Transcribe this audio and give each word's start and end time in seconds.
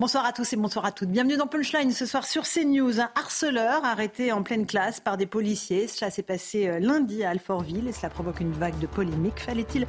Bonsoir 0.00 0.26
à 0.26 0.32
tous 0.32 0.52
et 0.52 0.56
bonsoir 0.56 0.84
à 0.86 0.90
toutes. 0.90 1.10
Bienvenue 1.10 1.36
dans 1.36 1.46
Punchline 1.46 1.92
ce 1.92 2.04
soir 2.04 2.24
sur 2.24 2.42
CNews. 2.42 3.00
Un 3.00 3.10
harceleur 3.14 3.84
arrêté 3.84 4.32
en 4.32 4.42
pleine 4.42 4.66
classe 4.66 4.98
par 4.98 5.16
des 5.16 5.24
policiers. 5.24 5.86
Cela 5.86 6.10
s'est 6.10 6.24
passé 6.24 6.66
euh, 6.66 6.80
lundi 6.80 7.22
à 7.22 7.30
Alfortville 7.30 7.86
et 7.86 7.92
cela 7.92 8.10
provoque 8.10 8.40
une 8.40 8.50
vague 8.50 8.76
de 8.80 8.88
polémique. 8.88 9.38
Fallait-il 9.38 9.86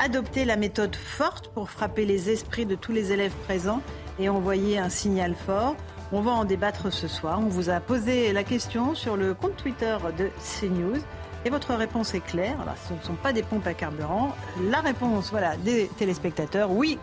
adopter 0.00 0.44
la 0.44 0.56
méthode 0.56 0.96
forte 0.96 1.52
pour 1.52 1.70
frapper 1.70 2.04
les 2.04 2.30
esprits 2.30 2.66
de 2.66 2.74
tous 2.74 2.90
les 2.90 3.12
élèves 3.12 3.34
présents 3.44 3.80
et 4.18 4.28
envoyer 4.28 4.76
un 4.78 4.88
signal 4.88 5.36
fort? 5.36 5.76
On 6.10 6.20
va 6.20 6.32
en 6.32 6.44
débattre 6.44 6.92
ce 6.92 7.06
soir. 7.06 7.38
On 7.38 7.46
vous 7.46 7.70
a 7.70 7.78
posé 7.78 8.32
la 8.32 8.42
question 8.42 8.96
sur 8.96 9.16
le 9.16 9.34
compte 9.34 9.56
Twitter 9.56 9.96
de 10.18 10.30
CNews. 10.58 11.00
Et 11.44 11.50
votre 11.50 11.74
réponse 11.74 12.12
est 12.14 12.24
claire. 12.24 12.60
Alors, 12.60 12.74
ce 12.88 12.94
ne 12.94 13.00
sont 13.02 13.14
pas 13.14 13.32
des 13.32 13.44
pompes 13.44 13.66
à 13.68 13.74
carburant. 13.74 14.34
La 14.70 14.80
réponse, 14.80 15.30
voilà, 15.30 15.56
des 15.58 15.88
téléspectateurs, 15.96 16.72
oui, 16.72 16.98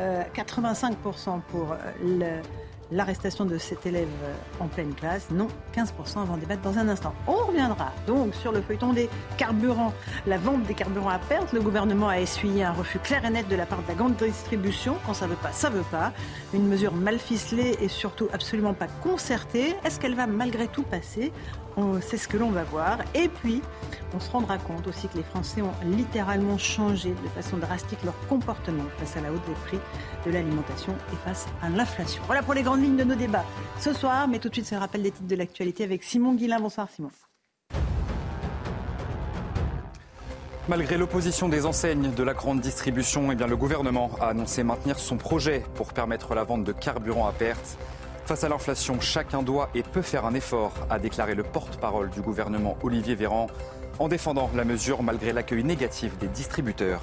euh, 0.00 0.06
euh, 0.16 0.22
85% 0.34 1.40
pour 1.50 1.72
euh, 1.72 2.42
l'arrestation 2.92 3.44
de 3.44 3.58
cet 3.58 3.86
élève 3.86 4.08
euh, 4.24 4.64
en 4.64 4.68
pleine 4.68 4.94
classe. 4.94 5.28
Non, 5.30 5.48
15% 5.74 6.22
avant 6.22 6.36
débattre 6.36 6.62
dans 6.62 6.78
un 6.78 6.88
instant. 6.88 7.12
On 7.26 7.46
reviendra 7.46 7.92
donc 8.06 8.34
sur 8.34 8.52
le 8.52 8.60
feuilleton 8.60 8.92
des 8.92 9.08
carburants, 9.36 9.92
la 10.26 10.38
vente 10.38 10.62
des 10.64 10.74
carburants 10.74 11.10
à 11.10 11.18
perte. 11.18 11.52
Le 11.52 11.60
gouvernement 11.60 12.08
a 12.08 12.20
essuyé 12.20 12.64
un 12.64 12.72
refus 12.72 12.98
clair 12.98 13.24
et 13.24 13.30
net 13.30 13.48
de 13.48 13.56
la 13.56 13.66
part 13.66 13.82
de 13.82 13.88
la 13.88 13.94
grande 13.94 14.16
distribution. 14.16 14.96
Quand 15.06 15.14
ça 15.14 15.26
veut 15.26 15.36
pas, 15.36 15.52
ça 15.52 15.70
veut 15.70 15.84
pas. 15.90 16.12
Une 16.54 16.68
mesure 16.68 16.92
mal 16.92 17.18
ficelée 17.18 17.76
et 17.80 17.88
surtout 17.88 18.28
absolument 18.32 18.74
pas 18.74 18.88
concertée. 19.02 19.74
Est-ce 19.84 19.98
qu'elle 19.98 20.14
va 20.14 20.26
malgré 20.26 20.68
tout 20.68 20.84
passer? 20.84 21.32
C'est 22.00 22.16
ce 22.16 22.26
que 22.26 22.36
l'on 22.36 22.50
va 22.50 22.64
voir. 22.64 22.98
Et 23.14 23.28
puis, 23.28 23.60
on 24.14 24.20
se 24.20 24.30
rendra 24.30 24.58
compte 24.58 24.86
aussi 24.86 25.08
que 25.08 25.16
les 25.16 25.22
Français 25.22 25.60
ont 25.60 25.74
littéralement 25.84 26.56
changé 26.56 27.10
de 27.10 27.28
façon 27.28 27.58
drastique 27.58 28.02
leur 28.04 28.14
comportement 28.28 28.84
face 28.98 29.16
à 29.16 29.20
la 29.20 29.30
hausse 29.30 29.44
des 29.46 29.54
prix 29.66 29.78
de 30.24 30.30
l'alimentation 30.30 30.94
et 31.12 31.16
face 31.28 31.46
à 31.62 31.68
l'inflation. 31.68 32.22
Voilà 32.26 32.42
pour 32.42 32.54
les 32.54 32.62
grandes 32.62 32.82
lignes 32.82 32.96
de 32.96 33.04
nos 33.04 33.14
débats 33.14 33.44
ce 33.78 33.92
soir. 33.92 34.26
Mais 34.28 34.38
tout 34.38 34.48
de 34.48 34.54
suite, 34.54 34.70
le 34.70 34.78
rappel 34.78 35.02
des 35.02 35.10
titres 35.10 35.28
de 35.28 35.36
l'actualité 35.36 35.84
avec 35.84 36.02
Simon 36.02 36.34
Guillain. 36.34 36.60
Bonsoir 36.60 36.88
Simon. 36.88 37.10
Malgré 40.68 40.98
l'opposition 40.98 41.48
des 41.48 41.64
enseignes 41.64 42.10
de 42.10 42.22
la 42.24 42.34
grande 42.34 42.60
distribution, 42.60 43.30
eh 43.30 43.36
le 43.36 43.56
gouvernement 43.56 44.10
a 44.20 44.28
annoncé 44.28 44.64
maintenir 44.64 44.98
son 44.98 45.16
projet 45.16 45.62
pour 45.76 45.92
permettre 45.92 46.34
la 46.34 46.42
vente 46.42 46.64
de 46.64 46.72
carburant 46.72 47.28
à 47.28 47.32
perte. 47.32 47.78
Face 48.26 48.42
à 48.42 48.48
l'inflation, 48.48 49.00
chacun 49.00 49.44
doit 49.44 49.70
et 49.76 49.84
peut 49.84 50.02
faire 50.02 50.26
un 50.26 50.34
effort, 50.34 50.72
a 50.90 50.98
déclaré 50.98 51.36
le 51.36 51.44
porte-parole 51.44 52.10
du 52.10 52.22
gouvernement 52.22 52.76
Olivier 52.82 53.14
Véran, 53.14 53.46
en 54.00 54.08
défendant 54.08 54.50
la 54.56 54.64
mesure 54.64 55.04
malgré 55.04 55.32
l'accueil 55.32 55.62
négatif 55.62 56.18
des 56.18 56.26
distributeurs. 56.26 57.02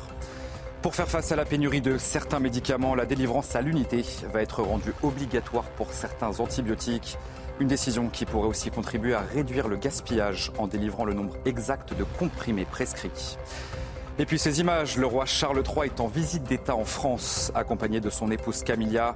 Pour 0.81 0.95
faire 0.95 1.07
face 1.07 1.31
à 1.31 1.37
la 1.37 1.45
pénurie 1.45 1.79
de 1.79 1.97
certains 1.97 2.41
médicaments, 2.41 2.93
la 2.93 3.05
délivrance 3.05 3.55
à 3.55 3.61
l'unité 3.61 4.03
va 4.33 4.41
être 4.41 4.63
rendue 4.63 4.93
obligatoire 5.01 5.63
pour 5.77 5.93
certains 5.93 6.41
antibiotiques. 6.41 7.17
Une 7.61 7.69
décision 7.69 8.09
qui 8.09 8.25
pourrait 8.25 8.49
aussi 8.49 8.69
contribuer 8.69 9.13
à 9.13 9.21
réduire 9.21 9.69
le 9.69 9.77
gaspillage 9.77 10.51
en 10.57 10.67
délivrant 10.67 11.05
le 11.05 11.13
nombre 11.13 11.37
exact 11.45 11.97
de 11.97 12.03
comprimés 12.03 12.65
prescrits. 12.65 13.37
Et 14.19 14.25
puis 14.25 14.37
ces 14.37 14.59
images, 14.59 14.97
le 14.97 15.07
roi 15.07 15.25
Charles 15.25 15.63
III 15.65 15.85
est 15.85 16.01
en 16.01 16.07
visite 16.07 16.43
d'État 16.43 16.75
en 16.75 16.83
France, 16.83 17.49
accompagné 17.55 18.01
de 18.01 18.09
son 18.09 18.29
épouse 18.29 18.61
Camilla. 18.61 19.15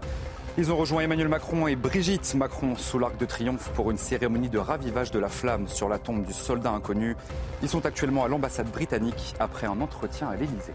Ils 0.59 0.72
ont 0.72 0.78
rejoint 0.78 1.01
Emmanuel 1.01 1.28
Macron 1.28 1.68
et 1.68 1.75
Brigitte 1.75 2.34
Macron 2.34 2.75
sous 2.75 2.97
l'Arc 2.97 3.16
de 3.19 3.25
Triomphe 3.25 3.69
pour 3.75 3.91
une 3.91 3.97
cérémonie 3.97 4.50
de 4.50 4.57
ravivage 4.57 5.12
de 5.12 5.19
la 5.19 5.29
flamme 5.29 5.68
sur 5.68 5.88
la 5.88 6.00
tombe 6.00 6.25
du 6.25 6.34
soldat 6.34 6.72
inconnu. 6.72 7.16
Ils 7.62 7.69
sont 7.69 7.85
actuellement 7.85 8.23
à 8.23 8.28
l'ambassade 8.28 8.72
britannique 8.72 9.35
après 9.40 9.68
un 9.68 9.79
entretien 9.81 10.29
à 10.29 10.35
l'Élysée. 10.35 10.73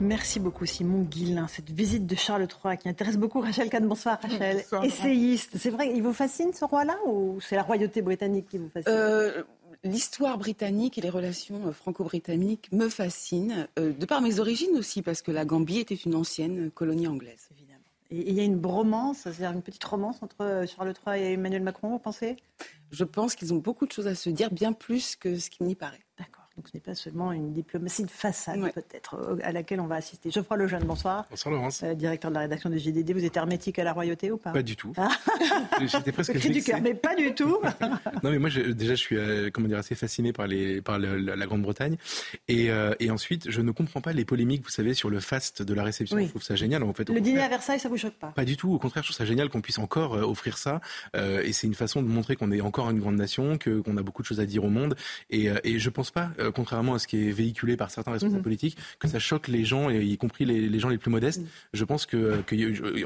Merci 0.00 0.40
beaucoup 0.40 0.66
Simon 0.66 1.02
Guillain. 1.02 1.46
Cette 1.46 1.70
visite 1.70 2.04
de 2.04 2.16
Charles 2.16 2.48
III 2.64 2.76
qui 2.78 2.88
intéresse 2.88 3.16
beaucoup 3.16 3.40
Rachel 3.40 3.70
Kahn. 3.70 3.86
Bonsoir 3.86 4.18
Rachel. 4.20 4.56
Bonsoir. 4.56 4.84
Essayiste. 4.84 5.52
C'est 5.56 5.70
vrai, 5.70 5.92
il 5.94 6.02
vous 6.02 6.12
fascine 6.12 6.52
ce 6.52 6.64
roi-là 6.64 6.98
ou 7.06 7.38
c'est 7.40 7.54
la 7.54 7.62
royauté 7.62 8.02
britannique 8.02 8.48
qui 8.48 8.58
vous 8.58 8.68
fascine? 8.68 8.92
Euh, 8.92 9.44
L'histoire 9.84 10.36
britannique 10.36 10.98
et 10.98 11.00
les 11.00 11.10
relations 11.10 11.60
euh, 11.66 11.72
franco-britanniques 11.72 12.70
me 12.72 12.88
fascinent, 12.88 13.68
euh, 13.78 13.92
de 13.92 14.04
par 14.04 14.20
mes 14.20 14.40
origines 14.40 14.76
aussi, 14.76 15.00
parce 15.00 15.22
que 15.22 15.30
la 15.30 15.44
Gambie 15.44 15.78
était 15.78 15.94
une 15.94 16.16
ancienne 16.16 16.72
colonie 16.72 17.06
anglaise. 17.06 17.45
Et 18.10 18.30
il 18.30 18.34
y 18.34 18.40
a 18.40 18.44
une 18.44 18.58
bromance, 18.58 19.18
c'est-à-dire 19.18 19.52
une 19.52 19.62
petite 19.62 19.84
romance 19.84 20.22
entre 20.22 20.42
euh, 20.42 20.66
Charles 20.66 20.94
III 21.06 21.20
et 21.20 21.32
Emmanuel 21.32 21.62
Macron, 21.62 21.88
vous 21.88 21.98
pensez? 21.98 22.36
Je 22.90 23.04
pense 23.04 23.34
qu'ils 23.34 23.52
ont 23.52 23.58
beaucoup 23.58 23.86
de 23.86 23.92
choses 23.92 24.06
à 24.06 24.14
se 24.14 24.30
dire, 24.30 24.50
bien 24.50 24.72
plus 24.72 25.16
que 25.16 25.38
ce 25.38 25.50
qu'il 25.50 25.66
n'y 25.66 25.74
paraît. 25.74 26.04
D'accord. 26.18 26.35
Donc 26.56 26.68
ce 26.68 26.76
n'est 26.76 26.80
pas 26.80 26.94
seulement 26.94 27.32
une 27.32 27.52
diplomatie 27.52 28.02
de 28.04 28.10
façade 28.10 28.58
Ouais. 28.58 28.72
peut-être 28.72 29.14
euh, 29.16 29.36
à 29.42 29.52
laquelle 29.52 29.78
on 29.78 29.86
va 29.86 29.96
assister. 29.96 30.30
Geoffroy 30.30 30.56
Lejeune, 30.56 30.84
bonsoir. 30.84 31.26
Bonsoir 31.28 31.54
Laurence. 31.54 31.82
Euh, 31.82 31.92
directeur 31.94 32.30
de 32.30 32.34
la 32.36 32.40
rédaction 32.40 32.70
du 32.70 32.78
JDD, 32.78 33.12
vous 33.12 33.24
êtes 33.26 33.36
hermétique 33.36 33.78
à 33.78 33.84
la 33.84 33.92
royauté 33.92 34.30
ou 34.30 34.38
pas? 34.38 34.52
Pas 34.52 34.62
du 34.62 34.74
tout. 34.74 34.92
Ah. 34.96 35.10
J'étais 35.86 36.12
presque 36.12 36.32
Le 36.32 36.40
cri 36.40 36.48
du 36.48 36.54
vexé. 36.54 36.72
cœur, 36.72 36.80
mais 36.80 36.94
pas 36.94 37.14
du 37.14 37.34
tout. 37.34 37.58
Non 38.22 38.30
mais 38.30 38.38
moi 38.38 38.48
je- 38.48 38.60
déjà 38.62 38.94
je 38.94 39.00
suis 39.00 39.16
euh, 39.16 39.50
comment 39.52 39.68
dire 39.68 39.76
assez 39.78 39.94
fasciné 39.94 40.32
par 40.32 40.46
les 40.46 40.80
par 40.80 40.98
le- 40.98 41.18
la, 41.18 41.36
la 41.36 41.46
Grande-Bretagne 41.46 41.96
et, 42.48 42.70
euh, 42.70 42.94
et 43.00 43.10
ensuite 43.10 43.50
je 43.50 43.60
ne 43.60 43.70
comprends 43.70 44.00
pas 44.00 44.12
les 44.12 44.24
polémiques 44.24 44.62
vous 44.64 44.70
savez 44.70 44.94
sur 44.94 45.10
le 45.10 45.20
faste 45.20 45.60
de 45.62 45.74
la 45.74 45.82
réception. 45.84 46.16
Oui. 46.16 46.24
Je 46.24 46.30
trouve 46.30 46.42
ça 46.42 46.56
génial 46.56 46.82
en 46.82 46.92
fait. 46.94 47.08
Le 47.10 47.20
dîner 47.20 47.42
à. 47.42 47.48
Versailles, 47.48 47.78
ça 47.80 47.88
vous 47.88 47.96
choque 47.98 48.14
pas? 48.14 48.28
Pas 48.28 48.44
du 48.44 48.56
tout, 48.56 48.72
au 48.72 48.78
contraire, 48.78 49.02
je 49.02 49.08
trouve 49.08 49.16
ça 49.16 49.24
génial 49.26 49.48
qu'on 49.50 49.60
puisse 49.60 49.78
encore 49.78 50.14
euh, 50.14 50.22
offrir 50.22 50.56
ça. 50.58 50.80
Euh, 51.14 51.42
et 51.42 51.52
c'est 51.52 51.66
une 51.66 51.74
façon 51.74 52.02
de 52.02 52.08
montrer 52.08 52.34
qu'on 52.36 52.50
est 52.50 52.60
encore 52.60 52.90
une 52.90 52.98
grande 52.98 53.16
nation, 53.16 53.58
que 53.58 53.80
qu'on 53.80 53.96
a 53.98 54.02
beaucoup 54.02 54.22
de 54.22 54.26
choses 54.26 54.40
à 54.40 54.46
dire 54.46 54.64
au 54.64 54.68
monde. 54.70 54.96
Et, 55.30 55.50
euh, 55.50 55.56
et 55.64 55.78
je 55.78 55.90
pense 55.90 56.10
pas, 56.10 56.30
euh, 56.46 56.50
contrairement 56.52 56.94
à 56.94 56.98
ce 56.98 57.06
qui 57.06 57.28
est 57.28 57.32
véhiculé 57.32 57.76
par 57.76 57.90
certains 57.90 58.12
responsables 58.12 58.38
Mhm. 58.38 58.42
politiques, 58.42 58.76
que 58.98 59.08
ça 59.08 59.18
choque 59.18 59.48
les 59.48 59.64
gens, 59.64 59.90
et 59.90 60.02
y 60.04 60.16
compris 60.16 60.44
les, 60.44 60.68
les 60.68 60.78
gens 60.78 60.88
les 60.88 60.98
plus 60.98 61.10
modestes. 61.10 61.40
Mhm. 61.40 61.46
Je 61.74 61.84
pense 61.84 62.06
que, 62.06 62.42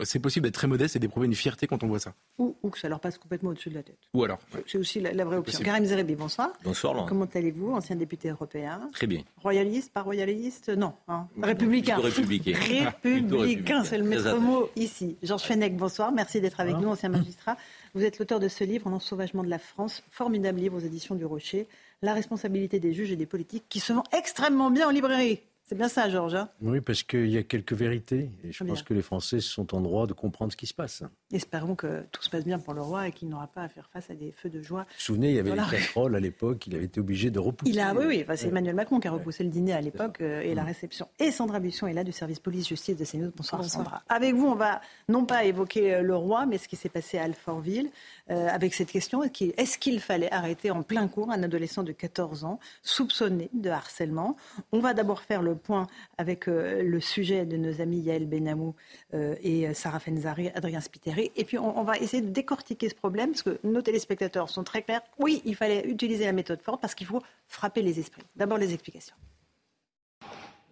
c'est 0.04 0.18
possible 0.18 0.44
d'être 0.44 0.54
très 0.54 0.66
modeste 0.66 0.96
et 0.96 0.98
d'éprouver 0.98 1.26
une 1.26 1.34
fierté 1.34 1.66
quand 1.66 1.82
on 1.82 1.88
voit 1.88 1.98
ça. 2.00 2.14
ou, 2.38 2.56
ou 2.62 2.70
que 2.70 2.78
ça 2.78 2.88
leur 2.88 3.00
passe 3.00 3.18
complètement 3.18 3.50
au-dessus 3.50 3.70
de 3.70 3.74
la 3.74 3.82
tête 3.82 3.98
Ou 4.14 4.24
alors. 4.24 4.38
ouais. 4.54 4.62
C'est 4.66 4.78
aussi 4.78 5.00
la, 5.00 5.12
la 5.12 5.24
vraie 5.24 5.36
option. 5.36 5.60
Karim 5.62 5.84
Zerebi, 5.84 6.14
bonsoir. 6.14 6.50
Bonsoir 6.64 6.94
Laurent. 6.94 7.06
Comment 7.06 7.28
allez-vous, 7.34 7.72
ancien 7.72 7.96
député 7.96 8.28
européen 8.30 8.88
Très 8.92 9.06
bien. 9.06 9.22
Royaliste, 9.42 9.92
pas 9.92 10.02
royaliste 10.02 10.68
Non, 10.70 10.94
hein. 11.08 11.26
républicain. 11.42 11.96
Républicain. 11.98 12.52
Plutôt 12.52 12.60
Républicain, 12.60 13.40
républicain. 13.40 13.84
c'est 13.84 13.98
le 13.98 14.04
maître 14.04 14.36
mot 14.38 14.68
ici. 14.76 15.16
Georges 15.22 15.42
Fenech, 15.42 15.76
bonsoir. 15.76 16.12
Merci 16.12 16.40
d'être 16.40 16.60
avec 16.60 16.76
nous, 16.76 16.88
ancien 16.88 17.08
magistrat. 17.08 17.56
Vous 17.92 18.04
êtes 18.04 18.20
l'auteur 18.20 18.38
de 18.38 18.46
ce 18.46 18.62
livre, 18.62 18.86
En 18.86 18.92
ensauvagement 18.92 19.42
de 19.42 19.48
la 19.48 19.58
France, 19.58 20.04
formidable 20.10 20.60
livre 20.60 20.76
aux 20.76 20.86
éditions 20.86 21.16
du 21.16 21.24
Rocher. 21.24 21.66
La 22.02 22.14
responsabilité 22.14 22.78
des 22.78 22.92
juges 22.92 23.10
et 23.10 23.16
des 23.16 23.26
politiques 23.26 23.64
qui 23.68 23.80
se 23.80 23.92
vend 23.92 24.04
extrêmement 24.12 24.70
bien 24.70 24.86
en 24.86 24.90
librairie. 24.90 25.40
C'est 25.70 25.76
bien 25.76 25.86
ça, 25.86 26.08
Georges 26.08 26.34
hein? 26.34 26.48
Oui, 26.60 26.80
parce 26.80 27.04
qu'il 27.04 27.28
y 27.30 27.38
a 27.38 27.44
quelques 27.44 27.74
vérités. 27.74 28.28
Et 28.42 28.50
je 28.50 28.64
pense 28.64 28.82
que 28.82 28.92
les 28.92 29.02
Français 29.02 29.38
sont 29.38 29.72
en 29.72 29.80
droit 29.80 30.08
de 30.08 30.12
comprendre 30.12 30.50
ce 30.50 30.56
qui 30.56 30.66
se 30.66 30.74
passe. 30.74 31.04
Espérons 31.32 31.76
que 31.76 32.02
tout 32.10 32.24
se 32.24 32.28
passe 32.28 32.44
bien 32.44 32.58
pour 32.58 32.74
le 32.74 32.82
roi 32.82 33.06
et 33.06 33.12
qu'il 33.12 33.28
n'aura 33.28 33.46
pas 33.46 33.62
à 33.62 33.68
faire 33.68 33.88
face 33.92 34.10
à 34.10 34.14
des 34.14 34.32
feux 34.32 34.50
de 34.50 34.60
joie. 34.62 34.80
Vous 34.80 34.86
vous 34.96 35.00
souvenez, 35.00 35.28
il 35.28 35.36
y 35.36 35.38
avait 35.38 35.50
Voilà. 35.50 35.66
les 35.70 35.76
casseroles 35.78 36.16
à 36.16 36.18
l'époque, 36.18 36.66
il 36.66 36.74
avait 36.74 36.86
été 36.86 36.98
obligé 36.98 37.30
de 37.30 37.38
repousser. 37.38 37.70
Il 37.70 37.78
a, 37.78 37.94
oui, 37.94 38.04
oui, 38.08 38.20
enfin, 38.24 38.34
c'est. 38.34 38.48
Emmanuel 38.48 38.74
Macron 38.74 38.98
qui 38.98 39.06
a 39.06 39.12
repoussé 39.12 39.44
le 39.44 39.50
dîner 39.50 39.72
à 39.72 39.80
l'époque 39.80 40.20
euh, 40.22 40.40
et 40.40 40.56
la 40.56 40.64
Mm. 40.64 40.66
réception. 40.66 41.08
Et 41.20 41.30
Sandra 41.30 41.60
Buisson 41.60 41.86
est 41.86 41.92
là 41.92 42.02
du 42.02 42.10
service 42.10 42.40
police-justice 42.40 42.96
de 42.96 43.04
CNews. 43.04 43.30
Bonsoir, 43.36 43.64
Sandra. 43.64 44.02
Avec 44.08 44.34
vous, 44.34 44.48
on 44.48 44.56
va 44.56 44.80
non 45.08 45.24
pas 45.24 45.44
évoquer 45.44 45.94
euh, 45.94 46.02
le 46.02 46.16
roi, 46.16 46.46
mais 46.46 46.58
ce 46.58 46.66
qui 46.66 46.74
s'est 46.74 46.88
passé 46.88 47.16
à 47.18 47.22
Alfortville, 47.22 47.90
euh, 48.32 48.48
avec 48.48 48.74
cette 48.74 48.90
question 48.90 49.22
est-ce 49.22 49.78
qu'il 49.78 50.00
fallait 50.00 50.32
arrêter 50.32 50.72
en 50.72 50.82
plein 50.82 51.06
cours 51.06 51.30
un 51.30 51.44
adolescent 51.44 51.84
de 51.84 51.92
14 51.92 52.42
ans 52.42 52.58
soupçonné 52.82 53.50
de 53.54 53.70
harcèlement? 53.70 54.36
On 54.72 54.80
va 54.80 54.94
d'abord 54.94 55.20
faire 55.20 55.42
le 55.42 55.59
point 55.60 55.86
avec 56.18 56.48
euh, 56.48 56.82
le 56.82 57.00
sujet 57.00 57.46
de 57.46 57.56
nos 57.56 57.80
amis 57.80 58.00
Yael 58.00 58.26
Benamou 58.26 58.74
euh, 59.14 59.34
et 59.42 59.68
euh, 59.68 59.74
Sarah 59.74 60.00
Fenzari, 60.00 60.48
Adrien 60.54 60.80
Spiteri. 60.80 61.30
Et 61.36 61.44
puis, 61.44 61.58
on, 61.58 61.78
on 61.78 61.84
va 61.84 61.98
essayer 61.98 62.22
de 62.22 62.30
décortiquer 62.30 62.88
ce 62.88 62.94
problème, 62.94 63.30
parce 63.30 63.42
que 63.42 63.58
nos 63.64 63.82
téléspectateurs 63.82 64.48
sont 64.48 64.64
très 64.64 64.82
clairs. 64.82 65.02
Oui, 65.18 65.42
il 65.44 65.54
fallait 65.54 65.86
utiliser 65.86 66.24
la 66.24 66.32
méthode 66.32 66.62
forte, 66.62 66.80
parce 66.80 66.94
qu'il 66.94 67.06
faut 67.06 67.22
frapper 67.46 67.82
les 67.82 68.00
esprits. 68.00 68.22
D'abord, 68.36 68.58
les 68.58 68.72
explications. 68.74 69.14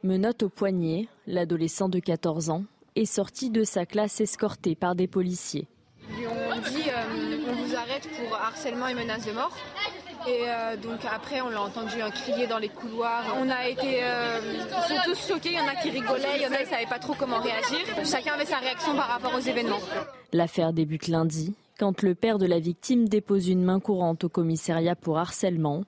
Menotte 0.05 0.45
au 0.45 0.49
poignet, 0.49 1.09
l'adolescent 1.27 1.89
de 1.89 1.99
14 1.99 2.51
ans 2.51 2.65
est 2.95 3.05
sorti 3.05 3.51
de 3.51 3.65
sa 3.65 3.85
classe 3.85 4.21
escorté 4.21 4.75
par 4.75 4.95
des 4.95 5.09
policiers. 5.09 5.67
Ils 6.11 6.19
lui 6.19 6.27
ont 6.27 6.61
dit 6.71 6.89
euh, 6.89 7.51
on 7.51 7.55
vous 7.55 7.75
arrête 7.75 8.09
pour 8.09 8.37
harcèlement 8.37 8.89
et 8.89 8.95
menace 8.95 9.27
de 9.27 9.33
mort. 9.33 9.57
Et 10.29 10.43
euh, 10.47 10.77
donc 10.77 11.01
après, 11.11 11.41
on 11.41 11.49
l'a 11.49 11.63
entendu 11.63 11.97
crier 12.13 12.47
dans 12.47 12.59
les 12.59 12.69
couloirs. 12.69 13.25
On 13.41 13.49
a 13.49 13.67
été 13.67 14.01
euh, 14.03 14.41
tous 15.05 15.29
choqués. 15.29 15.53
Il 15.53 15.59
y 15.59 15.61
en 15.61 15.67
a 15.67 15.75
qui 15.75 15.89
rigolaient, 15.89 16.37
il 16.37 16.43
y 16.43 16.47
en 16.47 16.53
a 16.53 16.57
qui 16.57 16.65
ne 16.65 16.69
savaient 16.69 16.87
pas 16.87 16.99
trop 16.99 17.15
comment 17.15 17.41
réagir. 17.41 17.79
Chacun 18.05 18.35
avait 18.35 18.45
sa 18.45 18.59
réaction 18.59 18.95
par 18.95 19.09
rapport 19.09 19.35
aux 19.35 19.41
événements. 19.41 19.81
L'affaire 20.35 20.75
débute 20.75 21.09
lundi, 21.09 21.55
quand 21.79 22.03
le 22.03 22.15
père 22.15 22.39
de 22.39 22.45
la 22.45 22.59
victime 22.59 23.09
dépose 23.09 23.49
une 23.49 23.65
main 23.65 23.81
courante 23.81 24.25
au 24.25 24.29
commissariat 24.29 24.97
pour 24.97 25.19
harcèlement. 25.19 25.85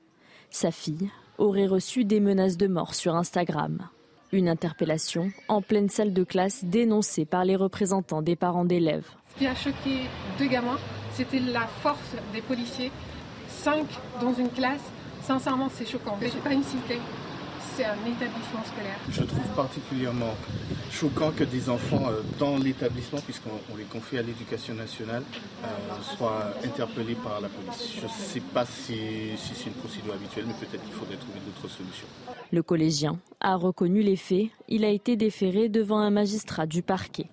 Sa 0.51 0.71
fille 0.71 1.11
aurait 1.37 1.67
reçu 1.67 2.05
des 2.05 2.21
menaces 2.21 2.57
de 2.57 2.67
mort 2.67 2.95
sur 2.95 3.17
Instagram. 3.17 3.89
Une 4.33 4.49
interpellation 4.49 5.31
en 5.49 5.61
pleine 5.61 5.91
salle 5.91 6.15
de 6.15 6.25
classe 6.25 6.65
dénoncée 6.65 7.25
par 7.27 7.45
les 7.45 7.57
représentants 7.57 8.23
des 8.23 8.37
parents 8.37 8.65
d'élèves. 8.65 9.09
Ce 9.35 9.39
qui 9.39 9.47
a 9.47 9.55
choqué 9.55 10.09
deux 10.39 10.47
gamins, 10.47 10.79
c'était 11.13 11.41
la 11.41 11.67
force 11.67 12.17
des 12.33 12.41
policiers. 12.41 12.91
Cinq 13.63 13.87
dans 14.23 14.33
une 14.33 14.49
classe, 14.49 14.81
sincèrement, 15.23 15.69
c'est 15.71 15.85
choquant. 15.85 16.17
Ce 16.19 16.25
n'est 16.25 16.41
pas 16.41 16.53
une 16.55 16.63
cité, 16.63 16.99
c'est 17.77 17.85
un 17.85 17.93
établissement 18.07 18.65
scolaire. 18.65 18.97
Je 19.11 19.23
trouve 19.23 19.47
particulièrement 19.55 20.35
choquant 20.91 21.31
que 21.31 21.45
des 21.45 21.69
enfants 21.69 22.09
euh, 22.09 22.23
dans 22.39 22.57
l'établissement, 22.57 23.19
puisqu'on 23.21 23.77
les 23.77 23.85
confie 23.85 24.17
à 24.17 24.23
l'éducation 24.23 24.73
nationale, 24.73 25.23
euh, 25.63 25.67
soient 26.17 26.55
interpellés 26.65 27.17
par 27.17 27.43
la 27.43 27.49
police. 27.49 27.97
Je 28.01 28.07
ne 28.07 28.11
sais 28.11 28.41
pas 28.41 28.65
si, 28.65 28.97
si 29.37 29.55
c'est 29.55 29.67
une 29.67 29.75
procédure 29.75 30.15
habituelle, 30.15 30.47
mais 30.47 30.55
peut-être 30.55 30.83
qu'il 30.83 30.95
faudrait 30.95 31.17
trouver 31.17 31.41
d'autres 31.45 31.69
solutions. 31.69 32.07
Le 32.51 32.63
collégien 32.63 33.19
a 33.43 33.57
reconnu 33.57 34.01
les 34.01 34.17
faits. 34.17 34.47
Il 34.69 34.87
a 34.87 34.89
été 34.89 35.17
déféré 35.17 35.69
devant 35.69 35.99
un 35.99 36.11
magistrat 36.11 36.65
du 36.65 36.83
parquet. 36.83 37.27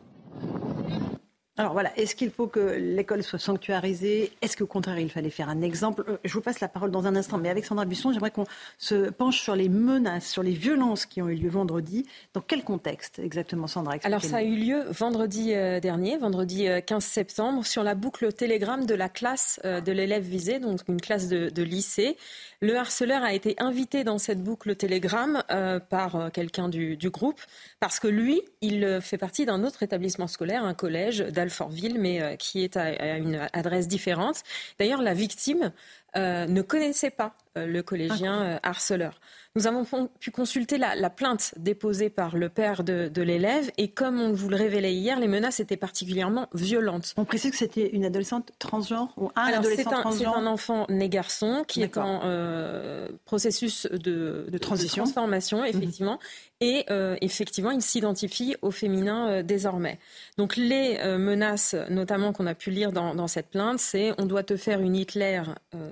Alors 1.60 1.74
voilà, 1.74 1.92
est-ce 1.98 2.16
qu'il 2.16 2.30
faut 2.30 2.46
que 2.46 2.60
l'école 2.60 3.24
soit 3.24 3.40
sanctuarisée? 3.40 4.32
Est-ce 4.44 4.56
qu'au 4.56 4.68
contraire, 4.68 5.00
il 5.00 5.10
fallait 5.10 5.32
faire 5.32 5.50
un 5.50 5.64
exemple? 5.64 6.04
Euh, 6.08 6.18
Je 6.24 6.32
vous 6.34 6.42
passe 6.42 6.60
la 6.60 6.68
parole 6.68 6.92
dans 6.92 7.08
un 7.08 7.16
instant, 7.16 7.40
mais 7.40 7.50
avec 7.50 7.66
Sandra 7.66 7.86
Buisson, 7.86 8.12
j'aimerais 8.12 8.30
qu'on 8.30 8.46
se 8.78 9.10
penche 9.10 9.42
sur 9.42 9.56
les 9.56 9.68
menaces, 9.68 10.28
sur 10.28 10.44
les 10.44 10.52
violences 10.52 11.08
qui 11.08 11.20
ont 11.20 11.30
eu 11.30 11.36
lieu 11.36 11.50
vendredi. 11.50 12.06
Dans 12.36 12.42
quel 12.42 12.64
contexte 12.64 13.18
exactement, 13.18 13.66
Sandra? 13.66 13.96
Alors 14.04 14.24
ça 14.24 14.38
a 14.38 14.44
eu 14.44 14.56
lieu 14.56 14.84
vendredi 14.92 15.56
euh, 15.56 15.80
dernier, 15.80 16.18
vendredi 16.18 16.68
15 16.86 17.04
euh, 17.04 17.08
septembre, 17.08 17.66
sur 17.66 17.82
la 17.82 17.96
boucle 17.96 18.32
Telegram 18.34 18.86
de 18.86 18.94
la 18.94 19.10
classe 19.10 19.60
de 19.64 19.92
l'élève 19.92 20.24
visé, 20.24 20.60
donc 20.60 20.82
une 20.88 21.02
classe 21.02 21.28
de, 21.28 21.64
lycée. 21.64 22.18
Le 22.62 22.76
harceleur 22.76 23.24
a 23.24 23.34
été 23.34 23.56
invité 23.58 24.04
dans 24.04 24.20
cette 24.20 24.44
boucle 24.44 24.76
Telegram 24.76 25.44
euh, 25.52 25.80
par 25.80 26.32
quelqu'un 26.32 26.70
du, 26.70 26.98
groupe 27.10 27.40
parce 27.80 28.00
que 28.00 28.08
lui, 28.08 28.42
il 28.62 29.00
fait 29.02 29.18
partie 29.18 29.46
d'un 29.46 29.64
autre 29.64 29.82
établissement 29.82 30.28
scolaire, 30.28 30.64
un 30.64 30.74
collège 30.74 31.20
d'Alfortville, 31.48 32.00
mais 32.00 32.38
qui 32.38 32.64
est 32.64 32.78
à, 32.78 33.18
une 33.18 33.48
adresse 33.54 33.88
différente. 33.88 34.44
D'ailleurs, 34.80 35.02
la 35.02 35.14
victime 35.14 35.72
ne 36.16 36.62
connaissait 36.62 37.12
pas 37.12 37.36
le 37.56 37.82
collégien 37.82 38.60
harceleur. 38.64 39.20
Nous 39.58 39.66
avons 39.66 40.08
pu 40.20 40.30
consulter 40.30 40.78
la, 40.78 41.10
plainte 41.10 41.56
déposée 41.58 42.12
par 42.12 42.38
le 42.38 42.48
père 42.48 42.84
de, 42.84 43.22
l'élève 43.24 43.72
et 43.80 43.88
comme 43.88 44.22
on 44.22 44.32
vous 44.32 44.50
le 44.50 44.56
révélait 44.56 44.94
hier, 44.94 45.20
les 45.20 45.28
menaces 45.28 45.60
étaient 45.60 45.78
particulièrement 45.78 46.48
violentes. 46.54 47.16
On 47.18 47.26
précise 47.26 47.50
que 47.50 47.58
c'était 47.58 47.90
une 47.90 48.06
adolescente 48.06 48.52
transgenre 48.60 49.12
ou 49.18 49.32
un 49.36 49.46
adolescent 49.46 49.90
transgenre 49.90 50.36
C'est 50.36 50.42
un 50.42 50.46
enfant 50.46 50.86
né 50.90 51.10
garçon 51.10 51.64
qui 51.68 51.82
est 51.82 51.98
en 51.98 52.22
euh, 52.24 53.10
processus 53.26 53.88
de, 53.88 54.46
transition. 54.62 55.06
transformation, 55.06 55.62
mhm. 55.62 55.66
effectivement. 55.66 56.20
Et 56.60 56.86
euh, 56.90 57.16
effectivement, 57.22 57.72
il 57.72 57.82
s'identifie 57.82 58.56
au 58.62 58.72
féminin 58.72 59.30
euh, 59.30 59.44
désormais. 59.44 60.00
Donc 60.38 60.56
les 60.56 60.98
menaces, 61.18 61.76
notamment 61.90 62.34
qu'on 62.34 62.48
a 62.48 62.56
pu 62.56 62.72
lire 62.72 62.92
dans, 62.92 63.28
cette 63.28 63.50
plainte, 63.50 63.80
c'est 63.80 64.14
on 64.18 64.26
doit 64.26 64.44
te 64.44 64.58
faire 64.58 64.82
une 64.82 64.96
Hitler 64.96 65.44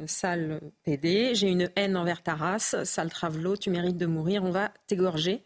sale 0.07 0.59
PD, 0.83 1.35
j'ai 1.35 1.49
une 1.49 1.69
haine 1.75 1.95
envers 1.97 2.23
ta 2.23 2.35
race, 2.35 2.75
sale 2.83 3.09
travelot, 3.09 3.57
tu 3.57 3.69
mérites 3.69 3.97
de 3.97 4.05
mourir, 4.05 4.43
on 4.43 4.51
va 4.51 4.71
t'égorger. 4.87 5.43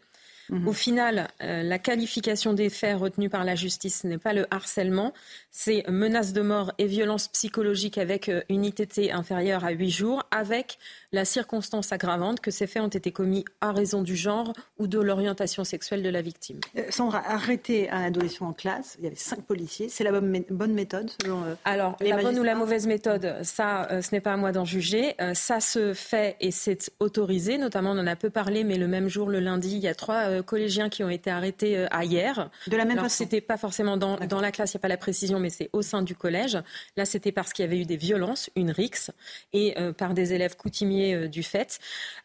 Mhm. 0.50 0.66
Au 0.66 0.72
final, 0.72 1.28
euh, 1.42 1.62
la 1.62 1.78
qualification 1.78 2.52
des 2.52 2.70
faits 2.70 2.98
retenus 2.98 3.30
par 3.30 3.44
la 3.44 3.54
justice 3.54 4.02
n'est 4.04 4.18
pas 4.18 4.32
le 4.32 4.46
harcèlement, 4.50 5.12
c'est 5.50 5.88
menace 5.88 6.32
de 6.32 6.42
mort 6.42 6.72
et 6.78 6.86
violence 6.86 7.28
psychologique 7.28 7.98
avec 7.98 8.28
euh, 8.28 8.42
une 8.48 8.64
ITT 8.64 9.12
inférieure 9.12 9.64
à 9.64 9.70
8 9.70 9.90
jours, 9.90 10.24
avec 10.32 10.78
la 11.12 11.24
circonstance 11.24 11.92
aggravante 11.92 12.40
que 12.40 12.50
ces 12.50 12.66
faits 12.66 12.82
ont 12.82 12.88
été 12.88 13.10
commis 13.10 13.44
à 13.60 13.72
raison 13.72 14.02
du 14.02 14.14
genre 14.14 14.52
ou 14.78 14.86
de 14.86 15.00
l'orientation 15.00 15.64
sexuelle 15.64 16.02
de 16.02 16.08
la 16.08 16.22
victime. 16.22 16.60
Euh, 16.76 16.82
Sandra, 16.90 17.22
arrêter 17.26 17.90
un 17.90 18.04
adolescent 18.04 18.46
en 18.46 18.52
classe, 18.52 18.96
il 18.98 19.04
y 19.04 19.06
avait 19.08 19.16
cinq 19.16 19.42
policiers, 19.42 19.88
c'est 19.88 20.04
la 20.04 20.12
bonne, 20.12 20.72
méthode 20.72 21.10
selon 21.22 21.42
euh, 21.42 21.54
Alors, 21.64 21.96
la 22.00 22.16
bonne 22.18 22.38
ou 22.38 22.44
la 22.44 22.54
mauvaise 22.54 22.86
méthode, 22.86 23.36
ça, 23.42 23.88
euh, 23.90 24.02
ce 24.02 24.14
n'est 24.14 24.20
pas 24.20 24.34
à 24.34 24.36
moi 24.36 24.52
d'en 24.52 24.64
juger. 24.64 25.14
ça 25.34 25.60
se 25.60 25.94
fait 25.94 26.36
et 26.40 26.50
c'est 26.50 26.92
autorisé, 27.00 27.58
notamment 27.58 27.90
on 27.92 27.98
en 27.98 28.06
a 28.06 28.16
peu 28.16 28.30
parlé, 28.30 28.62
mais 28.62 28.76
le 28.76 28.86
même 28.86 29.08
jour, 29.08 29.28
le 29.28 29.40
lundi, 29.40 29.72
il 29.72 29.82
y 29.82 29.88
a 29.88 29.94
trois 29.94 30.42
collégiens 30.42 30.88
qui 30.88 31.02
ont 31.02 31.10
été 31.10 31.30
arrêtés 31.30 31.86
à 31.90 32.04
hier. 32.04 32.50
De 32.66 32.76
la 32.76 32.84
même 32.84 32.92
Alors, 32.92 33.04
façon 33.04 33.24
C'était 33.24 33.40
pas 33.40 33.56
forcément 33.56 33.96
dans, 33.96 34.16
dans 34.18 34.40
la 34.40 34.52
classe, 34.52 34.72
il 34.72 34.76
n'y 34.76 34.80
a 34.80 34.82
pas 34.82 34.88
la 34.88 34.96
précision, 34.96 35.40
mais 35.40 35.50
c'est 35.50 35.70
au 35.72 35.82
sein 35.82 36.02
du 36.02 36.14
collège. 36.14 36.58
Là, 36.96 37.04
c'était 37.04 37.32
parce 37.32 37.52
qu'il 37.52 37.64
y 37.64 37.68
avait 37.68 37.78
eu 37.78 37.84
des 37.84 37.96
violences, 37.96 38.50
une 38.56 38.70
rixe, 38.70 39.10
et 39.52 39.74
par 39.96 40.14
des 40.14 40.32
élèves 40.32 40.56
coutumiers 40.56 40.99
euh, 41.00 41.28
du 41.28 41.42
fait. 41.42 41.78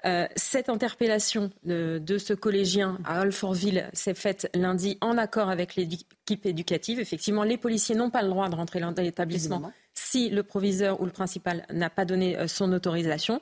Euh, 0.06 0.28
cette 0.36 0.70
interpellation 0.70 1.52
de, 1.64 2.18
ce 2.18 2.34
collégien 2.34 2.98
à 3.06 3.22
Alfortville 3.22 3.90
s'est 3.94 4.14
faite 4.14 4.50
lundi 4.54 4.98
en 5.02 5.18
accord 5.18 5.50
avec 5.50 5.76
l'équipe 5.76 6.46
éducative. 6.46 7.00
Effectivement, 7.00 7.44
les 7.44 7.58
policiers 7.58 7.96
n'ont 7.96 8.10
pas 8.10 8.22
le 8.22 8.30
droit 8.30 8.50
de 8.50 8.56
rentrer 8.56 8.80
dans 8.80 8.94
l'établissement 8.98 9.72
si 9.98 10.30
le 10.30 10.44
proviseur 10.44 11.00
ou 11.00 11.06
le 11.06 11.12
principal 11.12 11.66
n'a 11.72 11.90
pas 11.90 12.04
donné 12.04 12.38
euh, 12.38 12.48
son 12.48 12.74
autorisation. 12.74 13.42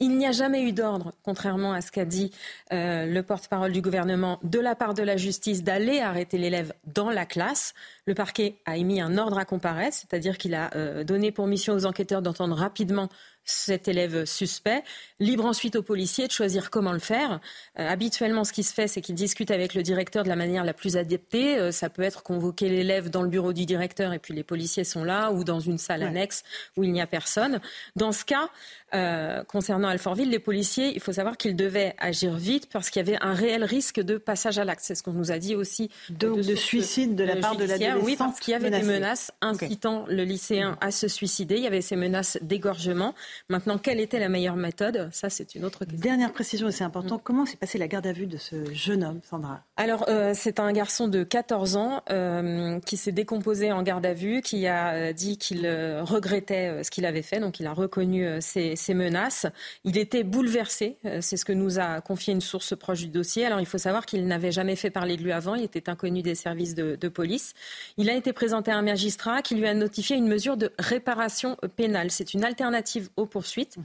Il 0.00 0.18
n'y 0.18 0.26
a 0.26 0.32
jamais 0.32 0.62
eu 0.62 0.72
d'ordre, 0.72 1.12
contrairement 1.22 1.72
à 1.72 1.80
ce 1.80 1.90
qu'a 1.90 2.04
dit 2.04 2.30
le 2.70 3.20
porte-parole 3.22 3.72
du 3.72 3.80
gouvernement, 3.80 4.38
de 4.42 4.58
la 4.58 4.74
part 4.74 4.94
de 4.94 5.02
la 5.02 5.16
justice 5.16 5.62
d'aller 5.62 6.00
arrêter 6.00 6.36
l'élève 6.36 6.74
dans 6.84 7.10
la 7.10 7.24
classe. 7.24 7.72
Le 8.06 8.14
parquet 8.14 8.56
a 8.66 8.76
émis 8.76 9.00
un 9.00 9.16
ordre 9.16 9.38
à 9.38 9.44
comparaître, 9.44 9.96
c'est-à-dire 9.96 10.36
qu'il 10.36 10.54
a 10.54 11.04
donné 11.04 11.30
pour 11.30 11.46
mission 11.46 11.72
aux 11.74 11.86
enquêteurs 11.86 12.20
d'entendre 12.20 12.56
rapidement 12.56 13.08
cet 13.44 13.88
élève 13.88 14.24
suspect. 14.24 14.82
Libre 15.20 15.44
ensuite 15.44 15.76
aux 15.76 15.82
policiers 15.82 16.26
de 16.26 16.32
choisir 16.32 16.70
comment 16.70 16.92
le 16.92 16.98
faire. 16.98 17.40
Euh, 17.78 17.88
habituellement, 17.88 18.44
ce 18.44 18.52
qui 18.52 18.62
se 18.62 18.72
fait, 18.72 18.88
c'est 18.88 19.00
qu'ils 19.00 19.14
discutent 19.14 19.50
avec 19.50 19.74
le 19.74 19.82
directeur 19.82 20.24
de 20.24 20.28
la 20.28 20.36
manière 20.36 20.64
la 20.64 20.72
plus 20.72 20.96
adaptée. 20.96 21.58
Euh, 21.58 21.70
ça 21.70 21.90
peut 21.90 22.02
être 22.02 22.22
convoquer 22.22 22.68
l'élève 22.68 23.10
dans 23.10 23.22
le 23.22 23.28
bureau 23.28 23.52
du 23.52 23.66
directeur 23.66 24.12
et 24.12 24.18
puis 24.18 24.34
les 24.34 24.42
policiers 24.42 24.84
sont 24.84 25.04
là, 25.04 25.30
ou 25.30 25.44
dans 25.44 25.60
une 25.60 25.78
salle 25.78 26.02
annexe 26.02 26.42
où 26.76 26.84
il 26.84 26.92
n'y 26.92 27.00
a 27.00 27.06
personne. 27.06 27.60
Dans 27.96 28.12
ce 28.12 28.24
cas, 28.24 28.48
euh, 28.94 29.42
concernant 29.44 29.88
Alfortville, 29.88 30.30
les 30.30 30.38
policiers, 30.38 30.92
il 30.94 31.00
faut 31.00 31.12
savoir 31.12 31.36
qu'ils 31.36 31.56
devaient 31.56 31.96
agir 31.98 32.34
vite 32.34 32.68
parce 32.72 32.90
qu'il 32.90 33.04
y 33.04 33.08
avait 33.08 33.18
un 33.20 33.34
réel 33.34 33.64
risque 33.64 34.00
de 34.00 34.18
passage 34.18 34.58
à 34.58 34.64
l'acte. 34.64 34.82
C'est 34.84 34.94
ce 34.94 35.02
qu'on 35.02 35.12
nous 35.12 35.32
a 35.32 35.38
dit 35.38 35.56
aussi. 35.56 35.90
de, 36.10 36.54
suicide 36.54 37.16
de 37.16 37.24
la 37.24 37.36
part 37.36 37.56
de 37.56 37.64
l'adolescent. 37.64 38.04
Oui, 38.04 38.14
parce 38.16 38.38
qu'il 38.38 38.52
y 38.52 38.54
avait 38.54 38.70
des 38.70 38.82
menaces 38.82 39.32
incitant 39.40 40.04
le 40.08 40.22
lycéen 40.22 40.78
à 40.80 40.90
se 40.90 41.08
suicider. 41.08 41.56
Il 41.56 41.62
y 41.62 41.66
avait 41.66 41.80
ces 41.80 41.96
menaces 41.96 42.38
d'égorgement. 42.40 43.14
Maintenant, 43.48 43.78
quelle 43.78 44.00
était 44.00 44.18
la 44.18 44.28
meilleure 44.28 44.56
méthode? 44.56 45.08
Ça, 45.12 45.30
c'est 45.30 45.54
une 45.54 45.64
autre 45.64 45.84
question. 45.84 46.00
Dernière 46.00 46.32
précision, 46.32 46.68
et 46.68 46.72
c'est 46.72 46.84
important. 46.84 47.18
Comment 47.18 47.46
s'est 47.46 47.56
passée 47.56 47.78
la 47.78 47.88
garde 47.88 48.06
à 48.06 48.12
vue 48.12 48.26
de 48.26 48.36
ce 48.36 48.72
jeune 48.72 49.04
homme, 49.04 49.20
Sandra? 49.28 49.62
Alors, 49.76 50.04
euh, 50.08 50.32
c'est 50.34 50.60
un 50.60 50.72
garçon 50.72 51.08
de 51.08 51.22
14 51.22 51.76
ans 51.76 52.02
euh, 52.10 52.78
qui 52.80 52.96
s'est 52.96 53.12
décomposé 53.12 53.72
en 53.72 53.82
garde 53.82 54.06
à 54.06 54.14
vue, 54.14 54.40
qui 54.42 54.66
a 54.66 55.12
dit 55.12 55.38
qu'il 55.38 55.66
regrettait 56.02 56.82
ce 56.82 56.90
qu'il 56.90 57.06
avait 57.06 57.22
fait. 57.22 57.40
Donc, 57.40 57.60
il 57.60 57.66
a 57.66 57.72
reconnu 57.72 58.26
ses 58.40 58.76
ces 58.76 58.94
menaces. 58.94 59.46
Il 59.84 59.98
était 59.98 60.22
bouleversé, 60.22 60.98
euh, 61.04 61.18
c'est 61.20 61.36
ce 61.36 61.44
que 61.44 61.52
nous 61.52 61.78
a 61.78 62.00
confié 62.00 62.32
une 62.32 62.40
source 62.40 62.76
proche 62.76 63.00
du 63.00 63.08
dossier. 63.08 63.46
Alors 63.46 63.60
il 63.60 63.66
faut 63.66 63.78
savoir 63.78 64.06
qu'il 64.06 64.26
n'avait 64.26 64.52
jamais 64.52 64.76
fait 64.76 64.90
parler 64.90 65.16
de 65.16 65.22
lui 65.22 65.32
avant, 65.32 65.54
il 65.54 65.64
était 65.64 65.88
inconnu 65.88 66.22
des 66.22 66.34
services 66.34 66.74
de, 66.74 67.08
police. 67.08 67.54
Il 67.96 68.10
a 68.10 68.14
été 68.14 68.32
présenté 68.32 68.70
à 68.70 68.76
un 68.76 68.82
magistrat 68.82 69.42
qui 69.42 69.54
lui 69.54 69.66
a 69.66 69.74
notifié 69.74 70.16
une 70.16 70.26
mesure 70.26 70.56
de 70.56 70.72
réparation 70.78 71.56
pénale. 71.76 72.10
C'est 72.10 72.34
une 72.34 72.42
alternative 72.42 73.08
aux 73.24 73.26
poursuites. 73.26 73.76
Mhm 73.76 73.84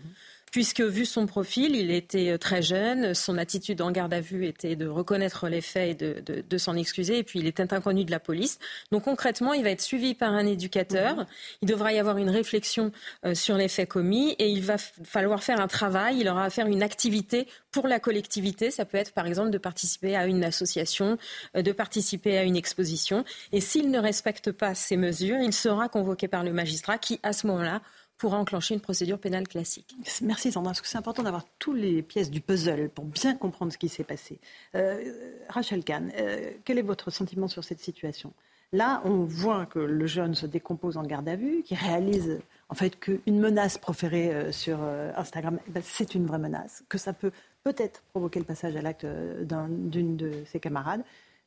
puisque 0.51 0.81
vu 0.81 1.05
son 1.05 1.25
profil, 1.25 1.75
il 1.75 1.91
était 1.91 2.31
euh, 2.31 2.37
très 2.37 2.61
jeune, 2.61 3.13
son 3.13 3.37
attitude 3.37 3.81
en 3.81 3.91
garde 3.91 4.13
à 4.13 4.21
vue 4.21 4.45
était 4.45 4.75
de 4.75 4.87
reconnaître 4.87 5.47
les 5.47 5.61
faits 5.61 6.01
et 6.01 6.21
de, 6.21 6.57
s'en 6.57 6.75
excuser, 6.75 7.19
et 7.19 7.23
puis 7.23 7.39
il 7.39 7.47
était 7.47 7.73
inconnu 7.73 8.03
de 8.03 8.11
la 8.11 8.19
police. 8.19 8.59
Donc 8.91 9.03
concrètement, 9.03 9.53
il 9.53 9.63
va 9.63 9.69
être 9.69 9.81
suivi 9.81 10.13
par 10.13 10.33
un 10.33 10.45
éducateur, 10.45 11.15
mhm. 11.15 11.25
il 11.61 11.67
devra 11.67 11.93
y 11.93 11.99
avoir 11.99 12.17
une 12.17 12.29
réflexion 12.29 12.91
euh, 13.25 13.33
sur 13.33 13.55
les 13.55 13.67
faits 13.67 13.89
commis, 13.89 14.35
et 14.39 14.49
il 14.49 14.61
va 14.61 14.77
falloir 14.77 15.43
faire 15.43 15.61
un 15.61 15.67
travail, 15.67 16.19
il 16.19 16.27
aura 16.27 16.45
à 16.45 16.49
faire 16.49 16.67
une 16.67 16.83
activité 16.83 17.47
pour 17.71 17.87
la 17.87 17.99
collectivité. 17.99 18.71
Ça 18.71 18.85
peut 18.85 18.97
être 18.97 19.13
par 19.13 19.27
exemple 19.27 19.51
de 19.51 19.57
participer 19.57 20.15
à 20.15 20.25
une 20.25 20.43
association, 20.43 21.17
euh, 21.55 21.61
de 21.61 21.71
participer 21.71 22.37
à 22.37 22.43
une 22.43 22.55
exposition, 22.55 23.23
et 23.51 23.61
s'il 23.61 23.91
ne 23.91 23.99
respecte 23.99 24.51
pas 24.51 24.75
ces 24.75 24.97
mesures, 24.97 25.39
il 25.39 25.53
sera 25.53 25.89
convoqué 25.89 26.27
par 26.27 26.43
le 26.43 26.51
magistrat 26.51 26.97
qui, 26.97 27.19
à 27.23 27.33
ce 27.33 27.47
moment-là, 27.47 27.81
pourra 28.19 28.37
enclencher 28.37 28.75
une 28.75 28.81
procédure 28.81 29.17
pénale 29.17 29.47
classique. 29.47 29.95
Merci 30.21 30.51
Sandra, 30.51 30.71
parce 30.71 30.81
que 30.81 30.87
c'est 30.87 30.97
important 30.97 31.23
d'avoir 31.23 31.45
toutes 31.57 31.77
les 31.77 32.03
pièces 32.03 32.29
du 32.29 32.41
puzzle 32.41 32.89
pour 32.89 33.05
bien 33.05 33.33
comprendre 33.35 33.71
ce 33.71 33.77
qui 33.77 33.89
s'est 33.89 34.03
passé. 34.03 34.39
Euh, 34.75 35.39
Rachel 35.47 35.83
Kahn, 35.83 36.11
euh, 36.17 36.51
quel 36.65 36.77
est 36.77 36.83
votre 36.83 37.09
sentiment 37.09 37.47
sur 37.47 37.63
cette 37.63 37.79
situation? 37.79 38.33
Là, 38.73 39.01
on 39.05 39.23
voit 39.23 39.65
que 39.65 39.79
le 39.79 40.05
jeune 40.05 40.35
se 40.35 40.45
décompose 40.45 40.97
en 40.97 41.03
garde 41.03 41.27
à 41.27 41.35
vue, 41.35 41.63
qui 41.63 41.73
réalise 41.73 42.39
en 42.67 42.75
fait 42.75 42.99
qu'une 42.99 43.39
menace 43.39 43.79
proférée 43.79 44.31
euh, 44.31 44.51
sur 44.51 44.79
Instagram, 45.15 45.57
eh 45.67 45.71
ben, 45.71 45.81
c'est 45.83 46.13
une 46.13 46.27
vraie 46.27 46.37
menace, 46.37 46.83
que 46.89 46.97
ça 46.97 47.13
peut 47.13 47.31
peut-être 47.63 48.03
provoquer 48.11 48.39
le 48.39 48.45
passage 48.45 48.75
à 48.75 48.81
l'acte 48.81 49.05
d'une 49.05 50.17
de 50.17 50.43
ses 50.45 50.59
camarades. 50.59 51.03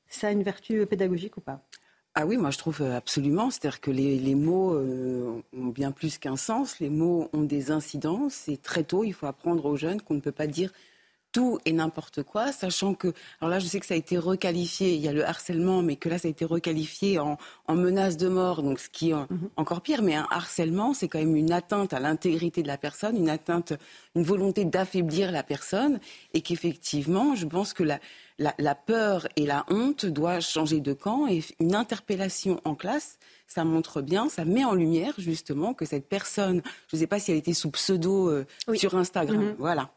Ça 0.09 0.29
a 0.29 0.31
une 0.31 0.43
vertu 0.43 0.85
pédagogique 0.87 1.37
ou 1.37 1.41
pas? 1.41 1.63
Ah 2.15 2.27
oui, 2.27 2.37
moi 2.37 2.51
je 2.51 2.59
trouve 2.59 2.83
absolument. 2.83 3.51
C'est-à-dire 3.51 3.81
que 3.81 3.91
les, 3.91 4.35
mots 4.35 4.77
ont 4.77 5.67
bien 5.69 5.93
plus 5.93 6.19
qu'un 6.19 6.37
sens. 6.37 6.79
Les 6.79 6.91
mots 6.91 7.31
ont 7.33 7.43
des 7.43 7.71
incidences. 7.71 8.49
Et 8.49 8.57
très 8.59 8.85
tôt, 8.85 9.05
il 9.05 9.13
faut 9.15 9.27
apprendre 9.27 9.65
aux 9.65 9.77
jeunes 9.77 10.03
qu'on 10.03 10.15
ne 10.15 10.21
peut 10.21 10.33
pas 10.33 10.47
dire 10.47 10.73
tout 11.33 11.59
et 11.65 11.73
n'importe 11.73 12.23
quoi, 12.23 12.53
sachant 12.53 12.95
que, 12.95 13.13
alors 13.41 13.51
là, 13.51 13.59
je 13.59 13.67
sais 13.67 13.81
que 13.81 13.87
ça 13.87 13.95
a 13.95 13.97
été 13.97 14.19
requalifié, 14.19 14.95
il 14.95 15.01
y 15.01 15.09
a 15.09 15.13
le 15.13 15.27
harcèlement, 15.27 15.83
mais 15.83 15.97
que 15.97 16.09
là, 16.09 16.19
ça 16.19 16.29
a 16.29 16.31
été 16.31 16.45
requalifié 16.45 17.19
en, 17.19 17.39
menace 17.71 18.19
de 18.19 18.29
mort, 18.29 18.63
donc 18.63 18.79
ce 18.79 18.91
qui 18.91 19.11
est 19.11 19.15
mhm. 19.15 19.49
encore 19.57 19.81
pire. 19.81 20.03
Mais 20.03 20.15
un 20.15 20.29
harcèlement, 20.31 20.93
c'est 20.93 21.09
quand 21.09 21.19
même 21.19 21.35
une 21.35 21.53
atteinte 21.53 21.95
à 21.95 22.01
l'intégrité 22.01 22.63
de 22.63 22.69
la 22.69 22.77
personne, 22.77 23.17
une 23.17 23.31
atteinte, 23.31 23.73
une 24.15 24.23
volonté 24.23 24.67
d'affaiblir 24.67 25.33
la 25.33 25.43
personne, 25.43 25.99
et 26.35 26.43
qu'effectivement, 26.43 27.35
je 27.35 27.47
pense 27.47 27.73
que 27.73 27.83
la, 27.83 27.99
la, 28.59 28.75
peur 28.75 29.27
et 29.37 29.47
la 29.47 29.65
honte 29.69 30.07
doivent 30.07 30.43
changer 30.43 30.81
de 30.81 30.93
camp, 30.93 31.27
et 31.27 31.43
une 31.61 31.75
interpellation 31.75 32.61
en 32.65 32.75
classe, 32.75 33.19
ça 33.47 33.65
montre 33.65 34.01
bien, 34.03 34.29
ça 34.29 34.45
met 34.45 34.65
en 34.65 34.75
lumière 34.75 35.15
justement 35.19 35.75
que 35.75 35.85
cette 35.85 36.09
personne, 36.09 36.63
je 36.89 36.97
ne 36.97 37.01
sais 37.01 37.07
pas 37.07 37.19
si 37.19 37.31
elle 37.31 37.39
était 37.39 37.53
sous 37.53 37.71
pseudo 37.71 38.31
euh, 38.31 38.47
sur 38.75 38.97
Instagram, 38.97 39.45
mhm. 39.45 39.57
voilà 39.59 39.91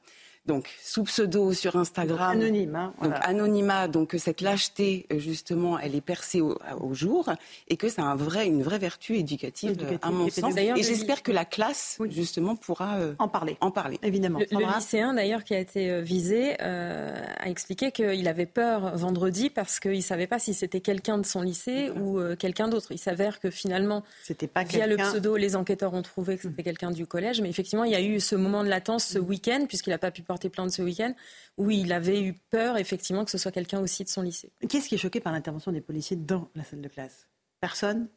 donc 0.45 0.69
sous 0.81 1.03
pseudo 1.03 1.53
sur 1.53 1.75
Instagram. 1.75 2.31
anonyme. 2.31 2.75
Hein, 2.75 2.93
donc 3.01 3.13
anonymat, 3.21 3.87
donc 3.87 4.15
cette 4.17 4.41
lâcheté, 4.41 5.05
euh, 5.11 5.19
justement, 5.19 5.79
elle 5.79 5.95
est 5.95 6.01
percée 6.01 6.41
au, 6.41 6.55
jour 6.93 7.31
et 7.67 7.77
que 7.77 7.89
ça 7.89 8.03
a 8.03 8.05
un 8.05 8.15
vrai, 8.15 8.47
une 8.47 8.63
vraie 8.63 8.77
vertu 8.77 9.17
éducative, 9.17 9.75
à 10.01 10.11
mon 10.11 10.29
sens. 10.29 10.55
Et 10.55 10.83
j'espère 10.83 11.23
que 11.23 11.31
la 11.31 11.45
classe, 11.45 11.97
justement, 12.09 12.55
pourra 12.55 12.97
euh, 12.97 13.15
en 13.19 13.27
parler. 13.27 13.57
En 13.59 13.71
parler. 13.71 13.99
Évidemment. 14.03 14.39
Le, 14.39 14.75
lycéen, 14.75 15.13
d'ailleurs, 15.13 15.43
qui 15.43 15.55
a 15.55 15.59
été 15.59 15.89
euh, 15.89 16.01
visé, 16.01 16.59
a 16.59 17.49
expliqué 17.49 17.91
qu'il 17.91 18.27
avait 18.27 18.45
peur 18.45 18.95
vendredi 18.95 19.49
parce 19.49 19.79
qu'il 19.79 19.97
ne 19.97 20.01
savait 20.01 20.27
pas 20.27 20.39
si 20.39 20.53
c'était 20.53 20.79
quelqu'un 20.79 21.17
de 21.17 21.25
son 21.25 21.41
lycée 21.41 21.89
ou 21.89 22.19
quelqu'un 22.37 22.67
d'autre. 22.67 22.91
Il 22.91 22.99
s'avère 22.99 23.39
que 23.39 23.49
finalement, 23.49 24.03
c'était 24.23 24.47
pas 24.47 24.63
via 24.63 24.87
le 24.87 24.97
pseudo, 24.97 25.35
les 25.37 25.55
enquêteurs 25.55 25.93
ont 25.93 26.01
trouvé 26.01 26.37
que 26.37 26.43
c'était 26.43 26.61
mmh. 26.61 26.65
quelqu'un 26.65 26.91
du 26.91 27.05
collège. 27.05 27.41
Mais 27.41 27.49
effectivement, 27.49 27.83
il 27.83 27.91
y 27.91 27.95
a 27.95 28.01
eu 28.01 28.19
ce 28.19 28.35
moment 28.35 28.63
de 28.63 28.69
latence 28.69 29.05
ce 29.05 29.19
mmh. 29.19 29.27
week-end, 29.27 29.65
puisqu'il 29.67 29.89
n'a 29.89 29.97
pas 29.97 30.11
pu 30.11 30.21
porter 30.21 30.34
plainte 30.49 30.71
ce 30.71 30.81
week-end, 30.81 31.13
où 31.57 31.71
il 31.71 31.91
avait 31.93 32.21
eu 32.21 32.33
peur, 32.33 32.77
effectivement, 32.77 33.25
que 33.25 33.31
ce 33.31 33.37
soit 33.37 33.51
quelqu'un 33.51 33.79
aussi 33.79 34.03
de 34.03 34.09
son 34.09 34.21
lycée. 34.21 34.51
Qu'est-ce 34.67 34.89
qui 34.89 34.95
est 34.95 34.99
choqué 34.99 35.19
par 35.19 35.33
l'intervention 35.33 35.71
des 35.71 35.81
policiers 35.81 36.17
dans 36.17 36.49
la 36.55 36.63
salle 36.63 36.81
de 36.81 36.87
classe? 36.87 37.27
Personne? 37.59 38.07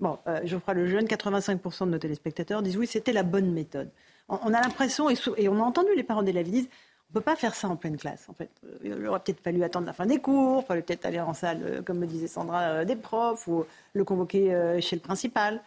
Bon, 0.00 0.18
euh, 0.26 0.40
le 0.40 0.86
jeune, 0.86 1.06
85% 1.06 1.86
de 1.86 1.90
nos 1.92 1.98
téléspectateurs 1.98 2.62
disent 2.62 2.76
oui, 2.76 2.86
c'était 2.86 3.12
la 3.12 3.22
bonne 3.22 3.52
méthode. 3.52 3.90
On, 4.28 4.52
a 4.52 4.60
l'impression, 4.60 5.08
et, 5.08 5.48
on 5.48 5.62
a 5.62 5.64
entendu 5.64 5.88
les 5.96 6.02
parents 6.02 6.22
d'élèves, 6.22 6.50
disent 6.50 6.68
on 7.08 7.12
ne 7.12 7.14
peut 7.14 7.24
pas 7.24 7.36
faire 7.36 7.54
ça 7.54 7.68
en 7.68 7.76
pleine 7.76 7.96
classe. 7.96 8.28
En 8.28 8.34
fait, 8.34 8.50
euh, 8.64 8.78
il 8.82 9.06
aurait 9.06 9.20
peut-être 9.20 9.40
fallu 9.40 9.62
attendre 9.62 9.86
la 9.86 9.92
fin 9.92 10.06
des 10.06 10.18
cours, 10.18 10.62
il 10.62 10.66
fallait 10.66 10.82
peut-être 10.82 11.06
aller 11.06 11.20
en 11.20 11.32
salle, 11.32 11.62
euh, 11.62 11.82
comme 11.82 11.98
me 11.98 12.06
disait 12.06 12.26
Sandra, 12.26 12.84
des 12.84 12.96
profs, 12.96 13.46
ou 13.46 13.64
le 13.94 14.04
convoquer 14.04 14.80
chez 14.80 14.96
le 14.96 15.02
principal. 15.02 15.62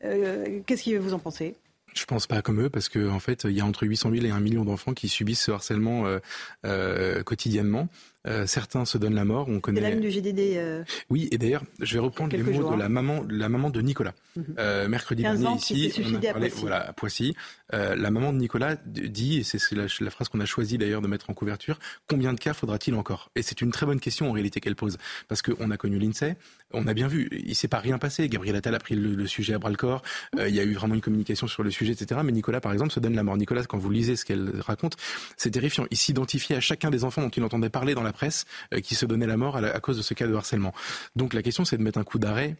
Qu'est-ce 0.00 0.84
que 0.84 0.98
vous 0.98 1.14
en 1.14 1.18
pensez? 1.18 1.56
Je 1.94 2.04
pense 2.04 2.26
pas 2.26 2.42
comme 2.42 2.60
eux 2.60 2.70
parce 2.70 2.88
que 2.88 3.08
en 3.08 3.20
fait, 3.20 3.44
il 3.44 3.52
y 3.52 3.60
a 3.60 3.64
entre 3.64 3.86
800 3.86 4.10
000 4.10 4.26
et 4.26 4.30
1 4.30 4.40
million 4.40 4.64
d'enfants 4.64 4.94
qui 4.94 5.08
subissent 5.08 5.42
ce 5.42 5.52
harcèlement 5.52 6.06
euh, 6.06 6.18
euh, 6.66 7.22
quotidiennement. 7.22 7.88
Euh, 8.26 8.46
certains 8.46 8.84
se 8.84 8.98
donnent 8.98 9.14
la 9.14 9.24
mort. 9.24 9.48
On 9.48 9.60
connaît. 9.60 9.80
la 9.80 9.94
du 9.94 10.10
GDD. 10.10 10.56
Euh, 10.56 10.84
oui, 11.10 11.28
et 11.30 11.38
d'ailleurs, 11.38 11.62
je 11.80 11.94
vais 11.94 12.00
reprendre 12.00 12.36
les 12.36 12.42
mots 12.42 12.72
de 12.72 12.78
la 12.78 12.88
maman, 12.88 13.24
la 13.28 13.48
maman 13.48 13.70
de 13.70 13.80
Nicolas. 13.80 14.14
Mhm. 14.36 14.44
euh, 14.58 14.88
mercredi 14.88 15.22
dernier 15.22 15.54
ici, 15.56 15.92
on 16.04 16.14
a 16.14 16.32
parlé, 16.32 16.50
à 16.50 16.54
voilà, 16.56 16.88
à 16.88 16.92
Poissy. 16.92 17.36
Euh, 17.72 17.94
la 17.94 18.10
maman 18.10 18.32
de 18.32 18.38
Nicolas 18.38 18.76
dit, 18.84 19.38
et 19.38 19.42
c'est 19.42 19.58
la, 19.72 19.86
la, 20.00 20.10
phrase 20.10 20.28
qu'on 20.28 20.40
a 20.40 20.44
choisi 20.46 20.76
d'ailleurs 20.76 21.02
de 21.02 21.08
mettre 21.08 21.30
en 21.30 21.34
couverture, 21.34 21.78
combien 22.08 22.32
de 22.32 22.40
cas 22.40 22.52
faudra-t-il 22.52 22.94
encore? 22.94 23.30
Et 23.36 23.42
c'est 23.42 23.60
une 23.60 23.70
très 23.70 23.86
bonne 23.86 24.00
question 24.00 24.28
en 24.28 24.32
réalité 24.32 24.60
qu'elle 24.60 24.76
pose, 24.76 24.98
parce 25.28 25.42
qu'on 25.42 25.70
a 25.70 25.76
connu 25.76 25.98
l'Insee, 25.98 26.34
on 26.74 26.86
a 26.86 26.94
bien 26.94 27.08
vu, 27.08 27.28
il 27.32 27.54
s'est 27.54 27.68
pas 27.68 27.78
rien 27.78 27.98
passé. 27.98 28.28
Gabriel 28.28 28.56
Attal 28.56 28.74
a 28.74 28.78
pris 28.78 28.94
le, 28.96 29.26
sujet 29.26 29.54
à 29.54 29.58
bras 29.58 29.70
le 29.70 29.76
corps. 29.76 30.02
Euh, 30.38 30.48
il 30.48 30.54
y 30.54 30.60
a 30.60 30.64
eu 30.64 30.74
vraiment 30.74 30.94
une 30.94 31.00
communication 31.00 31.46
sur 31.46 31.62
le 31.62 31.70
sujet, 31.70 31.92
etc. 31.92 32.20
Mais 32.24 32.32
Nicolas, 32.32 32.60
par 32.60 32.72
exemple, 32.72 32.92
se 32.92 33.00
donne 33.00 33.14
la 33.14 33.22
mort. 33.22 33.36
Nicolas, 33.36 33.64
quand 33.64 33.78
vous 33.78 33.90
lisez 33.90 34.16
ce 34.16 34.24
qu'elle 34.24 34.60
raconte, 34.60 34.96
c'est 35.36 35.50
terrifiant. 35.50 35.86
Il 35.90 35.96
s'identifiait 35.96 36.56
à 36.56 36.60
chacun 36.60 36.90
des 36.90 37.04
enfants 37.04 37.22
dont 37.22 37.28
il 37.28 37.42
entendait 37.42 37.70
parler 37.70 37.94
dans 37.94 38.02
la 38.02 38.12
presse, 38.14 38.46
qui 38.82 38.94
se 38.94 39.04
donner 39.04 39.26
la 39.26 39.36
mort 39.36 39.56
à, 39.56 39.80
cause 39.80 39.98
de 39.98 40.02
ce 40.02 40.14
cas 40.14 40.26
de 40.26 40.34
harcèlement. 40.34 40.72
Donc 41.14 41.34
la 41.34 41.42
question, 41.42 41.64
c'est 41.64 41.76
de 41.76 41.82
mettre 41.82 41.98
un 41.98 42.04
coup 42.04 42.18
d'arrêt 42.18 42.56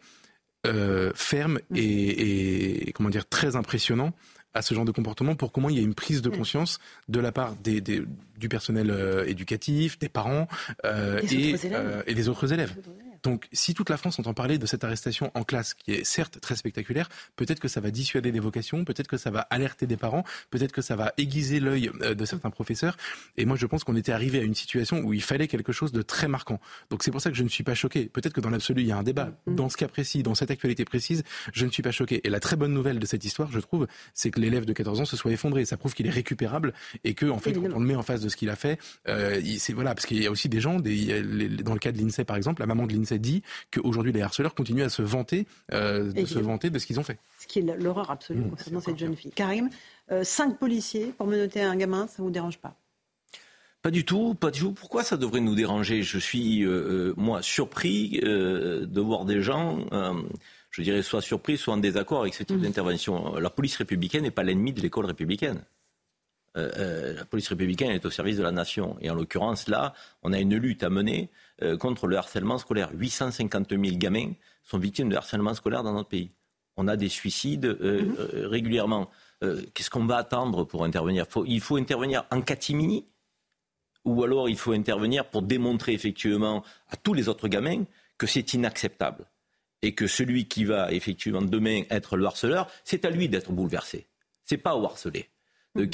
euh, 0.67 1.13
ferme 1.15 1.59
et, 1.75 2.91
comment 2.95 3.11
dire 3.11 3.29
très 3.29 3.55
impressionnant 3.55 4.15
à 4.55 4.63
ce 4.63 4.73
genre 4.73 4.87
de 4.87 4.93
comportement 4.93 5.35
pour 5.35 5.53
comment 5.53 5.69
il 5.69 5.77
y 5.77 5.79
a 5.79 5.83
une 5.83 5.95
prise 5.95 6.23
de 6.23 6.31
conscience 6.31 6.79
de 7.09 7.21
la 7.21 7.33
part 7.33 7.55
des, 7.57 7.83
du 7.83 8.49
personnel 8.49 8.91
euh, 8.91 9.27
éducatif, 9.27 9.99
des 9.99 10.09
parents 10.09 10.49
euh, 10.87 11.21
et, 11.31 11.55
et, 12.07 12.15
des 12.15 12.29
autres 12.29 12.53
élèves. 12.53 12.75
Donc, 13.25 13.49
si 13.53 13.75
toute 13.75 13.91
la 13.91 13.97
France 13.97 14.19
entend 14.19 14.35
parler 14.35 14.59
de 14.59 14.67
cette 14.67 14.85
arrestation 14.85 15.31
en 15.35 15.45
classe, 15.45 15.75
qui 15.75 15.93
est 15.93 16.05
certes 16.05 16.41
très 16.41 16.57
spectaculaire, 16.57 17.09
peut-être 17.37 17.59
que 17.59 17.69
ça 17.69 17.81
va 17.81 17.91
dissuader 17.91 18.31
des 18.31 18.39
vocations, 18.39 18.85
peut-être 18.85 19.09
que 19.09 19.17
ça 19.17 19.31
va 19.31 19.41
alerter 19.41 19.87
des 19.87 19.97
parents, 19.97 20.25
peut-être 20.51 20.73
que 20.73 20.83
ça 20.83 20.95
va 20.95 21.13
aiguiser 21.17 21.59
l'œil 21.59 21.91
euh, 22.03 22.15
de 22.15 22.25
certains 22.27 22.51
professeurs. 22.51 22.97
Et 23.39 23.47
moi, 23.47 23.57
je 23.57 23.67
pense 23.67 23.83
qu'on 23.83 23.97
était 23.97 24.13
arrivé 24.13 24.39
à 24.41 24.43
une 24.43 24.55
situation 24.55 25.01
où 25.01 25.15
il 25.15 25.23
fallait 25.23 25.49
quelque 25.49 25.73
chose 25.73 25.91
de 25.91 26.03
très 26.03 26.29
marquant. 26.29 26.61
Donc, 26.91 27.03
c'est 27.03 27.11
pour 27.11 27.23
ça 27.23 27.31
que 27.31 27.37
je 27.37 27.43
ne 27.43 27.49
suis 27.49 27.65
pas 27.65 27.75
choqué. 27.75 28.07
Peut-être 28.07 28.35
que 28.35 28.43
dans 28.43 28.51
l'absolu, 28.51 28.83
il 28.83 28.89
y 28.89 28.93
a 28.93 28.99
un 28.99 29.03
débat. 29.03 29.33
Mm. 29.47 29.55
Dans 29.55 29.69
ce 29.71 29.79
cas 29.79 29.89
précis, 29.89 30.23
dans 30.23 30.35
cette 30.35 30.51
actualité 30.51 30.85
précise, 30.85 31.25
je 31.55 31.65
ne 31.65 31.71
suis 31.71 31.83
pas 31.83 31.93
choqué. 31.93 32.21
Et 32.25 32.31
la 32.31 32.41
très 32.41 32.57
bonne 32.57 32.75
nouvelle 32.75 32.99
de 32.99 33.07
cette 33.07 33.25
histoire, 33.25 33.51
je 33.51 33.61
trouve, 33.61 33.87
c'est 34.13 34.31
que 34.31 34.39
l'élève 34.39 34.67
de 34.67 34.73
14 34.75 35.01
ans 35.01 35.05
se 35.07 35.17
soit 35.17 35.33
effondré. 35.33 35.65
Ça 35.65 35.79
prouve 35.79 35.95
qu'il 35.95 36.07
est 36.07 36.11
récupérable 36.11 36.75
et 37.05 37.15
que, 37.15 37.27
en 37.27 37.39
fait, 37.39 37.55
quand 37.55 37.73
on 37.73 37.81
le 37.81 37.87
met 37.87 37.97
en 37.97 38.03
face 38.03 38.21
de 38.21 38.29
ce 38.29 38.37
qu'il 38.37 38.51
a 38.51 38.57
fait, 38.57 38.79
euh, 39.09 39.41
c'est 39.59 39.73
voilà, 39.73 39.95
parce 39.95 40.05
qu'il 40.05 40.23
y 40.23 40.27
a 40.27 40.31
aussi 40.31 40.51
des 40.51 40.61
gens, 40.61 40.79
des, 40.79 41.23
dans 41.63 41.73
le 41.73 41.79
cas 41.79 41.91
de 41.91 41.99
l'INSEE 41.99 42.25
par 42.25 42.37
exemple, 42.37 42.61
la 42.61 42.67
maman 42.67 42.87
de 42.87 42.93
l'INSEE 42.93 43.14
dit 43.19 43.43
qu'aujourd'hui 43.73 44.13
les 44.13 44.23
harceleurs 44.23 44.55
continuent 44.55 44.85
à 44.85 44.89
se 44.89 45.03
vanter, 45.03 45.47
euh, 45.73 46.13
de 46.13 46.25
se 46.25 46.39
vanter 46.39 46.71
de 46.71 46.79
ce 46.79 46.87
qu'ils 46.87 47.01
ont 47.01 47.05
fait. 47.05 47.19
Ce 47.39 47.47
qui 47.47 47.61
est 47.61 47.63
l'horreur 47.63 48.11
absolue 48.11 48.41
mmh, 48.41 48.51
concernant 48.51 48.81
cette 48.81 48.99
jeune 48.99 49.17
fille. 49.17 49.33
Karim, 49.33 49.71
euh, 50.11 50.25
cinq 50.25 50.59
policiers 50.59 51.13
pour 51.17 51.27
menoter 51.27 51.63
un 51.63 51.77
gamin, 51.77 52.07
ça 52.07 52.23
vous 52.23 52.31
dérange 52.31 52.59
pas? 52.59 52.77
Pas 53.83 53.91
du 53.91 54.05
tout, 54.05 54.35
pas 54.35 54.51
du 54.51 54.61
tout. 54.61 54.73
Pourquoi 54.73 55.03
ça 55.05 55.17
devrait 55.17 55.41
nous 55.41 55.55
déranger? 55.55 56.03
Je 56.03 56.19
suis, 56.19 56.65
euh, 56.65 57.13
moi, 57.19 57.43
surpris 57.43 58.19
de 58.23 59.01
voir 59.01 59.27
des 59.27 59.43
gens, 59.43 59.79
je 60.71 60.83
dirais, 60.83 61.03
soit 61.03 61.21
surpris, 61.21 61.59
soit 61.59 61.75
en 61.75 61.79
désaccord 61.79 62.23
avec 62.23 62.35
ce 62.35 62.45
type 62.45 62.57
mmh. 62.57 62.63
d'intervention. 62.63 63.35
La 63.37 63.51
police 63.51 63.77
républicaine 63.77 64.23
n'est 64.23 64.31
pas 64.31 64.43
l'ennemi 64.43 64.73
de 64.73 64.81
l'école 64.81 65.05
républicaine. 65.05 65.61
La 66.55 67.25
police 67.25 67.49
républicaine 67.49 67.91
est 67.91 68.07
au 68.07 68.11
service 68.11 68.37
de 68.37 68.43
la 68.43 68.53
nation. 68.53 68.97
Et 69.01 69.11
en 69.11 69.15
l'occurrence, 69.15 69.69
là, 69.69 69.93
on 70.23 70.33
a 70.33 70.39
une 70.39 70.57
lutte 70.57 70.83
à 70.83 70.91
mener 70.91 71.31
euh, 71.63 71.77
contre 71.77 72.09
le 72.09 72.17
harcèlement 72.17 72.59
scolaire. 72.59 72.91
850 72.93 73.71
000 73.71 73.83
gamins 73.97 74.33
sont 74.65 74.79
victimes 74.79 75.09
de 75.09 75.15
harcèlement 75.15 75.55
scolaire 75.55 75.85
dans 75.85 75.93
notre 75.93 76.09
pays. 76.09 76.33
On 76.77 76.89
a 76.89 76.97
des 76.97 77.09
suicides 77.09 77.67
euh, 77.67 78.03
mhm. 78.03 78.17
euh, 78.19 78.49
régulièrement. 78.49 79.11
Qu'est-ce 79.75 79.91
qu'on 79.91 80.07
va 80.07 80.17
attendre 80.17 80.65
pour 80.65 80.85
intervenir? 80.85 81.27
Il 81.47 81.61
faut 81.61 81.77
intervenir 81.77 82.25
en 82.31 82.41
catimini? 82.41 83.07
Ou 84.07 84.23
alors 84.25 84.49
il 84.49 84.57
faut 84.57 84.73
intervenir 84.73 85.29
pour 85.29 85.43
démontrer 85.43 85.93
effectivement 85.93 86.65
à 86.89 86.97
tous 86.97 87.13
les 87.13 87.29
autres 87.29 87.49
gamins 87.49 87.85
que 88.17 88.27
c'est 88.27 88.55
inacceptable 88.55 89.27
et 89.83 89.95
que 89.95 90.07
celui 90.07 90.49
qui 90.49 90.65
va 90.65 90.91
effectivement 90.93 91.43
demain 91.43 91.83
être 91.91 92.17
le 92.17 92.25
harceleur, 92.25 92.71
c'est 92.85 93.05
à 93.05 93.11
lui 93.11 93.29
d'être 93.29 93.53
bouleversé. 93.53 94.07
C'est 94.45 94.57
pas 94.57 94.77
au 94.77 94.85
harcelé. 94.87 95.29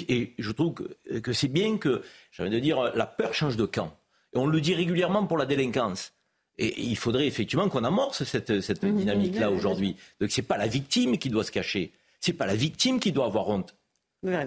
Et 0.09 0.35
je 0.39 0.53
trouve 0.53 0.75
que, 0.75 1.19
que 1.21 1.33
c'est 1.33 1.49
bien 1.49 1.79
que, 1.79 2.03
j'ai 2.33 2.43
envie 2.43 2.53
de 2.53 2.59
dire, 2.59 2.95
la 2.95 3.07
peur 3.07 3.35
change 3.35 3.57
de 3.57 3.65
camp. 3.65 3.97
Et 4.35 4.39
on 4.39 4.47
le 4.47 4.61
dit 4.61 4.75
régulièrement 4.75 5.27
pour 5.27 5.39
la 5.39 5.47
délinquance. 5.47 6.13
Et 6.59 6.83
il 6.83 6.97
faudrait 6.97 7.27
effectivement 7.27 7.69
qu'on 7.69 7.85
amorce 7.85 8.25
cette, 8.25 8.61
cette 8.61 8.85
dynamique-là 8.85 9.51
aujourd'hui. 9.51 9.97
Donc 10.21 10.31
c'est 10.31 10.43
pas 10.43 10.59
la 10.59 10.67
victime 10.67 11.17
qui 11.17 11.31
doit 11.31 11.45
se 11.45 11.51
cacher. 11.51 11.93
C'est 12.21 12.35
pas 12.35 12.47
la 12.47 12.55
victime 12.55 13.01
qui 13.01 13.13
doit 13.13 13.27
avoir 13.27 13.49
honte. 13.49 13.75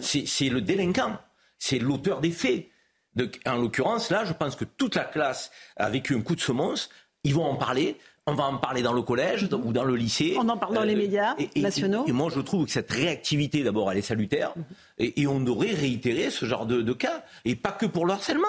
C'est 0.01 0.49
le 0.49 0.61
délinquant. 0.61 1.17
C'est 1.57 1.79
l'auteur 1.79 2.21
des 2.21 2.31
faits. 2.31 2.67
Donc, 3.15 3.39
en 3.45 3.57
l'occurrence, 3.57 4.09
là, 4.09 4.25
je 4.25 4.33
pense 4.33 4.55
que 4.55 4.65
toute 4.65 4.95
la 4.95 5.05
classe 5.05 5.51
a 5.77 5.89
vécu 5.89 6.15
un 6.15 6.21
coup 6.21 6.35
de 6.35 6.41
semonce. 6.41 6.89
Ils 7.23 7.33
vont 7.33 7.45
en 7.45 7.55
parler. 7.55 7.97
On 8.25 8.35
va 8.35 8.45
en 8.45 8.57
parler 8.57 8.81
dans 8.81 8.93
le 8.93 9.01
collège 9.01 9.49
ou 9.51 9.73
dans 9.73 9.83
le 9.83 9.95
lycée. 9.95 10.35
On 10.39 10.47
en 10.47 10.55
parle 10.55 10.75
dans 10.75 10.83
les 10.83 10.93
euh, 10.93 10.97
médias 10.97 11.35
nationaux. 11.57 12.05
Et, 12.07 12.13
moi, 12.13 12.29
je 12.33 12.39
trouve 12.39 12.65
que 12.65 12.71
cette 12.71 12.89
réactivité, 12.89 13.63
d'abord, 13.63 13.91
elle 13.91 13.97
est 13.97 14.01
salutaire. 14.01 14.53
Et, 14.97 15.27
on 15.27 15.41
devrait 15.41 15.73
réitérer 15.73 16.29
ce 16.29 16.45
genre 16.45 16.65
de, 16.65 16.81
de, 16.81 16.93
cas. 16.93 17.23
Et 17.43 17.55
pas 17.55 17.73
que 17.73 17.85
pour 17.85 18.05
le 18.05 18.13
harcèlement. 18.13 18.47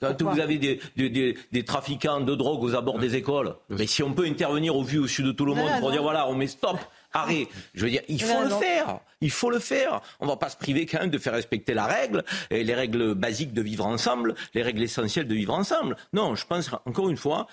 Quand 0.00 0.22
vous 0.22 0.40
avez 0.40 0.58
des, 0.58 0.80
des, 0.96 1.36
des, 1.52 1.64
trafiquants 1.64 2.20
de 2.20 2.34
drogue 2.34 2.62
aux 2.62 2.74
abords 2.74 2.98
des 2.98 3.16
écoles, 3.16 3.56
mais 3.68 3.86
si 3.86 4.02
on 4.02 4.14
peut 4.14 4.24
intervenir 4.24 4.74
au 4.74 4.82
vu 4.82 4.98
au 4.98 5.06
sud 5.06 5.26
de 5.26 5.32
tout 5.32 5.44
le 5.44 5.54
monde 5.54 5.70
pour 5.78 5.90
dire 5.90 6.02
voilà, 6.02 6.26
on 6.28 6.34
met 6.34 6.46
stop 6.46 6.78
Arrêt. 7.12 7.48
Je 7.74 7.84
veux 7.84 7.90
dire, 7.90 8.02
il 8.08 8.22
faut 8.22 8.42
le 8.42 8.48
faire. 8.48 9.00
Il 9.20 9.30
faut 9.30 9.50
le 9.50 9.58
faire. 9.58 10.00
On 10.20 10.26
ne 10.26 10.30
va 10.30 10.36
pas 10.36 10.48
se 10.48 10.56
priver 10.56 10.86
quand 10.86 11.00
même 11.00 11.10
de 11.10 11.18
faire 11.18 11.32
respecter 11.32 11.74
la 11.74 11.86
règle, 11.86 12.24
et 12.50 12.64
les 12.64 12.74
règles 12.74 13.14
basiques 13.14 13.52
de 13.52 13.62
vivre 13.62 13.86
ensemble, 13.86 14.34
les 14.54 14.62
règles 14.62 14.82
essentielles 14.82 15.28
de 15.28 15.34
vivre 15.34 15.54
ensemble. 15.54 15.96
Non, 16.12 16.34
je 16.34 16.46
pense 16.46 16.70
encore 16.86 17.10
une 17.10 17.16
fois 17.16 17.46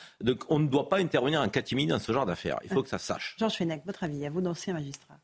qu'on 0.48 0.60
ne 0.60 0.68
doit 0.68 0.90
pas 0.90 0.98
intervenir 1.00 1.42
en 1.42 1.50
catimini 1.50 1.88
dans 1.88 2.00
ce 2.00 2.12
genre 2.12 2.26
d'affaires. 2.26 2.60
Il 2.64 2.70
faut 2.70 2.84
que 2.84 2.90
ça 2.90 3.00
sache. 3.00 3.36
Georges 3.40 3.56
Fenech, 3.56 3.82
votre 3.86 4.04
avis, 4.04 4.26
à 4.26 4.30
vous 4.30 4.42
d'ancien 4.42 4.74
magistrat. 4.74 5.18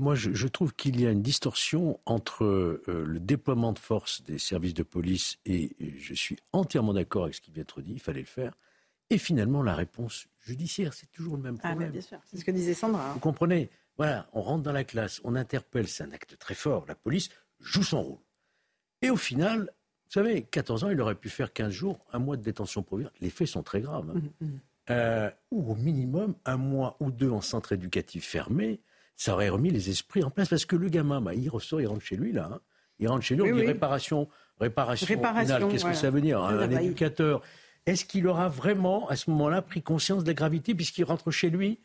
Moi, 0.00 0.14
je, 0.14 0.48
trouve 0.48 0.74
qu'il 0.74 0.98
y 0.98 1.06
a 1.06 1.10
une 1.10 1.20
distorsion 1.20 2.00
entre 2.06 2.44
euh, 2.44 3.04
le 3.06 3.20
déploiement 3.20 3.72
de 3.72 3.78
force 3.78 4.22
des 4.22 4.38
services 4.38 4.72
de 4.72 4.82
police, 4.82 5.36
et 5.44 5.76
je 5.98 6.14
suis 6.14 6.38
entièrement 6.52 6.94
d'accord 6.94 7.24
avec 7.24 7.34
ce 7.34 7.42
qui 7.42 7.50
vient 7.50 7.60
d'être 7.60 7.82
dit, 7.82 7.92
il 7.92 8.00
fallait 8.00 8.20
le 8.20 8.26
faire, 8.26 8.54
et 9.10 9.18
finalement 9.18 9.62
la 9.62 9.74
réponse 9.74 10.26
judiciaire. 10.38 10.94
C'est 10.94 11.10
toujours 11.12 11.36
le 11.36 11.42
même 11.42 11.58
ah, 11.62 11.68
problème. 11.68 11.90
bien 11.90 12.00
sûr, 12.00 12.18
c'est 12.24 12.38
ce 12.38 12.46
que 12.46 12.50
disait 12.50 12.72
Sandra. 12.72 13.10
Hein. 13.10 13.12
Vous 13.12 13.20
comprenez? 13.20 13.68
Voilà, 14.00 14.26
on 14.32 14.40
rentre 14.40 14.62
dans 14.62 14.72
la 14.72 14.84
classe, 14.84 15.20
on 15.24 15.36
interpelle, 15.36 15.86
c'est 15.86 16.02
un 16.02 16.12
acte 16.12 16.38
très 16.38 16.54
fort, 16.54 16.86
la 16.88 16.94
police 16.94 17.28
joue 17.60 17.82
son 17.82 18.02
rôle. 18.02 18.18
Et 19.02 19.10
au 19.10 19.16
final, 19.18 19.60
vous 20.06 20.12
savez, 20.12 20.40
14 20.40 20.84
ans, 20.84 20.90
il 20.90 20.98
aurait 21.02 21.16
pu 21.16 21.28
faire 21.28 21.52
15 21.52 21.70
jours, 21.70 21.98
un 22.14 22.18
mois 22.18 22.38
de 22.38 22.42
détention 22.42 22.82
provisoire. 22.82 23.12
Les 23.20 23.28
faits 23.28 23.48
sont 23.48 23.62
très 23.62 23.82
graves. 23.82 24.08
Hein. 24.08 24.22
Mmh, 24.40 24.46
mmh. 24.46 24.60
Euh, 24.88 25.30
ou 25.50 25.72
au 25.72 25.74
minimum, 25.74 26.34
un 26.46 26.56
mois 26.56 26.96
ou 27.00 27.10
deux 27.10 27.28
en 27.28 27.42
centre 27.42 27.72
éducatif 27.72 28.26
fermé 28.26 28.80
ça 29.16 29.34
aurait 29.34 29.50
remis 29.50 29.68
les 29.68 29.90
esprits 29.90 30.24
en 30.24 30.30
place. 30.30 30.48
Parce 30.48 30.64
que 30.64 30.76
le 30.76 30.88
gamin, 30.88 31.20
bah, 31.20 31.34
il 31.34 31.50
ressort, 31.50 31.82
il 31.82 31.86
rentre 31.86 32.00
chez 32.00 32.16
lui, 32.16 32.32
là. 32.32 32.48
Hein. 32.54 32.60
Il 33.00 33.08
rentre 33.08 33.22
chez 33.22 33.34
lui, 33.34 33.52
on 33.52 33.54
dit 33.54 33.66
réparation, 33.66 34.30
réparation, 34.58 35.06
réparation 35.06 35.68
Qu'est-ce 35.68 35.84
que 35.84 35.92
ça 35.92 36.08
veut 36.08 36.22
dire 36.22 36.42
Un, 36.42 36.58
un 36.58 36.70
éducateur? 36.70 37.42
Est-ce 37.84 38.06
qu'il 38.06 38.26
aura 38.26 38.48
vraiment, 38.48 39.06
à 39.10 39.16
ce 39.16 39.28
moment-là, 39.28 39.60
pris 39.60 39.82
conscience 39.82 40.24
de 40.24 40.28
la 40.28 40.34
gravité 40.34 40.74
puisqu'il 40.74 41.04
rentre 41.04 41.30
chez 41.30 41.50
lui 41.50 41.80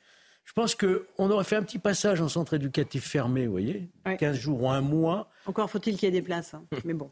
je 0.46 0.54
pense 0.54 0.75
qu'on 0.75 1.30
aurait 1.30 1.44
fait 1.44 1.56
un 1.56 1.64
petit 1.64 1.80
passage 1.80 2.22
en 2.22 2.30
centre 2.30 2.54
éducatif 2.54 3.04
fermé, 3.04 3.46
vous 3.46 3.52
voyez, 3.52 3.90
15 4.20 4.38
jours 4.38 4.64
ou 4.64 4.70
un 4.70 4.82
mois. 4.82 5.30
Encore 5.46 5.70
faut-il 5.70 5.98
qu'il 5.98 6.06
y 6.06 6.10
ait 6.10 6.12
des 6.12 6.22
places, 6.22 6.54
hein. 6.54 6.64
mais 6.86 6.94
bon. 6.94 7.12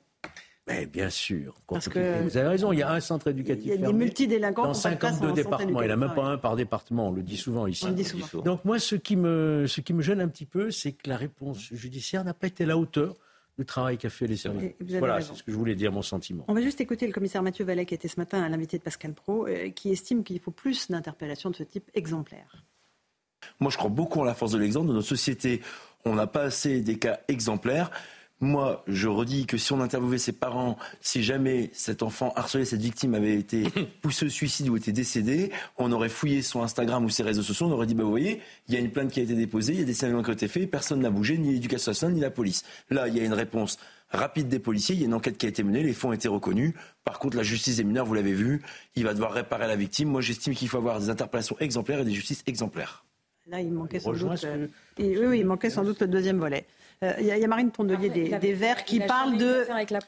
Mais 0.67 0.85
bien 0.85 1.09
sûr. 1.09 1.55
Parce 1.67 1.89
que 1.89 2.21
vous 2.23 2.37
avez 2.37 2.47
raison, 2.47 2.71
il 2.71 2.79
y 2.79 2.83
a 2.83 2.91
un 2.93 3.01
centre 3.01 3.27
éducatif. 3.27 3.65
Il 3.65 3.81
y 3.81 3.83
a 3.83 3.87
des 3.87 3.93
multidélinquants 3.93 4.63
dans 4.63 4.73
52 4.73 5.33
départements. 5.33 5.81
Il 5.81 5.87
n'y 5.87 5.91
en 5.91 5.95
a 5.95 5.97
même 5.97 6.15
pas 6.15 6.23
un 6.23 6.37
par 6.37 6.55
département, 6.55 7.09
on 7.09 7.11
le 7.11 7.21
dit 7.21 7.35
souvent 7.35 7.67
ici. 7.67 7.85
On 7.85 7.89
le 7.89 7.95
dit 7.95 8.05
souvent. 8.05 8.43
Donc 8.43 8.63
moi, 8.63 8.79
ce 8.79 8.95
qui, 8.95 9.17
me, 9.17 9.65
ce 9.67 9.81
qui 9.81 9.93
me 9.93 10.01
gêne 10.01 10.21
un 10.21 10.29
petit 10.29 10.45
peu, 10.45 10.71
c'est 10.71 10.93
que 10.93 11.09
la 11.09 11.17
réponse 11.17 11.59
judiciaire 11.73 12.23
n'a 12.23 12.33
pas 12.33 12.47
été 12.47 12.63
à 12.63 12.67
la 12.67 12.77
hauteur 12.77 13.15
du 13.57 13.65
travail 13.65 13.97
qu'a 13.97 14.09
fait 14.09 14.25
les 14.25 14.37
services. 14.37 14.71
Voilà, 14.79 15.21
c'est 15.21 15.35
ce 15.35 15.43
que 15.43 15.51
je 15.51 15.57
voulais 15.57 15.75
dire, 15.75 15.91
mon 15.91 16.01
sentiment. 16.01 16.45
On 16.47 16.53
va 16.53 16.61
juste 16.61 16.79
écouter 16.79 17.05
le 17.07 17.13
commissaire 17.13 17.43
Mathieu 17.43 17.65
Vallet, 17.65 17.85
qui 17.85 17.93
était 17.93 18.07
ce 18.07 18.19
matin 18.19 18.41
à 18.41 18.47
l'invité 18.47 18.77
de 18.77 18.83
Pascal 18.83 19.13
Pro, 19.13 19.47
euh, 19.47 19.69
qui 19.69 19.91
estime 19.91 20.23
qu'il 20.23 20.39
faut 20.39 20.51
plus 20.51 20.89
d'interpellations 20.89 21.49
de 21.49 21.55
ce 21.55 21.63
type 21.63 21.91
exemplaires. 21.93 22.63
Moi, 23.59 23.71
je 23.71 23.77
crois 23.77 23.89
beaucoup 23.89 24.19
en 24.19 24.23
la 24.23 24.33
force 24.33 24.51
de 24.51 24.57
l'exemple. 24.57 24.87
Dans 24.87 24.93
notre 24.93 25.07
société, 25.07 25.61
on 26.05 26.15
n'a 26.15 26.27
pas 26.27 26.43
assez 26.43 26.81
des 26.81 26.97
cas 26.97 27.19
exemplaires. 27.27 27.91
Moi, 28.43 28.83
je 28.87 29.07
redis 29.07 29.45
que 29.45 29.57
si 29.57 29.71
on 29.71 29.79
interviewait 29.79 30.17
ses 30.17 30.33
parents, 30.33 30.77
si 30.99 31.23
jamais 31.23 31.69
cet 31.71 32.03
enfant 32.03 32.33
harcelé, 32.35 32.65
cette 32.65 32.81
victime 32.81 33.13
avait 33.13 33.35
été 33.35 33.63
poussé 34.01 34.25
au 34.25 34.29
suicide 34.29 34.67
ou 34.67 34.75
était 34.75 34.91
décédé, 34.91 35.49
on 35.77 35.93
aurait 35.93 36.09
fouillé 36.09 36.41
son 36.41 36.61
Instagram 36.61 37.05
ou 37.05 37.09
ses 37.09 37.23
réseaux 37.23 37.41
sociaux, 37.41 37.67
on 37.67 37.71
aurait 37.71 37.87
dit, 37.87 37.95
bah, 37.95 38.03
vous 38.03 38.09
voyez, 38.09 38.41
il 38.67 38.73
y 38.73 38.77
a 38.77 38.81
une 38.81 38.91
plainte 38.91 39.11
qui 39.11 39.21
a 39.21 39.23
été 39.23 39.33
déposée, 39.33 39.73
il 39.73 39.79
y 39.79 39.83
a 39.83 39.85
des 39.85 39.93
signalements 39.93 40.23
qui 40.23 40.29
ont 40.31 40.33
été 40.33 40.49
faits, 40.49 40.69
personne 40.69 40.99
n'a 40.99 41.09
bougé, 41.09 41.37
ni 41.37 41.53
l'éducation 41.53 41.91
nationale, 41.91 42.15
ni 42.15 42.21
la 42.21 42.31
police. 42.31 42.63
Là, 42.89 43.07
il 43.07 43.15
y 43.15 43.21
a 43.21 43.23
une 43.23 43.33
réponse 43.33 43.77
rapide 44.09 44.49
des 44.49 44.59
policiers, 44.59 44.95
il 44.95 45.01
y 45.01 45.03
a 45.05 45.07
une 45.07 45.13
enquête 45.13 45.37
qui 45.37 45.45
a 45.45 45.49
été 45.49 45.63
menée, 45.63 45.81
les 45.81 45.93
fonds 45.93 46.09
ont 46.09 46.13
été 46.13 46.27
reconnus. 46.27 46.73
Par 47.05 47.19
contre, 47.19 47.37
la 47.37 47.43
justice 47.43 47.77
des 47.77 47.85
mineurs, 47.85 48.05
vous 48.05 48.13
l'avez 48.13 48.33
vu, 48.33 48.61
il 48.97 49.05
va 49.05 49.13
devoir 49.13 49.31
réparer 49.31 49.67
la 49.67 49.77
victime. 49.77 50.09
Moi, 50.09 50.19
j'estime 50.19 50.53
qu'il 50.53 50.67
faut 50.67 50.77
avoir 50.77 50.99
des 50.99 51.09
interpellations 51.09 51.55
exemplaires 51.59 51.99
et 51.99 52.05
des 52.05 52.13
justices 52.13 52.43
exemplaires. 52.45 53.05
Là, 53.47 53.59
il 53.59 53.71
manquait 53.71 53.99
sans 53.99 54.13
doute, 54.13 54.43
euh, 54.45 54.67
oui, 54.99 55.17
oui, 55.17 55.39
il 55.39 55.45
manquait 55.45 55.69
sans 55.69 55.83
doute 55.83 55.99
le 55.99 56.07
deuxième 56.07 56.39
volet. 56.39 56.65
Euh, 57.03 57.11
il 57.19 57.25
y, 57.25 57.31
a 57.31 57.47
Marine 57.47 57.71
Tondelier 57.71 58.09
des, 58.09 58.53
Verts 58.53 58.85
qui 58.85 59.01
parle 59.01 59.37
de, 59.37 59.65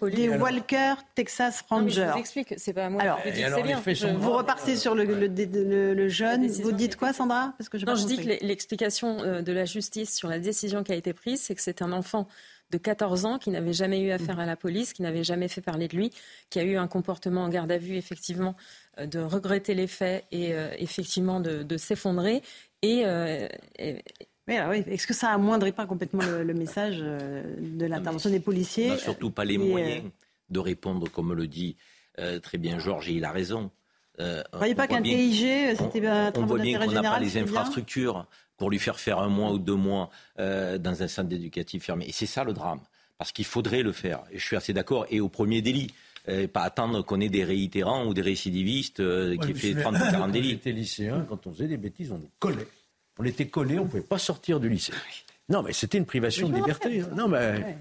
des 0.10 0.30
Walker 0.30 0.94
Texas 1.15 1.65
Rangers. 1.70 2.06
je 2.08 2.12
vous 2.13 2.18
explique, 2.20 2.54
c'est 2.56 2.72
pas 2.72 2.89
moi 2.89 3.01
alors, 3.01 3.20
bien. 3.34 3.82
vous 4.18 4.32
repartez 4.32 4.77
sur 4.77 4.96
le, 4.96 5.04
le, 5.04 6.08
jeune. 6.08 6.48
Vous 6.48 6.72
dites 6.72 6.96
quoi, 6.96 7.12
Sandra 7.12 7.54
Parce 7.58 7.68
que 7.68 7.77
je 7.77 7.86
Non, 7.86 7.96
je 7.96 8.06
dis 8.06 8.18
que 8.18 8.46
l'explication 8.46 9.20
euh, 9.20 9.42
de 9.42 9.51
la 9.51 9.65
justice 9.65 10.15
sur 10.15 10.30
la 10.30 10.39
décision 10.39 10.84
qui 10.84 10.94
a 10.94 10.96
été 10.96 11.12
prise, 11.12 11.42
c'est 11.42 11.56
que 11.56 11.62
c'est 11.62 11.82
un 11.82 11.92
enfant 11.92 12.30
de 12.72 12.77
14 12.77 13.25
ans 13.25 13.38
qui 13.39 13.50
n'avait 13.50 13.74
jamais 13.74 14.00
eu 14.00 14.12
affaire 14.12 14.39
à 14.39 14.46
la 14.46 14.56
police, 14.56 14.94
qui 14.94 15.01
n'avait 15.01 15.24
jamais 15.24 15.50
fait 15.50 15.62
parler 15.62 15.89
de 15.89 15.98
lui, 15.98 16.12
qui 16.50 16.60
a 16.60 16.63
eu 16.63 16.77
un 16.77 16.88
comportement 16.88 17.44
en 17.44 17.50
garde 17.50 17.72
à 17.72 17.77
vue, 17.77 17.96
effectivement, 17.96 18.56
de 18.98 19.20
regretter 19.20 19.75
les 19.75 19.86
faits 19.86 20.25
et 20.32 20.56
effectivement 20.80 21.39
de, 21.39 21.77
s'effondrer. 21.77 22.42
Et, 22.86 23.50
et, 23.80 24.04
mais 24.48 24.62
oui, 24.68 24.84
est-ce 24.88 25.08
que 25.08 25.13
ça 25.13 25.32
amoindrit 25.32 25.71
pas 25.71 25.88
complètement 25.88 26.24
le, 26.24 26.54
message 26.54 26.98
euh, 27.02 27.43
de 27.60 27.86
l'intervention 27.86 28.30
des 28.30 28.39
policiers? 28.39 28.91
On 28.91 28.93
n'a 28.93 29.00
surtout 29.00 29.32
pas 29.32 29.43
les 29.43 29.58
moyens 29.58 30.06
euh, 30.06 30.10
de 30.50 30.60
répondre, 30.60 31.10
comme 31.10 31.34
le 31.34 31.48
dit 31.48 31.78
euh, 32.19 32.39
très 32.39 32.60
bien 32.60 32.78
Georges, 32.78 33.10
et 33.10 33.13
il 33.13 33.26
a 33.26 33.32
raison. 33.32 33.71
Euh, 34.19 34.43
Vous 34.52 34.58
ne 34.58 34.58
croyez 34.58 34.76
pas 34.76 34.88
qu'un 34.88 35.02
TIG, 35.02 35.76
c'était 35.76 36.06
un 36.06 36.32
On 36.36 36.45
voit 36.45 36.60
bien 36.60 36.80
qu'on 36.80 36.91
n'a 36.91 37.02
pas 37.02 37.19
les 37.19 37.38
infrastructures 37.38 38.28
pour 38.56 38.69
lui 38.69 38.80
faire 38.80 39.00
faire 39.00 39.19
un 39.19 39.30
mois 39.30 39.52
ou 39.52 39.58
deux 39.58 39.76
mois 39.76 40.10
dans 40.38 41.04
un 41.04 41.08
centre 41.08 41.34
éducatif 41.34 41.84
fermé. 41.84 42.06
Et 42.08 42.12
c'est 42.12 42.26
ça 42.26 42.43
le 42.43 42.54
drame. 42.54 42.80
Parce 43.17 43.32
qu'il 43.32 43.45
faudrait 43.45 43.82
le 43.82 43.93
faire. 43.93 44.24
Et 44.32 44.38
je 44.38 44.45
suis 44.45 44.56
assez 44.56 44.74
d'accord. 44.74 45.06
Et 45.10 45.19
au 45.19 45.30
premier 45.30 45.62
délit. 45.62 45.91
Et 46.27 46.47
pas 46.47 46.61
attendre 46.61 47.03
qu'on 47.03 47.21
ait 47.21 47.29
des 47.29 47.43
réitérants 47.43 48.07
ou 48.07 48.13
des 48.13 48.21
récidivistes 48.21 49.01
qui 49.39 49.53
fait 49.53 49.75
30 49.75 49.95
ou 49.95 49.99
40 49.99 50.31
délits. 50.31 50.49
Quand 50.49 50.55
on 50.55 50.57
était 50.57 50.71
lycéen, 50.71 51.25
quand 51.29 51.47
on 51.47 51.51
faisait 51.51 51.67
des 51.67 51.77
bêtises, 51.77 52.11
on 52.11 52.17
nous 52.17 52.31
collait. 52.39 52.67
On 53.19 53.23
était 53.23 53.47
collés, 53.47 53.79
on 53.79 53.83
ne 53.83 53.89
pouvait 53.89 54.01
pas 54.01 54.17
sortir 54.17 54.59
du 54.59 54.67
lycée. 54.67 54.93
Non, 55.49 55.61
mais 55.61 55.73
c'était 55.73 55.97
une 55.97 56.05
privation 56.05 56.49
de 56.49 56.55
liberté. 56.55 57.01
Hein. 57.01 57.09
Non, 57.15 57.27
mais... 57.27 57.77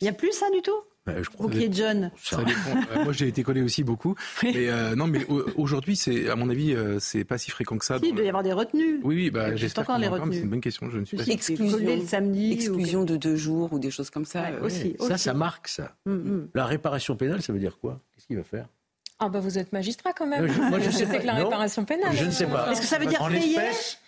Il 0.00 0.04
n'y 0.04 0.08
a 0.08 0.12
plus 0.12 0.32
ça 0.32 0.48
du 0.50 0.62
tout? 0.62 0.80
Je 1.06 1.28
crois 1.28 1.46
Vous 1.46 1.52
qui 1.52 1.64
êtes 1.64 1.74
jeune. 1.74 2.10
Euh, 2.32 3.04
moi, 3.04 3.12
j'ai 3.12 3.28
été 3.28 3.42
collé 3.42 3.62
aussi 3.62 3.82
beaucoup. 3.84 4.14
Mais 4.42 4.68
euh, 4.68 4.94
non, 4.94 5.06
mais 5.06 5.26
aujourd'hui, 5.56 5.96
c'est, 5.96 6.28
à 6.28 6.36
mon 6.36 6.48
avis, 6.50 6.74
euh, 6.74 6.98
c'est 7.00 7.24
pas 7.24 7.38
si 7.38 7.50
fréquent 7.50 7.78
que 7.78 7.84
ça. 7.84 7.98
Si, 7.98 8.08
il 8.08 8.14
doit 8.14 8.24
y 8.24 8.28
avoir 8.28 8.42
des 8.42 8.52
retenues. 8.52 9.00
Oui, 9.02 9.16
oui, 9.16 9.30
bah, 9.30 9.56
j'espère 9.56 9.82
encore 9.84 9.98
les 9.98 10.08
retenues. 10.08 10.34
C'est 10.34 10.42
une 10.42 10.50
bonne 10.50 10.60
question. 10.60 10.90
Je 10.90 10.98
ne 10.98 11.04
suis 11.04 11.16
pas 11.16 11.24
exclusion, 11.26 11.78
le 11.78 12.06
samedi, 12.06 12.52
exclusion 12.52 13.04
de 13.04 13.16
deux 13.16 13.36
jours 13.36 13.72
ou 13.72 13.78
des 13.78 13.90
choses 13.90 14.10
comme 14.10 14.24
ça. 14.24 14.50
aussi, 14.62 14.96
Ça, 15.00 15.18
ça 15.18 15.34
marque 15.34 15.68
ça. 15.68 15.96
Mm, 16.06 16.12
mm. 16.12 16.48
La 16.54 16.66
réparation 16.66 17.16
pénale, 17.16 17.42
ça 17.42 17.52
veut 17.52 17.58
dire 17.58 17.78
quoi? 17.78 18.00
Qu'est-ce 18.14 18.26
qu'il 18.26 18.36
va 18.36 18.44
faire? 18.44 18.66
Ah 19.20 19.28
bah 19.28 19.40
vous 19.40 19.58
êtes 19.58 19.72
magistrat 19.72 20.12
quand 20.14 20.26
même. 20.26 20.50
moi, 20.70 20.80
je, 20.80 20.90
sais, 20.90 21.06
que 21.06 21.26
la 21.26 21.34
réparation 21.34 21.84
pénale. 21.84 22.16
Je 22.16 22.24
ne 22.24 22.30
sais 22.30 22.46
pas. 22.46 22.72
Est-ce 22.72 22.80
que 22.80 22.86
ça 22.86 22.98
veut 22.98 23.06
dire 23.06 23.26
payer 23.28 23.58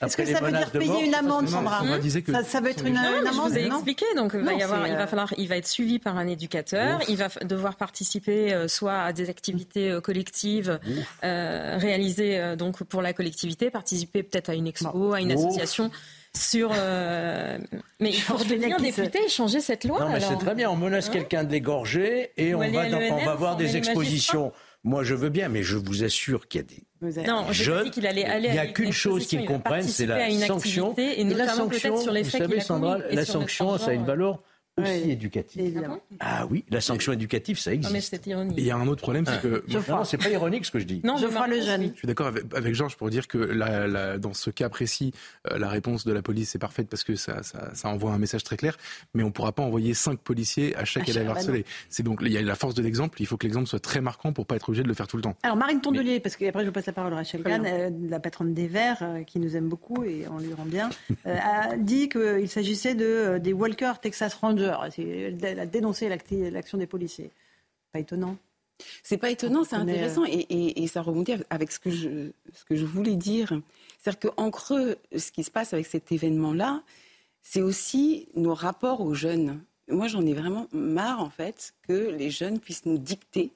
Est-ce 0.01 0.17
que 0.17 0.25
ça 0.25 0.41
veut 0.41 0.53
dire 0.53 0.71
payer 0.71 1.05
une 1.05 1.15
amende, 1.15 1.49
Sandra 1.49 1.83
ça, 1.83 2.45
ça, 2.45 2.61
veut 2.61 2.71
être 2.71 2.87
une, 2.87 2.97
amende. 2.97 3.27
Je 3.27 3.41
vous 3.41 3.59
ai 3.59 3.67
expliqué. 3.67 4.07
Donc 4.17 4.33
il 4.35 4.41
va 4.41 4.55
y 4.55 4.63
avoir, 4.63 4.87
il 4.87 4.95
va 4.95 5.07
falloir, 5.07 5.33
il 5.37 5.49
va 5.49 5.57
être 5.57 5.69
suivi 5.69 5.99
par 5.99 6.17
un 6.17 6.27
éducateur. 6.27 7.01
Il 7.09 7.17
va 7.17 7.29
devoir 7.43 7.77
participer 7.77 8.55
euh, 8.55 8.69
soit 8.69 9.03
à 9.03 9.13
des 9.13 9.29
activités 9.29 9.91
euh, 9.91 10.01
collectives 10.01 10.79
euh, 11.25 11.77
réalisées 11.79 12.39
euh, 12.39 12.57
donc 12.57 12.83
pour 12.85 13.03
la 13.03 13.13
collectivité, 13.13 13.71
participer 13.71 14.23
peut-être 14.23 14.49
à 14.49 14.55
une 14.55 14.67
expo, 14.67 15.13
à 15.13 15.21
une 15.21 15.33
association 15.33 15.91
sur. 16.35 16.71
Euh, 16.75 17.59
mais 18.01 18.11
il 18.11 18.21
faut 18.21 18.39
devenir 18.39 18.79
député 18.79 19.21
et 19.25 19.29
changer 19.29 19.61
cette 19.61 19.85
loi. 19.85 20.01
Non, 20.01 20.11
mais 20.11 20.21
c'est 20.21 20.37
très 20.37 20.55
bien. 20.55 20.71
On 20.71 20.77
menace 20.77 21.09
hein 21.09 21.13
quelqu'un 21.13 21.45
de 21.45 21.53
l'égorger 21.53 22.33
et 22.37 22.55
on 22.55 22.61
va, 22.61 22.85
on 23.13 23.25
va 23.25 23.35
voir 23.35 23.57
des 23.57 23.77
expositions. 23.77 24.53
Moi, 24.85 25.05
je 25.05 25.15
veux 25.15 25.29
bien, 25.29 25.49
mais 25.49 25.63
je 25.63 25.77
vous 25.77 26.03
assure 26.03 26.49
qu'il 26.49 26.61
y 26.61 26.65
a 26.65 26.67
des 26.67 27.27
non, 27.27 27.53
jeunes. 27.53 27.91
Qu'il 27.91 28.07
allait 28.07 28.25
aller 28.25 28.49
il 28.49 28.53
n'y 28.53 28.59
a 28.59 28.67
qu'une 28.67 28.93
chose 28.93 29.27
qu'ils 29.27 29.45
comprennent, 29.45 29.87
c'est 29.87 30.07
la 30.07 30.31
sanction. 30.47 30.95
Et, 30.97 31.25
la 31.25 31.49
sanction, 31.49 31.97
sur 32.01 32.13
les 32.13 32.23
vous 32.23 32.31
savez, 32.31 32.61
Sandra, 32.61 32.99
la 32.99 33.25
sanction, 33.25 33.79
ça 33.79 33.91
a 33.91 33.93
une 33.93 34.05
valeur 34.05 34.43
aussi 34.81 35.11
éducative. 35.11 35.89
Ah, 36.21 36.47
oui, 36.51 36.65
la 36.71 36.81
sanction 36.81 37.13
éducative, 37.13 37.59
ça 37.59 37.73
existe. 37.73 37.91
Non, 37.91 37.95
mais 37.95 38.01
c'est 38.01 38.27
ironique. 38.27 38.55
il 38.57 38.65
y 38.65 38.71
a 38.71 38.77
un 38.77 38.89
autre 38.89 39.03
problème, 39.03 39.25
c'est 39.27 39.41
que. 39.41 39.65
Non, 39.91 40.05
c'est 40.05 40.19
pas 40.19 40.31
ironique 40.31 40.65
ce 40.65 40.71
que 40.71 40.79
je 40.79 40.87
dis. 40.87 41.01
Non, 41.05 41.17
je 41.17 41.27
ferai 41.27 41.49
le 41.49 41.61
jeune. 41.61 41.91
Je 41.93 41.99
suis 41.99 42.07
d'accord 42.07 42.29
avec, 42.55 42.75
Georges 42.75 42.97
pour 42.97 43.11
dire 43.11 43.29
que 43.29 43.39
la, 43.39 44.19
dans 44.19 44.33
ce 44.33 44.51
cas 44.51 44.69
précis, 44.69 45.13
euh, 45.51 45.59
la 45.59 45.69
réponse 45.69 46.07
de 46.07 46.13
la 46.13 46.23
police 46.23 46.55
est 46.55 46.59
parfaite 46.59 46.89
parce 46.89 47.05
que 47.05 47.17
ça, 47.17 47.43
ça, 47.43 47.75
ça, 47.75 47.89
envoie 47.89 48.13
un 48.13 48.19
message 48.19 48.45
très 48.45 48.57
clair, 48.57 48.77
mais 49.15 49.23
on 49.23 49.27
ne 49.27 49.33
pourra 49.33 49.53
pas 49.53 49.63
envoyer 49.63 49.95
cinq 49.95 50.19
policiers 50.19 50.75
à 50.77 50.85
chaque 50.85 51.09
élève 51.09 51.29
harcelé. 51.29 51.65
C'est 51.89 52.03
donc, 52.03 52.21
il 52.23 52.33
y 52.33 52.39
a 52.39 52.43
la 52.43 52.55
force 52.55 52.75
de 52.75 52.83
l'exemple, 52.83 53.21
il 53.21 53.27
faut 53.27 53.37
que 53.37 53.47
l'exemple 53.47 53.67
soit 53.67 53.81
très 53.81 54.01
marquant 54.01 54.33
pour 54.33 54.47
pas 54.47 54.57
être 54.57 54.69
obligé 54.69 54.83
de 54.83 54.89
le 54.89 54.95
faire 54.95 55.07
tout 55.07 55.17
le 55.17 55.23
temps. 55.23 55.37
Alors, 55.43 55.57
Marine 55.57 55.81
Tondelier, 55.81 56.21
parce 56.21 56.37
qu'après 56.37 56.63
je 56.63 56.67
vous 56.67 56.73
passe 56.73 56.87
la 56.87 56.93
parole 56.93 57.13
à 57.13 57.17
Rachel 57.17 57.43
Kahn, 57.43 57.67
euh, 57.67 57.91
la 58.09 58.21
patronne 58.21 58.55
des 58.55 58.69
Verts, 58.69 59.03
euh, 59.03 59.23
qui 59.23 59.39
nous 59.39 59.57
aime 59.57 59.69
beaucoup 59.69 60.05
et 60.05 60.25
on 60.31 60.39
lui 60.39 60.55
rend 60.55 60.65
bien, 60.65 60.91
a 61.27 61.77
dit 61.77 62.09
qu'il 62.09 62.49
s'agissait 62.49 62.95
de, 62.95 63.39
des 63.39 63.53
Walker 63.53 63.93
Texas 64.01 64.35
Rangers 64.35 64.62
elle 64.63 65.61
a 65.61 65.67
dénoncé 65.67 66.09
l'action 66.09 66.79
des 66.79 66.87
policiers. 66.87 67.31
Pas 67.93 68.01
étonnant. 68.01 68.37
C'est 69.03 69.19
pas 69.19 69.31
étonnant, 69.31 69.65
c'est 69.65 69.77
intéressant 69.77 70.25
et, 70.27 70.87
ça 70.89 71.03
rebondit 71.03 71.35
avec 71.51 71.71
ce 71.71 71.79
que 71.79 71.91
je, 71.91 72.31
ce 72.53 72.65
que 72.65 72.75
je 72.75 72.85
voulais 72.85 73.17
dire. 73.17 73.53
C'est-à-dire 74.01 74.33
qu'en 74.35 74.51
creux, 74.51 74.97
ce 75.17 75.31
qui 75.31 75.45
se 75.45 75.51
passe 75.51 75.73
avec 75.73 75.87
cet 75.87 76.11
événement-là, 76.11 76.83
c'est 77.43 77.63
aussi 77.63 78.29
nos 78.35 78.55
rapports 78.55 79.01
aux 79.01 79.15
jeunes. 79.15 79.63
Moi, 79.89 80.09
j'en 80.09 80.25
ai 80.25 80.33
vraiment 80.33 80.69
marre, 80.73 81.21
en 81.21 81.31
fait, 81.31 81.75
que 81.87 82.11
les 82.11 82.31
jeunes 82.31 82.59
puissent 82.61 82.87
nous 82.87 82.99
dicter 82.99 83.53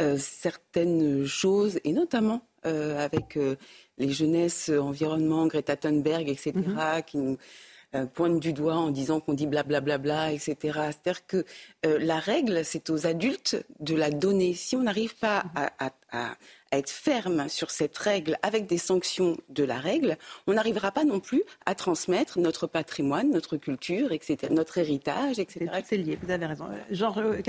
euh, 0.00 0.16
certaines 0.18 1.24
choses, 1.24 1.80
et 1.84 1.92
notamment 1.92 2.42
euh, 2.66 3.04
avec 3.04 3.36
euh, 3.36 3.56
les 3.98 4.12
jeunesses 4.12 4.68
environnement, 4.68 5.46
Greta 5.46 5.76
Thunberg, 5.76 6.28
etc., 6.28 6.52
mm-hmm. 6.54 7.04
qui 7.04 7.18
nous 7.18 7.36
pointe 8.04 8.40
du 8.40 8.52
doigt 8.52 8.76
en 8.76 8.90
disant 8.90 9.20
qu'on 9.20 9.32
dit 9.32 9.46
blablabla, 9.46 9.98
bla, 9.98 10.26
bla, 10.26 10.32
etc. 10.32 10.56
C'est-à-dire 10.62 11.26
que 11.26 11.44
la 11.84 12.18
règle, 12.18 12.64
c'est 12.64 12.90
aux 12.90 13.06
adultes 13.06 13.56
de 13.80 13.94
la 13.94 14.10
donner. 14.10 14.54
Si 14.54 14.76
on 14.76 14.82
n'arrive 14.82 15.16
pas 15.16 15.44
à, 15.54 15.70
à 16.10 16.36
être 16.72 16.90
ferme 16.90 17.48
sur 17.48 17.70
cette 17.70 17.96
règle 17.96 18.38
avec 18.42 18.66
des 18.66 18.78
sanctions 18.78 19.36
de 19.48 19.64
la 19.64 19.78
règle, 19.78 20.16
on 20.46 20.54
n'arrivera 20.54 20.90
pas 20.90 21.04
non 21.04 21.20
plus 21.20 21.42
à 21.64 21.74
transmettre 21.74 22.38
notre 22.38 22.66
patrimoine, 22.66 23.30
notre 23.30 23.56
culture, 23.56 24.12
etc., 24.12 24.52
notre 24.52 24.78
héritage, 24.78 25.38
etc. 25.38 25.70
C'est 25.84 25.96
lié, 25.96 26.18
vous 26.20 26.30
avez 26.30 26.46
raison. 26.46 26.66
Georges, 26.90 27.18
euh, 27.18 27.42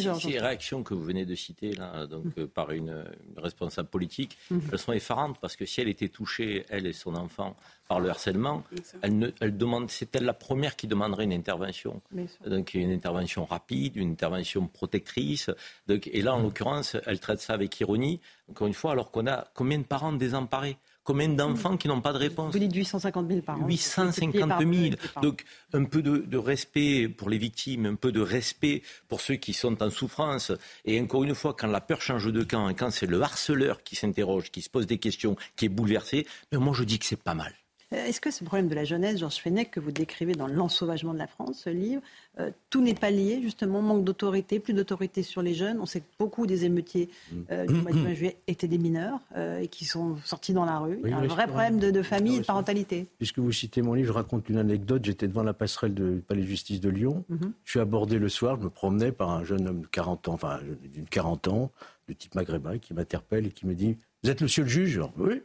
Georges. 0.00 0.22
Ces 0.22 0.38
réactions 0.38 0.82
que 0.82 0.94
vous 0.94 1.04
venez 1.04 1.26
de 1.26 1.34
citer, 1.34 1.72
là, 1.72 2.06
donc, 2.06 2.26
euh, 2.38 2.46
par 2.46 2.70
une, 2.70 3.04
responsable 3.36 3.88
politique, 3.88 4.38
mhm. 4.50 4.62
elles 4.72 4.78
sont 4.78 4.92
effarantes 4.92 5.38
parce 5.40 5.56
que 5.56 5.66
si 5.66 5.80
elle 5.80 5.88
était 5.88 6.08
touchée, 6.08 6.64
elle 6.70 6.86
et 6.86 6.92
son 6.92 7.14
enfant, 7.14 7.56
par 7.88 8.00
le 8.00 8.08
harcèlement, 8.08 8.64
elle, 9.02 9.18
ne, 9.18 9.28
elle 9.40 9.56
demande, 9.56 9.90
c'est 9.90 10.14
elle 10.16 10.24
la 10.24 10.32
première 10.32 10.76
qui 10.76 10.86
demanderait 10.86 11.24
une 11.24 11.32
intervention. 11.32 12.00
Donc 12.46 12.74
une 12.74 12.92
intervention 12.92 13.44
rapide, 13.44 13.96
une 13.96 14.12
intervention 14.12 14.66
protectrice. 14.66 15.50
Donc, 15.86 16.08
et 16.12 16.22
là, 16.22 16.34
en 16.34 16.42
l'occurrence, 16.42 16.96
elle 17.06 17.20
traite 17.20 17.40
ça 17.40 17.52
avec 17.54 17.78
ironie. 17.80 18.20
Encore 18.50 18.66
une 18.66 18.74
fois, 18.74 18.92
alors 18.92 19.10
qu'on 19.10 19.26
a 19.26 19.46
combien 19.54 19.78
de 19.78 19.84
parents 19.84 20.12
désemparés? 20.12 20.78
Combien 21.04 21.28
d'enfants 21.28 21.76
qui 21.76 21.86
n'ont 21.86 22.00
pas 22.00 22.14
de 22.14 22.18
réponse? 22.18 22.50
Vous 22.54 22.58
dites 22.58 22.74
850 22.74 23.28
000 23.28 23.40
par 23.42 23.60
an. 23.60 23.66
850 23.66 24.52
000. 24.60 24.94
Donc 25.20 25.44
un 25.74 25.84
peu 25.84 26.00
de, 26.00 26.16
de, 26.16 26.38
respect 26.38 27.10
pour 27.10 27.28
les 27.28 27.36
victimes, 27.36 27.84
un 27.84 27.94
peu 27.94 28.10
de 28.10 28.22
respect 28.22 28.82
pour 29.06 29.20
ceux 29.20 29.34
qui 29.34 29.52
sont 29.52 29.82
en 29.82 29.90
souffrance. 29.90 30.50
Et 30.86 30.98
encore 30.98 31.24
une 31.24 31.34
fois, 31.34 31.52
quand 31.52 31.66
la 31.66 31.82
peur 31.82 32.00
change 32.00 32.32
de 32.32 32.42
camp 32.42 32.70
et 32.70 32.74
quand 32.74 32.90
c'est 32.90 33.04
le 33.04 33.20
harceleur 33.20 33.82
qui 33.82 33.96
s'interroge, 33.96 34.50
qui 34.50 34.62
se 34.62 34.70
pose 34.70 34.86
des 34.86 34.96
questions, 34.96 35.36
qui 35.56 35.66
est 35.66 35.68
bouleversé, 35.68 36.26
ben 36.50 36.58
moi 36.58 36.72
je 36.74 36.84
dis 36.84 36.98
que 36.98 37.04
c'est 37.04 37.22
pas 37.22 37.34
mal. 37.34 37.52
Euh, 37.92 38.06
est-ce 38.06 38.20
que 38.20 38.30
ce 38.30 38.44
problème 38.44 38.68
de 38.68 38.74
la 38.74 38.84
jeunesse, 38.84 39.18
Georges 39.18 39.36
Fenech, 39.36 39.70
que 39.70 39.80
vous 39.80 39.92
décrivez 39.92 40.34
dans 40.34 40.46
L'ensauvagement 40.46 41.12
de 41.12 41.18
la 41.18 41.26
France, 41.26 41.62
ce 41.64 41.70
livre, 41.70 42.02
euh, 42.38 42.50
tout 42.70 42.82
n'est 42.82 42.94
pas 42.94 43.10
lié, 43.10 43.40
justement, 43.42 43.82
manque 43.82 44.04
d'autorité, 44.04 44.58
plus 44.58 44.74
d'autorité 44.74 45.22
sur 45.22 45.42
les 45.42 45.54
jeunes 45.54 45.78
On 45.80 45.86
sait 45.86 46.00
que 46.00 46.06
beaucoup 46.18 46.46
des 46.46 46.64
émeutiers 46.64 47.08
euh, 47.50 47.66
du 47.66 47.74
mois 47.74 47.92
de 47.92 47.98
juillet 48.14 48.36
étaient 48.46 48.68
des 48.68 48.78
mineurs 48.78 49.20
et 49.60 49.68
qui 49.68 49.84
sont 49.84 50.16
sortis 50.24 50.52
dans 50.52 50.64
la 50.64 50.78
rue. 50.78 50.98
Il 51.04 51.10
y 51.10 51.12
a 51.12 51.18
un 51.18 51.26
vrai 51.26 51.46
problème 51.46 51.78
de, 51.78 52.02
famille 52.02 52.36
et 52.36 52.40
de 52.40 52.44
parentalité. 52.44 53.06
Puisque 53.18 53.38
vous 53.38 53.52
citez 53.52 53.82
mon 53.82 53.94
livre, 53.94 54.08
je 54.08 54.12
raconte 54.12 54.48
une 54.48 54.58
anecdote. 54.58 55.04
J'étais 55.04 55.28
devant 55.28 55.42
la 55.42 55.54
passerelle 55.54 55.94
du 55.94 56.22
palais 56.26 56.42
de 56.42 56.46
justice 56.46 56.80
de 56.80 56.88
Lyon. 56.88 57.24
Mhm. 57.28 57.52
Je 57.64 57.70
suis 57.70 57.80
abordé 57.80 58.18
le 58.18 58.28
soir, 58.28 58.56
je 58.58 58.64
me 58.64 58.70
promenais 58.70 59.12
par 59.12 59.30
un 59.30 59.44
jeune 59.44 59.66
homme 59.66 59.82
de 59.82 59.86
40 59.86 60.28
ans, 60.28 60.32
enfin 60.34 60.60
d'une 60.92 61.06
40 61.06 61.48
ans, 61.48 61.70
de 62.08 62.12
type 62.12 62.34
maghrébin, 62.34 62.78
qui 62.78 62.94
m'interpelle 62.94 63.46
et 63.46 63.50
qui 63.50 63.66
me 63.66 63.74
dit 63.74 63.96
Vous 64.22 64.30
êtes 64.30 64.40
monsieur 64.40 64.62
le 64.62 64.68
juge? 64.68 65.00
Oui. 65.16 65.42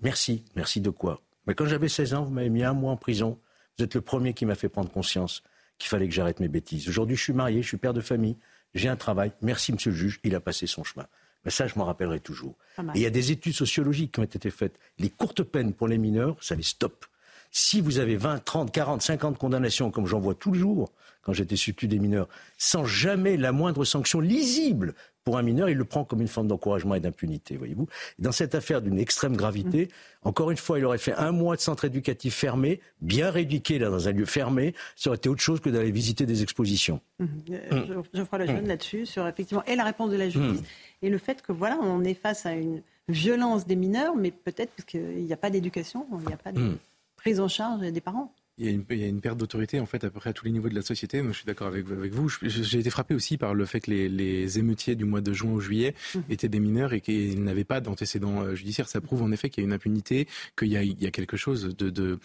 Merci. 0.00 0.44
Merci 0.56 0.80
de 0.80 0.90
quoi? 0.90 1.20
Mais 1.46 1.54
quand 1.54 1.66
j'avais 1.66 1.88
16 1.88 2.14
ans, 2.14 2.24
vous 2.24 2.30
m'avez 2.30 2.50
mis 2.50 2.64
un 2.64 2.72
mois 2.74 2.92
en 2.92 2.96
prison. 2.96 3.38
Vous 3.78 3.84
êtes 3.84 3.94
le 3.94 4.00
premier 4.00 4.34
qui 4.34 4.46
m'a 4.46 4.54
fait 4.54 4.68
prendre 4.68 4.90
conscience 4.90 5.42
qu'il 5.78 5.88
fallait 5.88 6.08
que 6.08 6.14
j'arrête 6.14 6.40
mes 6.40 6.48
bêtises. 6.48 6.88
Aujourd'hui, 6.88 7.16
je 7.16 7.22
suis 7.22 7.32
marié, 7.32 7.62
je 7.62 7.68
suis 7.68 7.78
père 7.78 7.94
de 7.94 8.00
famille, 8.00 8.36
j'ai 8.74 8.88
un 8.88 8.96
travail. 8.96 9.32
Merci, 9.40 9.72
monsieur 9.72 9.90
le 9.90 9.96
juge, 9.96 10.20
il 10.24 10.34
a 10.34 10.40
passé 10.40 10.66
son 10.66 10.84
chemin. 10.84 11.06
Mais 11.44 11.50
ça, 11.50 11.66
je 11.66 11.78
m'en 11.78 11.86
rappellerai 11.86 12.20
toujours. 12.20 12.54
Et 12.78 12.82
il 12.96 13.00
y 13.00 13.06
a 13.06 13.10
des 13.10 13.32
études 13.32 13.54
sociologiques 13.54 14.12
qui 14.12 14.20
ont 14.20 14.24
été 14.24 14.50
faites. 14.50 14.78
Les 14.98 15.08
courtes 15.08 15.42
peines 15.42 15.72
pour 15.72 15.88
les 15.88 15.96
mineurs, 15.96 16.36
ça 16.42 16.54
les 16.54 16.62
stoppe. 16.62 17.06
Si 17.50 17.80
vous 17.80 17.98
avez 17.98 18.16
20, 18.16 18.44
30, 18.44 18.70
40, 18.70 19.02
50 19.02 19.38
condamnations, 19.38 19.90
comme 19.90 20.06
j'en 20.06 20.20
vois 20.20 20.34
tous 20.34 20.52
les 20.52 20.60
jours, 20.60 20.92
quand 21.22 21.32
j'étais 21.32 21.56
substitut 21.56 21.88
des 21.88 21.98
mineurs, 21.98 22.28
sans 22.58 22.84
jamais 22.84 23.36
la 23.36 23.52
moindre 23.52 23.84
sanction 23.84 24.20
lisible 24.20 24.94
pour 25.24 25.38
un 25.38 25.42
mineur, 25.42 25.68
il 25.68 25.76
le 25.76 25.84
prend 25.84 26.04
comme 26.04 26.20
une 26.20 26.28
forme 26.28 26.48
d'encouragement 26.48 26.94
et 26.94 27.00
d'impunité, 27.00 27.56
voyez-vous. 27.56 27.86
Dans 28.18 28.32
cette 28.32 28.54
affaire 28.54 28.80
d'une 28.80 28.98
extrême 28.98 29.36
gravité, 29.36 29.86
mmh. 29.86 30.28
encore 30.28 30.50
une 30.50 30.56
fois, 30.56 30.78
il 30.78 30.84
aurait 30.84 30.98
fait 30.98 31.14
un 31.14 31.32
mois 31.32 31.56
de 31.56 31.60
centre 31.60 31.84
éducatif 31.84 32.34
fermé, 32.34 32.80
bien 33.00 33.30
rééduqué 33.30 33.78
là, 33.78 33.90
dans 33.90 34.08
un 34.08 34.12
lieu 34.12 34.24
fermé, 34.24 34.74
ça 34.96 35.10
aurait 35.10 35.18
été 35.18 35.28
autre 35.28 35.42
chose 35.42 35.60
que 35.60 35.68
d'aller 35.68 35.90
visiter 35.90 36.26
des 36.26 36.42
expositions. 36.42 37.00
Mmh. 37.18 37.26
Euh, 37.50 38.02
je, 38.14 38.24
ferai 38.24 38.38
la 38.38 38.46
jeune 38.46 38.66
là-dessus, 38.66 39.06
sur 39.06 39.26
effectivement, 39.26 39.64
et 39.64 39.76
la 39.76 39.84
réponse 39.84 40.10
de 40.10 40.16
la 40.16 40.28
justice, 40.28 40.62
et 41.02 41.10
le 41.10 41.18
fait 41.18 41.42
que 41.42 41.52
voilà, 41.52 41.78
on 41.82 42.02
est 42.04 42.14
face 42.14 42.46
à 42.46 42.52
une 42.52 42.82
violence 43.08 43.66
des 43.66 43.76
mineurs, 43.76 44.16
mais 44.16 44.30
peut-être 44.30 44.70
parce 44.76 44.86
qu'il 44.86 45.24
n'y 45.24 45.32
a 45.32 45.36
pas 45.36 45.50
d'éducation, 45.50 46.06
il 46.20 46.26
n'y 46.26 46.32
a 46.32 46.38
pas 46.38 46.52
de 46.52 46.76
prise 47.16 47.40
en 47.40 47.48
charge 47.48 47.80
des 47.80 48.00
parents 48.00 48.32
il 48.60 48.66
y, 48.66 48.68
a 48.68 48.72
une, 48.72 48.84
il 48.90 48.98
y 48.98 49.04
a 49.04 49.06
une, 49.06 49.22
perte 49.22 49.38
d'autorité 49.38 49.80
en 49.80 49.86
fait 49.86 50.04
à 50.04 50.10
peu 50.10 50.20
près 50.20 50.30
à 50.30 50.32
tous 50.34 50.44
les 50.44 50.52
niveaux 50.52 50.68
de 50.68 50.74
la 50.74 50.82
société. 50.82 51.22
Moi, 51.22 51.32
je 51.32 51.38
suis 51.38 51.46
d'accord 51.46 51.68
avec, 51.68 51.90
avec, 51.90 52.12
vous. 52.12 52.28
J'ai 52.42 52.78
été 52.78 52.90
frappé 52.90 53.14
aussi 53.14 53.38
par 53.38 53.54
le 53.54 53.64
fait 53.64 53.80
que 53.80 53.90
les, 53.90 54.08
les 54.10 54.58
émeutiers 54.58 54.96
du 54.96 55.06
mois 55.06 55.22
de 55.22 55.32
juin 55.32 55.52
au 55.52 55.60
juillet 55.60 55.94
mmh. 56.14 56.18
étaient 56.28 56.50
des 56.50 56.60
mineurs 56.60 56.92
et 56.92 57.00
qu'ils 57.00 57.42
n'avaient 57.42 57.64
pas 57.64 57.80
d'antécédents 57.80 58.42
euh, 58.42 58.54
judiciaires. 58.54 58.88
Ça 58.88 59.00
prouve 59.00 59.22
en 59.22 59.32
effet 59.32 59.48
qu'il 59.48 59.64
y 59.64 59.64
a 59.64 59.68
une 59.68 59.72
impunité, 59.72 60.28
qu'il 60.58 60.68
y, 60.68 60.72
y, 60.72 61.06
a 61.06 61.10
quelque 61.10 61.38
chose 61.38 61.74
de, 61.74 61.88
de, 61.88 62.18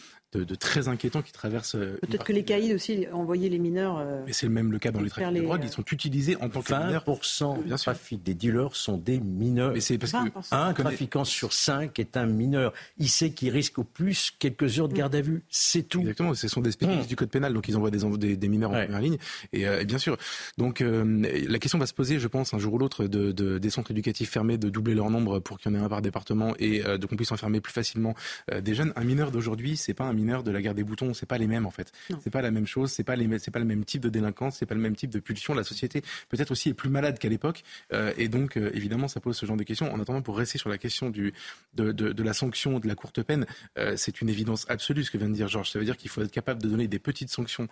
de, 0.43 0.55
très 0.55 0.87
inquiétant 0.87 1.21
qui 1.21 1.31
traverse. 1.31 1.75
Euh, 1.75 1.97
Peut-être 2.01 2.23
que 2.23 2.33
les 2.33 2.43
caïds 2.43 2.73
aussi 2.73 3.05
envoyaient 3.11 3.49
les 3.49 3.59
mineurs. 3.59 3.97
Euh, 3.99 4.23
Mais 4.25 4.33
c'est 4.33 4.45
le 4.45 4.51
même 4.51 4.71
le 4.71 4.79
cas 4.79 4.91
dans 4.91 5.01
les 5.01 5.09
trafics 5.09 5.33
de 5.33 5.41
drogue. 5.41 5.61
Ils 5.63 5.69
sont 5.69 5.83
utilisés 5.83 6.35
en 6.37 6.49
tant 6.49 6.61
que 6.61 6.73
mineurs. 6.73 7.05
20% 7.05 7.63
bien 7.63 7.75
trafic 7.77 8.23
des 8.23 8.33
dealers 8.33 8.75
sont 8.75 8.97
des 8.97 9.19
mineurs. 9.19 9.73
Mais 9.73 9.79
c'est 9.79 9.97
parce 9.97 10.11
que 10.11 10.17
un 10.51 10.73
trafiquant 10.73 11.23
sur 11.23 11.53
cinq 11.53 11.99
est 11.99 12.17
un 12.17 12.25
mineur. 12.25 12.73
Il 12.97 13.09
sait 13.09 13.31
qu'il 13.31 13.49
risque 13.49 13.79
au 13.79 13.83
plus 13.83 14.33
quelques 14.37 14.79
heures 14.79 14.89
de 14.89 14.95
garde 14.95 15.15
à 15.15 15.21
vue. 15.21 15.43
C'est 15.49 15.87
tout. 15.87 16.01
Exactement. 16.01 16.33
Ce 16.33 16.47
sont 16.47 16.61
des 16.61 16.71
spécialistes 16.71 17.07
mmh. 17.07 17.09
du 17.09 17.15
code 17.15 17.29
pénal, 17.29 17.53
donc 17.53 17.67
ils 17.67 17.77
envoient 17.77 17.91
des, 17.91 18.35
des, 18.35 18.47
mineurs 18.47 18.71
en 18.71 18.83
première 18.83 19.01
ligne. 19.01 19.17
Et, 19.53 19.67
euh, 19.67 19.83
bien 19.83 19.97
sûr. 19.97 20.17
Donc 20.57 20.81
la 20.81 21.59
question 21.59 21.79
va 21.79 21.85
se 21.85 21.93
poser, 21.93 22.19
je 22.19 22.27
pense, 22.27 22.53
un 22.53 22.59
jour 22.59 22.73
ou 22.73 22.77
l'autre, 22.77 23.05
de, 23.05 23.31
des 23.57 23.69
centres 23.69 23.91
éducatifs 23.91 24.29
fermés, 24.29 24.57
de 24.57 24.69
doubler 24.69 24.95
leur 24.95 25.09
nombre 25.09 25.39
pour 25.39 25.59
qu'il 25.59 25.71
y 25.71 25.75
en 25.75 25.79
ait 25.79 25.83
un 25.83 25.89
par 25.89 26.01
département 26.01 26.53
et 26.59 26.81
de 26.81 27.05
qu'on 27.05 27.15
puisse 27.15 27.31
enfermer 27.31 27.61
plus 27.61 27.73
facilement 27.73 28.15
des 28.53 28.73
jeunes. 28.73 28.93
Un 28.95 29.03
mineur 29.03 29.31
d'aujourd'hui, 29.31 29.77
c'est 29.77 29.93
pas 29.93 30.05
un 30.05 30.13
mineur 30.13 30.24
de 30.25 30.51
la 30.51 30.61
guerre 30.61 30.75
des 30.75 30.83
boutons, 30.83 31.13
c'est 31.13 31.25
pas 31.25 31.37
les 31.37 31.47
mêmes 31.47 31.65
en 31.65 31.71
fait. 31.71 31.91
C'est 32.21 32.29
pas 32.29 32.41
la 32.41 32.51
même 32.51 32.67
chose, 32.67 32.91
c'est 32.91 33.03
pas 33.03 33.15
les, 33.15 33.39
c'est 33.39 33.51
pas 33.51 33.59
le 33.59 33.65
même 33.65 33.85
type 33.85 34.01
de 34.01 34.09
délinquance, 34.09 34.57
c'est 34.57 34.65
pas 34.65 34.75
le 34.75 34.81
même 34.81 34.95
type 34.95 35.11
de 35.11 35.19
pulsion. 35.19 35.53
La 35.53 35.63
société 35.63 36.01
peut-être 36.29 36.51
aussi 36.51 36.69
est 36.69 36.73
plus 36.73 36.89
malade 36.89 37.19
qu'à 37.19 37.29
l'époque, 37.29 37.63
euh, 37.93 38.13
et 38.17 38.27
donc 38.27 38.57
euh, 38.57 38.71
évidemment 38.73 39.07
ça 39.07 39.19
pose 39.19 39.37
ce 39.37 39.45
genre 39.45 39.57
de 39.57 39.63
questions. 39.63 39.91
En 39.93 39.99
attendant, 39.99 40.21
pour 40.21 40.37
rester 40.37 40.57
sur 40.57 40.69
la 40.69 40.77
question 40.77 41.09
du 41.09 41.33
de, 41.75 41.91
de, 41.91 42.23
la 42.23 42.33
sanction, 42.33 42.79
de 42.79 42.87
la 42.87 42.95
courte 42.95 43.21
peine, 43.21 43.45
euh, 43.77 43.93
c'est 43.97 44.21
une 44.21 44.29
évidence 44.29 44.65
absolue 44.69 45.03
ce 45.03 45.11
que 45.11 45.17
vient 45.17 45.29
de 45.29 45.33
dire 45.33 45.47
Georges. 45.47 45.71
Ça 45.71 45.79
veut 45.79 45.85
dire 45.85 45.97
qu'il 45.97 46.09
faut 46.09 46.21
être 46.21 46.31
capable 46.31 46.61
de 46.61 46.67
donner 46.67 46.87
des 46.87 46.99
petites 46.99 47.29
sanctions 47.29 47.67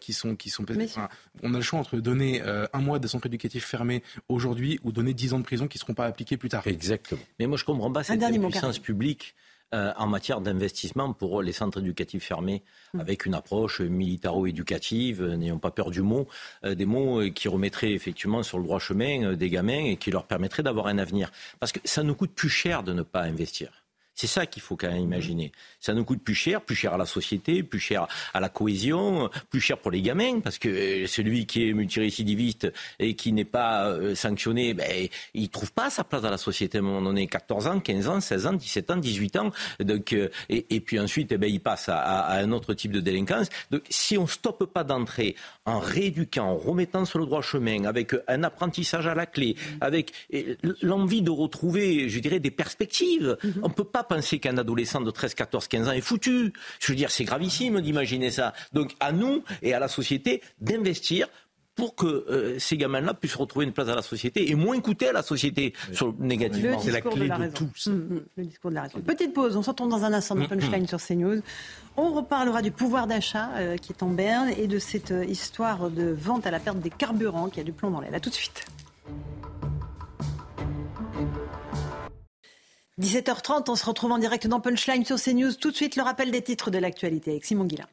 qui 0.00 0.12
sont 0.12 0.36
qui 0.36 0.50
sont. 0.50 0.64
on 1.42 1.54
a 1.54 1.56
le 1.56 1.62
choix 1.62 1.78
entre 1.78 1.98
donner 1.98 2.42
un 2.42 2.80
mois 2.80 2.98
de 2.98 3.06
centre 3.06 3.26
éducatif 3.26 3.64
fermé 3.64 4.02
aujourd'hui 4.28 4.78
ou 4.82 4.92
donner 4.92 5.14
dix 5.14 5.32
ans 5.32 5.38
de 5.38 5.44
prison 5.44 5.68
qui 5.68 5.78
seront 5.78 5.94
pas 5.94 6.06
appliqués 6.06 6.36
plus 6.36 6.48
tard. 6.48 6.66
Exactement. 6.66 7.20
Mais 7.38 7.46
moi 7.46 7.56
je 7.56 7.64
comprends 7.64 7.92
pas 7.92 8.02
cette 8.02 8.20
puissance 8.20 8.78
publique 8.78 9.34
euh, 9.72 9.92
en 9.96 10.08
matière 10.08 10.40
d'investissement 10.40 11.12
pour 11.12 11.42
les 11.42 11.52
centres 11.52 11.78
éducatifs 11.78 12.24
fermés, 12.24 12.64
mmh. 12.92 13.00
avec 13.00 13.24
une 13.24 13.34
approche 13.34 13.80
militaro-éducative, 13.80 15.22
euh, 15.22 15.36
n'ayons 15.36 15.60
pas 15.60 15.70
peur 15.70 15.92
du 15.92 16.02
mot, 16.02 16.26
euh, 16.64 16.74
des 16.74 16.86
mots 16.86 17.30
qui 17.30 17.46
remettraient 17.46 17.92
effectivement 17.92 18.42
sur 18.42 18.58
le 18.58 18.64
droit 18.64 18.80
chemin 18.80 19.34
des 19.34 19.48
gamins 19.48 19.84
et 19.84 19.96
qui 19.96 20.10
leur 20.10 20.24
permettraient 20.24 20.64
d'avoir 20.64 20.88
un 20.88 20.98
avenir. 20.98 21.30
Parce 21.60 21.70
que 21.70 21.78
ça 21.84 22.02
nous 22.02 22.16
coûte 22.16 22.32
plus 22.34 22.48
cher 22.48 22.82
de 22.82 22.92
ne 22.92 23.02
pas 23.02 23.22
investir. 23.22 23.70
C'est 24.20 24.26
ça 24.26 24.44
qu'il 24.44 24.60
faut 24.60 24.76
quand 24.76 24.90
même 24.90 25.00
imaginer. 25.00 25.50
Ça 25.80 25.94
nous 25.94 26.04
coûte 26.04 26.22
plus 26.22 26.34
cher, 26.34 26.60
plus 26.60 26.76
cher 26.76 26.92
à 26.92 26.98
la 26.98 27.06
société, 27.06 27.62
plus 27.62 27.80
cher 27.80 28.06
à 28.34 28.40
la 28.40 28.50
cohésion, 28.50 29.30
plus 29.48 29.62
cher 29.62 29.78
pour 29.78 29.90
les 29.90 30.02
gamins, 30.02 30.40
parce 30.40 30.58
que 30.58 30.68
euh, 30.68 31.06
celui 31.06 31.46
qui 31.46 31.66
est 31.66 31.72
multirécidiviste 31.72 32.70
et 32.98 33.14
qui 33.14 33.32
n'est 33.32 33.46
pas 33.46 33.86
euh, 33.86 34.14
sanctionné, 34.14 34.74
ben, 34.74 35.08
il 35.32 35.48
trouve 35.48 35.72
pas 35.72 35.88
sa 35.88 36.04
place 36.04 36.20
dans 36.20 36.28
la 36.28 36.36
société 36.36 36.76
à 36.76 36.80
un 36.82 36.84
moment 36.84 37.00
donné. 37.00 37.28
14 37.28 37.66
ans, 37.66 37.80
15 37.80 38.08
ans, 38.08 38.20
16 38.20 38.46
ans, 38.46 38.52
17 38.52 38.90
ans, 38.90 38.96
18 38.98 39.36
ans. 39.36 39.52
Donc, 39.82 40.12
euh, 40.12 40.28
et, 40.50 40.80
puis 40.80 41.00
ensuite, 41.00 41.32
eh 41.32 41.38
ben, 41.38 41.50
il 41.50 41.60
passe 41.60 41.88
à, 41.88 42.34
un 42.34 42.52
autre 42.52 42.74
type 42.74 42.92
de 42.92 43.00
délinquance. 43.00 43.48
Donc, 43.70 43.84
si 43.88 44.18
on 44.18 44.26
stoppe 44.26 44.66
pas 44.66 44.84
d'entrer 44.84 45.34
en 45.64 45.78
rééduquant, 45.78 46.44
en 46.44 46.56
remettant 46.56 47.06
sur 47.06 47.20
le 47.20 47.24
droit 47.24 47.40
chemin, 47.40 47.84
avec 47.84 48.14
un 48.28 48.42
apprentissage 48.42 49.06
à 49.06 49.14
la 49.14 49.24
clé, 49.24 49.56
avec 49.80 50.12
l'envie 50.82 51.22
de 51.22 51.30
retrouver, 51.30 52.10
je 52.10 52.18
dirais, 52.18 52.38
des 52.38 52.50
perspectives, 52.50 53.38
mm-hmm. 53.42 53.60
on 53.62 53.70
peut 53.70 53.84
pas 53.84 54.04
penser 54.10 54.40
qu'un 54.40 54.58
adolescent 54.58 55.00
de 55.00 55.10
13, 55.10 55.34
14, 55.34 55.68
15 55.68 55.88
ans 55.88 55.92
est 55.92 56.00
foutu. 56.00 56.52
Je 56.80 56.92
veux 56.92 56.96
dire, 56.96 57.10
c'est 57.10 57.24
gravissime 57.24 57.80
d'imaginer 57.80 58.30
ça. 58.30 58.52
Donc 58.72 58.94
à 58.98 59.12
nous 59.12 59.44
et 59.62 59.72
à 59.72 59.78
la 59.78 59.88
société 59.88 60.42
d'investir 60.60 61.28
pour 61.76 61.94
que 61.94 62.06
euh, 62.06 62.58
ces 62.58 62.76
gamins-là 62.76 63.14
puissent 63.14 63.36
retrouver 63.36 63.64
une 63.64 63.72
place 63.72 63.86
dans 63.86 63.94
la 63.94 64.02
société 64.02 64.50
et 64.50 64.54
moins 64.56 64.78
coûter 64.80 65.08
à 65.08 65.12
la 65.12 65.22
société 65.22 65.72
sur, 65.92 66.12
négativement. 66.18 66.80
C'est 66.80 66.90
la 66.90 67.00
clé 67.00 67.28
de, 67.28 67.48
tout. 67.54 67.70
Mm, 67.86 67.90
mm, 67.90 68.20
le 68.36 68.44
discours 68.44 68.70
de 68.70 68.74
la 68.74 68.82
raison. 68.82 69.00
Petite 69.00 69.32
pause, 69.32 69.56
on 69.56 69.62
s'entend 69.62 69.86
dans 69.86 70.04
un 70.04 70.12
instant 70.12 70.34
dans 70.34 70.42
mm, 70.42 70.48
Punchline 70.48 70.88
sur 70.88 71.00
CNews. 71.00 71.40
On 71.96 72.12
reparlera 72.12 72.60
du 72.60 72.72
pouvoir 72.72 73.06
d'achat 73.06 73.50
euh, 73.56 73.76
qui 73.76 73.92
est 73.92 74.02
en 74.02 74.08
berne 74.08 74.50
et 74.58 74.66
de 74.66 74.78
cette 74.80 75.12
euh, 75.12 75.24
histoire 75.24 75.88
de 75.88 76.10
vente 76.10 76.46
à 76.46 76.50
la 76.50 76.58
perte 76.58 76.80
des 76.80 76.90
carburants 76.90 77.48
qui 77.48 77.60
a 77.60 77.62
du 77.62 77.72
plomb 77.72 77.90
dans 77.90 78.00
l'aile. 78.00 78.14
A 78.14 78.20
tout 78.20 78.30
de 78.30 78.34
suite. 78.34 78.66
17h30, 83.00 83.70
on 83.70 83.76
se 83.76 83.86
retrouve 83.86 84.12
en 84.12 84.18
direct 84.18 84.46
dans 84.46 84.60
Punchline 84.60 85.06
sur 85.06 85.16
CNews. 85.16 85.54
Tout 85.54 85.70
de 85.70 85.76
suite, 85.76 85.96
le 85.96 86.02
rappel 86.02 86.30
des 86.30 86.42
titres 86.42 86.70
de 86.70 86.76
l'actualité 86.76 87.30
avec 87.30 87.46
Simon 87.46 87.64
Guillain. 87.64 87.86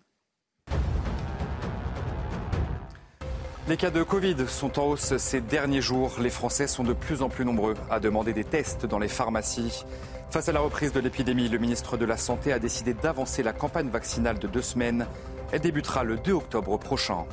Les 3.69 3.77
cas 3.77 3.89
de 3.89 4.03
Covid 4.03 4.35
sont 4.49 4.77
en 4.79 4.87
hausse 4.87 5.15
ces 5.15 5.39
derniers 5.39 5.81
jours. 5.81 6.17
Les 6.19 6.29
Français 6.29 6.67
sont 6.67 6.83
de 6.83 6.91
plus 6.91 7.21
en 7.21 7.29
plus 7.29 7.45
nombreux 7.45 7.75
à 7.89 8.01
demander 8.01 8.33
des 8.33 8.43
tests 8.43 8.85
dans 8.85 8.99
les 8.99 9.07
pharmacies. 9.07 9.85
Face 10.29 10.49
à 10.49 10.51
la 10.51 10.59
reprise 10.59 10.91
de 10.91 10.99
l'épidémie, 10.99 11.47
le 11.47 11.57
ministre 11.57 11.95
de 11.95 12.03
la 12.03 12.17
Santé 12.17 12.51
a 12.51 12.59
décidé 12.59 12.93
d'avancer 12.93 13.43
la 13.43 13.53
campagne 13.53 13.87
vaccinale 13.87 14.39
de 14.39 14.47
deux 14.47 14.61
semaines. 14.61 15.07
Elle 15.53 15.61
débutera 15.61 16.03
le 16.03 16.17
2 16.17 16.33
octobre 16.33 16.77
prochain. 16.77 17.25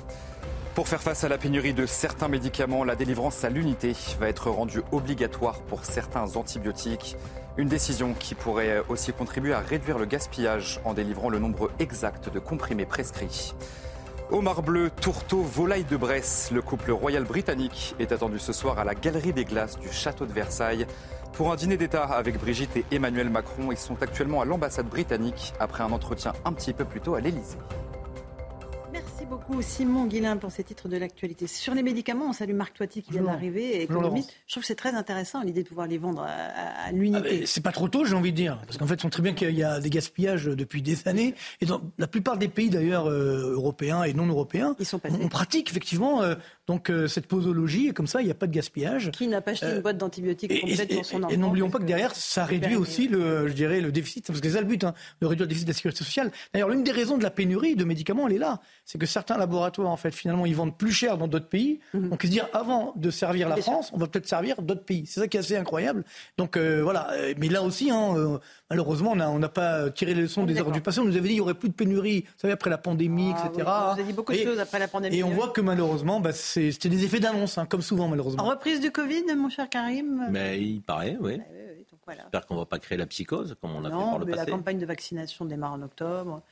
Pour 0.76 0.87
faire 0.88 1.02
face 1.02 1.24
à 1.24 1.28
la 1.28 1.38
pénurie 1.38 1.74
de 1.74 1.87
certains 1.87 2.28
médicaments, 2.28 2.84
la 2.84 2.96
délivrance 2.96 3.44
à 3.44 3.48
l'unité 3.48 3.94
va 4.18 4.28
être 4.28 4.50
rendue 4.50 4.82
obligatoire 4.92 5.60
pour 5.62 5.84
certains 5.84 6.37
antibiotiques. 6.37 7.16
Une 7.57 7.69
décision 7.69 8.14
qui 8.19 8.35
pourrait 8.35 8.83
aussi 8.88 9.12
contribuer 9.12 9.53
à 9.53 9.61
réduire 9.61 9.97
le 9.97 10.07
gaspillage 10.07 10.81
en 10.85 10.93
délivrant 10.93 11.29
le 11.29 11.38
nombre 11.38 11.71
exact 11.79 12.29
de 12.29 12.40
comprimés 12.40 12.85
prescrits. 12.85 13.55
Omar 14.33 14.62
bleu, 14.62 14.90
tourteau, 14.90 15.40
volaille 15.40 15.85
de 15.85 15.97
Bresse. 15.97 16.51
Le 16.51 16.62
couple 16.62 16.90
royal 16.90 17.23
britannique 17.23 17.95
est 18.01 18.11
attendu 18.11 18.40
ce 18.40 18.53
soir 18.53 18.81
à 18.81 18.85
la 18.85 18.97
Galerie 18.97 19.33
des 19.33 19.45
Glaces 19.45 19.79
du 19.79 19.93
Château 19.93 20.27
de 20.27 20.33
Versailles 20.33 20.85
pour 21.33 21.53
un 21.53 21.55
dîner 21.55 21.77
d'État 21.77 22.03
avec 22.03 22.40
Brigitte 22.40 22.77
et 22.77 22.85
Emmanuel 22.90 23.31
Macron. 23.31 23.71
Ils 23.71 23.79
sont 23.79 24.03
actuellement 24.03 24.40
à 24.40 24.45
l'ambassade 24.45 24.88
britannique 24.88 25.53
après 25.61 25.85
un 25.85 25.93
entretien 25.93 26.33
un 26.45 26.53
petit 26.53 26.73
peu 26.73 26.85
plus 26.85 27.01
tôt 27.01 27.14
à 27.14 27.21
l'Élysée. 27.21 27.59
Merci 29.24 29.42
beaucoup 29.42 29.62
Simon 29.62 30.04
Guillain 30.04 30.37
pour 30.37 30.50
ces 30.50 30.64
titres 30.64 30.87
de 30.87 30.98
l'actualité. 30.98 31.46
Sur 31.46 31.74
les 31.74 31.82
médicaments, 31.82 32.26
on 32.28 32.32
salue 32.34 32.52
Marc 32.52 32.74
Toiti 32.74 33.00
qui 33.00 33.12
vient 33.12 33.22
d'arriver, 33.22 33.80
économiste. 33.80 34.34
Je 34.46 34.52
trouve 34.52 34.62
que 34.62 34.66
c'est 34.66 34.74
très 34.74 34.94
intéressant 34.94 35.42
l'idée 35.42 35.62
de 35.62 35.68
pouvoir 35.68 35.87
les 35.87 35.96
vendre 35.96 36.26
à, 36.28 36.92
l'unité. 36.92 37.40
Ah, 37.42 37.46
c'est 37.46 37.62
pas 37.62 37.72
trop 37.72 37.88
tôt, 37.88 38.04
j'ai 38.04 38.14
envie 38.14 38.32
de 38.32 38.37
dire, 38.37 38.58
parce 38.66 38.76
qu'en 38.76 38.87
fait, 38.87 39.02
on 39.02 39.08
sait 39.08 39.10
très 39.10 39.22
bien 39.22 39.32
qu'il 39.32 39.54
y 39.54 39.62
a 39.62 39.80
des 39.80 39.88
gaspillages 39.88 40.44
depuis 40.44 40.82
des 40.82 41.08
années, 41.08 41.34
et 41.62 41.66
dans 41.66 41.80
la 41.96 42.06
plupart 42.06 42.37
des 42.37 42.48
pays 42.48 42.68
d'ailleurs 42.68 43.06
euh, 43.06 43.52
européens 43.54 44.02
et 44.02 44.12
non 44.12 44.26
européens, 44.26 44.76
Ils 44.78 44.84
sont 44.84 45.00
on, 45.02 45.28
pratique 45.28 45.70
effectivement 45.70 46.22
euh, 46.22 46.34
donc 46.66 46.88
euh, 46.88 47.09
cette 47.09 47.27
posologie, 47.27 47.88
et 47.88 47.92
comme 47.92 48.07
ça, 48.07 48.22
il 48.22 48.24
n'y 48.24 48.31
a 48.31 48.35
pas 48.35 48.46
de 48.46 48.53
gaspillage. 48.53 49.11
Qui 49.11 49.27
n'a 49.27 49.40
pas 49.40 49.50
acheté 49.50 49.66
une 49.70 49.81
boîte 49.81 49.98
d'antibiotiques 49.98 50.61
complète 50.61 50.94
pour 50.94 51.05
son 51.05 51.22
enfant 51.22 51.29
Et 51.29 51.37
n'oublions 51.37 51.68
pas 51.68 51.79
que 51.79 51.85
derrière, 51.85 52.14
ça 52.14 52.44
réduit 52.44 52.77
aussi 52.77 53.07
le, 53.09 53.48
je 53.48 53.53
dirais, 53.53 53.81
le 53.81 53.92
déficit, 53.92 54.27
parce 54.27 54.40
que 54.40 54.48
c'est 54.48 54.55
ça 54.55 54.61
le 54.61 54.66
but, 54.66 54.83
hein, 54.85 54.94
de 55.20 55.27
réduire 55.27 55.44
le 55.44 55.48
déficit 55.48 55.66
de 55.66 55.72
la 55.72 55.77
sécurité 55.77 56.05
sociale. 56.05 56.31
D'ailleurs, 56.53 56.70
l'une 56.70 56.83
des 56.83 56.92
raisons 56.92 57.18
de 57.18 57.22
la 57.22 57.31
pénurie 57.31 57.77
de 57.77 57.85
médicaments, 57.85 58.27
elle 58.29 58.35
est 58.35 58.38
là, 58.38 58.61
c'est 58.87 58.98
que 58.98 59.07
certains 59.07 59.37
laboratoires, 59.37 59.90
en 59.90 59.96
fait, 59.96 60.14
finalement, 60.14 60.46
ils 60.46 60.57
vendent 60.57 60.77
plus 60.77 60.92
cher 60.92 61.18
dans 61.18 61.29
d'autres 61.29 61.48
pays. 61.48 61.81
Mhm. 61.92 62.09
Donc, 62.09 62.24
ils 62.24 62.29
se 62.29 62.33
disent, 62.33 62.44
avant 62.55 62.94
de 62.96 63.11
servir 63.11 63.48
la 63.48 63.57
France, 63.57 63.90
on 63.92 63.98
va 63.98 64.07
peut-être 64.07 64.29
servir 64.29 64.62
d'autres 64.62 64.85
pays. 64.85 65.05
C'est 65.07 65.20
ça 65.20 65.29
qui 65.29 65.37
est 65.37 65.40
assez 65.40 65.57
incroyable. 65.57 66.05
Donc, 66.38 66.57
euh, 66.57 66.83
voilà. 66.83 67.11
Mais 67.38 67.48
là 67.48 67.62
aussi, 67.62 67.90
hein, 67.90 68.14
euh, 68.16 68.38
malheureusement, 68.70 69.12
on 69.12 69.38
n'a 69.38 69.48
pas 69.48 69.90
tiré 69.90 70.14
les 70.14 70.22
leçons 70.22 70.44
des 70.44 70.57
erreurs 70.57 70.72
du 70.72 70.81
passé. 70.81 71.00
On 71.00 71.05
nous 71.05 71.12
avait 71.16 71.20
dit 71.22 71.29
qu'il 71.29 71.35
n'y 71.37 71.40
aurait 71.40 71.55
plus 71.55 71.68
de 71.68 71.74
pénurie, 71.74 72.22
vous 72.22 72.33
savez, 72.38 72.53
après 72.55 72.70
la 72.70 72.79
pandémie, 72.79 73.33
Ah, 73.37 73.46
etc. 73.46 73.53
oui, 73.66 73.72
on 73.90 73.94
nous 73.94 74.00
a 74.00 74.05
dit 74.05 74.12
beaucoup 74.12 74.33
de 74.33 74.38
Et- 74.38 74.44
choses 74.44 74.59
après 74.59 74.79
la 74.79 74.88
pandémie. 74.88 75.16
Et 75.16 75.24
on 75.24 75.31
voit 75.31 75.48
que 75.50 75.61
malheureusement, 75.61 76.20
bah, 76.20 76.33
c'est- 76.33 76.72
c'était 76.72 76.88
des 76.88 77.05
effets 77.05 77.20
d'annonce, 77.20 77.59
hein, 77.59 77.66
comme 77.66 77.83
souvent, 77.83 78.09
malheureusement. 78.09 78.44
Reprise 78.44 78.81
du 78.81 78.90
Covid, 78.90 79.24
mon 79.37 79.48
cher 79.48 79.68
Karim 79.68 80.29
Mais 80.31 80.61
il 80.61 80.81
paraît, 80.83 81.16
oui. 81.20 81.40
voilà. 82.07 82.22
J'espère 82.22 82.46
qu'on 82.46 82.55
ne 82.55 82.61
va 82.61 82.66
pas 82.66 82.79
créer 82.79 82.98
la 82.98 83.07
psychose 83.07 83.57
comme 83.61 83.74
on 83.77 83.85
a 83.85 83.88
fait 83.90 83.96
par 83.96 84.18
le 84.18 84.24
mais 84.27 84.33
la 84.33 84.37
passé. 84.38 84.50
campagne 84.50 84.79
de 84.79 84.87
vaccination 84.87 85.44
démarre 85.46 85.72
en 85.72 85.83
octobre. 85.83 86.42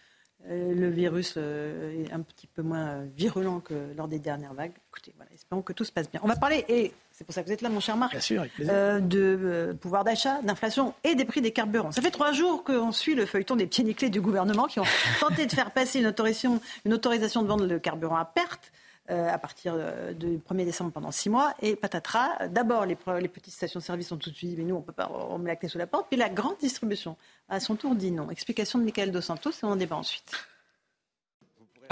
Euh, 0.49 0.75
le 0.75 0.89
virus 0.91 1.35
euh, 1.37 2.05
est 2.05 2.13
un 2.13 2.21
petit 2.21 2.49
peu 2.49 2.63
moins 2.63 2.87
euh, 2.89 3.07
virulent 3.17 3.61
que 3.61 3.75
lors 3.97 4.09
des 4.09 4.19
dernières 4.19 4.55
vagues. 4.55 4.73
Écoutez, 4.91 5.13
voilà, 5.17 5.31
espérons 5.33 5.63
que 5.63 5.73
tout 5.73 5.85
se 5.85 5.93
passe 5.93 6.11
bien. 6.11 6.21
On 6.25 6.27
va 6.27 6.35
parler, 6.37 6.65
et 6.69 6.93
c'est 7.23 7.27
pour 7.27 7.35
ça 7.37 7.43
que 7.43 7.47
vous 7.47 7.53
êtes 7.53 7.63
là, 7.63 7.69
mon 7.69 7.79
cher 7.79 7.97
Marc, 7.97 8.11
Bien 8.11 8.21
sûr, 8.21 8.41
avec 8.41 8.53
plaisir. 8.53 8.75
euh, 8.75 8.99
de 8.99 9.39
euh, 9.41 9.75
pouvoir 9.75 10.03
d'achat, 10.03 10.43
d'inflation 10.43 10.93
et 11.05 11.15
des 11.15 11.25
prix 11.25 11.41
des 11.41 11.53
carburants. 11.53 11.93
Ça 11.93 12.03
fait 12.03 12.11
trois 12.11 12.33
jours 12.33 12.65
qu'on 12.65 12.91
suit 12.91 13.15
le 13.15 13.27
feuilleton 13.27 13.55
des 13.55 13.69
pieds 13.69 13.85
nickelés 13.85 14.11
du 14.11 14.21
gouvernement 14.21 14.65
qui 14.67 14.81
ont 14.81 14.85
tenté 15.21 15.47
de 15.47 15.53
faire 15.53 15.71
passer 15.71 16.01
une 16.01 16.09
autorisation, 16.09 16.61
une 16.85 16.95
autorisation 16.95 17.43
de 17.43 17.47
vendre 17.47 17.65
le 17.65 17.79
carburant 17.79 18.17
à 18.17 18.25
perte. 18.25 18.73
euh, 19.11 19.29
à 19.29 19.39
partir 19.39 19.77
du 20.15 20.39
1er 20.39 20.65
décembre 20.65 20.91
pendant 20.91 21.13
six 21.13 21.29
mois. 21.31 21.55
Et 21.63 21.77
patatras, 21.77 22.49
d'abord 22.49 22.87
les, 22.87 22.97
petites 22.97 23.53
stations-service 23.53 24.11
ont 24.11 24.17
tout 24.17 24.31
de 24.31 24.35
suite 24.35 24.51
dit 24.51 24.57
mais 24.57 24.65
nous 24.65 24.75
on 24.77 24.81
peut 24.81 24.93
pas 24.93 25.07
remettre 25.07 25.47
la 25.49 25.57
clé 25.57 25.69
sous 25.69 25.79
la 25.79 25.87
porte. 25.87 26.07
Puis 26.09 26.17
la 26.19 26.29
grande 26.29 26.57
distribution, 26.61 27.17
à 27.49 27.61
son 27.61 27.77
tour, 27.77 27.95
dit 27.95 28.11
non. 28.11 28.31
Explication 28.31 28.79
de 28.81 28.85
Michael 28.85 29.13
Dos 29.13 29.21
Santos 29.21 29.51
et 29.51 29.65
on 29.65 29.69
en 29.71 29.77
débat 29.77 29.97
ensuite. 29.97 30.33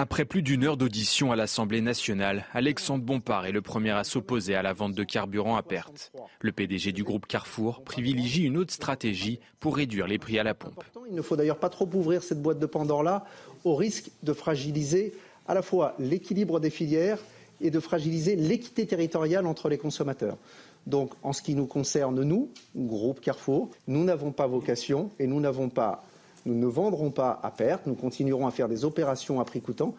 Après 0.01 0.25
plus 0.25 0.41
d'une 0.41 0.65
heure 0.65 0.79
d'audition 0.79 1.31
à 1.31 1.37
l'Assemblée 1.37 1.83
nationale, 1.83 2.47
Alexandre 2.55 3.05
Bompard 3.05 3.45
est 3.45 3.53
le 3.53 3.61
premier 3.61 3.91
à 3.91 4.03
s'opposer 4.03 4.55
à 4.55 4.63
la 4.63 4.73
vente 4.73 4.95
de 4.95 5.05
carburant 5.05 5.57
à 5.57 5.63
perte. 5.63 6.11
Le 6.41 6.53
PDG 6.53 6.93
du 6.93 7.05
groupe 7.05 7.27
Carrefour 7.27 7.85
privilégie 7.85 8.45
une 8.45 8.57
autre 8.57 8.73
stratégie 8.73 9.41
pour 9.61 9.77
réduire 9.77 10.07
les 10.07 10.17
prix 10.17 10.39
à 10.39 10.43
la 10.43 10.55
pompe. 10.55 10.83
Il 11.07 11.15
ne 11.15 11.21
faut 11.21 11.37
d'ailleurs 11.37 11.59
pas 11.59 11.69
trop 11.69 11.87
ouvrir 11.93 12.23
cette 12.23 12.41
boîte 12.41 12.59
de 12.59 12.65
Pandore-là 12.65 13.27
au 13.65 13.75
risque 13.75 14.11
de 14.23 14.33
fragiliser 14.33 15.13
à 15.47 15.53
la 15.53 15.61
fois 15.61 15.95
l'équilibre 15.99 16.61
des 16.61 16.71
filières 16.71 17.19
et 17.61 17.71
de 17.71 17.79
fragiliser 17.79 18.37
l'équité 18.37 18.87
territoriale 18.87 19.45
entre 19.45 19.69
les 19.69 19.77
consommateurs. 19.77 20.39
Donc, 20.87 21.13
en 21.23 21.35
ce 21.35 21.43
qui 21.43 21.55
nous 21.55 21.67
concerne, 21.67 22.23
nous, 22.23 22.49
groupe 22.75 23.21
Carrefour, 23.21 23.69
nous 23.87 24.03
n'avons 24.03 24.33
pas 24.33 24.47
vocation 24.47 25.11
et 25.19 25.27
nous 25.27 25.41
n'avons 25.41 25.69
pas, 25.69 26.03
nous 26.47 26.55
ne 26.55 26.67
vendrons 26.67 27.11
pas 27.11 27.39
à 27.43 27.51
perte. 27.51 27.87
Nous 27.87 27.95
continuerons 27.95 28.47
à 28.47 28.51
faire 28.51 28.69
des 28.69 28.85
opérations 28.85 29.41
à 29.41 29.45
prix 29.45 29.61
coûtant. 29.61 29.95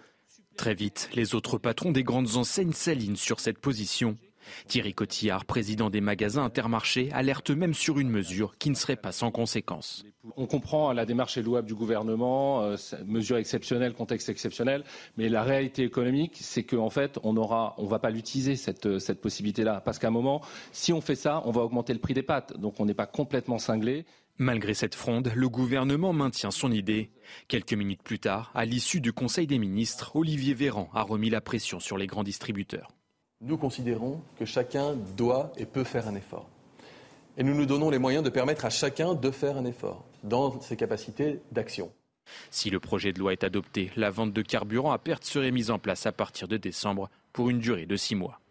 Très 0.57 0.73
vite, 0.73 1.09
les 1.13 1.33
autres 1.35 1.57
patrons 1.57 1.91
des 1.91 2.03
grandes 2.03 2.35
enseignes 2.35 2.73
s'alignent 2.73 3.15
sur 3.15 3.39
cette 3.39 3.59
position. 3.59 4.17
Thierry 4.67 4.93
Cotillard, 4.93 5.45
président 5.45 5.89
des 5.89 6.01
magasins 6.01 6.43
Intermarché, 6.43 7.09
alerte 7.13 7.51
même 7.51 7.73
sur 7.73 7.99
une 7.99 8.09
mesure 8.09 8.57
qui 8.57 8.69
ne 8.69 8.75
serait 8.75 8.95
pas 8.95 9.11
sans 9.11 9.31
conséquences. 9.31 10.03
On 10.35 10.45
comprend 10.45 10.93
la 10.93 11.05
démarche 11.05 11.37
est 11.37 11.41
louable 11.41 11.67
du 11.67 11.75
gouvernement, 11.75 12.63
euh, 12.63 12.75
mesure 13.05 13.37
exceptionnelle, 13.37 13.93
contexte 13.93 14.29
exceptionnel, 14.29 14.83
mais 15.17 15.29
la 15.29 15.43
réalité 15.43 15.83
économique, 15.83 16.37
c'est 16.39 16.63
qu'en 16.63 16.89
fait, 16.89 17.19
on 17.23 17.37
aura, 17.37 17.75
on 17.77 17.85
va 17.85 17.99
pas 17.99 18.09
l'utiliser 18.09 18.55
cette, 18.55 18.85
euh, 18.85 18.99
cette 18.99 19.21
possibilité-là, 19.21 19.81
parce 19.83 19.99
qu'à 19.99 20.07
un 20.07 20.11
moment, 20.11 20.41
si 20.71 20.93
on 20.93 21.01
fait 21.01 21.15
ça, 21.15 21.41
on 21.45 21.51
va 21.51 21.61
augmenter 21.61 21.93
le 21.93 21.99
prix 21.99 22.13
des 22.13 22.23
pâtes, 22.23 22.57
donc 22.57 22.79
on 22.79 22.85
n'est 22.85 22.93
pas 22.93 23.07
complètement 23.07 23.57
cinglé. 23.57 24.05
Malgré 24.41 24.73
cette 24.73 24.95
fronde, 24.95 25.31
le 25.35 25.49
gouvernement 25.49 26.13
maintient 26.13 26.49
son 26.49 26.71
idée. 26.71 27.11
Quelques 27.47 27.73
minutes 27.73 28.01
plus 28.01 28.17
tard, 28.17 28.49
à 28.55 28.65
l'issue 28.65 28.99
du 28.99 29.13
Conseil 29.13 29.45
des 29.45 29.59
ministres, 29.59 30.15
Olivier 30.15 30.55
Véran 30.55 30.89
a 30.95 31.03
remis 31.03 31.29
la 31.29 31.41
pression 31.41 31.79
sur 31.79 31.95
les 31.95 32.07
grands 32.07 32.23
distributeurs. 32.23 32.89
Nous 33.41 33.55
considérons 33.55 34.19
que 34.39 34.45
chacun 34.45 34.95
doit 35.15 35.53
et 35.57 35.67
peut 35.67 35.83
faire 35.83 36.07
un 36.07 36.15
effort. 36.15 36.49
Et 37.37 37.43
nous 37.43 37.53
nous 37.53 37.67
donnons 37.67 37.91
les 37.91 37.99
moyens 37.99 38.23
de 38.23 38.31
permettre 38.31 38.65
à 38.65 38.71
chacun 38.71 39.13
de 39.13 39.29
faire 39.29 39.57
un 39.57 39.65
effort 39.65 40.07
dans 40.23 40.59
ses 40.59 40.75
capacités 40.75 41.39
d'action. 41.51 41.91
Si 42.49 42.71
le 42.71 42.79
projet 42.79 43.13
de 43.13 43.19
loi 43.19 43.33
est 43.33 43.43
adopté, 43.43 43.91
la 43.95 44.09
vente 44.09 44.33
de 44.33 44.41
carburant 44.41 44.91
à 44.91 44.97
perte 44.97 45.23
serait 45.23 45.51
mise 45.51 45.69
en 45.69 45.77
place 45.77 46.07
à 46.07 46.11
partir 46.11 46.47
de 46.47 46.57
décembre 46.57 47.11
pour 47.31 47.51
une 47.51 47.59
durée 47.59 47.85
de 47.85 47.95
six 47.95 48.15
mois. 48.15 48.41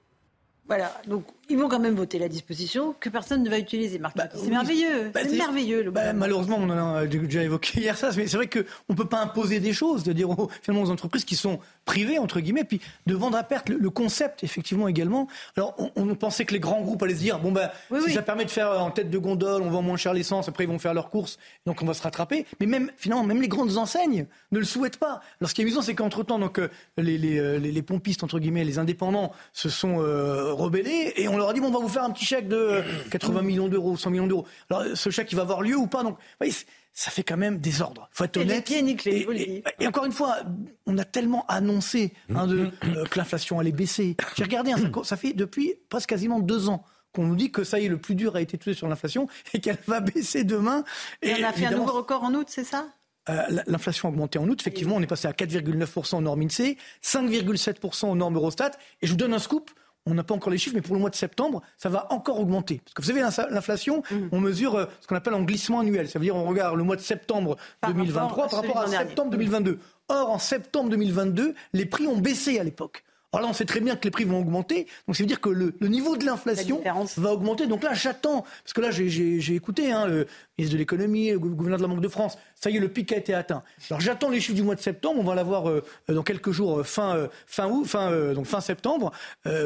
Voilà, 0.70 0.92
donc 1.08 1.24
ils 1.48 1.58
vont 1.58 1.68
quand 1.68 1.80
même 1.80 1.96
voter 1.96 2.20
la 2.20 2.28
disposition 2.28 2.94
que 3.00 3.08
personne 3.08 3.42
ne 3.42 3.50
va 3.50 3.58
utiliser. 3.58 3.98
Marc, 3.98 4.16
c'est 4.34 4.40
oui. 4.42 4.50
merveilleux, 4.50 5.10
Bah, 5.12 5.18
c'est 5.24 5.36
merveilleux. 5.36 5.82
Le 5.82 5.90
Bah, 5.90 6.12
malheureusement, 6.12 6.58
on 6.60 6.70
en 6.70 6.94
a 6.94 7.06
déjà 7.06 7.42
évoqué 7.42 7.80
hier 7.80 7.98
ça, 7.98 8.10
mais 8.16 8.28
c'est 8.28 8.36
vrai 8.36 8.46
qu'on 8.46 8.60
ne 8.88 8.94
peut 8.94 9.04
pas 9.08 9.20
imposer 9.20 9.58
des 9.58 9.72
choses, 9.72 10.04
de 10.04 10.12
dire 10.12 10.30
aux, 10.30 10.48
finalement 10.62 10.86
aux 10.86 10.90
entreprises 10.92 11.24
qui 11.24 11.34
sont 11.34 11.58
privées, 11.84 12.20
entre 12.20 12.38
guillemets, 12.38 12.62
puis 12.62 12.80
de 13.06 13.14
vendre 13.16 13.36
à 13.36 13.42
perte. 13.42 13.68
Le, 13.68 13.78
le 13.78 13.90
concept, 13.90 14.44
effectivement, 14.44 14.86
également. 14.86 15.26
Alors, 15.56 15.74
on, 15.78 15.90
on 15.96 16.14
pensait 16.14 16.44
que 16.44 16.52
les 16.54 16.60
grands 16.60 16.82
groupes 16.82 17.02
allaient 17.02 17.14
se 17.14 17.18
dire, 17.20 17.40
bon, 17.40 17.50
ben, 17.50 17.68
si 18.06 18.12
ça 18.12 18.22
permet 18.22 18.44
de 18.44 18.50
faire 18.50 18.70
euh, 18.70 18.78
en 18.78 18.92
tête 18.92 19.10
de 19.10 19.18
gondole, 19.18 19.62
on 19.62 19.70
vend 19.70 19.82
moins 19.82 19.96
cher 19.96 20.14
l'essence, 20.14 20.48
après 20.48 20.62
ils 20.64 20.70
vont 20.70 20.78
faire 20.78 20.94
leurs 20.94 21.10
courses, 21.10 21.36
donc 21.66 21.82
on 21.82 21.84
va 21.84 21.94
se 21.94 22.02
rattraper. 22.04 22.46
Mais 22.60 22.66
même, 22.66 22.92
finalement, 22.96 23.24
même 23.24 23.42
les 23.42 23.48
grandes 23.48 23.76
enseignes 23.76 24.26
ne 24.52 24.58
le 24.60 24.64
souhaitent 24.64 24.98
pas. 24.98 25.20
Alors, 25.40 25.50
ce 25.50 25.54
qui 25.54 25.62
est 25.62 25.64
amusant, 25.64 25.82
c'est 25.82 25.96
qu'entre-temps, 25.96 26.38
donc, 26.38 26.60
euh, 26.60 26.68
les, 26.96 27.18
les, 27.18 27.38
euh, 27.40 27.58
les- 27.58 27.72
les 27.72 27.82
pompistes, 27.82 28.22
entre 28.22 28.38
guillemets, 28.38 28.62
les 28.64 28.78
indépendants, 28.78 29.32
se 29.52 29.68
sont 29.68 29.96
euh, 30.00 30.52
rebellés, 30.60 31.12
et 31.16 31.28
on 31.28 31.36
leur 31.36 31.48
a 31.48 31.52
dit, 31.52 31.60
bon, 31.60 31.68
on 31.68 31.72
va 31.72 31.78
vous 31.78 31.88
faire 31.88 32.04
un 32.04 32.10
petit 32.10 32.24
chèque 32.24 32.48
de 32.48 32.56
euh, 32.56 32.82
80 33.10 33.42
millions 33.42 33.68
d'euros, 33.68 33.96
100 33.96 34.10
millions 34.10 34.26
d'euros. 34.26 34.46
Alors, 34.70 34.84
ce 34.94 35.10
chèque, 35.10 35.32
il 35.32 35.36
va 35.36 35.42
avoir 35.42 35.62
lieu 35.62 35.76
ou 35.76 35.86
pas 35.86 36.02
Donc, 36.02 36.14
vous 36.16 36.24
voyez, 36.40 36.54
ça 36.92 37.10
fait 37.10 37.22
quand 37.22 37.36
même 37.36 37.58
désordre. 37.58 38.08
faut 38.12 38.24
être 38.24 38.36
Et 38.36 38.44
les 38.44 38.50
honnête. 38.54 38.70
nickelés, 38.82 39.26
Et- 39.32 39.42
et- 39.58 39.64
et 39.80 39.86
encore 39.86 40.04
une 40.04 40.12
fois, 40.12 40.38
on 40.86 40.98
a 40.98 41.04
tellement 41.04 41.44
annoncé 41.48 42.12
hein, 42.34 42.46
de, 42.46 42.68
euh, 42.84 43.04
que 43.06 43.18
l'inflation 43.18 43.58
allait 43.60 43.72
baisser. 43.72 44.16
J'ai 44.36 44.44
regardé, 44.44 44.72
hein, 44.72 44.90
ça, 45.04 45.16
fait 45.16 45.32
depuis 45.32 45.74
presque 45.88 46.08
quasiment 46.08 46.40
deux 46.40 46.68
ans 46.68 46.84
qu'on 47.12 47.24
nous 47.24 47.36
dit 47.36 47.50
que 47.52 47.64
ça 47.64 47.80
y 47.80 47.86
est, 47.86 47.88
le 47.88 47.98
plus 47.98 48.14
dur 48.14 48.36
a 48.36 48.40
été 48.40 48.56
touché 48.58 48.74
sur 48.74 48.88
l'inflation 48.88 49.28
et 49.54 49.60
qu'elle 49.60 49.78
va 49.86 50.00
baisser 50.00 50.44
demain. 50.44 50.84
Et 51.22 51.32
on 51.40 51.44
a 51.44 51.52
fait 51.52 51.66
un 51.66 51.70
nouveau 51.72 51.92
record 51.92 52.22
en 52.24 52.34
août, 52.34 52.46
c'est 52.50 52.64
ça? 52.64 52.86
euh, 53.28 53.42
la- 53.50 53.62
L'inflation 53.66 54.08
a 54.08 54.12
augmenté 54.12 54.38
en 54.38 54.48
août. 54.48 54.58
Effectivement, 54.60 54.96
on 54.96 55.00
est 55.00 55.06
passé 55.06 55.28
à 55.28 55.32
4,9% 55.32 56.18
aux 56.18 56.20
normes 56.22 56.42
INSEE, 56.42 56.76
5,7% 57.02 58.10
aux 58.10 58.16
normes 58.16 58.36
Eurostat. 58.36 58.72
Et 59.02 59.06
je 59.06 59.12
vous 59.12 59.16
donne 59.16 59.34
un 59.34 59.38
scoop. 59.38 59.70
On 60.10 60.14
n'a 60.14 60.24
pas 60.24 60.34
encore 60.34 60.50
les 60.50 60.58
chiffres, 60.58 60.74
mais 60.74 60.82
pour 60.82 60.94
le 60.94 61.00
mois 61.00 61.10
de 61.10 61.14
septembre, 61.14 61.62
ça 61.78 61.88
va 61.88 62.06
encore 62.12 62.40
augmenter. 62.40 62.80
Parce 62.84 62.94
que 62.94 63.02
vous 63.02 63.08
savez, 63.08 63.20
l'inflation, 63.50 64.02
Mmh. 64.10 64.28
on 64.32 64.40
mesure 64.40 64.74
euh, 64.74 64.86
ce 65.00 65.06
qu'on 65.06 65.14
appelle 65.14 65.34
un 65.34 65.42
glissement 65.42 65.80
annuel. 65.80 66.08
Ça 66.08 66.18
veut 66.18 66.24
dire 66.24 66.34
on 66.34 66.44
regarde 66.44 66.76
le 66.76 66.82
mois 66.84 66.96
de 66.96 67.00
septembre 67.00 67.56
Par 67.80 67.92
2023 67.92 68.22
rapport 68.28 68.44
à 68.44 68.48
par 68.48 68.60
rapport 68.62 68.78
à 68.82 68.86
septembre 68.88 69.30
2022. 69.30 69.78
Or, 70.08 70.30
en 70.30 70.38
septembre 70.38 70.90
2022, 70.90 71.54
les 71.72 71.86
prix 71.86 72.06
ont 72.06 72.16
baissé 72.16 72.58
à 72.58 72.64
l'époque. 72.64 73.04
Alors 73.32 73.44
là, 73.44 73.50
on 73.50 73.54
sait 73.54 73.64
très 73.64 73.78
bien 73.78 73.94
que 73.94 74.02
les 74.02 74.10
prix 74.10 74.24
vont 74.24 74.40
augmenter, 74.40 74.88
donc 75.06 75.14
ça 75.14 75.22
veut 75.22 75.28
dire 75.28 75.40
que 75.40 75.50
le, 75.50 75.72
niveau 75.82 76.16
de 76.16 76.24
l'inflation 76.24 76.82
va 77.16 77.32
augmenter. 77.32 77.68
Donc 77.68 77.84
là, 77.84 77.94
j'attends, 77.94 78.42
parce 78.64 78.72
que 78.72 78.80
là, 78.80 78.90
j'ai 78.90 79.54
écouté 79.54 79.92
hein, 79.92 80.06
le 80.06 80.26
ministre 80.58 80.74
de 80.74 80.78
l'économie, 80.78 81.30
le 81.30 81.38
gouverneur 81.38 81.78
de 81.78 81.82
la 81.82 81.88
Banque 81.88 82.00
de 82.00 82.08
France, 82.08 82.38
ça 82.56 82.70
y 82.70 82.76
est, 82.76 82.80
le 82.80 82.88
pic 82.88 83.12
a 83.12 83.16
été 83.16 83.32
atteint. 83.32 83.62
Alors 83.88 84.00
j'attends 84.00 84.30
les 84.30 84.40
chiffres 84.40 84.56
du 84.56 84.64
mois 84.64 84.74
de 84.74 84.80
septembre, 84.80 85.20
on 85.20 85.24
va 85.24 85.36
l'avoir 85.36 85.68
euh, 85.68 85.84
dans 86.08 86.24
quelques 86.24 86.50
jours, 86.50 86.80
euh, 86.80 86.82
fin, 86.82 87.16
euh, 87.16 87.28
fin 87.46 87.68
août, 87.68 87.84
fin, 87.84 88.32
donc 88.34 88.46
fin 88.46 88.60
septembre, 88.60 89.12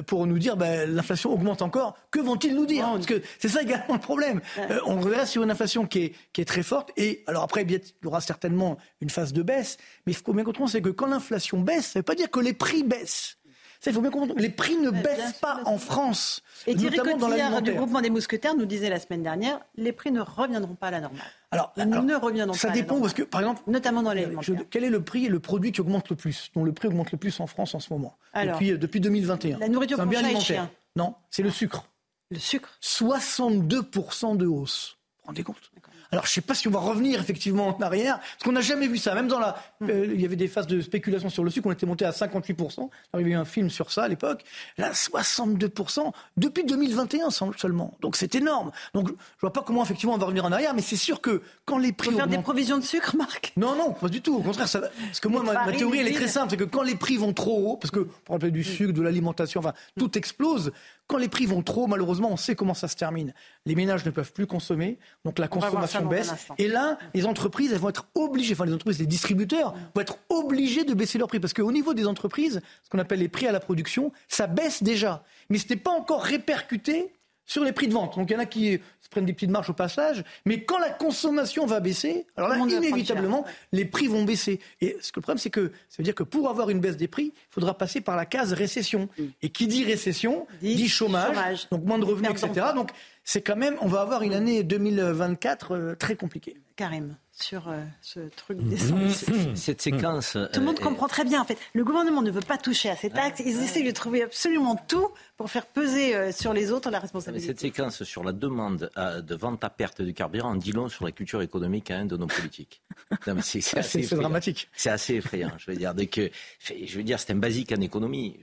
pour 0.06 0.26
nous 0.26 0.38
dire 0.38 0.58
ben, 0.58 0.94
l'inflation 0.94 1.32
augmente 1.32 1.62
encore. 1.62 1.96
Que 2.10 2.20
vont-ils 2.20 2.54
nous 2.54 2.66
dire? 2.66 2.84
Parce 2.84 3.06
que 3.06 3.22
c'est 3.38 3.48
ça 3.48 3.62
également 3.62 3.94
le 3.94 4.00
problème. 4.00 4.42
on 4.84 5.00
reste 5.00 5.32
sur 5.32 5.42
une 5.42 5.50
inflation 5.50 5.86
qui 5.86 6.00
est, 6.00 6.12
qui 6.34 6.42
est 6.42 6.44
très 6.44 6.62
forte, 6.62 6.90
et 6.98 7.24
alors 7.26 7.42
après, 7.42 7.62
il 7.62 7.72
y 7.72 8.06
aura 8.06 8.20
certainement 8.20 8.76
une 9.00 9.10
phase 9.10 9.32
de 9.32 9.42
baisse, 9.42 9.78
mais 10.06 10.12
il 10.12 10.16
faut 10.16 10.34
bien 10.34 10.44
comprendre, 10.44 10.70
c'est 10.70 10.82
que 10.82 10.90
quand 10.90 11.06
l'inflation 11.06 11.60
baisse, 11.60 11.86
ça 11.86 11.98
ne 11.98 12.00
veut 12.00 12.04
pas 12.04 12.14
dire 12.14 12.30
que 12.30 12.40
les 12.40 12.52
prix 12.52 12.82
baissent. 12.82 13.38
Il 13.86 13.92
faut 13.92 14.00
bien 14.00 14.10
comprendre, 14.10 14.34
les 14.36 14.48
prix 14.48 14.76
ne 14.76 14.90
baissent 14.90 15.34
pas 15.40 15.60
en 15.64 15.78
France. 15.78 16.42
Et 16.66 16.74
Thierry 16.74 16.98
Cotillard 16.98 17.62
du 17.62 17.72
groupement 17.72 18.00
des 18.00 18.10
mousquetaires 18.10 18.54
nous 18.56 18.66
disait 18.66 18.88
la 18.90 18.98
semaine 18.98 19.22
dernière, 19.22 19.60
les 19.76 19.92
prix 19.92 20.10
ne 20.10 20.20
reviendront 20.20 20.74
pas 20.74 20.88
à 20.88 20.92
la 20.92 21.00
normale. 21.00 21.22
Alors, 21.50 21.72
Ils 21.76 21.88
ne 21.88 22.14
reviendront 22.14 22.54
ça 22.54 22.70
dépend 22.70 23.00
parce 23.00 23.14
que, 23.14 23.22
par 23.22 23.40
exemple, 23.40 23.62
notamment 23.66 24.02
dans 24.02 24.12
les. 24.12 24.28
Quel 24.70 24.84
est 24.84 24.90
le 24.90 25.02
prix 25.02 25.26
et 25.26 25.28
le 25.28 25.40
produit 25.40 25.72
qui 25.72 25.80
augmente 25.80 26.08
le 26.10 26.16
plus, 26.16 26.50
dont 26.54 26.64
le 26.64 26.72
prix 26.72 26.88
augmente 26.88 27.12
le 27.12 27.18
plus 27.18 27.38
en 27.40 27.46
France 27.46 27.74
en 27.74 27.80
ce 27.80 27.92
moment 27.92 28.16
depuis, 28.34 28.72
euh, 28.72 28.78
depuis 28.78 29.00
2021 29.00 29.58
La 29.58 29.68
nourriture 29.68 29.98
pour 29.98 30.06
bien 30.06 30.40
chien. 30.40 30.70
Non, 30.96 31.14
c'est 31.30 31.42
le 31.42 31.50
sucre. 31.50 31.86
Le 32.30 32.38
sucre 32.38 32.78
62% 32.82 34.36
de 34.36 34.46
hausse. 34.46 34.96
Vous 34.96 35.20
vous 35.22 35.26
rendez 35.26 35.42
compte? 35.42 35.70
Alors, 36.12 36.24
je 36.24 36.30
ne 36.30 36.34
sais 36.34 36.40
pas 36.40 36.54
si 36.54 36.68
on 36.68 36.70
va 36.70 36.80
revenir 36.80 37.20
effectivement 37.20 37.76
en 37.76 37.80
arrière, 37.82 38.18
parce 38.18 38.44
qu'on 38.44 38.52
n'a 38.52 38.60
jamais 38.60 38.86
vu 38.86 38.98
ça. 38.98 39.14
Même 39.14 39.28
dans 39.28 39.38
la. 39.38 39.56
Euh, 39.82 40.10
il 40.12 40.20
y 40.20 40.24
avait 40.24 40.36
des 40.36 40.48
phases 40.48 40.66
de 40.66 40.80
spéculation 40.80 41.28
sur 41.28 41.44
le 41.44 41.50
sucre, 41.50 41.66
on 41.66 41.72
était 41.72 41.86
monté 41.86 42.04
à 42.04 42.10
58%. 42.10 42.88
il 43.14 43.20
y 43.20 43.22
avait 43.22 43.30
eu 43.30 43.34
un 43.34 43.44
film 43.44 43.70
sur 43.70 43.90
ça 43.90 44.04
à 44.04 44.08
l'époque. 44.08 44.44
Là, 44.78 44.92
62% 44.92 46.12
depuis 46.36 46.64
2021 46.64 47.30
seulement. 47.30 47.96
Donc, 48.00 48.16
c'est 48.16 48.34
énorme. 48.34 48.70
Donc, 48.94 49.08
je 49.08 49.12
ne 49.12 49.18
vois 49.40 49.52
pas 49.52 49.62
comment 49.62 49.82
effectivement 49.82 50.14
on 50.14 50.18
va 50.18 50.26
revenir 50.26 50.44
en 50.44 50.52
arrière, 50.52 50.74
mais 50.74 50.82
c'est 50.82 50.96
sûr 50.96 51.20
que 51.20 51.42
quand 51.64 51.78
les 51.78 51.92
prix. 51.92 52.10
Faut 52.10 52.16
faire 52.16 52.26
des 52.26 52.38
provisions 52.38 52.78
de 52.78 52.84
sucre, 52.84 53.16
Marc? 53.16 53.52
Non, 53.56 53.76
non, 53.76 53.92
pas 53.92 54.08
du 54.08 54.20
tout. 54.20 54.36
Au 54.36 54.42
contraire, 54.42 54.68
ça, 54.68 54.80
parce 54.80 55.20
que 55.20 55.28
moi, 55.28 55.42
ma, 55.42 55.72
théorie, 55.72 56.00
elle 56.00 56.08
est 56.08 56.12
très 56.12 56.28
simple 56.28 56.50
c'est 56.50 56.56
que 56.56 56.64
quand 56.64 56.82
les 56.82 56.94
prix 56.94 57.16
vont 57.16 57.32
trop 57.32 57.72
haut, 57.72 57.76
parce 57.76 57.90
que, 57.90 58.00
pour 58.00 58.34
rappeler 58.34 58.50
du 58.50 58.64
sucre, 58.64 58.92
de 58.92 59.02
l'alimentation, 59.02 59.60
enfin, 59.60 59.72
tout 59.98 60.16
explose. 60.16 60.72
Quand 61.06 61.18
les 61.18 61.28
prix 61.28 61.44
vont 61.44 61.62
trop, 61.62 61.86
malheureusement, 61.86 62.30
on 62.32 62.36
sait 62.36 62.54
comment 62.54 62.72
ça 62.72 62.88
se 62.88 62.96
termine. 62.96 63.34
Les 63.66 63.74
ménages 63.74 64.06
ne 64.06 64.10
peuvent 64.10 64.32
plus 64.32 64.46
consommer, 64.46 64.98
donc 65.24 65.38
la 65.38 65.48
consommation 65.48 66.06
baisse. 66.06 66.32
Et 66.56 66.66
là, 66.66 66.98
les 67.12 67.26
entreprises, 67.26 67.72
elles 67.72 67.78
vont 67.78 67.90
être 67.90 68.06
obligées, 68.14 68.54
enfin 68.54 68.64
les 68.64 68.72
entreprises, 68.72 69.00
les 69.00 69.06
distributeurs 69.06 69.74
vont 69.94 70.00
être 70.00 70.18
obligés 70.30 70.84
de 70.84 70.94
baisser 70.94 71.18
leurs 71.18 71.28
prix. 71.28 71.40
Parce 71.40 71.52
qu'au 71.52 71.72
niveau 71.72 71.92
des 71.92 72.06
entreprises, 72.06 72.62
ce 72.82 72.88
qu'on 72.88 72.98
appelle 72.98 73.18
les 73.18 73.28
prix 73.28 73.46
à 73.46 73.52
la 73.52 73.60
production, 73.60 74.12
ça 74.28 74.46
baisse 74.46 74.82
déjà. 74.82 75.24
Mais 75.50 75.58
ce 75.58 75.68
n'est 75.68 75.80
pas 75.80 75.90
encore 75.90 76.22
répercuté 76.22 77.12
sur 77.46 77.64
les 77.64 77.72
prix 77.72 77.88
de 77.88 77.92
vente. 77.92 78.16
Donc 78.16 78.30
il 78.30 78.34
y 78.34 78.36
en 78.36 78.40
a 78.40 78.46
qui 78.46 78.80
se 79.00 79.08
prennent 79.08 79.24
des 79.24 79.32
petites 79.32 79.50
marges 79.50 79.70
au 79.70 79.74
passage, 79.74 80.24
mais 80.44 80.64
quand 80.64 80.78
la 80.78 80.90
consommation 80.90 81.66
va 81.66 81.80
baisser, 81.80 82.26
alors 82.36 82.48
là, 82.48 82.58
inévitablement, 82.58 83.44
les 83.72 83.84
prix 83.84 84.06
vont 84.06 84.24
baisser. 84.24 84.60
Et 84.80 84.96
ce 85.00 85.12
que 85.12 85.20
le 85.20 85.22
problème, 85.22 85.38
c'est 85.38 85.50
que 85.50 85.72
ça 85.88 85.96
veut 85.98 86.04
dire 86.04 86.14
que 86.14 86.22
pour 86.22 86.48
avoir 86.48 86.70
une 86.70 86.80
baisse 86.80 86.96
des 86.96 87.08
prix, 87.08 87.32
il 87.34 87.52
faudra 87.52 87.76
passer 87.76 88.00
par 88.00 88.16
la 88.16 88.26
case 88.26 88.52
récession. 88.52 89.08
Et 89.42 89.50
qui 89.50 89.66
dit 89.66 89.84
récession, 89.84 90.46
dit, 90.62 90.88
chômage, 90.88 91.68
donc 91.70 91.84
moins 91.84 91.98
de 91.98 92.04
revenus, 92.04 92.30
etc. 92.30 92.68
Donc 92.74 92.90
c'est 93.24 93.42
quand 93.42 93.56
même, 93.56 93.76
on 93.80 93.88
va 93.88 94.00
avoir 94.00 94.22
une 94.22 94.34
année 94.34 94.62
2024 94.62 95.72
euh, 95.72 95.94
très 95.94 96.16
compliquée. 96.16 96.56
Karim 96.76 97.16
sur 97.34 97.68
euh, 97.68 97.82
ce 98.00 98.20
truc 98.20 98.58
mmh. 98.58 98.68
d'essence. 98.68 99.24
Cette 99.54 99.82
séquence. 99.82 100.38
Tout 100.52 100.60
le 100.60 100.66
monde 100.66 100.78
euh, 100.80 100.82
comprend 100.82 101.08
très 101.08 101.24
bien. 101.24 101.40
En 101.40 101.44
fait, 101.44 101.58
le 101.72 101.84
gouvernement 101.84 102.22
ne 102.22 102.30
veut 102.30 102.40
pas 102.40 102.58
toucher 102.58 102.90
à 102.90 102.96
ces 102.96 103.10
taxes. 103.10 103.42
Ils 103.44 103.62
essaient 103.62 103.82
de 103.82 103.90
trouver 103.90 104.22
absolument 104.22 104.76
tout 104.76 105.08
pour 105.36 105.50
faire 105.50 105.66
peser 105.66 106.32
sur 106.32 106.52
les 106.52 106.70
autres 106.70 106.90
la 106.90 107.00
responsabilité. 107.00 107.48
cette 107.48 107.60
séquence 107.60 108.04
sur 108.04 108.22
la 108.22 108.32
demande 108.32 108.90
de 108.96 109.34
vente 109.34 109.64
à 109.64 109.70
perte 109.70 110.00
du 110.00 110.14
carburant 110.14 110.50
en 110.50 110.54
dit 110.54 110.72
long 110.72 110.88
sur 110.88 111.04
la 111.04 111.12
culture 111.12 111.42
économique 111.42 111.90
hein, 111.90 112.04
de 112.04 112.16
nos 112.16 112.28
politiques. 112.28 112.82
C'est 113.40 113.78
assez 113.78 114.02
dramatique. 114.14 114.68
C'est 114.76 114.90
assez 114.90 115.14
effrayant. 115.14 115.50
Je 115.58 115.70
veux 115.70 115.76
dire, 115.76 115.94
dès 115.94 116.06
que, 116.06 116.30
je 116.60 116.96
veux 116.96 117.02
dire, 117.02 117.18
c'est 117.18 117.32
un 117.32 117.36
basique 117.36 117.72
en 117.72 117.80
économie. 117.80 118.38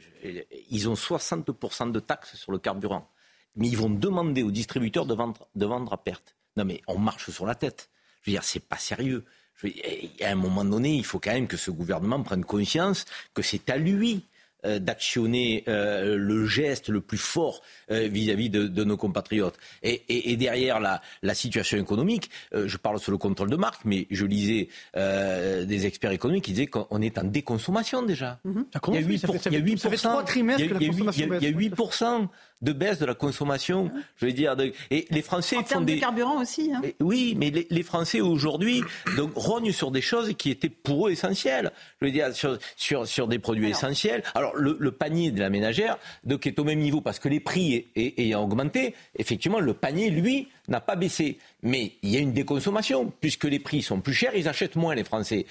Ils 0.70 0.90
ont 0.90 0.94
60% 0.94 1.92
de 1.92 2.00
taxes 2.00 2.36
sur 2.36 2.52
le 2.52 2.60
carburant 2.60 3.10
mais 3.56 3.68
ils 3.68 3.78
vont 3.78 3.90
demander 3.90 4.44
aux 4.44 4.52
distributeurs 4.52 5.06
de 5.06 5.14
vendre, 5.14 5.48
de 5.56 5.66
vendre 5.66 5.94
à 5.94 5.98
perte. 5.98 6.36
Non, 6.58 6.66
mais 6.66 6.82
on 6.88 6.98
marche 6.98 7.30
sur 7.30 7.46
la 7.46 7.56
tête. 7.56 7.90
Je 8.22 8.32
veux 8.32 8.36
dire, 8.36 8.44
c'est 8.44 8.64
pas 8.64 8.78
sérieux. 8.78 9.24
Je 9.56 9.68
veux 9.68 9.74
à 10.22 10.30
un 10.30 10.36
moment 10.36 10.66
donné, 10.66 10.96
il 10.96 11.06
faut 11.06 11.20
quand 11.20 11.34
même 11.34 11.48
que 11.48 11.58
ce 11.58 11.72
gouvernement 11.72 12.22
prenne 12.24 12.46
conscience 12.46 13.06
que 13.34 13.42
c'est 13.42 13.70
à 13.70 13.78
lui 13.78 14.26
euh, 14.64 14.78
d'actionner 14.78 15.64
euh, 15.68 16.16
le 16.18 16.46
geste 16.46 16.90
le 16.90 17.02
plus 17.02 17.18
fort 17.18 17.64
euh, 17.90 18.08
vis-à-vis 18.08 18.52
de, 18.52 18.68
de, 18.68 18.84
nos 18.84 18.96
compatriotes. 18.96 19.58
Et, 19.82 20.04
et, 20.08 20.32
et 20.32 20.38
derrière 20.38 20.80
la, 20.80 21.02
la, 21.24 21.34
situation 21.34 21.80
économique, 21.80 22.30
je 22.54 22.78
parle 22.78 23.00
sous 23.00 23.10
le 23.10 23.18
contrôle 23.18 23.50
de 23.50 23.56
marque, 23.56 23.86
mais 23.86 24.06
je 24.12 24.24
lisais 24.24 24.70
des 24.94 25.86
experts 25.88 26.12
économiques 26.12 26.44
qui 26.44 26.52
disaient 26.52 26.68
qu'on 26.68 27.02
est 27.02 27.18
en 27.18 27.24
déconsommation 27.24 28.04
déjà. 28.04 28.40
Il 28.46 28.52
y 28.94 28.98
a 28.98 29.02
8%, 29.02 29.48
il 29.48 29.54
y 29.54 29.58
a 29.58 29.62
8%, 29.62 31.38
il 31.40 31.44
y 31.44 31.48
a 31.48 31.52
8% 31.52 32.28
de 32.62 32.74
baisse 32.74 33.00
de 33.00 33.06
la 33.06 33.14
consommation. 33.14 33.92
Je 34.18 34.26
veux 34.26 34.34
dire, 34.34 34.56
et 34.90 35.08
les 35.10 35.22
Français 35.22 35.58
en 35.58 35.64
font 35.64 35.82
des 35.82 35.96
de 35.96 36.00
carburant 36.00 36.42
aussi. 36.42 36.72
Hein. 36.74 36.82
Oui, 37.00 37.36
mais 37.38 37.50
les, 37.50 37.68
les 37.70 37.84
Français 37.84 38.22
aujourd'hui 38.22 38.84
donc 39.18 39.32
rognent 39.36 39.72
sur 39.72 39.92
des 39.92 40.02
choses 40.02 40.34
qui 40.38 40.50
étaient 40.50 40.70
pour 40.70 41.08
eux 41.08 41.12
essentielles. 41.12 41.72
Je 42.00 42.06
veux 42.06 42.12
dire 42.12 42.34
sur 42.34 42.58
sur, 42.76 43.08
sur 43.08 43.28
des 43.28 43.40
produits 43.40 43.70
essentiels. 43.70 44.24
Alors 44.36 44.56
le, 44.56 44.78
le, 44.80 44.92
panier 44.92 45.32
de 45.32 45.40
la 45.40 45.50
ménagère 45.50 45.98
donc 46.24 46.46
est 46.46 46.60
au 46.60 46.64
même 46.64 46.80
niveau 46.80 47.02
parce 47.02 47.20
que 47.20 47.30
les 47.30 47.40
prix 47.40 47.88
ayant 47.96 48.44
augmenté, 48.44 48.96
effectivement 49.18 49.60
le 49.60 49.74
panier 49.74 50.10
lui 50.10 50.50
n'a 50.68 50.80
pas 50.80 50.96
baissé. 50.96 51.38
Mais 51.64 51.94
il 52.02 52.10
y 52.10 52.18
a 52.18 52.20
une 52.20 52.34
déconsommation, 52.34 53.12
puisque 53.22 53.44
les 53.46 53.60
prix 53.60 53.82
sont 53.82 54.00
plus 54.00 54.14
chers, 54.14 54.36
ils 54.36 54.48
achètent 54.48 54.76
moins 54.76 54.96
les 54.96 55.04
Français. 55.04 55.46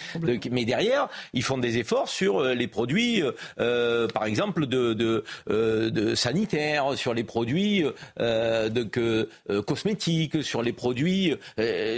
mais 0.51 0.65
derrière, 0.65 1.09
ils 1.33 1.43
font 1.43 1.59
des 1.59 1.79
efforts 1.79 2.09
sur 2.09 2.41
euh, 2.41 2.55
les 2.55 2.67
produits, 2.67 3.23
euh, 3.23 3.33
euh, 3.61 4.09
par 4.09 4.25
exemple, 4.25 4.67
de, 4.67 4.95
de, 4.95 5.25
de, 5.47 6.15
sanitaires, 6.15 6.97
sur 6.97 7.15
les 7.15 7.25
produits 7.25 7.85
de, 8.19 9.29
cosmétiques, 9.61 10.43
sur 10.43 10.63
les 10.63 10.73
produits, 10.73 11.37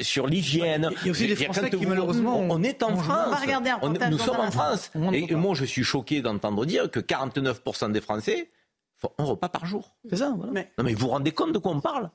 sur 0.03 0.27
l'hygiène. 0.27 0.91
Il 1.03 1.07
y 1.07 1.09
a 1.09 1.13
aussi 1.13 1.27
des 1.27 1.37
Français 1.37 1.71
qui, 1.71 1.87
malheureusement, 1.87 2.39
on, 2.39 2.63
est 2.63 2.83
en 2.83 2.97
France. 2.97 3.37
nous 4.11 4.19
sommes 4.19 4.41
en 4.41 4.51
France. 4.51 4.91
Et 5.13 5.35
moi, 5.35 5.55
je 5.55 5.65
suis 5.65 5.85
choqué 5.85 6.23
d'entendre 6.23 6.67
dire 6.67 6.91
que 6.91 7.01
49% 7.01 7.93
des 7.93 8.01
Français 8.01 8.49
un 9.19 9.25
repas 9.25 9.49
par 9.49 9.67
jour. 9.67 9.95
C'est 10.09 10.17
ça, 10.17 10.33
voilà. 10.37 10.53
Mais... 10.53 10.71
Non, 10.79 10.85
mais 10.85 10.95
vous 10.95 11.01
vous 11.01 11.09
rendez 11.09 11.33
compte 11.33 11.53
de 11.53 11.59
quoi 11.59 11.73
on 11.73 11.81
parle 11.81 12.11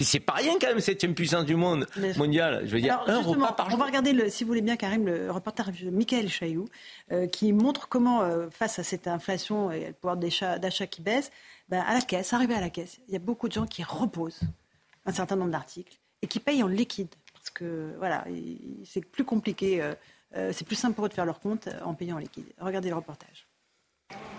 C'est 0.00 0.20
pas 0.20 0.34
rien 0.34 0.54
quand 0.60 0.68
même, 0.68 0.80
septième 0.80 1.14
puissance 1.14 1.44
du 1.44 1.56
monde 1.56 1.86
mondial. 2.16 2.62
Je 2.66 2.72
veux 2.72 2.80
dire, 2.80 3.02
un 3.06 3.20
repas 3.20 3.52
par 3.52 3.70
jour. 3.70 3.78
On 3.78 3.80
va 3.80 3.86
regarder, 3.86 4.12
le, 4.12 4.28
si 4.28 4.44
vous 4.44 4.48
voulez 4.48 4.62
bien, 4.62 4.76
Karim, 4.76 5.06
le 5.06 5.30
reportage 5.30 5.82
de 5.82 5.90
Michael 5.90 6.28
Chailloux, 6.28 6.68
euh, 7.12 7.26
qui 7.26 7.52
montre 7.52 7.88
comment, 7.88 8.22
euh, 8.22 8.48
face 8.50 8.78
à 8.78 8.82
cette 8.82 9.08
inflation 9.08 9.70
et 9.70 9.88
le 9.88 9.92
pouvoir 9.92 10.16
d'achat 10.16 10.86
qui 10.86 11.02
baisse, 11.02 11.30
ben, 11.68 11.80
à 11.80 11.94
la 11.94 12.00
caisse, 12.00 12.32
arrivé 12.32 12.54
à 12.54 12.60
la 12.60 12.70
caisse, 12.70 13.00
il 13.08 13.14
y 13.14 13.16
a 13.16 13.20
beaucoup 13.20 13.48
de 13.48 13.52
gens 13.52 13.66
qui 13.66 13.82
reposent 13.82 14.40
un 15.06 15.12
certain 15.12 15.36
nombre 15.36 15.50
d'articles 15.50 15.98
et 16.22 16.26
qui 16.26 16.40
payent 16.40 16.62
en 16.62 16.68
liquide. 16.68 17.14
Parce 17.32 17.50
que, 17.50 17.94
voilà, 17.98 18.24
c'est 18.84 19.04
plus 19.04 19.24
compliqué, 19.24 19.82
euh, 19.82 20.52
c'est 20.52 20.66
plus 20.66 20.76
simple 20.76 20.94
pour 20.94 21.06
eux 21.06 21.08
de 21.08 21.14
faire 21.14 21.26
leur 21.26 21.40
compte 21.40 21.68
en 21.84 21.94
payant 21.94 22.16
en 22.16 22.18
liquide. 22.18 22.46
Regardez 22.58 22.90
le 22.90 22.96
reportage. 22.96 23.49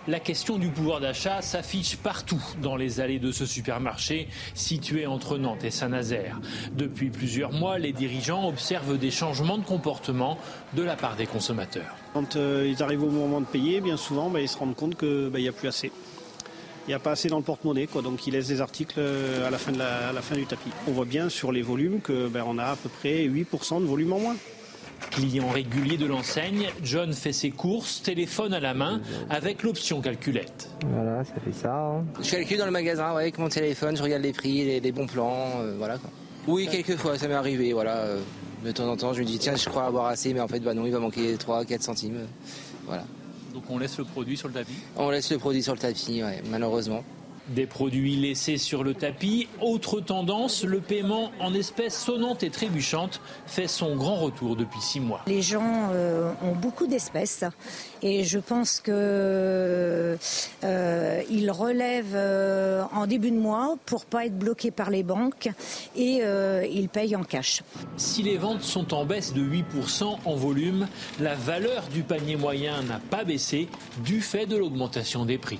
La 0.07 0.19
question 0.19 0.57
du 0.57 0.69
pouvoir 0.69 0.99
d'achat 0.99 1.43
s'affiche 1.43 1.95
partout 1.95 2.41
dans 2.59 2.75
les 2.75 3.01
allées 3.01 3.19
de 3.19 3.31
ce 3.31 3.45
supermarché 3.45 4.27
situé 4.55 5.05
entre 5.05 5.37
Nantes 5.37 5.63
et 5.63 5.69
Saint-Nazaire. 5.69 6.41
Depuis 6.75 7.11
plusieurs 7.11 7.51
mois, 7.51 7.77
les 7.77 7.93
dirigeants 7.93 8.47
observent 8.47 8.97
des 8.97 9.11
changements 9.11 9.59
de 9.59 9.63
comportement 9.63 10.39
de 10.73 10.81
la 10.81 10.95
part 10.95 11.17
des 11.17 11.27
consommateurs. 11.27 11.95
Quand 12.15 12.35
euh, 12.35 12.67
ils 12.67 12.81
arrivent 12.81 13.03
au 13.03 13.11
moment 13.11 13.41
de 13.41 13.45
payer, 13.45 13.79
bien 13.79 13.95
souvent, 13.95 14.31
bah, 14.31 14.41
ils 14.41 14.49
se 14.49 14.57
rendent 14.57 14.75
compte 14.75 14.97
qu'il 14.97 15.29
bah, 15.31 15.39
n'y 15.39 15.47
a 15.47 15.51
plus 15.51 15.67
assez. 15.67 15.91
Il 16.87 16.89
n'y 16.89 16.95
a 16.95 16.99
pas 16.99 17.11
assez 17.11 17.29
dans 17.29 17.37
le 17.37 17.43
porte-monnaie, 17.43 17.87
donc 18.03 18.25
ils 18.25 18.31
laissent 18.31 18.47
des 18.47 18.59
articles 18.59 18.95
euh, 18.97 19.45
à 19.45 19.51
la 19.51 19.59
fin, 19.59 20.35
du 20.35 20.47
tapis. 20.47 20.71
On 20.87 20.93
voit 20.93 21.05
bien 21.05 21.29
sur 21.29 21.51
les 21.51 21.61
volumes 21.61 22.01
qu'on 22.01 22.27
bah, 22.27 22.43
a 22.57 22.71
à 22.71 22.75
peu 22.75 22.89
près 22.89 23.27
8% 23.27 23.81
de 23.81 23.85
volume 23.85 24.13
en 24.13 24.19
moins. 24.19 24.35
Client 25.09 25.49
régulier 25.49 25.97
de 25.97 26.05
l'enseigne, 26.05 26.69
John 26.83 27.11
fait 27.13 27.33
ses 27.33 27.49
courses, 27.49 28.01
téléphone 28.01 28.53
à 28.53 28.59
la 28.59 28.73
main, 28.73 29.01
avec 29.29 29.63
l'option 29.63 29.99
calculette. 29.99 30.69
Voilà, 30.85 31.23
ça 31.23 31.33
fait 31.43 31.51
ça. 31.51 31.75
Hein. 31.75 32.05
Je 32.21 32.31
calcule 32.31 32.57
dans 32.57 32.65
le 32.65 32.71
magasin 32.71 33.11
avec 33.11 33.37
mon 33.37 33.49
téléphone, 33.49 33.97
je 33.97 34.03
regarde 34.03 34.21
les 34.21 34.31
prix, 34.31 34.79
les, 34.79 34.91
bons 34.91 35.07
plans, 35.07 35.59
euh, 35.59 35.75
voilà. 35.77 35.97
Oui, 36.47 36.67
quelques 36.71 36.95
fois, 36.95 37.17
ça 37.17 37.27
m'est 37.27 37.33
arrivé, 37.33 37.73
voilà. 37.73 37.97
Euh, 37.97 38.21
de 38.63 38.71
temps 38.71 38.87
en 38.87 38.95
temps, 38.95 39.13
je 39.13 39.21
me 39.21 39.25
dis, 39.25 39.39
tiens, 39.39 39.55
je 39.55 39.67
crois 39.67 39.85
avoir 39.85 40.05
assez, 40.05 40.33
mais 40.33 40.39
en 40.39 40.47
fait, 40.47 40.59
bah 40.59 40.73
non, 40.73 40.85
il 40.85 40.91
va 40.91 40.99
manquer 40.99 41.35
3, 41.35 41.65
4 41.65 41.81
centimes. 41.81 42.17
Euh, 42.17 42.25
voilà. 42.85 43.03
Donc 43.53 43.63
on 43.69 43.79
laisse 43.79 43.97
le 43.97 44.05
produit 44.05 44.37
sur 44.37 44.47
le 44.47 44.53
tapis? 44.53 44.77
On 44.95 45.09
laisse 45.09 45.29
le 45.31 45.37
produit 45.39 45.61
sur 45.61 45.73
le 45.73 45.79
tapis, 45.79 46.21
malheureusement. 46.49 47.03
Des 47.55 47.65
produits 47.65 48.15
laissés 48.15 48.57
sur 48.57 48.83
le 48.83 48.93
tapis. 48.93 49.47
Autre 49.59 49.99
tendance, 49.99 50.63
le 50.63 50.79
paiement 50.79 51.31
en 51.39 51.53
espèces 51.53 51.97
sonnantes 51.97 52.43
et 52.43 52.49
trébuchantes 52.49 53.19
fait 53.45 53.67
son 53.67 53.95
grand 53.95 54.15
retour 54.15 54.55
depuis 54.55 54.79
six 54.79 54.99
mois. 54.99 55.21
Les 55.27 55.41
gens 55.41 55.89
euh, 55.91 56.31
ont 56.43 56.55
beaucoup 56.55 56.87
d'espèces 56.87 57.43
et 58.01 58.23
je 58.23 58.39
pense 58.39 58.79
que 58.79 60.17
euh, 60.63 61.21
ils 61.29 61.51
relèvent 61.51 62.15
euh, 62.15 62.83
en 62.93 63.05
début 63.05 63.31
de 63.31 63.37
mois 63.37 63.75
pour 63.85 64.05
pas 64.05 64.25
être 64.25 64.37
bloqués 64.37 64.71
par 64.71 64.89
les 64.89 65.03
banques 65.03 65.49
et 65.95 66.21
ils 66.71 66.89
payent 66.89 67.15
en 67.15 67.23
cash. 67.23 67.63
Si 67.97 68.23
les 68.23 68.37
ventes 68.37 68.63
sont 68.63 68.93
en 68.93 69.05
baisse 69.05 69.33
de 69.33 69.41
8% 69.41 70.17
en 70.23 70.35
volume, 70.35 70.87
la 71.19 71.35
valeur 71.35 71.87
du 71.93 72.03
panier 72.03 72.35
moyen 72.35 72.81
n'a 72.83 72.99
pas 72.99 73.23
baissé 73.23 73.67
du 74.03 74.21
fait 74.21 74.45
de 74.45 74.55
l'augmentation 74.55 75.25
des 75.25 75.37
prix 75.37 75.59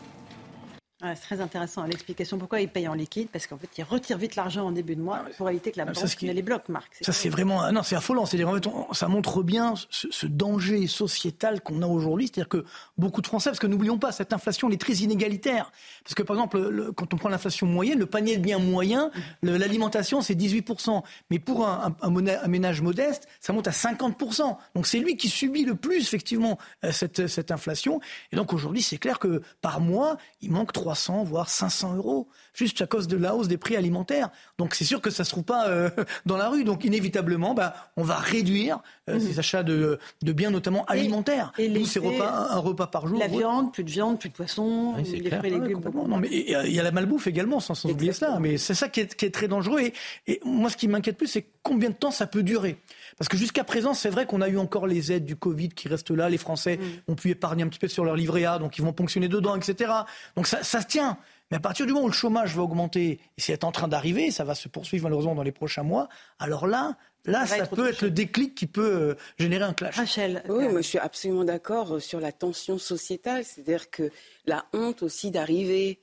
c'est 1.03 1.21
très 1.21 1.41
intéressant 1.41 1.83
l'explication. 1.83 2.37
Pourquoi 2.37 2.61
ils 2.61 2.69
payent 2.69 2.87
en 2.87 2.93
liquide? 2.93 3.29
Parce 3.31 3.47
qu'en 3.47 3.57
fait, 3.57 3.69
ils 3.77 3.83
retirent 3.83 4.17
vite 4.17 4.35
l'argent 4.35 4.67
en 4.67 4.71
début 4.71 4.95
de 4.95 5.01
mois 5.01 5.23
pour 5.37 5.49
éviter 5.49 5.71
que 5.71 5.77
la 5.77 5.85
banque 5.85 5.95
qui... 6.15 6.31
les 6.31 6.41
bloque, 6.41 6.69
Marc. 6.69 6.97
Ça, 7.01 7.11
c'est 7.11 7.29
vraiment. 7.29 7.71
Non, 7.71 7.83
c'est 7.83 7.95
affolant. 7.95 8.25
C'est-à-dire, 8.25 8.49
en 8.49 8.55
fait, 8.55 8.69
ça 8.93 9.07
montre 9.07 9.43
bien 9.43 9.73
ce, 9.89 10.27
danger 10.27 10.87
sociétal 10.87 11.61
qu'on 11.61 11.81
a 11.81 11.87
aujourd'hui. 11.87 12.27
C'est-à-dire 12.27 12.49
que 12.49 12.65
beaucoup 12.97 13.21
de 13.21 13.27
Français, 13.27 13.49
parce 13.49 13.59
que 13.59 13.67
n'oublions 13.67 13.97
pas, 13.97 14.11
cette 14.11 14.33
inflation, 14.33 14.67
elle 14.67 14.75
est 14.75 14.77
très 14.77 14.93
inégalitaire. 14.93 15.71
Parce 16.03 16.15
que, 16.15 16.23
par 16.23 16.35
exemple, 16.35 16.91
quand 16.95 17.13
on 17.13 17.17
prend 17.17 17.29
l'inflation 17.29 17.67
moyenne, 17.67 17.99
le 17.99 18.05
panier 18.05 18.37
de 18.37 18.41
biens 18.41 18.59
moyen, 18.59 19.11
l'alimentation, 19.41 20.21
c'est 20.21 20.35
18%. 20.35 21.01
Mais 21.29 21.39
pour 21.39 21.67
un, 21.67 21.95
un, 22.01 22.47
ménage 22.47 22.81
modeste, 22.81 23.27
ça 23.39 23.53
monte 23.53 23.67
à 23.67 23.71
50%. 23.71 24.57
Donc, 24.75 24.87
c'est 24.87 24.99
lui 24.99 25.15
qui 25.15 25.29
subit 25.29 25.63
le 25.63 25.75
plus, 25.75 26.01
effectivement, 26.01 26.57
euh, 26.83 26.91
cette, 26.91 27.27
cette 27.27 27.51
inflation. 27.51 28.01
Et 28.31 28.35
donc, 28.35 28.53
aujourd'hui, 28.53 28.81
c'est 28.81 28.97
clair 28.97 29.19
que 29.19 29.41
par 29.61 29.79
mois, 29.79 30.17
il 30.41 30.51
manque 30.51 30.73
3 30.73 30.81
300, 30.81 31.23
voire 31.23 31.49
500 31.49 31.95
euros, 31.95 32.27
juste 32.53 32.81
à 32.81 32.87
cause 32.87 33.07
de 33.07 33.17
la 33.17 33.35
hausse 33.35 33.47
des 33.47 33.57
prix 33.57 33.75
alimentaires. 33.75 34.29
Donc 34.57 34.75
c'est 34.75 34.85
sûr 34.85 35.01
que 35.01 35.09
ça 35.09 35.23
ne 35.23 35.25
se 35.25 35.31
trouve 35.31 35.43
pas 35.43 35.67
euh, 35.67 35.89
dans 36.25 36.37
la 36.37 36.49
rue. 36.49 36.63
Donc 36.63 36.83
inévitablement, 36.83 37.53
bah, 37.53 37.73
on 37.97 38.03
va 38.03 38.17
réduire 38.17 38.79
euh, 39.09 39.15
mhm. 39.15 39.19
ces 39.19 39.39
achats 39.39 39.63
de, 39.63 39.99
de, 40.21 40.33
biens, 40.33 40.51
notamment 40.51 40.85
alimentaires. 40.85 41.51
Et, 41.57 41.65
et 41.65 41.85
ces 41.85 41.99
repas, 41.99 42.49
un, 42.51 42.59
repas 42.59 42.87
par 42.87 43.07
jour. 43.07 43.19
La 43.19 43.27
viande, 43.27 43.73
plus 43.73 43.83
de 43.83 43.91
viande, 43.91 44.19
plus 44.19 44.29
de 44.29 44.33
poisson, 44.33 44.95
les 44.97 45.29
fruits 45.29 45.49
et 45.49 45.59
légumes. 45.59 45.81
non, 45.93 46.17
mais 46.17 46.29
il 46.31 46.73
y 46.73 46.79
a 46.79 46.83
la 46.83 46.91
malbouffe 46.91 47.27
également, 47.27 47.59
sans, 47.59 47.85
oublier 47.85 48.13
cela. 48.13 48.39
Mais 48.39 48.57
c'est 48.57 48.75
ça 48.75 48.89
qui 48.89 49.01
est, 49.01 49.15
qui 49.15 49.25
est, 49.25 49.31
très 49.31 49.47
dangereux. 49.47 49.79
Et, 49.81 49.93
et 50.27 50.41
moi, 50.45 50.69
ce 50.69 50.77
qui 50.77 50.87
m'inquiète 50.87 51.17
plus, 51.17 51.27
c'est 51.27 51.45
combien 51.63 51.89
de 51.89 51.95
temps 51.95 52.11
ça 52.11 52.27
peut 52.27 52.43
durer. 52.43 52.77
Parce 53.17 53.29
que 53.29 53.37
jusqu'à 53.37 53.63
présent, 53.63 53.93
c'est 53.93 54.09
vrai 54.09 54.25
qu'on 54.25 54.41
a 54.41 54.49
eu 54.49 54.57
encore 54.57 54.87
les 54.87 55.11
aides 55.11 55.25
du 55.25 55.35
Covid 55.35 55.69
qui 55.69 55.87
restent 55.87 56.11
là. 56.11 56.29
Les 56.29 56.37
Français 56.37 56.77
mm. 56.77 57.11
ont 57.11 57.15
pu 57.15 57.29
épargner 57.29 57.63
un 57.63 57.67
petit 57.67 57.79
peu 57.79 57.87
sur 57.87 58.03
leur 58.03 58.15
livret 58.15 58.45
A, 58.45 58.59
donc 58.59 58.77
ils 58.77 58.83
vont 58.83 58.93
ponctionner 58.93 59.27
dedans, 59.27 59.55
etc. 59.55 59.91
Donc 60.35 60.47
ça, 60.47 60.63
ça 60.63 60.81
se 60.81 60.87
tient. 60.87 61.17
Mais 61.51 61.57
à 61.57 61.59
partir 61.59 61.85
du 61.85 61.93
moment 61.93 62.05
où 62.05 62.09
le 62.09 62.13
chômage 62.13 62.55
va 62.55 62.63
augmenter, 62.63 63.19
et 63.37 63.41
c'est 63.41 63.63
en 63.63 63.71
train 63.71 63.87
d'arriver, 63.87 64.31
ça 64.31 64.43
va 64.43 64.55
se 64.55 64.69
poursuivre 64.69 65.03
malheureusement 65.03 65.35
dans 65.35 65.43
les 65.43 65.51
prochains 65.51 65.83
mois, 65.83 66.09
alors 66.39 66.65
là, 66.67 66.97
Là, 67.25 67.45
ça, 67.45 67.67
peut 67.67 67.87
être 67.87 68.01
le 68.01 68.09
déclic 68.09 68.55
qui 68.55 68.65
peut 68.65 68.81
euh, 68.81 69.15
générer 69.37 69.63
un 69.63 69.73
clash. 69.73 69.95
Rachel. 69.95 70.41
Oui, 70.49 70.67
moi 70.69 70.81
je 70.81 70.87
suis 70.87 70.97
absolument 70.97 71.43
d'accord 71.43 71.97
euh, 71.97 71.99
sur 71.99 72.19
la 72.19 72.31
tension 72.31 72.79
sociétale. 72.79 73.45
C'est-à-dire 73.45 73.91
que 73.91 74.09
la 74.47 74.65
honte 74.73 75.03
aussi 75.03 75.29
d'arriver 75.29 75.99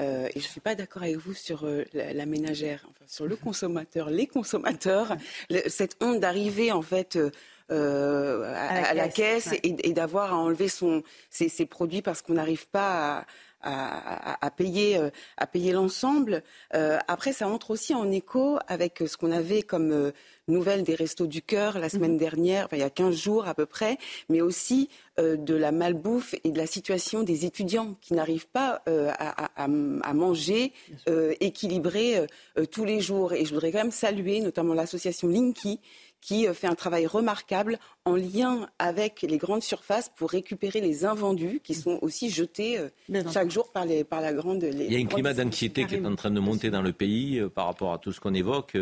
euh, 0.00 0.26
et 0.28 0.40
je 0.40 0.46
ne 0.46 0.50
suis 0.50 0.60
pas 0.60 0.74
d'accord 0.74 1.02
avec 1.02 1.16
vous 1.16 1.34
sur 1.34 1.64
euh, 1.64 1.84
la, 1.92 2.24
ménagère, 2.24 2.86
enfin, 2.88 3.04
sur 3.06 3.26
le 3.26 3.36
consommateur, 3.36 4.08
les 4.08 4.26
consommateurs, 4.26 5.16
cette 5.66 5.96
honte 6.00 6.18
d'arriver 6.18 6.72
en 6.72 6.80
fait 6.80 7.18
euh, 7.70 8.54
à, 8.56 8.94
la 8.94 9.08
caisse, 9.08 9.50
et, 9.62 9.92
d'avoir 9.92 10.32
à 10.32 10.36
enlever 10.36 10.68
son, 10.68 11.02
ses, 11.28 11.66
produits 11.66 12.00
parce 12.00 12.22
qu'on 12.22 12.34
n'arrive 12.34 12.68
pas 12.68 13.18
à, 13.18 13.26
payer, 14.56 15.00
à 15.36 15.46
payer 15.46 15.72
l'ensemble. 15.72 16.42
après, 16.72 17.32
ça 17.32 17.48
entre 17.48 17.70
aussi 17.70 17.94
en 17.94 18.10
écho 18.10 18.58
avec 18.68 19.02
ce 19.06 19.16
qu'on 19.16 19.32
avait 19.32 19.62
comme 19.62 20.12
nouvelle 20.48 20.82
des 20.82 20.94
Restos 20.94 21.26
du 21.26 21.42
Cœur 21.42 21.78
la 21.78 21.88
semaine 21.88 22.12
mhm. 22.12 22.18
dernière, 22.18 22.68
il 22.72 22.78
y 22.78 22.82
a 22.82 22.90
15 22.90 23.14
jours 23.14 23.46
à 23.46 23.54
peu 23.54 23.66
près, 23.66 23.98
mais 24.28 24.40
aussi 24.40 24.88
euh, 25.18 25.36
de 25.36 25.54
la 25.54 25.72
malbouffe 25.72 26.34
et 26.44 26.50
de 26.50 26.58
la 26.58 26.66
situation 26.66 27.22
des 27.22 27.44
étudiants 27.44 27.96
qui 28.00 28.14
n'arrivent 28.14 28.48
pas 28.48 28.82
euh, 28.88 29.10
à, 29.18 29.68
manger 29.68 30.72
euh, 31.08 31.34
équilibré 31.40 32.26
tous 32.70 32.84
les 32.84 33.00
jours. 33.00 33.32
Et 33.32 33.44
je 33.44 33.54
voudrais 33.54 33.72
quand 33.72 33.78
même 33.78 33.90
saluer 33.90 34.40
notamment 34.40 34.74
l'association 34.74 35.28
Linky 35.28 35.80
qui 36.22 36.46
fait 36.54 36.68
un 36.68 36.74
travail 36.74 37.06
remarquable 37.06 37.78
en 38.06 38.16
lien 38.16 38.68
avec 38.78 39.22
les 39.22 39.36
grandes 39.36 39.62
surfaces 39.62 40.10
pour 40.16 40.30
récupérer 40.30 40.80
les 40.80 41.04
invendus 41.04 41.60
qui 41.62 41.74
sont 41.74 41.98
aussi 42.00 42.30
jetés 42.30 42.78
chaque 43.32 43.50
jour 43.50 43.70
par, 43.70 43.84
les, 43.84 44.04
par 44.04 44.20
la 44.20 44.32
grande. 44.32 44.62
Il 44.62 44.92
y 44.92 44.96
a 44.96 44.98
un 44.98 45.06
climat 45.06 45.34
d'anxiété 45.34 45.84
qui 45.84 45.96
est 45.96 46.06
en 46.06 46.16
train 46.16 46.30
de 46.30 46.40
monter 46.40 46.70
dans 46.70 46.80
le 46.80 46.92
pays 46.92 47.42
par 47.54 47.66
rapport 47.66 47.92
à 47.92 47.98
tout 47.98 48.12
ce 48.12 48.20
qu'on 48.20 48.34
évoque 48.34 48.78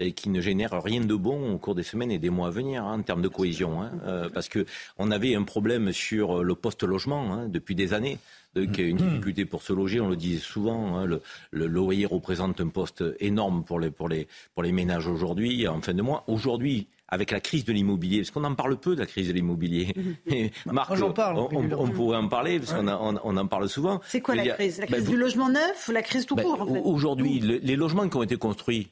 et 0.00 0.12
qui 0.12 0.30
ne 0.30 0.40
génère 0.40 0.82
rien 0.82 1.00
de 1.00 1.14
bon 1.14 1.52
au 1.54 1.58
cours 1.58 1.74
des 1.74 1.82
semaines 1.82 2.10
et 2.10 2.18
des 2.18 2.30
mois 2.30 2.48
à 2.48 2.50
venir 2.50 2.84
hein, 2.84 2.98
en 2.98 3.02
termes 3.02 3.22
de 3.22 3.28
cohésion. 3.28 3.82
Hein, 3.82 3.92
euh, 4.06 4.28
parce 4.28 4.48
qu'on 4.48 5.10
avait 5.10 5.34
un 5.34 5.44
problème 5.44 5.92
sur 5.92 6.42
le 6.42 6.54
poste-logement 6.54 7.32
hein, 7.32 7.48
depuis 7.48 7.74
des 7.74 7.92
années. 7.92 8.18
Donc, 8.54 8.78
une 8.78 8.96
difficulté 8.96 9.44
pour 9.44 9.62
se 9.62 9.72
loger, 9.72 10.00
on 10.00 10.08
le 10.08 10.16
disait 10.16 10.40
souvent, 10.40 11.04
le, 11.04 11.20
loyer 11.52 12.06
représente 12.06 12.60
un 12.60 12.68
poste 12.68 13.04
énorme 13.20 13.64
pour 13.64 13.78
les, 13.80 13.90
pour 13.90 14.08
les, 14.08 14.26
pour 14.54 14.62
les 14.62 14.72
ménages 14.72 15.06
aujourd'hui, 15.06 15.68
en 15.68 15.80
fin 15.80 15.94
de 15.94 16.02
mois. 16.02 16.24
Aujourd'hui, 16.26 16.88
avec 17.08 17.30
la 17.30 17.40
crise 17.40 17.64
de 17.64 17.72
l'immobilier, 17.72 18.18
parce 18.18 18.30
qu'on 18.30 18.44
en 18.44 18.54
parle 18.54 18.76
peu 18.76 18.94
de 18.94 19.00
la 19.00 19.06
crise 19.06 19.28
de 19.28 19.32
l'immobilier. 19.32 19.94
Marc, 20.66 20.94
j'en 20.96 21.12
parle, 21.12 21.38
on, 21.38 21.88
pourrait 21.88 22.18
en 22.18 22.28
parler, 22.28 22.58
parce 22.58 22.72
qu'on 22.72 22.88
on, 22.88 23.36
en 23.36 23.46
parle 23.46 23.68
souvent. 23.68 24.00
C'est 24.06 24.20
quoi 24.20 24.34
la 24.34 24.46
crise? 24.48 24.78
La 24.78 24.86
crise 24.86 25.04
ben, 25.04 25.10
du 25.10 25.16
logement 25.16 25.48
neuf 25.48 25.88
ou 25.88 25.92
la 25.92 26.02
crise 26.02 26.26
tout 26.26 26.36
ben, 26.36 26.42
court 26.42 26.62
en 26.62 26.66
fait? 26.66 26.80
Aujourd'hui, 26.84 27.40
les 27.40 27.76
logements 27.76 28.08
qui 28.08 28.16
ont 28.16 28.22
été 28.22 28.36
construits 28.36 28.88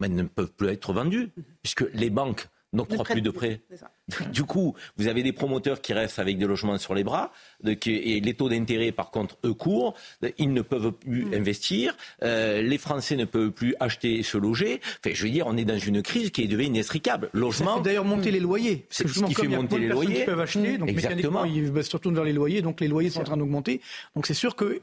mais 0.00 0.08
ne 0.08 0.22
peuvent 0.24 0.52
plus 0.52 0.68
être 0.68 0.92
vendus, 0.92 1.30
puisque 1.62 1.84
les 1.92 2.10
banques 2.10 2.48
n'octroient 2.74 3.04
plus 3.04 3.22
de 3.22 3.30
prêts. 3.30 3.60
Du 4.32 4.44
coup, 4.44 4.74
vous 4.96 5.06
avez 5.06 5.22
des 5.22 5.32
promoteurs 5.32 5.80
qui 5.80 5.92
restent 5.92 6.18
avec 6.18 6.36
des 6.36 6.46
logements 6.46 6.76
sur 6.76 6.94
les 6.94 7.04
bras, 7.04 7.32
et 7.64 8.20
les 8.20 8.34
taux 8.34 8.48
d'intérêt, 8.48 8.92
par 8.92 9.10
contre, 9.10 9.38
eux 9.44 9.54
courent, 9.54 9.94
ils 10.38 10.52
ne 10.52 10.60
peuvent 10.62 10.92
plus 10.92 11.24
mm. 11.24 11.34
investir, 11.34 11.96
euh, 12.22 12.60
les 12.60 12.78
Français 12.78 13.16
ne 13.16 13.24
peuvent 13.24 13.50
plus 13.50 13.74
acheter 13.80 14.18
et 14.18 14.22
se 14.22 14.36
loger. 14.36 14.80
Enfin, 14.84 15.14
je 15.14 15.22
veux 15.22 15.30
dire, 15.30 15.46
on 15.46 15.56
est 15.56 15.64
dans 15.64 15.78
une 15.78 16.02
crise 16.02 16.30
qui 16.30 16.42
est 16.42 16.46
devenue 16.46 16.66
inextricable. 16.66 17.30
Logement. 17.32 17.80
d'ailleurs 17.80 18.04
monter 18.04 18.30
les 18.30 18.40
loyers. 18.40 18.86
C'est 18.90 19.08
ce 19.08 19.24
qui 19.24 19.34
fait 19.34 19.48
monter 19.48 19.78
les 19.78 19.88
loyers. 19.88 20.20
Qui 20.20 20.24
peuvent 20.24 20.40
acheter, 20.40 20.78
donc 20.78 20.88
Exactement. 20.88 21.44
ils 21.44 21.82
se 21.82 21.92
retournent 21.92 22.14
vers 22.14 22.24
les 22.24 22.32
loyers, 22.32 22.62
donc 22.62 22.80
les 22.80 22.88
loyers 22.88 23.10
sont 23.10 23.20
en 23.20 23.24
train 23.24 23.36
d'augmenter. 23.36 23.80
Donc 24.14 24.26
c'est 24.26 24.34
sûr 24.34 24.56
que 24.56 24.82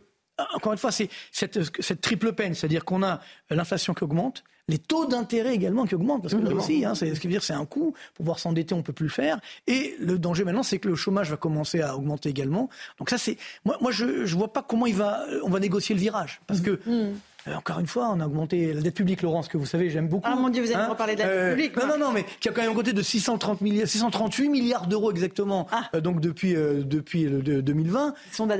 encore 0.53 0.71
une 0.71 0.79
fois, 0.79 0.91
c'est 0.91 1.09
cette, 1.31 1.59
cette, 1.81 2.01
triple 2.01 2.33
peine, 2.33 2.55
c'est-à-dire 2.55 2.85
qu'on 2.85 3.03
a 3.03 3.19
l'inflation 3.49 3.93
qui 3.93 4.03
augmente, 4.03 4.43
les 4.68 4.78
taux 4.78 5.05
d'intérêt 5.05 5.53
également 5.53 5.86
qui 5.86 5.95
augmentent, 5.95 6.22
parce 6.22 6.34
que 6.34 6.39
là 6.39 6.53
aussi, 6.53 6.86
hein, 6.86 6.95
c'est 6.95 7.14
ce 7.14 7.20
qui 7.20 7.28
veut 7.28 7.34
dire 7.34 7.43
c'est 7.43 7.53
un 7.53 7.66
coût. 7.66 7.93
Pour 8.14 8.24
pouvoir 8.24 8.39
s'endetter, 8.39 8.74
on 8.74 8.84
peut 8.84 8.93
plus 8.93 9.05
le 9.05 9.12
faire. 9.12 9.39
Et 9.68 9.95
le 9.99 10.18
danger 10.18 10.43
maintenant, 10.43 10.64
c'est 10.64 10.80
que 10.80 10.88
le 10.88 10.95
chômage 10.95 11.30
va 11.30 11.38
commencer 11.38 11.82
à 11.82 11.95
augmenter 11.95 12.30
également. 12.30 12.70
Donc 12.99 13.09
ça, 13.09 13.18
c'est 13.18 13.38
moi, 13.66 13.78
moi 13.82 13.91
je, 13.91 14.05
ne 14.05 14.26
vois 14.28 14.53
pas 14.53 14.64
comment 14.64 14.86
il 14.86 14.95
va, 14.95 15.26
on 15.43 15.49
va 15.49 15.59
négocier 15.59 15.95
le 15.95 16.01
virage, 16.01 16.41
parce 16.47 16.62
que 16.62 16.80
mmh. 16.86 17.14
Euh, 17.47 17.55
encore 17.55 17.79
une 17.79 17.87
fois, 17.87 18.09
on 18.13 18.19
a 18.19 18.25
augmenté 18.25 18.73
la 18.73 18.81
dette 18.81 18.95
publique, 18.95 19.21
Laurence, 19.21 19.47
que 19.47 19.57
vous 19.57 19.65
savez, 19.65 19.89
j'aime 19.89 20.07
beaucoup. 20.07 20.27
Ah 20.31 20.35
mon 20.35 20.49
Dieu, 20.49 20.63
vous 20.63 20.71
allez 20.71 20.81
hein 20.81 20.95
parler 20.95 21.15
de 21.15 21.21
la 21.21 21.25
dette 21.25 21.35
euh, 21.35 21.49
publique. 21.51 21.75
non, 21.77 21.87
non, 21.87 21.97
non, 21.97 22.11
mais 22.11 22.25
qui 22.39 22.49
a 22.49 22.51
quand 22.51 22.61
même 22.61 22.71
augmenté 22.71 22.93
de 22.93 23.01
630 23.01 23.61
milliards, 23.61 23.87
638 23.87 24.49
milliards 24.49 24.87
d'euros 24.87 25.11
exactement, 25.11 25.67
ah. 25.71 25.89
euh, 25.95 26.01
donc 26.01 26.19
depuis, 26.19 26.53
depuis 26.53 27.25
2020. 27.25 28.13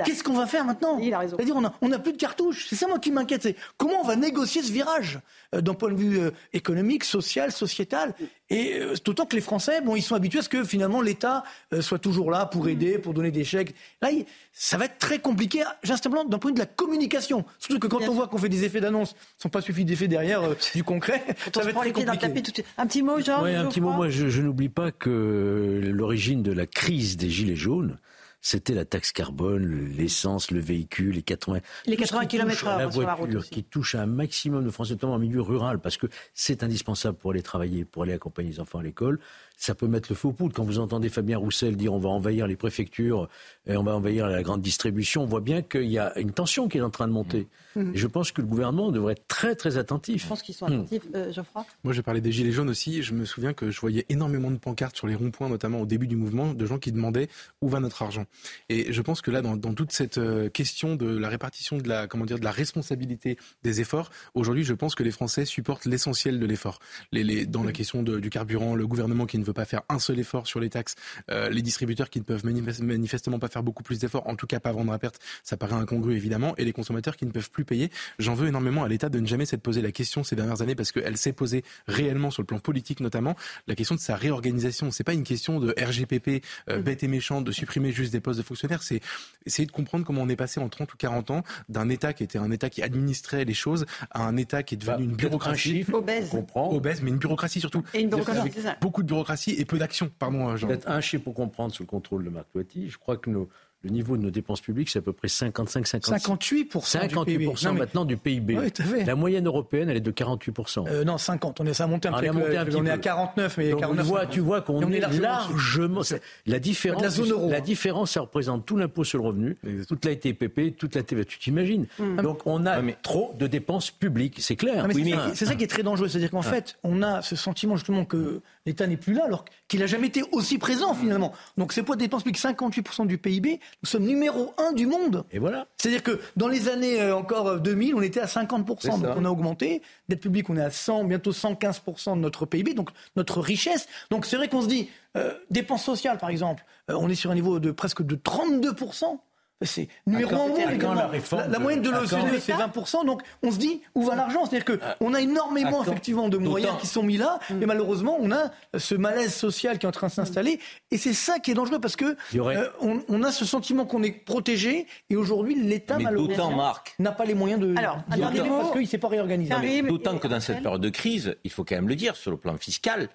Qu'est-ce 0.05 0.23
qu'on 0.23 0.34
va 0.34 0.47
faire 0.47 0.65
maintenant 0.65 0.97
Il 0.99 1.13
a 1.13 1.19
raison. 1.19 1.36
C'est-à-dire, 1.38 1.55
on 1.55 1.61
n'a 1.61 1.73
on 1.82 1.91
a 1.91 1.99
plus 1.99 2.13
de 2.13 2.17
cartouches. 2.17 2.67
C'est 2.69 2.75
ça, 2.75 2.88
moi, 2.88 2.99
qui 2.99 3.11
m'inquiète. 3.11 3.43
C'est 3.43 3.55
comment 3.77 4.01
on 4.01 4.07
va 4.07 4.15
négocier 4.15 4.61
ce 4.61 4.71
virage 4.71 5.19
d'un 5.53 5.73
point 5.73 5.91
de 5.91 5.97
vue 5.97 6.19
économique, 6.53 7.03
social, 7.03 7.51
sociétal. 7.51 8.13
Et 8.49 8.79
d'autant 9.05 9.25
que 9.25 9.36
les 9.36 9.41
Français, 9.41 9.82
bon, 9.82 9.95
ils 9.95 10.01
sont 10.01 10.15
habitués 10.15 10.39
à 10.39 10.43
ce 10.43 10.49
que 10.49 10.63
finalement 10.63 11.01
l'État 11.01 11.43
soit 11.82 11.99
toujours 11.99 12.32
là 12.32 12.45
pour 12.45 12.67
aider, 12.67 12.97
pour 12.97 13.13
donner 13.13 13.32
des 13.32 13.43
chèques. 13.43 13.75
Là, 14.01 14.09
ça 14.54 14.78
va 14.78 14.86
être 14.86 14.97
très 14.97 15.20
compliqué, 15.20 15.64
justement, 15.84 16.26
d'un 16.26 16.38
point 16.38 16.52
de 16.52 16.58
vue 16.58 16.64
de 16.64 16.68
la 16.68 16.74
communication. 16.74 17.45
Surtout 17.58 17.80
que 17.80 17.88
quand 17.88 18.02
on 18.08 18.14
voit 18.14 18.28
qu'on 18.28 18.38
fait 18.38 18.49
des 18.49 18.64
effets 18.64 18.82
d'annonce, 18.82 19.14
ne 19.14 19.41
sont 19.43 19.49
pas 19.49 19.62
suffisants 19.62 19.88
d'effets 19.88 20.08
derrière 20.08 20.43
euh, 20.43 20.56
du 20.76 20.84
concret. 20.84 21.24
ça 21.54 21.64
va 21.64 21.70
être 21.70 21.80
très 21.80 21.91
compliqué. 21.91 22.66
Un 22.78 22.88
petit 22.88 23.02
mot, 23.02 23.20
Jean 23.22 23.43
Oui, 23.43 23.56
un 23.56 23.66
petit 23.66 23.82
mot. 23.82 23.91
Moi, 23.91 24.10
je, 24.10 24.41
n'oublie 24.41 24.70
pas 24.70 24.91
que 24.91 25.82
l'origine 25.84 26.43
de 26.43 26.52
la 26.52 26.66
crise 26.66 27.16
des 27.18 27.30
Gilets 27.30 27.56
jaunes, 27.56 27.97
c'était 28.41 28.74
la 28.74 28.86
taxe 28.86 29.12
carbone, 29.12 29.93
l'essence, 29.95 30.52
le 30.52 30.60
véhicule, 30.60 31.16
les 31.16 31.22
80, 31.22 31.60
les 31.86 31.95
80 31.95 32.26
km 32.26 32.66
h 32.66 32.78
la 32.78 32.88
voiture 32.88 33.45
qui 33.45 33.64
touche 33.64 33.95
un 33.95 34.08
maximum 34.08 34.66
de 34.66 34.72
Français, 34.72 34.93
notamment 34.93 35.14
en 35.14 35.20
milieu 35.20 35.41
rural, 35.41 35.80
parce 35.80 35.97
que 35.97 36.08
c'est 36.34 36.64
indispensable 36.64 37.18
pour 37.18 37.32
aller 37.32 37.43
travailler, 37.43 37.86
pour 37.86 38.04
aller 38.04 38.14
accompagner 38.14 38.49
les 38.49 38.60
enfants 38.60 38.80
à 38.80 38.84
l'école 38.84 39.20
ça 39.62 39.76
peut 39.76 39.86
mettre 39.88 40.07
le 40.09 40.16
faux 40.16 40.32
poudre. 40.32 40.55
Quand 40.55 40.64
vous 40.64 40.80
entendez 40.80 41.07
Fabien 41.07 41.38
Roussel 41.38 41.76
dire 41.78 41.93
on 41.93 41.99
va 41.99 42.09
envahir 42.09 42.47
les 42.47 42.55
préfectures 42.55 43.30
et 43.68 43.78
on 43.78 43.84
va 43.84 43.95
envahir 43.95 44.28
la 44.28 44.41
grande 44.41 44.62
distribution, 44.64 45.22
on 45.22 45.28
voit 45.28 45.39
bien 45.39 45.62
qu'il 45.62 45.86
y 45.86 45.99
a 45.99 46.18
une 46.18 46.32
tension 46.32 46.68
qui 46.68 46.80
est 46.80 46.82
en 46.82 46.89
train 46.89 47.07
de 47.07 47.14
monter. 47.14 47.47
Mmh. 47.76 47.91
Et 47.93 47.97
je 47.97 48.07
pense 48.07 48.32
que 48.32 48.41
le 48.41 48.47
gouvernement 48.47 48.91
devrait 48.91 49.14
être 49.14 49.28
très 49.28 49.55
très 49.55 49.78
attentif. 49.78 50.24
Je 50.24 50.28
pense 50.28 50.41
qu'ils 50.41 50.55
sont 50.55 50.68
Mmh. 50.68 50.74
attentifs. 50.74 51.03
Euh, 51.14 51.32
Geoffroy? 51.32 51.64
Moi, 51.84 51.93
j'ai 51.93 52.01
parlé 52.01 52.22
des 52.22 52.32
Gilets 52.32 52.51
jaunes 52.51 52.70
aussi. 52.70 53.03
Je 53.03 53.14
me 53.14 53.24
souviens 53.24 53.53
que 53.53 53.70
je 53.70 53.80
voyais 53.80 54.05
énormément 54.09 54.49
de 54.49 54.57
pancartes 54.57 54.95
sur 54.97 55.05
les 55.05 55.14
ronds-points, 55.16 55.47
notamment 55.47 55.80
au 55.82 55.86
début 55.86 56.07
du 56.07 56.16
mouvement, 56.16 56.53
de 56.55 56.66
gens 56.66 56.80
qui 56.80 56.91
demandaient 56.91 57.30
où 57.62 57.70
va 57.70 57.80
notre 57.80 58.01
argent. 58.01 58.26
Et 58.70 58.91
je 58.91 59.01
pense 59.03 59.22
que 59.22 59.30
là, 59.30 59.41
dans, 59.43 59.55
dans 59.57 59.74
toute 59.76 59.91
cette 59.91 60.18
euh, 60.18 60.49
question 60.49 60.95
de 60.95 61.05
la 61.05 61.30
répartition 61.30 61.78
de 61.78 61.88
la, 61.88 62.07
comment 62.07 62.26
dire, 62.26 62.39
de 62.39 62.43
la 62.43 62.51
responsabilité 62.51 63.38
des 63.64 63.80
efforts, 63.80 64.09
aujourd'hui, 64.34 64.64
je 64.64 64.74
pense 64.74 64.95
que 64.95 65.03
les 65.03 65.12
Français 65.12 65.45
supportent 65.45 65.86
l'essentiel 65.86 66.39
de 66.39 66.45
l'effort. 66.47 66.80
Les, 67.12 67.24
les, 67.24 67.45
dans 67.45 67.64
la 67.64 67.72
question 67.72 68.01
de- 68.01 68.20
du 68.20 68.30
carburant, 68.32 68.74
le 68.76 68.88
gouvernement 68.88 69.26
qui 69.28 69.38
ne 69.38 69.43
veut 69.43 69.51
pas 69.54 69.66
faire 69.66 69.82
un 69.89 69.99
seul 69.99 70.20
effort 70.20 70.47
sur 70.47 70.60
les 70.60 70.70
taxes, 70.70 70.95
euh, 71.30 71.49
les 71.49 71.62
distributeurs 71.62 72.10
qui 72.10 72.20
ne 72.20 72.24
peuvent 72.24 72.45
manifest- 72.45 72.82
manifestement 72.84 73.39
pas 73.39 73.47
faire 73.47 73.64
beaucoup 73.64 73.84
plus 73.84 73.99
d'efforts, 73.99 74.28
en 74.28 74.36
tout 74.36 74.47
cas 74.47 74.60
pas 74.60 74.72
vendre 74.72 74.91
à 74.93 74.99
perte, 74.99 75.20
ça 75.43 75.58
paraît 75.58 75.74
incongru 75.76 76.16
évidemment, 76.16 76.56
et 76.58 76.66
les 76.66 76.74
consommateurs 76.74 77.18
qui 77.18 77.26
ne 77.26 77.32
peuvent 77.32 77.49
plus 77.52 77.66
payer. 77.66 77.91
J'en 78.20 78.34
veux 78.34 78.47
énormément 78.47 78.84
à 78.84 78.88
l'État 78.88 79.10
de 79.10 79.20
ne 79.20 79.28
jamais 79.28 79.45
s'être 79.45 79.62
posé 79.62 79.82
la 79.82 79.91
question 79.91 80.24
ces 80.24 80.36
dernières 80.36 80.62
années 80.62 80.76
parce 80.76 80.91
qu'elle 80.91 81.18
s'est 81.18 81.34
posée 81.34 81.64
réellement 81.88 82.32
sur 82.32 82.41
le 82.41 82.47
plan 82.47 82.60
politique 82.60 82.99
notamment, 82.99 83.36
la 83.68 83.76
question 83.76 83.95
de 83.95 83.99
sa 83.99 84.16
réorganisation. 84.16 84.91
C'est 84.91 85.04
pas 85.04 85.14
une 85.14 85.24
question 85.24 85.60
de 85.60 85.74
RGPP 85.82 86.43
euh, 86.70 86.82
bête 86.82 87.04
et 87.04 87.08
méchant, 87.08 87.41
de 87.41 87.52
supprimer 87.52 87.91
juste 87.91 88.12
des 88.12 88.20
postes 88.20 88.39
de 88.39 88.43
fonctionnaires, 88.45 88.84
c'est 88.84 89.02
essayer 89.45 89.66
de 89.66 89.72
comprendre 89.72 90.06
comment 90.06 90.22
on 90.22 90.30
est 90.30 90.36
passé 90.36 90.60
en 90.60 90.70
30 90.70 90.93
ou 90.93 90.97
40 90.97 91.32
ans 91.32 91.43
d'un 91.70 91.89
État 91.89 92.14
qui 92.14 92.24
était 92.24 92.38
un 92.38 92.52
État 92.52 92.70
qui 92.70 92.82
administrait 92.84 93.45
les 93.45 93.54
choses 93.54 93.86
à 94.12 94.24
un 94.24 94.38
État 94.38 94.62
qui 94.64 94.76
est 94.76 94.78
devenu 94.78 95.04
une 95.06 95.16
bureaucratie. 95.16 95.60
chiffre, 95.78 95.93
Obèse. 95.95 96.30
on 96.34 96.38
comprend. 96.38 96.72
Obèse, 96.72 97.02
mais 97.02 97.10
une 97.10 97.18
bureaucratie 97.18 97.60
surtout. 97.60 97.84
Et 97.93 98.02
une 98.02 98.10
bureaucratie, 98.10 98.39
Avec 98.41 98.54
c'est 98.54 98.62
ça. 98.62 98.78
Beaucoup 98.82 99.02
de 99.02 99.08
bureaucratie 99.08 99.40
et 99.49 99.65
peu 99.65 99.77
d'action, 99.77 100.09
pardon 100.19 100.49
euh, 100.49 100.55
Jean. 100.57 100.67
Peut-être 100.67 100.87
un 100.89 101.01
chiffre 101.01 101.23
pour 101.23 101.33
comprendre 101.33 101.73
sous 101.73 101.83
le 101.83 101.87
contrôle 101.87 102.23
de 102.23 102.29
Marc 102.29 102.47
Lotti. 102.53 102.89
Je 102.89 102.97
crois 102.97 103.17
que 103.17 103.29
nos- 103.29 103.49
le 103.83 103.89
niveau 103.89 104.15
de 104.15 104.21
nos 104.21 104.29
dépenses 104.29 104.61
publiques, 104.61 104.89
c'est 104.89 104.99
à 104.99 105.01
peu 105.01 105.11
près 105.11 105.27
55-56. 105.27 106.11
58% 106.11 107.07
du 107.07 107.15
58% 107.15 107.25
PIB. 107.25 107.45
Non, 107.47 107.53
mais- 107.73 107.79
maintenant 107.79 108.05
du 108.05 108.15
PIB. 108.15 108.55
Oui, 108.59 108.71
tout 108.71 108.83
à 108.83 108.85
fait. 108.85 109.03
La 109.05 109.15
moyenne 109.15 109.47
européenne, 109.47 109.89
elle 109.89 109.97
est 109.97 110.01
de 110.01 110.11
48%. 110.11 110.85
Euh, 110.87 111.03
non, 111.03 111.17
50. 111.17 111.59
On 111.59 111.65
est 111.65 111.73
ça 111.73 111.85
a 111.85 111.87
monté 111.87 112.07
un 112.07 112.11
Ah, 112.13 112.19
peu. 112.19 112.27
a 112.27 112.29
avec 112.29 112.33
monté 112.43 112.51
le- 112.53 112.59
un 112.59 112.65
petit 112.65 112.75
on 112.75 112.85
est 112.85 112.91
à 112.91 112.95
peu. 112.97 113.01
49, 113.01 113.57
mais 113.57 113.71
Donc, 113.71 113.79
49. 113.79 114.05
tu 114.05 114.09
vois, 114.11 114.25
tu 114.27 114.39
vois 114.39 114.61
qu'on 114.61 114.83
on 114.83 114.91
est, 114.91 114.97
est 114.97 114.99
largement 114.99 116.01
La 116.45 116.59
différence, 116.59 117.01
la 117.01 117.09
zone 117.09 117.31
euro, 117.31 117.49
la 117.49 117.57
hein. 117.57 117.61
différence, 117.61 118.11
ça 118.11 118.21
représente 118.21 118.67
tout 118.67 118.77
l'impôt 118.77 119.03
sur 119.03 119.17
le 119.19 119.25
revenu, 119.27 119.57
toute 119.87 120.05
la 120.05 120.15
TPP, 120.15 120.75
toute 120.77 120.93
la 120.95 121.01
TVA. 121.01 121.25
Tu 121.25 121.39
t'imagines 121.39 121.87
Mm. 121.97 122.21
Donc 122.21 122.41
on 122.45 122.67
a 122.67 122.79
trop 123.01 123.33
de 123.39 123.47
dépenses 123.47 123.89
publiques, 123.89 124.35
c'est 124.41 124.55
clair. 124.55 124.85
Oui, 124.93 125.13
c'est 125.33 125.45
ça 125.47 125.55
qui 125.55 125.63
est 125.63 125.67
très 125.67 125.81
dangereux, 125.83 126.07
c'est-à-dire 126.07 126.29
qu'en 126.29 126.41
Ah. 126.41 126.43
fait, 126.43 126.77
on 126.83 127.01
a 127.01 127.23
ce 127.23 127.35
sentiment 127.35 127.75
justement 127.77 128.05
que 128.05 128.41
l'État 128.66 128.88
n'est 128.88 128.97
plus 128.97 129.14
là, 129.14 129.26
alors 129.26 129.45
qu'il 129.68 129.80
n'a 129.80 129.88
jamais 129.88 130.07
été 130.07 130.24
aussi 130.32 130.57
présent 130.57 130.93
finalement. 130.93 131.34
Donc 131.57 131.74
ces 131.74 131.84
poids 131.84 131.95
de 131.95 132.01
dépenses 132.01 132.24
publiques, 132.24 132.41
58% 132.41 133.07
du 133.07 133.18
PIB, 133.18 133.59
nous 133.84 133.89
sommes 133.89 134.05
numéro 134.05 134.53
un 134.57 134.74
du 134.74 134.86
monde. 134.86 135.24
Et 135.32 135.39
voilà. 135.39 135.68
C'est-à-dire 135.78 136.03
que 136.03 136.20
dans 136.36 136.47
les 136.47 136.70
années 136.70 137.01
euh, 137.01 137.16
encore 137.16 137.47
euh, 137.47 137.59
2000, 137.59 137.95
on 137.95 138.01
était 138.01 138.20
à 138.20 138.26
50%, 138.26 138.78
C'est 138.80 138.89
donc 138.89 139.05
on 139.18 139.26
a 139.26 139.30
augmenté. 139.30 139.82
Dette 140.09 140.22
publique, 140.22 140.49
on 140.49 140.57
est 140.57 140.62
à 140.62 140.70
100, 140.70 141.05
bientôt 141.05 141.32
115% 141.32 142.16
de 142.16 142.20
notre 142.20 142.45
PIB, 142.45 142.74
donc 142.74 142.89
notre 143.16 143.39
richesse. 143.41 143.88
Donc 144.09 144.26
c'est 144.26 144.38
vrai 144.38 144.47
qu'on 144.47 144.62
se 144.62 144.68
dit, 144.68 144.89
euh, 145.18 145.34
dépenses 145.49 145.84
sociales 145.84 146.18
par 146.18 146.30
exemple, 146.30 146.64
euh, 146.89 146.95
on 146.99 147.09
est 147.09 147.16
sur 147.16 147.32
un 147.32 147.36
niveau 147.36 147.59
de 147.59 147.72
presque 147.72 148.03
de 148.03 148.16
32%. 148.16 149.20
C'est 149.64 149.88
numéro 150.07 150.36
un 150.36 150.95
la 150.95 151.07
réforme 151.07 151.41
La, 151.43 151.47
la 151.47 151.57
de- 151.57 151.64
moyenne 151.64 151.82
de 151.82 151.89
l'OCDE, 151.89 152.39
c'est 152.39 152.53
20%. 152.53 153.05
Donc, 153.05 153.22
on 153.43 153.51
se 153.51 153.57
dit, 153.57 153.82
où 153.95 154.03
va 154.03 154.16
l'argent? 154.16 154.45
C'est-à-dire 154.45 154.80
qu'on 154.99 155.14
a 155.14 155.22
énormément, 155.22 155.84
effectivement, 155.84 156.30
de 156.30 156.38
moyens 156.38 156.74
qui 156.80 156.88
sont 156.88 157.03
mis 157.03 157.18
là. 157.18 157.39
Mais 157.51 157.66
malheureusement, 157.66 158.18
on 158.20 158.32
a 158.32 158.51
ce 158.78 158.95
malaise 158.95 159.34
social 159.34 159.78
qui 159.78 159.86
est 159.86 159.89
en 159.89 159.91
train 159.91 160.07
de 160.07 160.12
s'installer. 160.12 160.59
Et 160.89 160.97
c'est 160.97 161.14
ça 161.14 161.39
qui 161.39 161.51
est 161.51 161.53
dangereux 161.53 161.80
parce 161.80 161.95
que 161.95 162.16
aurait- 162.39 162.57
euh, 162.57 162.68
on, 162.82 163.01
on 163.09 163.24
a 163.24 163.32
ce 163.32 163.45
sentiment 163.45 163.86
qu'on 163.86 164.03
est 164.03 164.12
protégé. 164.12 164.88
Et 165.09 165.16
aujourd'hui, 165.16 165.55
l'État, 165.55 165.97
malheureusement, 165.99 166.74
n'a 166.99 167.12
pas 167.12 167.26
les 167.26 167.34
moyens 167.36 167.62
de 167.62 167.76
Alors, 167.78 167.99
parce 168.07 168.72
qu'il 168.72 168.82
ne 168.82 168.86
s'est 168.88 168.97
pas 168.97 169.07
réorganisé. 169.09 169.53
D'autant 169.84 170.18
que 170.18 170.28
dans 170.28 170.39
cette 170.39 170.62
période 170.64 170.82
de 170.82 170.89
crise, 170.89 171.36
il 171.43 171.51
faut 171.51 171.64
quand 171.64 171.76
même 171.76 171.88
le 171.89 171.95
dire, 171.95 172.16
sur 172.16 172.32
le 172.32 172.38
plan 172.38 172.55
fiscal, 172.57 173.09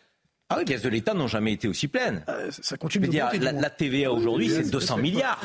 les 0.58 0.64
caisses 0.64 0.82
de 0.82 0.88
l'État 0.88 1.12
n'ont 1.14 1.26
jamais 1.26 1.52
été 1.52 1.66
aussi 1.66 1.88
pleines. 1.88 2.24
ça 2.50 2.76
continue 2.76 3.06
Je 3.06 3.10
veux 3.10 3.12
dire, 3.12 3.52
la, 3.52 3.70
TVA 3.70 4.12
aujourd'hui, 4.12 4.46
Oui, 4.46 4.54
c'est 4.54 4.62
bien 4.62 4.70
200 4.70 4.86
sûr. 4.86 4.96
milliards. 4.98 5.40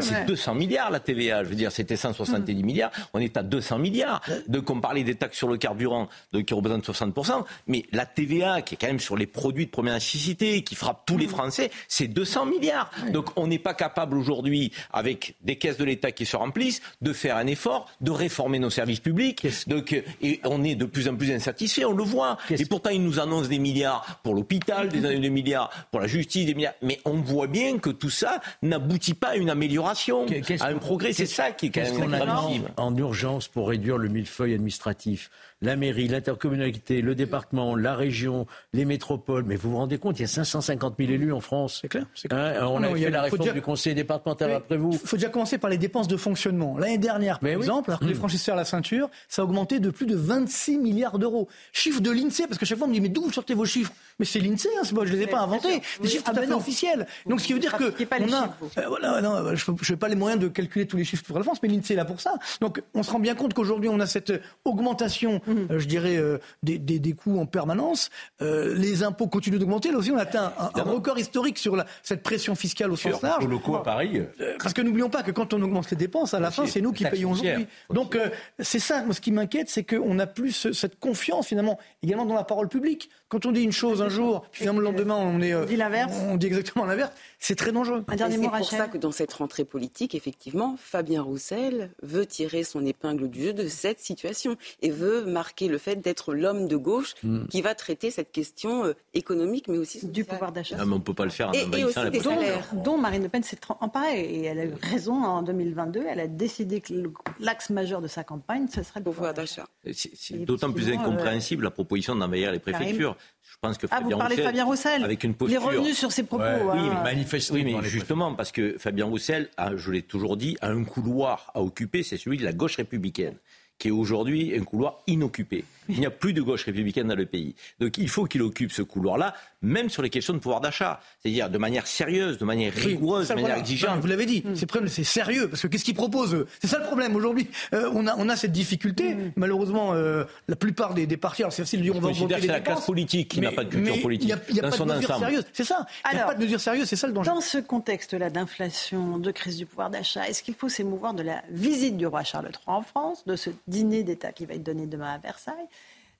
C'est 0.00 0.24
200 0.26 0.54
milliards 0.54 0.90
la 0.90 1.00
TVA. 1.00 1.44
Je 1.44 1.48
veux 1.50 1.54
dire, 1.54 1.70
c'était 1.70 1.96
170 1.96 2.54
milliards, 2.62 2.90
on 3.12 3.20
est 3.20 3.36
à 3.36 3.42
200 3.42 3.78
milliards. 3.78 4.22
Donc 4.48 4.70
on 4.70 4.80
parlait 4.80 5.04
des 5.04 5.14
taxes 5.14 5.36
sur 5.36 5.48
le 5.48 5.58
carburant 5.58 6.08
donc, 6.32 6.46
qui 6.46 6.54
représentent 6.54 6.88
60%, 6.88 7.44
mais 7.66 7.84
la 7.92 8.06
TVA 8.06 8.62
qui 8.62 8.74
est 8.74 8.78
quand 8.78 8.86
même 8.86 9.00
sur 9.00 9.16
les 9.16 9.26
produits 9.26 9.66
de 9.66 9.70
première 9.70 9.94
nécessité, 9.94 10.62
qui 10.62 10.74
frappe 10.74 11.04
tous 11.06 11.18
les 11.18 11.28
Français, 11.28 11.70
c'est 11.86 12.08
200 12.08 12.46
milliards. 12.46 12.90
Donc 13.12 13.26
on 13.36 13.46
n'est 13.46 13.58
pas 13.58 13.74
capable 13.74 14.16
aujourd'hui, 14.16 14.72
avec 14.92 15.34
des 15.42 15.56
caisses 15.56 15.76
de 15.76 15.84
l'État 15.84 16.10
qui 16.10 16.24
se 16.24 16.36
remplissent, 16.36 16.80
de 17.02 17.12
faire 17.12 17.36
un 17.36 17.46
effort, 17.46 17.90
de 18.00 18.10
réformer 18.10 18.58
nos 18.58 18.70
services 18.70 19.00
publics. 19.00 19.46
Donc, 19.66 19.92
et 20.22 20.40
on 20.44 20.64
est 20.64 20.74
de 20.74 20.84
plus 20.86 21.08
en 21.08 21.16
plus 21.16 21.30
insatisfait, 21.32 21.84
on 21.84 21.92
le 21.92 22.04
voit. 22.04 22.38
Et 22.50 22.64
pourtant, 22.64 22.90
ils 22.90 23.02
nous 23.02 23.20
annoncent 23.20 23.48
des 23.48 23.58
milliards 23.58 24.20
pour 24.22 24.37
l'hôpital, 24.38 24.88
des, 24.88 25.00
des 25.18 25.30
milliards 25.30 25.70
pour 25.90 26.00
la 26.00 26.06
justice, 26.06 26.46
des 26.46 26.54
milliards. 26.54 26.74
Mais 26.82 27.00
on 27.04 27.14
voit 27.14 27.46
bien 27.46 27.78
que 27.78 27.90
tout 27.90 28.10
ça 28.10 28.40
n'aboutit 28.62 29.14
pas 29.14 29.28
à 29.28 29.36
une 29.36 29.50
amélioration, 29.50 30.26
à 30.60 30.66
un 30.68 30.74
progrès. 30.78 31.12
C'est 31.12 31.26
ça 31.26 31.50
qui 31.50 31.66
est 31.66 31.70
quand 31.70 31.80
qu'est-ce 31.82 31.98
même 31.98 32.10
gravissime. 32.10 32.68
en 32.76 32.96
urgence 32.96 33.48
pour 33.48 33.68
réduire 33.68 33.98
le 33.98 34.08
millefeuille 34.08 34.54
administratif 34.54 35.30
La 35.60 35.74
mairie, 35.76 36.08
l'intercommunalité, 36.08 37.00
le 37.02 37.14
département, 37.14 37.74
la 37.76 37.94
région, 37.96 38.46
les 38.72 38.84
métropoles. 38.84 39.44
Mais 39.44 39.56
vous 39.56 39.70
vous 39.72 39.76
rendez 39.78 39.98
compte, 39.98 40.18
il 40.18 40.22
y 40.22 40.24
a 40.24 40.28
550 40.28 40.94
000 40.98 41.10
élus 41.12 41.32
en 41.32 41.40
France. 41.40 41.80
C'est 41.82 41.88
clair. 41.88 42.06
on 42.30 42.80
Non, 42.80 42.92
a 42.94 42.96
fait 42.96 43.06
a- 43.06 43.10
la 43.10 43.22
réforme 43.22 43.52
du 43.52 43.60
conseil 43.62 43.94
départemental 43.94 44.52
après 44.52 44.76
vous. 44.76 44.90
Il 44.92 44.98
faut 44.98 45.16
déjà 45.16 45.28
commencer 45.28 45.58
par 45.58 45.70
les 45.70 45.78
dépenses 45.78 46.08
de 46.08 46.16
fonctionnement. 46.16 46.78
L'année 46.78 46.98
dernière, 46.98 47.38
par 47.40 47.50
exemple, 47.50 47.90
alors 47.90 48.00
que 48.00 48.04
les 48.06 48.14
franchisseurs 48.14 48.54
la 48.56 48.64
ceinture, 48.64 49.10
ça 49.28 49.42
a 49.42 49.44
augmenté 49.44 49.80
de 49.80 49.90
plus 49.90 50.06
de 50.06 50.14
26 50.16 50.78
milliards 50.78 51.18
d'euros. 51.18 51.48
Chiffre 51.72 52.00
de 52.00 52.10
l'INSEE, 52.10 52.46
parce 52.46 52.58
que 52.58 52.66
chaque 52.66 52.78
fois 52.78 52.86
on 52.86 52.90
me 52.90 52.94
dit 52.94 53.00
mais 53.00 53.08
d'où 53.08 53.22
vous 53.22 53.32
sortez 53.32 53.54
vos 53.54 53.64
chiffres? 53.64 53.92
Mais 54.18 54.24
c'est 54.28 54.40
l'INSEE, 54.40 54.68
hein, 54.78 54.82
c'est 54.84 54.94
pas, 54.94 55.04
je 55.04 55.12
les 55.12 55.22
ai 55.22 55.26
pas 55.26 55.40
inventés. 55.40 55.82
Des 56.02 56.08
chiffres 56.08 56.24
tout 56.24 56.38
à 56.38 56.42
fait 56.42 56.52
officiels. 56.52 57.06
Donc 57.26 57.40
ce 57.40 57.46
qui 57.46 57.52
veut 57.52 57.58
dire 57.58 57.76
que 57.76 57.92
on 58.20 58.32
a, 58.32 58.56
euh, 58.78 58.82
voilà, 58.88 59.20
non, 59.20 59.54
je 59.54 59.92
n'ai 59.92 59.96
pas 59.96 60.08
les 60.08 60.14
moyens 60.16 60.40
de 60.40 60.48
calculer 60.48 60.86
tous 60.86 60.96
les 60.96 61.04
chiffres 61.04 61.24
pour 61.24 61.36
la 61.38 61.44
France, 61.44 61.58
mais 61.62 61.68
l'INSEE 61.68 61.92
est 61.94 61.96
là 61.96 62.04
pour 62.04 62.20
ça. 62.20 62.34
Donc 62.60 62.82
on 62.94 63.02
se 63.02 63.10
rend 63.10 63.18
bien 63.20 63.34
compte 63.34 63.54
qu'aujourd'hui 63.54 63.88
on 63.88 64.00
a 64.00 64.06
cette 64.06 64.32
augmentation, 64.64 65.40
euh, 65.48 65.78
je 65.78 65.86
dirais, 65.86 66.16
euh, 66.16 66.38
des, 66.62 66.78
des, 66.78 66.98
des 66.98 67.12
coûts 67.12 67.38
en 67.38 67.46
permanence. 67.46 68.10
Euh, 68.42 68.74
les 68.74 69.02
impôts 69.02 69.26
continuent 69.26 69.58
d'augmenter. 69.58 69.90
Là 69.90 69.98
aussi, 69.98 70.10
on 70.10 70.16
atteint 70.18 70.52
un, 70.58 70.70
un 70.78 70.82
record 70.82 71.18
historique 71.18 71.58
sur 71.58 71.74
la, 71.76 71.86
cette 72.02 72.22
pression 72.22 72.54
fiscale 72.54 72.90
au 72.92 72.96
sens 72.96 73.22
large. 73.22 73.40
Pour 73.40 73.48
le 73.48 73.58
coup, 73.58 73.76
à 73.76 73.82
Paris. 73.82 74.18
Euh, 74.40 74.54
Parce 74.62 74.74
que 74.74 74.82
n'oublions 74.82 75.10
pas 75.10 75.22
que 75.22 75.30
quand 75.30 75.54
on 75.54 75.62
augmente 75.62 75.90
les 75.90 75.96
dépenses, 75.96 76.34
à 76.34 76.40
la 76.40 76.50
fin, 76.50 76.66
c'est 76.66 76.80
nous 76.80 76.92
qui 76.92 77.04
payons 77.04 77.32
aujourd'hui. 77.32 77.66
Donc, 77.90 78.16
c'est 78.58 78.78
ça, 78.78 79.02
moi, 79.02 79.14
ce 79.14 79.20
qui 79.20 79.32
m'inquiète, 79.32 79.68
c'est 79.70 79.84
qu'on 79.84 80.14
n'a 80.14 80.26
plus 80.26 80.52
ce- 80.52 80.72
cette 80.72 80.98
confiance, 80.98 81.46
finalement, 81.46 81.78
également 82.02 82.26
dans 82.26 82.34
la 82.34 82.44
parole 82.44 82.68
publique. 82.68 83.08
Quand 83.28 83.44
on 83.44 83.52
dit 83.52 83.62
une 83.62 83.72
chose 83.72 84.00
un 84.00 84.08
jour, 84.08 84.42
puis 84.50 84.60
finalement, 84.60 84.80
le 84.80 84.86
lendemain, 84.86 85.16
on 85.16 85.40
est. 85.42 85.52
euh, 85.52 85.66
dit 85.66 85.76
l'inverse. 85.76 86.12
On 86.30 86.36
dit 86.38 86.46
exactement 86.46 86.86
l'inverse. 86.86 87.12
C'est 87.38 87.54
très 87.56 87.72
dangereux. 87.72 88.02
Et 88.12 88.16
c'est 88.16 88.38
pour 88.48 88.64
ça 88.64 88.86
que 88.88 88.96
dans 88.96 89.12
cette 89.12 89.32
rentrée 89.34 89.64
politique, 89.66 90.14
effectivement, 90.14 90.76
Fabien 90.78 91.20
Roussel 91.22 91.90
veut 92.02 92.24
tirer 92.24 92.64
son 92.64 92.86
épingle 92.86 93.28
du 93.28 93.42
jeu 93.42 93.52
de 93.52 93.68
cette 93.68 94.00
situation 94.00 94.56
et 94.80 94.90
veut 94.90 95.26
marquer 95.26 95.68
le 95.68 95.76
fait 95.76 95.96
d'être 95.96 96.32
l'homme 96.32 96.68
de 96.68 96.76
gauche 96.76 97.14
Mm. 97.22 97.46
qui 97.48 97.60
va 97.62 97.74
traiter 97.74 98.10
cette 98.10 98.32
question 98.32 98.84
euh, 98.86 98.92
économique, 99.14 99.68
mais 99.68 99.76
aussi 99.78 100.06
du 100.06 100.24
pouvoir 100.24 100.52
d'achat. 100.52 100.76
Ah, 100.78 100.86
mais 100.86 100.92
on 100.94 100.98
ne 100.98 101.02
peut 101.02 101.14
pas 101.14 101.24
le 101.24 101.30
faire 101.30 101.48
en 101.50 101.52
Et- 101.52 101.58
et 101.58 101.64
envahissant 101.64 101.86
aussi 101.88 101.94
la 102.04 102.10
des 102.10 102.20
salaires. 102.20 102.68
dont 102.84 102.96
Marine 102.96 103.22
Le 103.24 103.28
Pen 103.28 103.42
s'est 103.42 103.58
emparée. 103.80 104.20
Et 104.22 104.44
elle 104.44 104.58
a 104.60 104.64
eu 104.64 104.72
raison 104.80 105.14
en 105.22 105.42
2022. 105.42 106.02
Elle 106.08 106.20
a 106.20 106.26
décidé 106.26 106.80
que 106.80 106.94
l'axe 107.40 107.68
majeur 107.70 108.00
de 108.00 108.08
sa 108.08 108.24
campagne, 108.24 108.68
ce 108.74 108.82
serait 108.82 109.00
le 109.00 109.04
pouvoir 109.04 109.34
d'achat. 109.34 109.66
C'est 109.92 110.44
d'autant 110.44 110.72
plus 110.72 110.84
effectivement, 110.88 111.12
incompréhensible 111.12 111.64
la 111.64 111.70
proposition 111.70 112.14
d'envahir 112.16 112.52
les 112.52 112.58
préfectures. 112.58 113.16
Je 113.60 113.68
pense 113.68 113.76
que 113.78 113.88
Ah, 113.90 113.96
vous 113.96 114.02
Fabien 114.10 114.18
parlez 114.18 114.36
de 114.36 114.40
Roussel, 114.42 114.46
Fabien 114.52 114.64
Roussel 114.64 115.04
avec 115.04 115.24
une 115.24 115.30
Il 115.30 115.34
est 115.34 115.36
posture. 115.36 115.62
revenu 115.64 115.92
sur 115.94 116.12
ses 116.12 116.22
propos. 116.22 116.44
Ouais, 116.44 116.60
oui, 116.62 116.78
hein. 116.78 116.90
mais 117.02 117.02
manifester. 117.14 117.54
Oui, 117.54 117.64
mais 117.64 117.82
justement, 117.82 118.32
parce 118.36 118.52
que 118.52 118.78
Fabien 118.78 119.06
Roussel, 119.06 119.48
a, 119.56 119.76
je 119.76 119.90
l'ai 119.90 120.02
toujours 120.02 120.36
dit, 120.36 120.56
a 120.60 120.68
un 120.68 120.84
couloir 120.84 121.50
à 121.54 121.60
occuper, 121.60 122.04
c'est 122.04 122.18
celui 122.18 122.36
de 122.36 122.44
la 122.44 122.52
gauche 122.52 122.76
républicaine, 122.76 123.34
qui 123.78 123.88
est 123.88 123.92
aujourd'hui 123.92 124.54
un 124.58 124.64
couloir 124.64 124.98
inoccupé. 125.06 125.64
Il 125.90 126.00
n'y 126.00 126.06
a 126.06 126.10
plus 126.10 126.34
de 126.34 126.42
gauche 126.42 126.64
républicaine 126.64 127.08
dans 127.08 127.14
le 127.14 127.24
pays. 127.24 127.54
Donc 127.80 127.96
il 127.96 128.10
faut 128.10 128.26
qu'il 128.26 128.42
occupe 128.42 128.72
ce 128.72 128.82
couloir-là, 128.82 129.32
même 129.62 129.88
sur 129.88 130.02
les 130.02 130.10
questions 130.10 130.34
de 130.34 130.38
pouvoir 130.38 130.60
d'achat. 130.60 131.00
C'est-à-dire 131.22 131.48
de 131.48 131.56
manière 131.56 131.86
sérieuse, 131.86 132.36
de 132.36 132.44
manière 132.44 132.74
rigoureuse, 132.74 133.28
ça, 133.28 133.34
de 133.34 133.38
manière 133.38 133.54
voilà. 133.56 133.62
exigeante. 133.62 133.94
Non, 133.94 134.00
vous 134.00 134.06
l'avez 134.06 134.26
dit, 134.26 134.44
c'est 134.54 134.66
problème, 134.66 134.90
c'est 134.90 135.04
sérieux 135.04 135.48
parce 135.48 135.62
que 135.62 135.66
qu'est-ce 135.68 135.84
qu'ils 135.84 135.94
proposent 135.94 136.44
C'est 136.60 136.66
ça 136.66 136.78
le 136.78 136.84
problème 136.84 137.16
aujourd'hui. 137.16 137.48
Euh, 137.72 137.90
on 137.94 138.06
a 138.06 138.14
on 138.18 138.28
a 138.28 138.36
cette 138.36 138.52
difficulté. 138.52 139.16
Malheureusement, 139.36 139.94
euh, 139.94 140.24
la 140.46 140.56
plupart 140.56 140.92
des, 140.92 141.06
des 141.06 141.16
partis, 141.16 141.42
alors 141.42 141.52
c'est 141.54 141.62
facile 141.62 141.78
de 141.78 141.84
dire 141.84 141.94
on 141.94 141.98
Je 141.98 142.02
va 142.02 142.08
augmenter 142.08 142.34
que 142.34 142.40
les 142.40 142.46
c'est 142.48 142.52
la 142.52 142.60
classe 142.60 142.84
politique 142.84 143.28
qui 143.28 143.40
n'a 143.40 143.52
pas 143.52 143.64
de 143.64 143.70
culture 143.70 143.94
mais 143.96 144.02
politique 144.02 144.34
Il 144.48 144.54
n'y 144.54 144.60
a, 144.60 144.64
pas 144.64 144.70
son 144.72 144.84
de 144.84 144.92
mesures 144.92 145.10
ensemble. 145.10 145.24
sérieuses. 145.26 145.46
C'est 145.54 145.64
ça. 145.64 145.86
Il 146.12 146.16
n'y 146.16 146.20
a 146.20 146.26
pas 146.26 146.34
de 146.34 146.42
mesures 146.44 146.60
sérieuses. 146.60 146.86
C'est 146.88 146.96
ça 146.96 147.06
le 147.06 147.14
danger. 147.14 147.30
Dans 147.30 147.40
ce 147.40 147.58
contexte-là 147.58 148.28
d'inflation, 148.28 149.18
de 149.18 149.30
crise 149.30 149.56
du 149.56 149.64
pouvoir 149.64 149.88
d'achat, 149.88 150.28
est-ce 150.28 150.42
qu'il 150.42 150.54
faut 150.54 150.68
s'émouvoir 150.68 151.14
de 151.14 151.22
la 151.22 151.42
visite 151.50 151.96
du 151.96 152.06
roi 152.06 152.24
Charles 152.24 152.46
III 152.46 152.58
en 152.66 152.82
France, 152.82 153.24
de 153.26 153.36
ce 153.36 153.50
dîner 153.68 154.02
d'État 154.02 154.32
qui 154.32 154.46
va 154.46 154.54
être 154.54 154.62
donné 154.62 154.86
demain 154.86 155.14
à 155.14 155.18
Versailles 155.18 155.68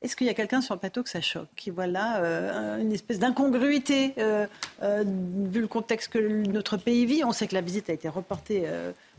Est-ce 0.03 0.15
qu'il 0.15 0.27
y 0.27 0.31
a 0.31 0.35
quelqu'un 0.35 0.61
sur 0.61 0.75
le 0.75 0.81
plateau 0.81 1.03
que 1.03 1.09
ça 1.09 1.21
choque 1.21 1.49
Qui 1.57 1.71
voit 1.71 1.87
là 1.87 2.23
euh, 2.23 2.79
une 2.79 2.93
espèce 2.93 3.19
d'incongruité, 3.19 4.15
euh, 4.19 4.47
euh, 4.83 5.05
vu 5.07 5.61
le 5.61 5.67
contexte 5.67 6.13
que 6.13 6.19
notre 6.19 6.77
pays 6.77 7.07
vit? 7.07 7.25
On 7.25 7.33
sait 7.33 7.49
que 7.49 7.55
la 7.55 7.61
visite 7.61 7.91
a 7.91 7.93
été 7.93 8.09
reportée 8.09 8.65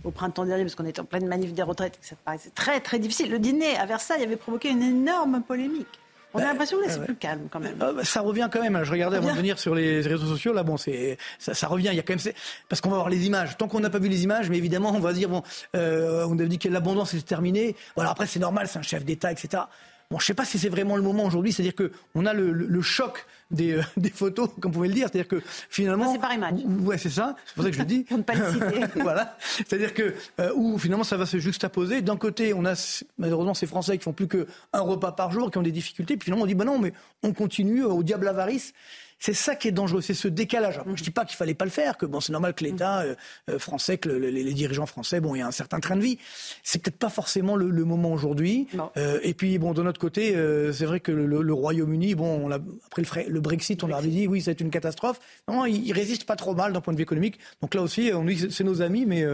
au 0.03 0.11
printemps 0.11 0.45
dernier 0.45 0.63
parce 0.63 0.75
qu'on 0.75 0.85
était 0.85 1.01
en 1.01 1.05
pleine 1.05 1.27
manif 1.27 1.53
des 1.53 1.63
retraites 1.63 1.95
et 1.97 1.99
que 1.99 2.05
ça 2.05 2.15
paraissait 2.23 2.51
très 2.51 2.79
très 2.79 2.99
difficile. 2.99 3.29
Le 3.29 3.39
dîner 3.39 3.75
à 3.77 3.85
Versailles 3.85 4.23
avait 4.23 4.37
provoqué 4.37 4.69
une 4.69 4.83
énorme 4.83 5.41
polémique. 5.41 5.99
On 6.33 6.39
a 6.39 6.41
bah, 6.41 6.47
l'impression 6.49 6.77
que 6.77 6.89
c'est 6.89 7.03
plus 7.03 7.15
calme 7.15 7.47
quand 7.49 7.59
même. 7.59 7.75
Bah, 7.75 7.93
ça 8.03 8.21
revient 8.21 8.49
quand 8.51 8.61
même. 8.61 8.75
Hein. 8.75 8.83
Je 8.83 8.91
regardais 8.91 9.17
avant 9.17 9.31
de 9.31 9.37
venir 9.37 9.57
sur 9.57 9.75
les 9.75 10.01
réseaux 10.01 10.27
sociaux. 10.27 10.53
Là, 10.53 10.63
bon, 10.63 10.77
c'est 10.77 11.17
ça, 11.39 11.53
ça, 11.53 11.67
revient. 11.67 11.89
Il 11.91 11.95
y 11.95 11.99
a 11.99 12.03
quand 12.03 12.15
même 12.15 12.33
parce 12.67 12.81
qu'on 12.81 12.89
va 12.89 12.97
voir 12.97 13.09
les 13.09 13.25
images. 13.25 13.57
Tant 13.57 13.67
qu'on 13.67 13.79
n'a 13.79 13.89
pas 13.89 13.99
vu 13.99 14.09
les 14.09 14.23
images, 14.23 14.49
mais 14.49 14.57
évidemment, 14.57 14.91
on 14.91 14.99
va 14.99 15.13
dire 15.13 15.29
bon, 15.29 15.43
on 15.73 16.39
a 16.39 16.45
dit 16.45 16.59
que 16.59 16.69
l'abondance 16.69 17.13
est 17.13 17.25
terminée. 17.25 17.75
Voilà, 17.95 18.11
après 18.11 18.27
c'est 18.27 18.39
normal, 18.39 18.67
c'est 18.67 18.79
un 18.79 18.83
chef 18.83 19.03
d'État, 19.05 19.31
etc. 19.31 19.63
Bon, 20.11 20.17
je 20.17 20.23
ne 20.23 20.27
sais 20.27 20.33
pas 20.33 20.45
si 20.45 20.57
c'est 20.57 20.69
vraiment 20.69 20.95
le 20.95 21.03
moment 21.03 21.23
aujourd'hui. 21.23 21.53
C'est-à-dire 21.53 21.75
qu'on 21.75 22.25
a 22.25 22.33
le, 22.33 22.51
le, 22.51 22.81
choc 22.81 23.27
des, 23.51 23.73
euh, 23.73 23.81
des, 23.97 24.09
photos, 24.09 24.49
comme 24.59 24.71
vous 24.71 24.77
pouvez 24.77 24.87
le 24.87 24.93
dire. 24.93 25.07
C'est-à-dire 25.11 25.27
que 25.27 25.41
finalement. 25.69 26.13
C'est 26.13 26.19
par 26.19 26.33
image. 26.33 26.59
Ouais, 26.81 26.97
c'est 26.97 27.09
ça. 27.09 27.35
C'est 27.45 27.55
pour 27.55 27.63
ça 27.63 27.69
que 27.69 27.75
je 27.75 27.81
le 27.81 27.85
dis. 27.85 28.03
Pour 28.09 28.17
ne 28.17 28.23
pas 28.23 28.35
le 28.35 28.51
citer. 28.51 28.85
voilà. 29.01 29.37
C'est-à-dire 29.41 29.93
que 29.93 30.13
euh, 30.39 30.51
où 30.55 30.77
finalement 30.77 31.03
ça 31.03 31.17
va 31.17 31.25
se 31.25 31.37
juxtaposer. 31.37 32.01
D'un 32.01 32.17
côté, 32.17 32.53
on 32.53 32.65
a 32.65 32.73
malheureusement 33.17 33.53
ces 33.53 33.67
Français 33.67 33.97
qui 33.97 34.03
font 34.03 34.13
plus 34.13 34.27
qu'un 34.27 34.45
repas 34.73 35.11
par 35.11 35.31
jour, 35.31 35.51
qui 35.51 35.57
ont 35.57 35.63
des 35.63 35.71
difficultés. 35.71 36.17
Puis 36.17 36.25
finalement, 36.25 36.43
on 36.43 36.47
dit 36.47 36.55
bah 36.55 36.65
non, 36.65 36.79
mais 36.79 36.93
on 37.23 37.33
continue 37.33 37.83
euh, 37.83 37.89
au 37.89 38.03
diable 38.03 38.27
avarice. 38.27 38.73
C'est 39.21 39.33
ça 39.33 39.53
qui 39.53 39.67
est 39.67 39.73
dangereux, 39.73 39.99
c'est 39.99 40.13
ce 40.13 40.29
décalage. 40.29 40.79
je 40.95 41.03
dis 41.03 41.11
pas 41.11 41.25
qu'il 41.25 41.35
fallait 41.35 41.53
pas 41.53 41.65
le 41.65 41.71
faire, 41.71 41.97
que 41.97 42.05
bon, 42.05 42.21
c'est 42.21 42.31
normal 42.31 42.53
que 42.53 42.63
l'État 42.63 43.01
euh, 43.01 43.59
français, 43.59 43.97
que 43.97 44.07
les, 44.07 44.53
dirigeants 44.53 44.85
français, 44.85 45.19
bon, 45.19 45.35
il 45.35 45.39
y 45.39 45.41
a 45.41 45.47
un 45.47 45.51
certain 45.51 45.81
train 45.81 45.97
de 45.97 46.01
vie. 46.01 46.17
C'est 46.63 46.81
peut-être 46.81 46.97
pas 46.97 47.09
forcément 47.09 47.57
le, 47.57 47.83
moment 47.83 48.13
aujourd'hui. 48.13 48.69
Euh, 48.95 49.19
et 49.21 49.33
puis 49.33 49.59
bon, 49.59 49.73
de 49.73 49.83
notre 49.83 49.99
côté, 49.99 50.33
c'est 50.71 50.85
vrai 50.85 51.01
que 51.01 51.11
le, 51.11 51.53
Royaume-Uni, 51.53 52.15
bon, 52.15 52.47
on 52.47 52.49
après 52.49 53.25
le, 53.27 53.38
le, 53.39 53.41
Brexit, 53.41 53.83
on 53.83 53.91
a 53.91 54.01
dit 54.01 54.27
oui, 54.27 54.41
c'est 54.41 54.59
une 54.61 54.69
catastrophe. 54.69 55.19
Non, 55.47 55.65
il, 55.65 55.91
résiste 55.93 56.25
pas 56.25 56.35
trop 56.35 56.53
mal 56.53 56.73
d'un 56.73 56.81
point 56.81 56.93
de 56.93 56.97
vue 56.97 57.03
économique. 57.03 57.39
Donc 57.61 57.73
là 57.73 57.81
aussi, 57.81 58.11
on 58.13 58.23
dit 58.23 58.47
c'est 58.49 58.63
nos 58.63 58.81
amis, 58.81 59.05
mais 59.05 59.25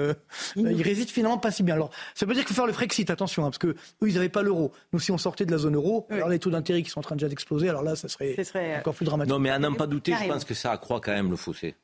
il 0.55 0.81
résiste 0.81 1.11
finalement 1.11 1.37
pas 1.37 1.51
si 1.51 1.63
bien. 1.63 1.75
Alors, 1.75 1.91
ça 2.13 2.25
veut 2.25 2.33
dire 2.33 2.43
qu'il 2.43 2.55
faut 2.55 2.61
faire 2.61 2.67
le 2.67 2.73
Frexit, 2.73 3.09
attention, 3.09 3.43
hein, 3.43 3.49
parce 3.49 3.57
que 3.57 3.67
eux, 3.67 3.75
ils 4.07 4.15
n'avaient 4.15 4.29
pas 4.29 4.41
l'euro. 4.41 4.71
Nous, 4.93 4.99
si 4.99 5.11
on 5.11 5.17
sortait 5.17 5.45
de 5.45 5.51
la 5.51 5.57
zone 5.57 5.75
euro, 5.75 6.07
alors 6.09 6.29
les 6.29 6.39
taux 6.39 6.49
d'intérêt 6.49 6.81
qui 6.81 6.89
sont 6.89 6.99
en 6.99 7.03
train 7.03 7.15
déjà 7.15 7.29
d'exploser, 7.29 7.69
alors 7.69 7.83
là, 7.83 7.95
ça 7.95 8.07
serait, 8.07 8.35
encore 8.77 8.95
plus 8.95 9.05
dramatique. 9.05 9.31
Non, 9.31 9.39
mais 9.39 9.51
pas 9.75 9.87
douter, 9.87 10.13
je 10.21 10.27
pense 10.27 10.45
que 10.45 10.53
ça 10.53 10.71
accroît 10.71 11.01
quand 11.01 11.11
même 11.11 11.29
le 11.29 11.35
fossé 11.35 11.75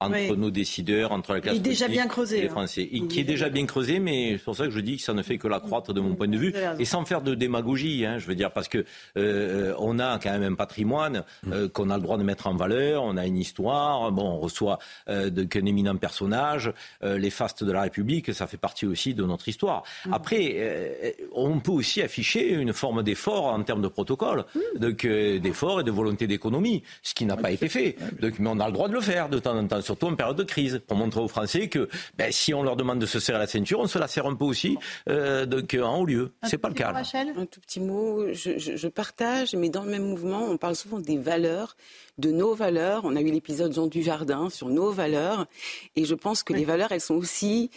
entre 0.00 0.36
nos 0.36 0.50
décideurs, 0.50 1.12
entre 1.12 1.32
la 1.32 1.40
classe 1.40 1.60
déjà 1.60 1.88
bien 1.88 2.06
creusé, 2.06 2.38
et 2.38 2.40
les 2.42 2.48
hein. 2.48 2.50
Français. 2.50 2.88
qui 3.08 3.20
est 3.20 3.24
déjà 3.24 3.48
bien 3.48 3.66
creusé, 3.66 3.98
mais 3.98 4.32
c'est 4.32 4.44
pour 4.44 4.56
ça 4.56 4.64
que 4.64 4.70
je 4.70 4.80
dis 4.80 4.96
que 4.96 5.02
ça 5.02 5.14
ne 5.14 5.22
fait 5.22 5.38
que 5.38 5.48
l'accroître 5.48 5.92
de 5.94 6.00
mon 6.00 6.14
point 6.14 6.28
de 6.28 6.36
vue, 6.36 6.54
et 6.78 6.84
sans 6.84 7.04
faire 7.04 7.22
de 7.22 7.34
démagogie, 7.34 8.04
hein, 8.04 8.18
je 8.18 8.26
veux 8.26 8.34
dire, 8.34 8.52
parce 8.52 8.68
que 8.68 8.84
euh, 9.16 9.74
on 9.78 9.98
a 9.98 10.18
quand 10.18 10.30
même 10.30 10.52
un 10.52 10.54
patrimoine 10.54 11.24
euh, 11.50 11.68
qu'on 11.68 11.90
a 11.90 11.96
le 11.96 12.02
droit 12.02 12.18
de 12.18 12.22
mettre 12.22 12.46
en 12.46 12.54
valeur, 12.54 13.02
on 13.04 13.16
a 13.16 13.26
une 13.26 13.38
histoire, 13.38 14.12
bon, 14.12 14.24
on 14.24 14.38
reçoit 14.38 14.78
euh, 15.08 15.30
qu'un 15.46 15.64
éminent 15.64 15.96
personnage, 15.96 16.72
euh, 17.02 17.18
les 17.18 17.30
fastes 17.30 17.64
de 17.64 17.72
la 17.72 17.82
République, 17.82 18.34
ça 18.34 18.46
fait 18.46 18.56
partie 18.56 18.86
aussi 18.86 19.14
de 19.14 19.24
notre 19.24 19.48
histoire. 19.48 19.82
Mm. 20.04 20.12
Après, 20.12 20.52
euh, 20.56 21.12
on 21.32 21.58
peut 21.60 21.72
aussi 21.72 22.02
afficher 22.02 22.52
une 22.52 22.72
forme 22.72 23.02
d'effort 23.02 23.46
en 23.46 23.62
termes 23.62 23.82
de 23.82 23.88
protocole, 23.88 24.44
mm. 24.54 24.78
donc 24.78 25.06
d'effort 25.06 25.80
et 25.80 25.84
de 25.84 25.90
volonté 25.90 26.26
d'économie, 26.26 26.82
ce 27.02 27.14
qui 27.14 27.24
n'a 27.24 27.36
pas 27.36 27.50
été 27.50 27.68
fait. 27.68 27.96
Donc, 28.20 28.38
mais 28.38 28.50
on 28.50 28.60
a 28.60 28.66
le 28.66 28.72
droit 28.72 28.88
de 28.88 28.94
le 28.94 29.00
faire 29.00 29.28
de 29.28 29.38
temps 29.38 29.56
en 29.56 29.66
temps 29.66 29.85
surtout 29.86 30.06
en 30.06 30.14
période 30.14 30.36
de 30.36 30.42
crise, 30.42 30.80
pour 30.86 30.96
montrer 30.96 31.20
aux 31.20 31.28
Français 31.28 31.68
que 31.68 31.88
ben, 32.18 32.30
si 32.30 32.52
on 32.52 32.62
leur 32.62 32.76
demande 32.76 32.98
de 32.98 33.06
se 33.06 33.20
serrer 33.20 33.38
la 33.38 33.46
ceinture, 33.46 33.80
on 33.80 33.86
se 33.86 33.98
la 33.98 34.08
serre 34.08 34.26
un 34.26 34.34
peu 34.34 34.44
aussi 34.44 34.76
euh, 35.08 35.46
donc, 35.46 35.76
en 35.80 36.00
haut 36.00 36.04
lieu. 36.04 36.32
C'est 36.42 36.58
pas 36.58 36.68
le 36.68 36.74
cas. 36.74 36.92
Un 36.94 37.46
tout 37.46 37.60
petit 37.60 37.80
mot, 37.80 38.32
je, 38.32 38.58
je, 38.58 38.88
partage, 38.88 39.54
mais 39.54 39.68
dans 39.68 39.84
le 39.84 39.90
même 39.90 40.06
mouvement, 40.06 40.44
on 40.44 40.56
parle 40.56 40.76
souvent 40.76 41.00
des 41.00 41.16
valeurs, 41.16 41.76
de 42.18 42.30
nos 42.30 42.54
valeurs. 42.54 43.02
On 43.04 43.16
a 43.16 43.20
eu 43.20 43.30
l'épisode 43.30 43.72
Jean 43.72 43.86
du 43.86 44.02
Jardin 44.02 44.50
sur 44.50 44.68
nos 44.68 44.90
valeurs, 44.90 45.46
et 45.94 46.04
je 46.04 46.14
pense 46.14 46.42
que 46.42 46.52
les 46.52 46.64
valeurs, 46.64 46.92
elles 46.92 47.00
sont 47.00 47.14
aussi 47.14 47.70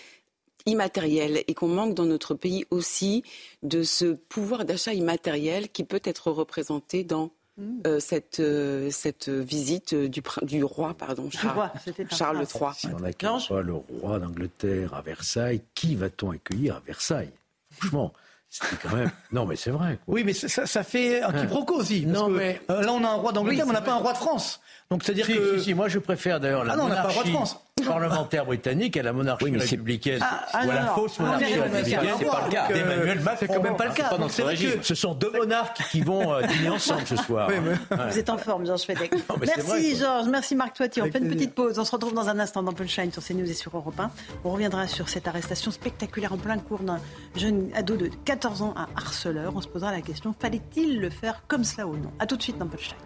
immatérielles 0.66 1.44
et 1.48 1.54
qu'on 1.54 1.68
manque 1.68 1.94
dans 1.94 2.06
notre 2.06 2.36
pays 2.36 2.66
aussi 2.70 3.24
de 3.64 3.84
ce 3.84 4.06
pouvoir 4.06 4.66
d'achat 4.66 4.94
immatériel 4.94 5.70
qui 5.70 5.84
peut 5.84 6.02
être 6.04 6.32
représenté 6.32 7.04
dans 7.04 7.32
euh, 7.86 8.00
cette, 8.00 8.40
euh, 8.40 8.90
cette 8.92 9.30
visite 9.30 9.96
du, 9.96 10.22
du 10.44 10.64
roi, 10.64 10.94
pardon, 10.94 11.30
Charles, 11.30 11.72
Charles 12.12 12.38
III. 12.38 12.70
Si 12.76 12.88
on 12.88 13.00
n'accueille 13.00 13.48
pas 13.48 13.62
le 13.62 13.74
roi 13.74 14.20
d'Angleterre 14.20 14.94
à 14.94 15.02
Versailles, 15.02 15.62
qui 15.76 15.96
va-t-on 15.96 16.32
accueillir 16.32 16.78
à 16.78 16.80
Versailles? 16.86 17.32
Franchement. 17.72 18.14
C'était 18.50 18.78
quand 18.82 18.96
même. 18.96 19.12
Non, 19.32 19.46
mais 19.46 19.56
c'est 19.56 19.70
vrai. 19.70 20.00
Oui, 20.08 20.24
mais 20.24 20.34
ça, 20.34 20.66
ça, 20.66 20.84
fait 20.84 21.22
un 21.22 21.32
quiproquo 21.32 21.76
aussi. 21.76 22.06
non, 22.06 22.30
mais... 22.30 22.60
Euh, 22.72 22.82
là, 22.82 22.94
on 22.94 23.04
a 23.04 23.08
un 23.08 23.14
roi 23.14 23.32
d'Angleterre, 23.32 23.66
mais 23.66 23.72
on 23.72 23.74
n'a 23.74 23.82
pas 23.82 23.94
un 23.94 24.00
roi 24.00 24.14
de 24.14 24.18
France. 24.18 24.60
Donc, 24.92 25.04
c'est-à-dire 25.04 25.28
que. 25.28 25.60
Si, 25.60 25.66
si, 25.66 25.74
moi, 25.76 25.88
je 25.88 26.00
préfère 26.00 26.40
d'ailleurs 26.40 26.64
la 26.64 26.74
ah 26.74 26.76
non, 26.76 26.88
monarchie. 26.88 27.04
On 27.04 27.08
n'a 27.08 27.14
pas 27.14 27.14
roi 27.14 27.24
de 27.24 27.30
France 27.30 27.60
parlementaire 27.86 28.46
britannique 28.46 28.98
à 28.98 29.04
la 29.04 29.14
monarchie 29.14 29.46
oui, 29.46 29.58
républicaine 29.58 30.20
ah, 30.22 30.46
ah, 30.52 30.66
ou 30.66 30.70
à 30.72 30.74
la 30.74 30.86
fausse 30.88 31.20
monarchie 31.20 31.60
républicaine. 31.60 32.00
C'est 32.18 32.26
pas 32.26 32.42
le 32.46 32.52
cas 32.52 32.68
d'Emmanuel 32.74 33.20
Macron. 33.20 33.38
C'est 33.40 33.48
quand 33.48 33.62
même 33.62 33.78
pas 33.78 33.86
le 33.86 33.94
cas. 33.94 34.10
Ce 34.82 34.96
sont 34.96 35.14
deux 35.14 35.32
monarques 35.32 35.82
qui 35.92 36.02
vont 36.02 36.34
euh, 36.34 36.42
dîner 36.42 36.70
ensemble 36.70 37.06
ce 37.06 37.16
soir. 37.18 37.50
Vous 38.10 38.18
êtes 38.18 38.30
en 38.32 38.38
forme, 38.40 38.66
Georges 38.66 38.82
Fedek. 38.82 39.14
Merci 39.40 39.96
Georges, 39.96 40.28
merci 40.28 40.56
Marc 40.56 40.76
Toiti. 40.76 41.02
On 41.04 41.12
fait 41.12 41.20
une 41.20 41.30
petite 41.30 41.54
pause. 41.54 41.78
On 41.78 41.86
se 41.86 41.92
retrouve 41.92 42.16
dans 42.16 42.28
un 42.28 42.40
instant 42.40 42.64
dans 42.64 42.74
Punchline 42.74 43.12
sur 43.12 43.24
CNews 43.24 43.50
et 43.50 43.54
sur 43.54 43.78
Europe 43.78 44.00
1. 44.00 44.10
On 44.44 44.50
reviendra 44.50 44.88
sur 44.88 45.08
cette 45.08 45.28
arrestation 45.28 45.70
spectaculaire 45.70 46.34
en 46.34 46.38
plein 46.38 46.58
cours 46.58 46.80
d'un 46.80 47.00
jeune 47.36 47.70
ado 47.76 47.96
de 47.96 48.10
14 48.26 48.64
ans 48.64 48.74
à 48.76 48.88
Harceleur. 48.96 49.54
On 49.56 49.62
se 49.62 49.68
posera 49.68 49.92
la 49.92 50.02
question 50.02 50.34
fallait-il 50.40 51.00
le 51.00 51.12
faire 51.12 51.44
comme 51.48 51.64
cela 51.64 51.86
ou 51.86 51.96
non? 51.96 52.12
A 52.20 52.26
tout 52.26 52.38
de 52.38 52.42
suite 52.42 52.58
dans 52.58 52.68
Punchline. 52.68 52.98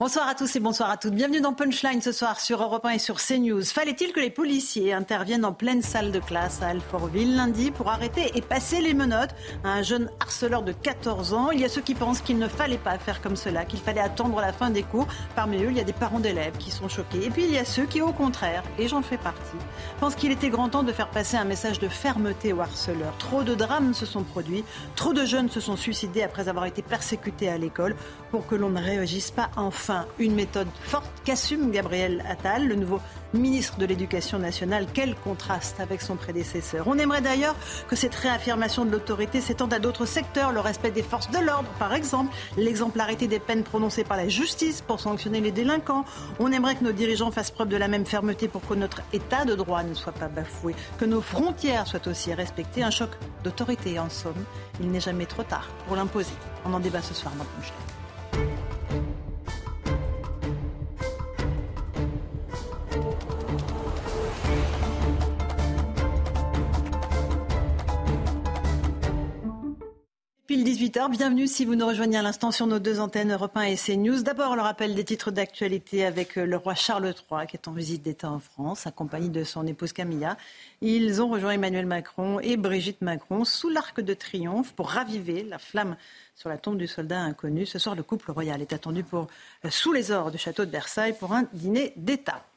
Bonsoir 0.00 0.28
à 0.28 0.36
tous 0.36 0.54
et 0.54 0.60
bonsoir 0.60 0.90
à 0.90 0.96
toutes. 0.96 1.14
Bienvenue 1.14 1.40
dans 1.40 1.52
Punchline 1.52 2.00
ce 2.00 2.12
soir 2.12 2.38
sur 2.38 2.62
Europe 2.62 2.84
1 2.84 2.90
et 2.90 2.98
sur 3.00 3.16
CNews. 3.16 3.64
Fallait-il 3.64 4.12
que 4.12 4.20
les 4.20 4.30
policiers 4.30 4.92
interviennent 4.92 5.44
en 5.44 5.52
pleine 5.52 5.82
salle 5.82 6.12
de 6.12 6.20
classe 6.20 6.62
à 6.62 6.68
Alfortville 6.68 7.34
lundi 7.34 7.72
pour 7.72 7.88
arrêter 7.88 8.30
et 8.36 8.40
passer 8.40 8.80
les 8.80 8.94
menottes 8.94 9.34
à 9.64 9.70
un 9.70 9.82
jeune 9.82 10.08
harceleur 10.20 10.62
de 10.62 10.70
14 10.70 11.34
ans? 11.34 11.50
Il 11.50 11.58
y 11.58 11.64
a 11.64 11.68
ceux 11.68 11.80
qui 11.80 11.96
pensent 11.96 12.20
qu'il 12.20 12.38
ne 12.38 12.46
fallait 12.46 12.78
pas 12.78 12.96
faire 12.96 13.20
comme 13.20 13.34
cela, 13.34 13.64
qu'il 13.64 13.80
fallait 13.80 14.00
attendre 14.00 14.40
la 14.40 14.52
fin 14.52 14.70
des 14.70 14.84
cours. 14.84 15.08
Parmi 15.34 15.64
eux, 15.64 15.70
il 15.70 15.76
y 15.76 15.80
a 15.80 15.84
des 15.84 15.92
parents 15.92 16.20
d'élèves 16.20 16.58
qui 16.58 16.70
sont 16.70 16.88
choqués. 16.88 17.26
Et 17.26 17.30
puis 17.30 17.42
il 17.46 17.52
y 17.52 17.58
a 17.58 17.64
ceux 17.64 17.86
qui, 17.86 18.00
au 18.00 18.12
contraire, 18.12 18.62
et 18.78 18.86
j'en 18.86 19.02
fais 19.02 19.18
partie, 19.18 19.58
pensent 19.98 20.14
qu'il 20.14 20.30
était 20.30 20.48
grand 20.48 20.68
temps 20.68 20.84
de 20.84 20.92
faire 20.92 21.10
passer 21.10 21.36
un 21.36 21.44
message 21.44 21.80
de 21.80 21.88
fermeté 21.88 22.52
aux 22.52 22.60
harceleurs. 22.60 23.18
Trop 23.18 23.42
de 23.42 23.56
drames 23.56 23.94
se 23.94 24.06
sont 24.06 24.22
produits, 24.22 24.62
trop 24.94 25.12
de 25.12 25.24
jeunes 25.24 25.50
se 25.50 25.58
sont 25.58 25.76
suicidés 25.76 26.22
après 26.22 26.48
avoir 26.48 26.66
été 26.66 26.82
persécutés 26.82 27.48
à 27.48 27.58
l'école 27.58 27.96
pour 28.30 28.46
que 28.46 28.54
l'on 28.54 28.70
ne 28.70 28.80
réagisse 28.80 29.32
pas 29.32 29.50
enfin. 29.88 30.06
Une 30.18 30.34
méthode 30.34 30.68
forte 30.82 31.10
qu'assume 31.24 31.70
Gabriel 31.70 32.22
Attal, 32.28 32.68
le 32.68 32.74
nouveau 32.74 33.00
ministre 33.32 33.78
de 33.78 33.86
l'Éducation 33.86 34.38
nationale. 34.38 34.86
Quel 34.92 35.14
contraste 35.14 35.80
avec 35.80 36.00
son 36.00 36.16
prédécesseur. 36.16 36.86
On 36.86 36.98
aimerait 36.98 37.20
d'ailleurs 37.20 37.54
que 37.88 37.96
cette 37.96 38.14
réaffirmation 38.14 38.84
de 38.84 38.90
l'autorité 38.90 39.40
s'étende 39.40 39.72
à 39.72 39.78
d'autres 39.78 40.06
secteurs, 40.06 40.52
le 40.52 40.60
respect 40.60 40.90
des 40.90 41.02
forces 41.02 41.30
de 41.30 41.38
l'ordre 41.38 41.68
par 41.78 41.94
exemple, 41.94 42.34
l'exemplarité 42.56 43.26
des 43.26 43.38
peines 43.38 43.64
prononcées 43.64 44.04
par 44.04 44.16
la 44.16 44.28
justice 44.28 44.80
pour 44.80 45.00
sanctionner 45.00 45.40
les 45.40 45.52
délinquants. 45.52 46.04
On 46.38 46.52
aimerait 46.52 46.76
que 46.76 46.84
nos 46.84 46.92
dirigeants 46.92 47.30
fassent 47.30 47.50
preuve 47.50 47.68
de 47.68 47.76
la 47.76 47.88
même 47.88 48.06
fermeté 48.06 48.48
pour 48.48 48.66
que 48.66 48.74
notre 48.74 49.02
état 49.12 49.44
de 49.44 49.54
droit 49.54 49.82
ne 49.82 49.94
soit 49.94 50.12
pas 50.12 50.28
bafoué, 50.28 50.74
que 50.98 51.04
nos 51.04 51.20
frontières 51.20 51.86
soient 51.86 52.06
aussi 52.08 52.32
respectées. 52.34 52.82
Un 52.82 52.90
choc 52.90 53.10
d'autorité 53.44 53.98
en 53.98 54.08
somme. 54.08 54.44
Il 54.80 54.90
n'est 54.90 55.00
jamais 55.00 55.26
trop 55.26 55.42
tard 55.42 55.68
pour 55.86 55.96
l'imposer. 55.96 56.34
On 56.64 56.72
en 56.72 56.80
débat 56.80 57.02
ce 57.02 57.14
soir 57.14 57.32
dans 57.36 57.44
Punchline. 57.44 57.97
18h, 70.88 71.10
bienvenue 71.10 71.46
si 71.46 71.66
vous 71.66 71.74
nous 71.74 71.86
rejoignez 71.86 72.16
à 72.16 72.22
l'instant 72.22 72.50
sur 72.50 72.66
nos 72.66 72.78
deux 72.78 72.98
antennes 72.98 73.30
Europe 73.30 73.54
1 73.58 73.62
et 73.64 73.76
CNews. 73.76 74.22
D'abord, 74.22 74.56
le 74.56 74.62
rappel 74.62 74.94
des 74.94 75.04
titres 75.04 75.30
d'actualité 75.30 76.06
avec 76.06 76.38
euh, 76.38 76.46
le 76.46 76.56
roi 76.56 76.74
Charles 76.74 77.12
III 77.30 77.46
qui 77.46 77.56
est 77.56 77.68
en 77.68 77.72
visite 77.72 78.00
d'État 78.00 78.30
en 78.30 78.38
France, 78.38 78.86
accompagné 78.86 79.28
de 79.28 79.44
son 79.44 79.66
épouse 79.66 79.92
Camilla. 79.92 80.38
Ils 80.80 81.20
ont 81.20 81.28
rejoint 81.28 81.50
Emmanuel 81.50 81.84
Macron 81.84 82.40
et 82.40 82.56
Brigitte 82.56 83.02
Macron 83.02 83.44
sous 83.44 83.68
l'arc 83.68 84.00
de 84.00 84.14
triomphe 84.14 84.72
pour 84.72 84.88
raviver 84.88 85.42
la 85.42 85.58
flamme 85.58 85.94
sur 86.34 86.48
la 86.48 86.56
tombe 86.56 86.78
du 86.78 86.86
soldat 86.86 87.20
inconnu. 87.20 87.66
Ce 87.66 87.78
soir, 87.78 87.94
le 87.94 88.02
couple 88.02 88.30
royal 88.30 88.62
est 88.62 88.72
attendu 88.72 89.04
euh, 89.12 89.26
sous 89.68 89.92
les 89.92 90.10
ors 90.10 90.30
du 90.30 90.38
château 90.38 90.64
de 90.64 90.70
Versailles 90.70 91.16
pour 91.20 91.34
un 91.34 91.44
dîner 91.52 91.92
d'État. 91.96 92.47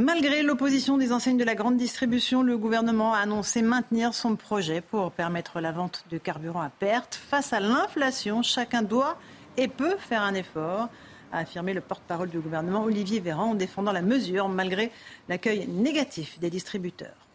Malgré 0.00 0.42
l'opposition 0.42 0.96
des 0.96 1.12
enseignes 1.12 1.36
de 1.36 1.44
la 1.44 1.54
grande 1.54 1.76
distribution, 1.76 2.42
le 2.42 2.56
gouvernement 2.56 3.12
a 3.12 3.18
annoncé 3.18 3.60
maintenir 3.60 4.14
son 4.14 4.34
projet 4.34 4.80
pour 4.80 5.12
permettre 5.12 5.60
la 5.60 5.72
vente 5.72 6.06
de 6.10 6.16
carburant 6.16 6.62
à 6.62 6.70
perte. 6.70 7.16
Face 7.16 7.52
à 7.52 7.60
l'inflation, 7.60 8.42
chacun 8.42 8.80
doit 8.80 9.18
et 9.58 9.68
peut 9.68 9.96
faire 9.98 10.22
un 10.22 10.32
effort, 10.32 10.88
a 11.32 11.40
affirmé 11.40 11.74
le 11.74 11.82
porte-parole 11.82 12.30
du 12.30 12.40
gouvernement 12.40 12.84
Olivier 12.84 13.20
Véran 13.20 13.50
en 13.50 13.54
défendant 13.54 13.92
la 13.92 14.00
mesure 14.00 14.48
malgré 14.48 14.90
l'accueil 15.28 15.68
négatif 15.68 16.40
des 16.40 16.48
distributeurs. 16.48 17.26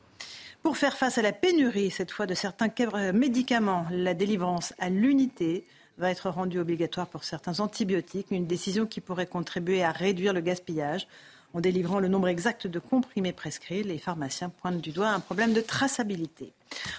Pour 0.64 0.76
faire 0.76 0.98
face 0.98 1.20
à 1.20 1.22
la 1.22 1.34
pénurie, 1.34 1.92
cette 1.92 2.10
fois, 2.10 2.26
de 2.26 2.34
certains 2.34 2.72
médicaments, 3.14 3.86
la 3.92 4.16
délivrance 4.16 4.74
à 4.80 4.90
l'unité 4.90 5.68
va 6.00 6.10
être 6.10 6.32
rendue 6.32 6.58
obligatoire 6.58 7.06
pour 7.06 7.26
certains 7.26 7.60
antibiotiques, 7.60 8.32
une 8.32 8.48
décision 8.48 8.88
qui 8.88 9.02
pourrait 9.02 9.28
contribuer 9.28 9.84
à 9.84 9.92
réduire 9.92 10.34
le 10.34 10.42
gaspillage. 10.42 11.08
En 11.56 11.62
délivrant 11.62 12.02
le 12.02 12.10
nombre 12.10 12.28
exact 12.28 12.68
de 12.68 12.80
comprimés 12.80 13.32
prescrits, 13.32 13.82
les 13.82 13.98
pharmaciens 13.98 14.50
pointent 14.50 14.82
du 14.82 14.92
doigt 14.92 15.08
un 15.08 15.22
problème 15.22 15.54
de 15.54 15.62
traçabilité. 15.62 16.52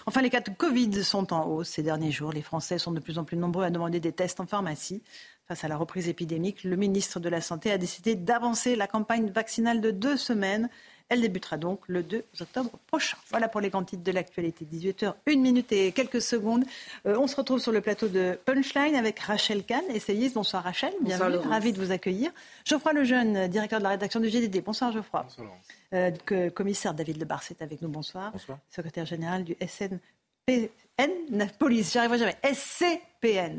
Enfin, 0.07 0.22
les 0.22 0.30
cas 0.30 0.40
de 0.40 0.48
Covid 0.48 1.04
sont 1.04 1.34
en 1.34 1.46
hausse 1.46 1.68
ces 1.68 1.82
derniers 1.82 2.11
jours. 2.11 2.32
Les 2.32 2.40
Français 2.40 2.78
sont 2.78 2.92
de 2.92 3.00
plus 3.00 3.18
en 3.18 3.24
plus 3.24 3.36
nombreux 3.36 3.64
à 3.64 3.70
demander 3.70 4.00
des 4.00 4.12
tests 4.12 4.40
en 4.40 4.46
pharmacie. 4.46 5.02
Face 5.46 5.62
à 5.62 5.68
la 5.68 5.76
reprise 5.76 6.09
épidémique, 6.09 6.64
le 6.64 6.76
ministre 6.76 7.20
de 7.20 7.28
la 7.28 7.42
Santé 7.42 7.70
a 7.70 7.76
décidé 7.76 8.14
d'avancer 8.14 8.76
la 8.76 8.86
campagne 8.86 9.28
vaccinale 9.28 9.82
de 9.82 9.90
deux 9.90 10.16
semaines. 10.16 10.70
Elle 11.09 11.20
débutera 11.20 11.57
donc 11.57 11.80
le 11.86 12.02
2 12.02 12.24
octobre 12.40 12.70
prochain. 12.86 13.16
Voilà 13.30 13.48
pour 13.48 13.61
les 13.61 13.70
grands 13.70 13.84
titres 13.84 14.02
de 14.02 14.11
l'actualité. 14.11 14.64
18h, 14.64 15.14
1 15.28 15.36
minute 15.36 15.70
et 15.72 15.92
quelques 15.92 16.20
secondes. 16.20 16.64
Euh, 17.07 17.16
on 17.18 17.26
se 17.26 17.36
retrouve 17.36 17.61
sur 17.61 17.72
le 17.72 17.80
plateau 17.80 18.09
de 18.09 18.38
Punchline 18.44 18.96
avec 18.96 19.20
Rachel 19.20 19.64
Kahn, 19.64 19.84
essayiste. 19.90 20.34
Bonsoir 20.34 20.64
Rachel, 20.64 20.92
bienvenue, 21.00 21.36
ravi 21.36 21.72
de 21.72 21.80
vous 21.80 21.92
accueillir. 21.92 22.32
Geoffroy 22.64 22.92
Lejeune, 22.92 23.46
directeur 23.48 23.78
de 23.78 23.84
la 23.84 23.90
rédaction 23.90 24.18
du 24.18 24.28
GDD. 24.28 24.64
Bonsoir 24.64 24.90
Geoffroy. 24.92 25.22
Bonsoir. 25.22 25.48
Euh, 25.94 26.50
commissaire 26.50 26.94
David 26.94 27.20
Lebar, 27.20 27.42
est 27.48 27.62
avec 27.62 27.80
nous. 27.82 27.88
Bonsoir. 27.88 28.32
Bonsoir. 28.32 28.59
Secrétaire 28.68 29.07
général 29.07 29.44
du 29.44 29.57
SNP 29.64 30.00
N, 30.98 31.50
police, 31.59 31.92
j'arriverai 31.92 32.18
jamais. 32.18 32.36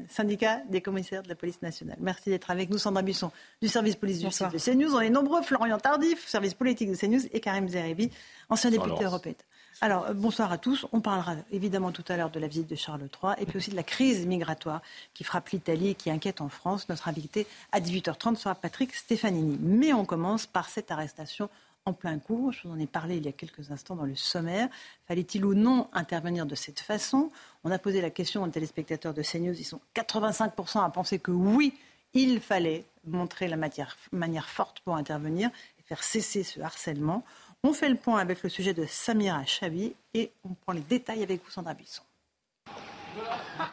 Syndicat 0.09 0.61
des 0.69 0.81
commissaires 0.81 1.23
de 1.23 1.29
la 1.29 1.35
police 1.35 1.61
nationale. 1.61 1.97
Merci 1.99 2.29
d'être 2.29 2.49
avec 2.49 2.69
nous, 2.69 2.77
Sandra 2.77 3.01
Busson, 3.01 3.31
du 3.61 3.67
service 3.67 3.95
police 3.95 4.19
du 4.19 4.31
site 4.31 4.51
de 4.51 4.57
CNews. 4.57 4.95
On 4.95 4.99
est 4.99 5.09
nombreux, 5.09 5.41
Florian 5.41 5.77
Tardif, 5.77 6.27
service 6.27 6.53
politique 6.53 6.89
de 6.89 6.95
CNews, 6.95 7.25
et 7.31 7.39
Karim 7.39 7.67
Zeribi, 7.67 8.11
ancien 8.49 8.69
député 8.69 9.03
européen. 9.03 9.33
Alors, 9.79 10.05
euh, 10.05 10.13
bonsoir 10.13 10.51
à 10.51 10.57
tous. 10.57 10.87
On 10.91 11.01
parlera 11.01 11.35
évidemment 11.51 11.91
tout 11.91 12.03
à 12.07 12.17
l'heure 12.17 12.31
de 12.31 12.39
la 12.39 12.47
visite 12.47 12.67
de 12.67 12.75
Charles 12.75 13.01
III 13.01 13.33
et 13.39 13.45
puis 13.45 13.57
aussi 13.57 13.69
de 13.69 13.75
la 13.75 13.83
crise 13.83 14.25
migratoire 14.25 14.81
qui 15.13 15.23
frappe 15.23 15.49
l'Italie 15.49 15.89
et 15.89 15.95
qui 15.95 16.09
inquiète 16.09 16.41
en 16.41 16.49
France. 16.49 16.89
Notre 16.89 17.07
invité 17.07 17.45
à 17.71 17.79
18h30 17.79 18.37
sera 18.37 18.55
Patrick 18.55 18.95
Stefanini. 18.95 19.59
Mais 19.61 19.93
on 19.93 20.03
commence 20.03 20.47
par 20.47 20.69
cette 20.69 20.89
arrestation 20.89 21.49
en 21.85 21.93
plein 21.93 22.17
cours. 22.17 22.51
Je 22.51 22.67
vous 22.67 22.73
en 22.73 22.79
ai 22.79 22.87
parlé 22.87 23.17
il 23.17 23.25
y 23.25 23.29
a 23.29 23.31
quelques 23.31 23.71
instants 23.71 23.95
dans 23.95 24.05
le 24.05 24.15
sommaire. 24.15 24.67
Fallait-il 25.07 25.45
ou 25.45 25.53
non 25.53 25.87
intervenir 25.93 26.45
de 26.45 26.55
cette 26.55 26.79
façon? 26.79 27.31
On 27.67 27.71
a 27.71 27.79
posé 27.79 27.99
la 27.99 28.09
question 28.09 28.43
aux 28.43 28.47
téléspectateurs 28.47 29.13
de 29.13 29.21
CNews. 29.21 29.53
Ils 29.59 29.65
sont 29.65 29.81
85% 29.93 30.85
à 30.85 30.89
penser 30.89 31.19
que 31.19 31.31
oui, 31.31 31.73
il 32.13 32.39
fallait 32.39 32.85
montrer 33.05 33.49
la 33.49 33.57
matière, 33.57 33.97
manière 34.13 34.47
forte 34.47 34.79
pour 34.79 34.95
intervenir 34.95 35.49
et 35.77 35.83
faire 35.83 36.01
cesser 36.01 36.43
ce 36.43 36.61
harcèlement. 36.61 37.25
On 37.63 37.73
fait 37.73 37.89
le 37.89 37.95
point 37.95 38.19
avec 38.19 38.41
le 38.41 38.47
sujet 38.47 38.73
de 38.73 38.85
Samira 38.85 39.43
Chabi 39.43 39.93
et 40.13 40.31
on 40.45 40.53
prend 40.53 40.71
les 40.71 40.79
détails 40.79 41.21
avec 41.23 41.43
vous, 41.43 41.51
Sandra 41.51 41.73
Buisson. 41.73 42.03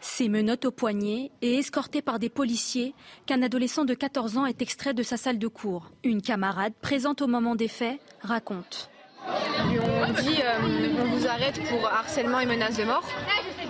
Ces 0.01 0.29
menottes 0.29 0.65
au 0.65 0.73
poignet 0.73 1.31
et 1.41 1.61
escorté 1.61 2.03
par 2.03 2.19
des 2.19 2.31
policiers 2.31 2.95
qu'un 3.27 3.43
adolescent 3.43 3.85
de 3.85 3.95
14 3.95 4.39
ans 4.39 4.47
est 4.47 4.61
extrait 4.61 4.95
de 4.95 5.05
sa 5.05 5.17
salle 5.17 5.39
de 5.39 5.47
cours. 5.47 5.93
Une 6.03 6.21
camarade 6.21 6.73
présente 6.83 7.23
au 7.23 7.29
moment 7.29 7.55
des 7.55 7.69
faits 7.69 8.01
raconte. 8.23 8.91
On 9.27 10.13
dit 10.21 10.41
euh, 10.43 11.01
on 11.01 11.17
vous 11.17 11.27
arrête 11.27 11.61
pour 11.69 11.87
harcèlement 11.87 12.41
et 12.41 12.47
menace 12.47 12.77
de 12.77 12.85
mort. 12.85 13.05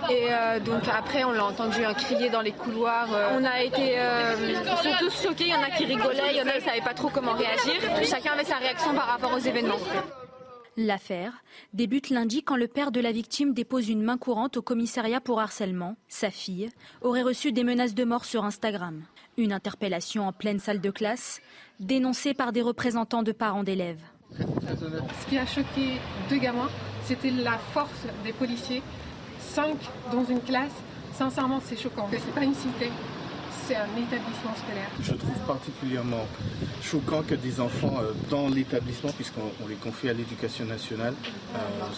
Et 0.09 0.27
euh, 0.29 0.59
donc 0.59 0.83
après 0.87 1.23
on 1.23 1.31
l'a 1.31 1.45
entendu 1.45 1.81
crier 1.97 2.29
dans 2.29 2.41
les 2.41 2.51
couloirs. 2.51 3.07
Euh. 3.13 3.37
on 3.39 3.43
a 3.43 3.61
été 3.61 3.97
tous 4.99 5.23
choqués, 5.23 5.45
il 5.45 5.49
y 5.49 5.55
en 5.55 5.61
a 5.61 5.69
qui 5.71 5.85
rigolaient, 5.85 6.31
il 6.31 6.37
y 6.37 6.41
en 6.41 6.47
a 6.47 6.51
qui 6.51 6.59
ne 6.59 6.63
savaient 6.63 6.81
pas 6.81 6.93
trop 6.93 7.09
comment 7.09 7.33
réagir. 7.33 7.81
Chacun 8.03 8.33
avait 8.33 8.43
sa 8.43 8.57
réaction 8.57 8.93
par 8.93 9.07
rapport 9.07 9.33
aux 9.33 9.39
événements. 9.39 9.79
L'affaire 10.77 11.31
débute 11.73 12.09
lundi 12.09 12.43
quand 12.43 12.57
le 12.57 12.67
père 12.67 12.91
de 12.91 12.99
la 12.99 13.13
victime 13.13 13.53
dépose 13.53 13.87
une 13.87 14.03
main 14.03 14.17
courante 14.17 14.57
au 14.57 14.61
commissariat 14.61 15.21
pour 15.21 15.39
harcèlement. 15.39 15.95
Sa 16.09 16.29
fille 16.29 16.69
aurait 17.01 17.21
reçu 17.21 17.53
des 17.53 17.63
menaces 17.63 17.95
de 17.95 18.03
mort 18.03 18.25
sur 18.25 18.43
Instagram. 18.43 19.03
Une 19.37 19.53
interpellation 19.53 20.27
en 20.27 20.33
pleine 20.33 20.59
salle 20.59 20.81
de 20.81 20.91
classe, 20.91 21.41
dénoncée 21.79 22.33
par 22.33 22.51
des 22.51 22.61
représentants 22.61 23.23
de 23.23 23.31
parents 23.31 23.63
d'élèves. 23.63 24.03
Ce 24.37 25.29
qui 25.29 25.37
a 25.37 25.45
choqué 25.45 25.93
deux 26.29 26.37
gamins, 26.37 26.69
c'était 27.05 27.31
la 27.31 27.57
force 27.57 28.05
des 28.25 28.33
policiers. 28.33 28.81
Cinq 29.55 29.77
dans 30.11 30.25
une 30.25 30.41
classe, 30.41 30.75
sincèrement, 31.13 31.61
c'est 31.63 31.79
choquant. 31.81 32.09
C'est 32.11 32.35
pas 32.35 32.43
une 32.43 32.53
cité 32.53 32.91
c'est 33.67 33.75
un 33.75 33.87
établissement 33.97 34.53
scolaire. 34.55 34.89
Je 35.01 35.13
trouve 35.13 35.39
particulièrement 35.47 36.27
choquant 36.83 37.23
que 37.23 37.33
des 37.33 37.59
enfants 37.59 37.95
euh, 37.99 38.11
dans 38.29 38.47
l'établissement, 38.47 39.11
puisqu'on 39.11 39.67
les 39.67 39.75
confie 39.75 40.09
à 40.09 40.13
l'éducation 40.13 40.65
nationale, 40.65 41.15
euh, 41.55 41.57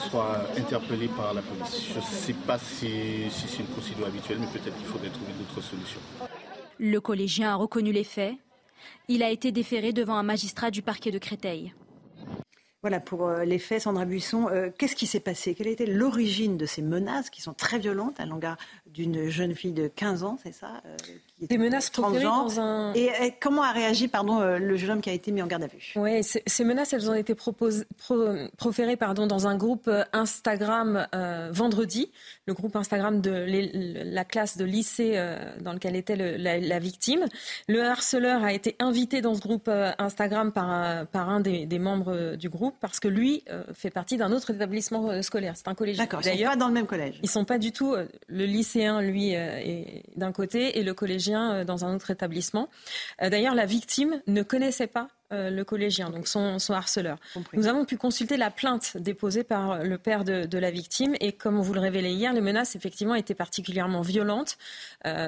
soient 0.09 0.45
interpellés 0.57 1.09
par 1.09 1.33
la 1.33 1.41
police. 1.41 1.89
Je 1.93 1.99
ne 1.99 2.05
sais 2.05 2.33
pas 2.33 2.57
si, 2.57 3.29
si 3.29 3.47
c'est 3.47 3.59
une 3.59 3.67
procédure 3.67 4.07
habituelle, 4.07 4.37
mais 4.39 4.47
peut-être 4.47 4.77
qu'il 4.77 4.85
faudrait 4.85 5.09
trouver 5.09 5.33
d'autres 5.33 5.61
solutions. 5.61 5.99
Le 6.77 7.01
collégien 7.01 7.51
a 7.51 7.55
reconnu 7.55 7.91
les 7.91 8.05
faits. 8.05 8.35
Il 9.09 9.23
a 9.23 9.29
été 9.29 9.51
déféré 9.51 9.91
devant 9.91 10.15
un 10.15 10.23
magistrat 10.23 10.71
du 10.71 10.81
parquet 10.81 11.11
de 11.11 11.17
Créteil. 11.17 11.73
Voilà 12.81 12.99
pour 12.99 13.27
euh, 13.27 13.43
les 13.43 13.59
faits, 13.59 13.81
Sandra 13.81 14.05
Buisson. 14.05 14.47
Qu'est-ce 14.77 14.95
qui 14.95 15.07
s'est 15.07 15.19
passé? 15.19 15.55
Quelle 15.55 15.67
été 15.67 15.85
l'origine 15.85 16.57
de 16.57 16.65
ces 16.65 16.81
menaces 16.81 17.29
qui 17.29 17.41
sont 17.41 17.53
très 17.53 17.79
violentes 17.79 18.19
à 18.19 18.25
l'engard 18.25 18.57
d'une 18.93 19.29
jeune 19.29 19.55
fille 19.55 19.73
de 19.73 19.87
15 19.87 20.23
ans, 20.23 20.37
c'est 20.43 20.53
ça 20.53 20.81
des 21.41 21.57
menaces 21.57 21.91
proférées 21.91 22.23
dans 22.23 22.59
un... 22.59 22.93
Et, 22.93 23.09
comment 23.39 23.61
a 23.61 23.71
réagi 23.71 24.07
pardon, 24.07 24.41
euh, 24.41 24.57
le 24.57 24.75
jeune 24.75 24.91
homme 24.91 25.01
qui 25.01 25.09
a 25.09 25.13
été 25.13 25.31
mis 25.31 25.41
en 25.41 25.47
garde 25.47 25.63
à 25.63 25.67
vue? 25.67 25.93
Oui, 25.95 26.23
ces 26.23 26.63
menaces, 26.63 26.93
elles 26.93 27.09
ont 27.09 27.13
été 27.13 27.35
proférées 27.35 28.97
pardon, 28.97 29.27
dans 29.27 29.47
un 29.47 29.55
groupe 29.55 29.87
euh, 29.87 30.03
Instagram 30.13 31.07
euh, 31.13 31.49
vendredi, 31.51 32.11
le 32.47 32.53
groupe 32.55 32.75
Instagram 32.75 33.21
de 33.21 33.45
la 34.03 34.25
classe 34.25 34.57
de 34.57 34.65
lycée 34.65 35.21
dans 35.61 35.73
lequel 35.73 35.95
était 35.95 36.15
la, 36.15 36.79
victime. 36.79 37.25
Le 37.67 37.83
harceleur 37.83 38.43
a 38.43 38.53
été 38.53 38.75
invité 38.79 39.21
dans 39.21 39.35
ce 39.35 39.41
groupe 39.41 39.69
Instagram 39.99 40.51
par, 40.51 41.05
par 41.07 41.29
un 41.29 41.41
des, 41.41 41.79
membres 41.79 42.35
du 42.35 42.49
groupe 42.49 42.75
parce 42.79 42.99
que 42.99 43.09
lui 43.09 43.43
fait 43.73 43.89
partie 43.89 44.15
d'un 44.15 44.31
autre 44.31 44.51
établissement 44.51 45.21
scolaire. 45.21 45.53
C'est 45.57 45.67
un 45.67 45.75
collège. 45.75 45.97
D'accord, 45.97 46.21
ils 46.23 46.39
sont 46.39 46.45
pas 46.45 46.55
dans 46.55 46.67
le 46.67 46.73
même 46.73 46.87
collège. 46.87 47.19
Ils 47.21 47.29
sont 47.29 47.43
pas 47.45 47.57
du 47.57 47.73
tout. 47.73 47.95
Le 48.27 48.45
lycéen, 48.77 49.01
lui, 49.01 49.31
est 49.31 50.03
d'un 50.15 50.31
côté 50.31 50.79
et 50.79 50.83
le 50.83 50.93
collège 50.93 51.17
euh, 51.29 51.63
dans 51.63 51.85
un 51.85 51.95
autre 51.95 52.11
établissement. 52.11 52.69
Euh, 53.21 53.29
d'ailleurs, 53.29 53.55
la 53.55 53.65
victime 53.65 54.21
ne 54.27 54.43
connaissait 54.43 54.87
pas 54.87 55.07
euh, 55.33 55.49
le 55.49 55.63
collégien, 55.63 56.09
donc 56.09 56.27
son, 56.27 56.57
harceleur. 56.69 57.17
Nous 57.53 57.67
avons 57.67 57.85
pu 57.85 57.97
consulter 57.97 58.37
la 58.37 58.49
plainte 58.49 58.95
déposée 58.97 59.43
par 59.43 59.83
le 59.83 59.97
père 59.97 60.23
de, 60.23 60.57
la 60.57 60.71
victime 60.71 61.15
et 61.19 61.33
comme 61.33 61.59
on 61.59 61.61
vous 61.61 61.73
le 61.73 61.81
révélait 61.81 62.13
hier, 62.13 62.33
les 62.33 62.41
menaces 62.41 62.75
effectivement 62.75 63.15
étaient 63.15 63.35
particulièrement 63.35 64.01
violentes. 64.01 64.57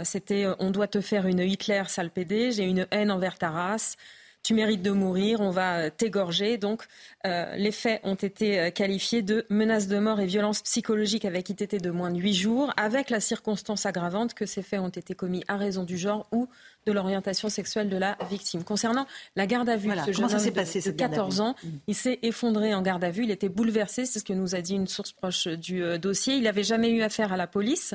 C'était 0.03 0.47
on 0.59 0.71
doit 0.71 0.87
te 0.87 1.01
faire 1.01 1.27
une 1.27 1.39
Hitler 1.39 1.83
sale 1.87 2.09
PD, 2.09 2.51
j'ai 2.51 2.63
une 2.63 2.87
haine 2.91 3.11
envers 3.11 3.37
ta 3.37 3.49
race, 3.49 3.97
tu 4.43 4.53
mérites 4.53 4.81
de 4.81 4.91
mourir, 4.91 5.41
on 5.41 5.51
va 5.51 5.91
t'égorger. 5.91 6.57
Donc, 6.57 6.83
les 7.25 7.71
faits 7.71 8.01
ont 8.03 8.15
été 8.15 8.71
qualifiés 8.71 9.21
de 9.21 9.45
menaces 9.49 9.87
de 9.87 9.99
mort 9.99 10.19
et 10.19 10.25
violences 10.25 10.61
psychologiques 10.61 11.25
avec 11.25 11.49
ITT 11.49 11.81
de 11.81 11.91
moins 11.91 12.11
de 12.11 12.19
8 12.19 12.33
jours, 12.33 12.73
avec 12.77 13.09
la 13.09 13.19
circonstance 13.19 13.85
aggravante 13.85 14.33
que 14.33 14.45
ces 14.45 14.61
faits 14.61 14.79
ont 14.79 14.89
été 14.89 15.13
commis 15.13 15.43
à 15.47 15.57
raison 15.57 15.83
du 15.83 15.97
genre 15.97 16.27
ou 16.31 16.47
de 16.85 16.91
l'orientation 16.91 17.49
sexuelle 17.49 17.89
de 17.89 17.97
la 17.97 18.17
victime. 18.29 18.63
Concernant 18.63 19.05
la 19.35 19.45
garde 19.45 19.69
à 19.69 19.75
vue, 19.75 19.89
ce 20.05 20.11
jeune 20.11 20.25
homme 20.25 20.51
passé, 20.51 20.81
de, 20.81 20.91
14 20.91 21.41
ans, 21.41 21.55
il 21.87 21.95
s'est 21.95 22.19
effondré 22.23 22.73
en 22.73 22.81
garde 22.81 23.03
à 23.03 23.11
vue, 23.11 23.23
il 23.23 23.31
était 23.31 23.49
bouleversé, 23.49 24.05
c'est 24.05 24.19
ce 24.19 24.23
que 24.23 24.33
nous 24.33 24.55
a 24.55 24.61
dit 24.61 24.75
une 24.75 24.87
source 24.87 25.11
proche 25.11 25.47
du 25.47 25.83
euh, 25.83 25.97
dossier. 25.97 26.35
Il 26.35 26.43
n'avait 26.43 26.63
jamais 26.63 26.89
eu 26.89 27.01
affaire 27.01 27.33
à 27.33 27.37
la 27.37 27.47
police. 27.47 27.93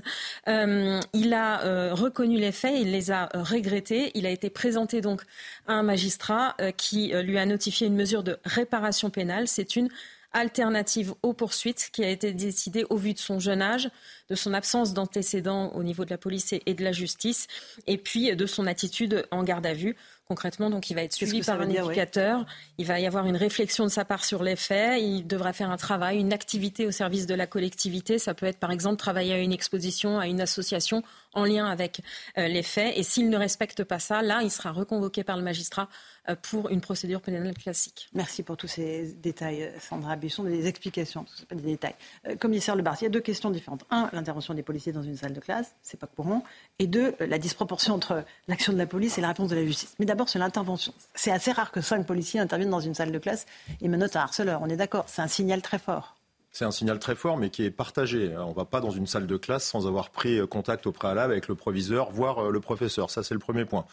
Euh, 0.49 1.01
il 1.13 1.33
a 1.33 1.63
euh, 1.65 1.95
reconnu 1.95 2.37
les 2.39 2.53
faits, 2.53 2.75
il 2.79 2.93
les 2.93 3.11
a 3.11 3.29
regrettés. 3.35 4.11
Il 4.15 4.27
a 4.27 4.31
été 4.31 4.51
présenté 4.51 5.01
donc 5.01 5.23
à 5.67 5.75
un 5.75 5.83
magistrat 5.83 6.57
qui 6.77 7.13
lui 7.15 7.39
a 7.39 7.47
notifié 7.47 7.87
une 7.87 7.97
mesure 7.97 8.23
de 8.23 8.39
réparation 8.45 9.11
pénale. 9.11 9.49
C'est 9.49 9.77
une 9.77 9.89
alternative 10.35 11.15
aux 11.23 11.33
poursuites 11.33 11.89
qui 11.93 12.05
a 12.05 12.11
été 12.11 12.33
décidée 12.33 12.85
au 12.91 12.97
vu 12.97 13.15
de 13.15 13.19
son 13.19 13.39
jeune 13.39 13.63
âge, 13.63 13.89
de 14.29 14.35
son 14.35 14.53
absence 14.53 14.93
d'antécédents 14.93 15.71
au 15.71 15.83
niveau 15.83 16.05
de 16.05 16.11
la 16.11 16.19
police 16.19 16.53
et 16.53 16.75
de 16.75 16.85
la 16.85 16.93
justice, 16.93 17.47
et 17.87 17.97
puis 17.97 18.35
de 18.37 18.47
son 18.47 18.67
attitude 18.67 19.27
en 19.31 19.43
garde 19.43 19.65
à 19.65 19.73
vue. 19.73 19.97
Concrètement, 20.27 20.71
donc, 20.71 20.89
il 20.89 20.95
va 20.95 21.03
être 21.03 21.13
suivi 21.13 21.43
par 21.43 21.61
un 21.61 21.69
éducateur. 21.69 22.47
Il 22.79 22.87
va 22.87 22.99
y 22.99 23.07
avoir 23.07 23.27
une 23.27 23.37
réflexion 23.37 23.85
de 23.85 23.91
sa 23.91 24.07
part 24.07 24.25
sur 24.25 24.43
les 24.43 24.57
faits. 24.57 25.01
Il 25.03 25.27
devra 25.27 25.53
faire 25.53 25.71
un 25.71 25.77
travail, 25.77 26.19
une 26.19 26.33
activité 26.33 26.87
au 26.87 26.91
service 26.91 27.27
de 27.27 27.35
la 27.35 27.47
collectivité. 27.47 28.19
Ça 28.19 28.33
peut 28.33 28.47
être, 28.47 28.59
par 28.59 28.71
exemple, 28.71 28.97
travailler 28.97 29.35
à 29.35 29.39
une 29.39 29.53
exposition, 29.53 30.19
à 30.19 30.27
une 30.27 30.41
association 30.41 31.03
en 31.35 31.45
lien 31.45 31.67
avec 31.67 32.01
euh, 32.39 32.49
les 32.49 32.63
faits. 32.63 32.97
Et 32.97 33.03
s'il 33.03 33.29
ne 33.31 33.37
respecte 33.37 33.85
pas 33.85 33.99
ça, 33.99 34.23
là, 34.23 34.41
il 34.43 34.51
sera 34.51 34.73
reconvoqué 34.73 35.25
par 35.25 35.37
le 35.37 35.43
magistrat 35.43 35.89
euh, 36.29 36.37
pour 36.41 36.71
une 36.71 36.81
procédure 36.81 37.21
pénale 37.21 37.53
classique. 37.55 38.09
Merci 38.15 38.43
pour 38.43 38.57
tous 38.57 38.69
ces 38.69 39.15
détails, 39.23 39.73
Sandra 39.81 40.17
Busson, 40.17 40.45
des 40.45 40.67
explications, 40.67 41.27
ce 41.35 41.45
pas 41.45 41.55
des 41.55 41.63
détails. 41.63 41.95
Euh, 42.27 42.37
commissaire 42.37 42.77
Lebar, 42.77 42.97
il 43.01 43.05
y 43.05 43.07
a 43.07 43.11
deux 43.11 43.21
questions 43.21 43.51
différentes. 43.51 43.85
Un, 43.91 44.09
l'intervention 44.13 44.55
des 44.55 44.63
policiers 44.63 44.93
dans 44.93 45.03
une 45.03 45.17
salle 45.17 45.33
de 45.33 45.41
classe, 45.41 45.75
c'est 45.83 45.99
pas 45.99 46.07
courant. 46.07 46.45
Et 46.79 46.87
deux, 46.87 47.15
la 47.21 47.39
disproportion 47.39 47.95
entre 47.95 48.25
l'action 48.49 48.73
de 48.73 48.79
la 48.79 48.87
police 48.87 49.19
et 49.19 49.21
la 49.21 49.29
réponse 49.29 49.51
de 49.51 49.57
la 49.57 49.65
justice. 49.65 49.95
Mais 49.99 50.07
d'abord, 50.07 50.29
c'est 50.29 50.39
l'intervention. 50.39 50.95
C'est 51.15 51.31
assez 51.31 51.53
rare 51.53 51.71
que 51.71 51.81
cinq 51.81 52.07
policiers 52.07 52.41
interviennent 52.41 52.71
dans 52.71 52.81
une 52.81 52.95
salle 52.95 53.13
de 53.13 53.19
classe 53.19 53.47
et 53.81 53.89
menottent 53.89 54.17
un 54.17 54.21
harceleur. 54.21 54.61
On 54.63 54.69
est 54.69 54.77
d'accord, 54.77 55.05
c'est 55.09 55.23
un 55.23 55.29
signal 55.29 55.63
très 55.63 55.79
fort. 55.79 56.17
C'est 56.55 56.65
un 56.65 56.71
signal 56.71 56.99
très 56.99 57.15
fort, 57.15 57.37
mais 57.37 57.51
qui 57.51 57.65
est 57.65 57.71
partagé. 57.71 58.35
On 58.39 58.51
ne 58.51 58.55
va 58.55 58.65
pas 58.65 58.81
dans 58.81 58.91
une 58.91 59.07
salle 59.07 59.27
de 59.27 59.37
classe 59.37 59.65
sans 59.65 59.87
avoir 59.87 60.09
pris 60.09 60.41
contact 60.49 60.87
au 60.87 60.93
préalable 60.93 61.33
avec 61.33 61.49
le 61.49 61.55
proviseur, 61.55 62.11
voire 62.11 62.51
le 62.51 62.61
professeur. 62.61 63.11
Ça, 63.11 63.23
c'est 63.23 63.35
le 63.35 63.41
premier 63.41 63.67
point. 63.67 63.85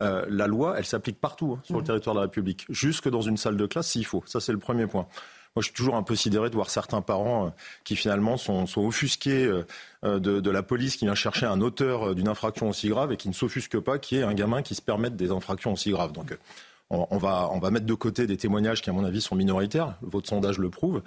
la 0.00 0.46
loi, 0.46 0.76
elle 0.78 0.86
s'applique 0.86 1.20
partout 1.20 1.58
hein, 1.58 1.62
sur 1.64 1.76
le 1.76 1.82
mmh. 1.82 1.84
territoire 1.84 2.14
de 2.14 2.20
la 2.20 2.26
République, 2.26 2.64
jusque 2.70 3.10
dans 3.10 3.20
une 3.20 3.36
salle 3.36 3.58
de 3.58 3.66
classe 3.66 3.88
s'il 3.88 4.06
faut. 4.06 4.22
Ça, 4.26 4.40
c'est 4.40 4.52
le 4.52 4.58
premier 4.58 4.86
point. 4.86 5.06
Moi, 5.56 5.60
je 5.60 5.66
suis 5.66 5.74
toujours 5.74 5.94
un 5.94 6.02
peu 6.02 6.16
sidéré 6.16 6.50
de 6.50 6.54
voir 6.56 6.68
certains 6.68 7.00
parents 7.00 7.46
euh, 7.46 7.50
qui 7.84 7.94
finalement 7.94 8.36
sont, 8.36 8.66
sont 8.66 8.84
offusqués 8.84 9.44
euh, 9.44 9.64
euh, 10.04 10.18
de, 10.18 10.40
de, 10.40 10.50
la 10.50 10.64
police 10.64 10.96
qui 10.96 11.04
vient 11.04 11.14
chercher 11.14 11.46
un 11.46 11.60
auteur 11.60 12.16
d'une 12.16 12.26
infraction 12.26 12.68
aussi 12.68 12.88
grave 12.88 13.12
et 13.12 13.16
qui 13.16 13.28
ne 13.28 13.34
s'offusque 13.34 13.78
pas 13.78 14.00
qu'il 14.00 14.18
y 14.18 14.20
ait 14.20 14.24
un 14.24 14.34
gamin 14.34 14.62
qui 14.62 14.74
se 14.74 14.82
permette 14.82 15.14
des 15.14 15.30
infractions 15.30 15.72
aussi 15.72 15.92
graves. 15.92 16.10
Donc, 16.10 16.36
on, 17.10 17.18
va, 17.18 17.50
on 17.52 17.58
va 17.58 17.70
mettre 17.70 17.86
de 17.86 17.94
côté 17.94 18.26
des 18.26 18.36
témoignages 18.36 18.82
qui, 18.82 18.90
à 18.90 18.92
mon 18.92 19.04
avis, 19.04 19.20
sont 19.20 19.36
minoritaires. 19.36 19.96
Votre 20.02 20.28
sondage 20.28 20.58
le 20.58 20.70
prouve. 20.70 21.02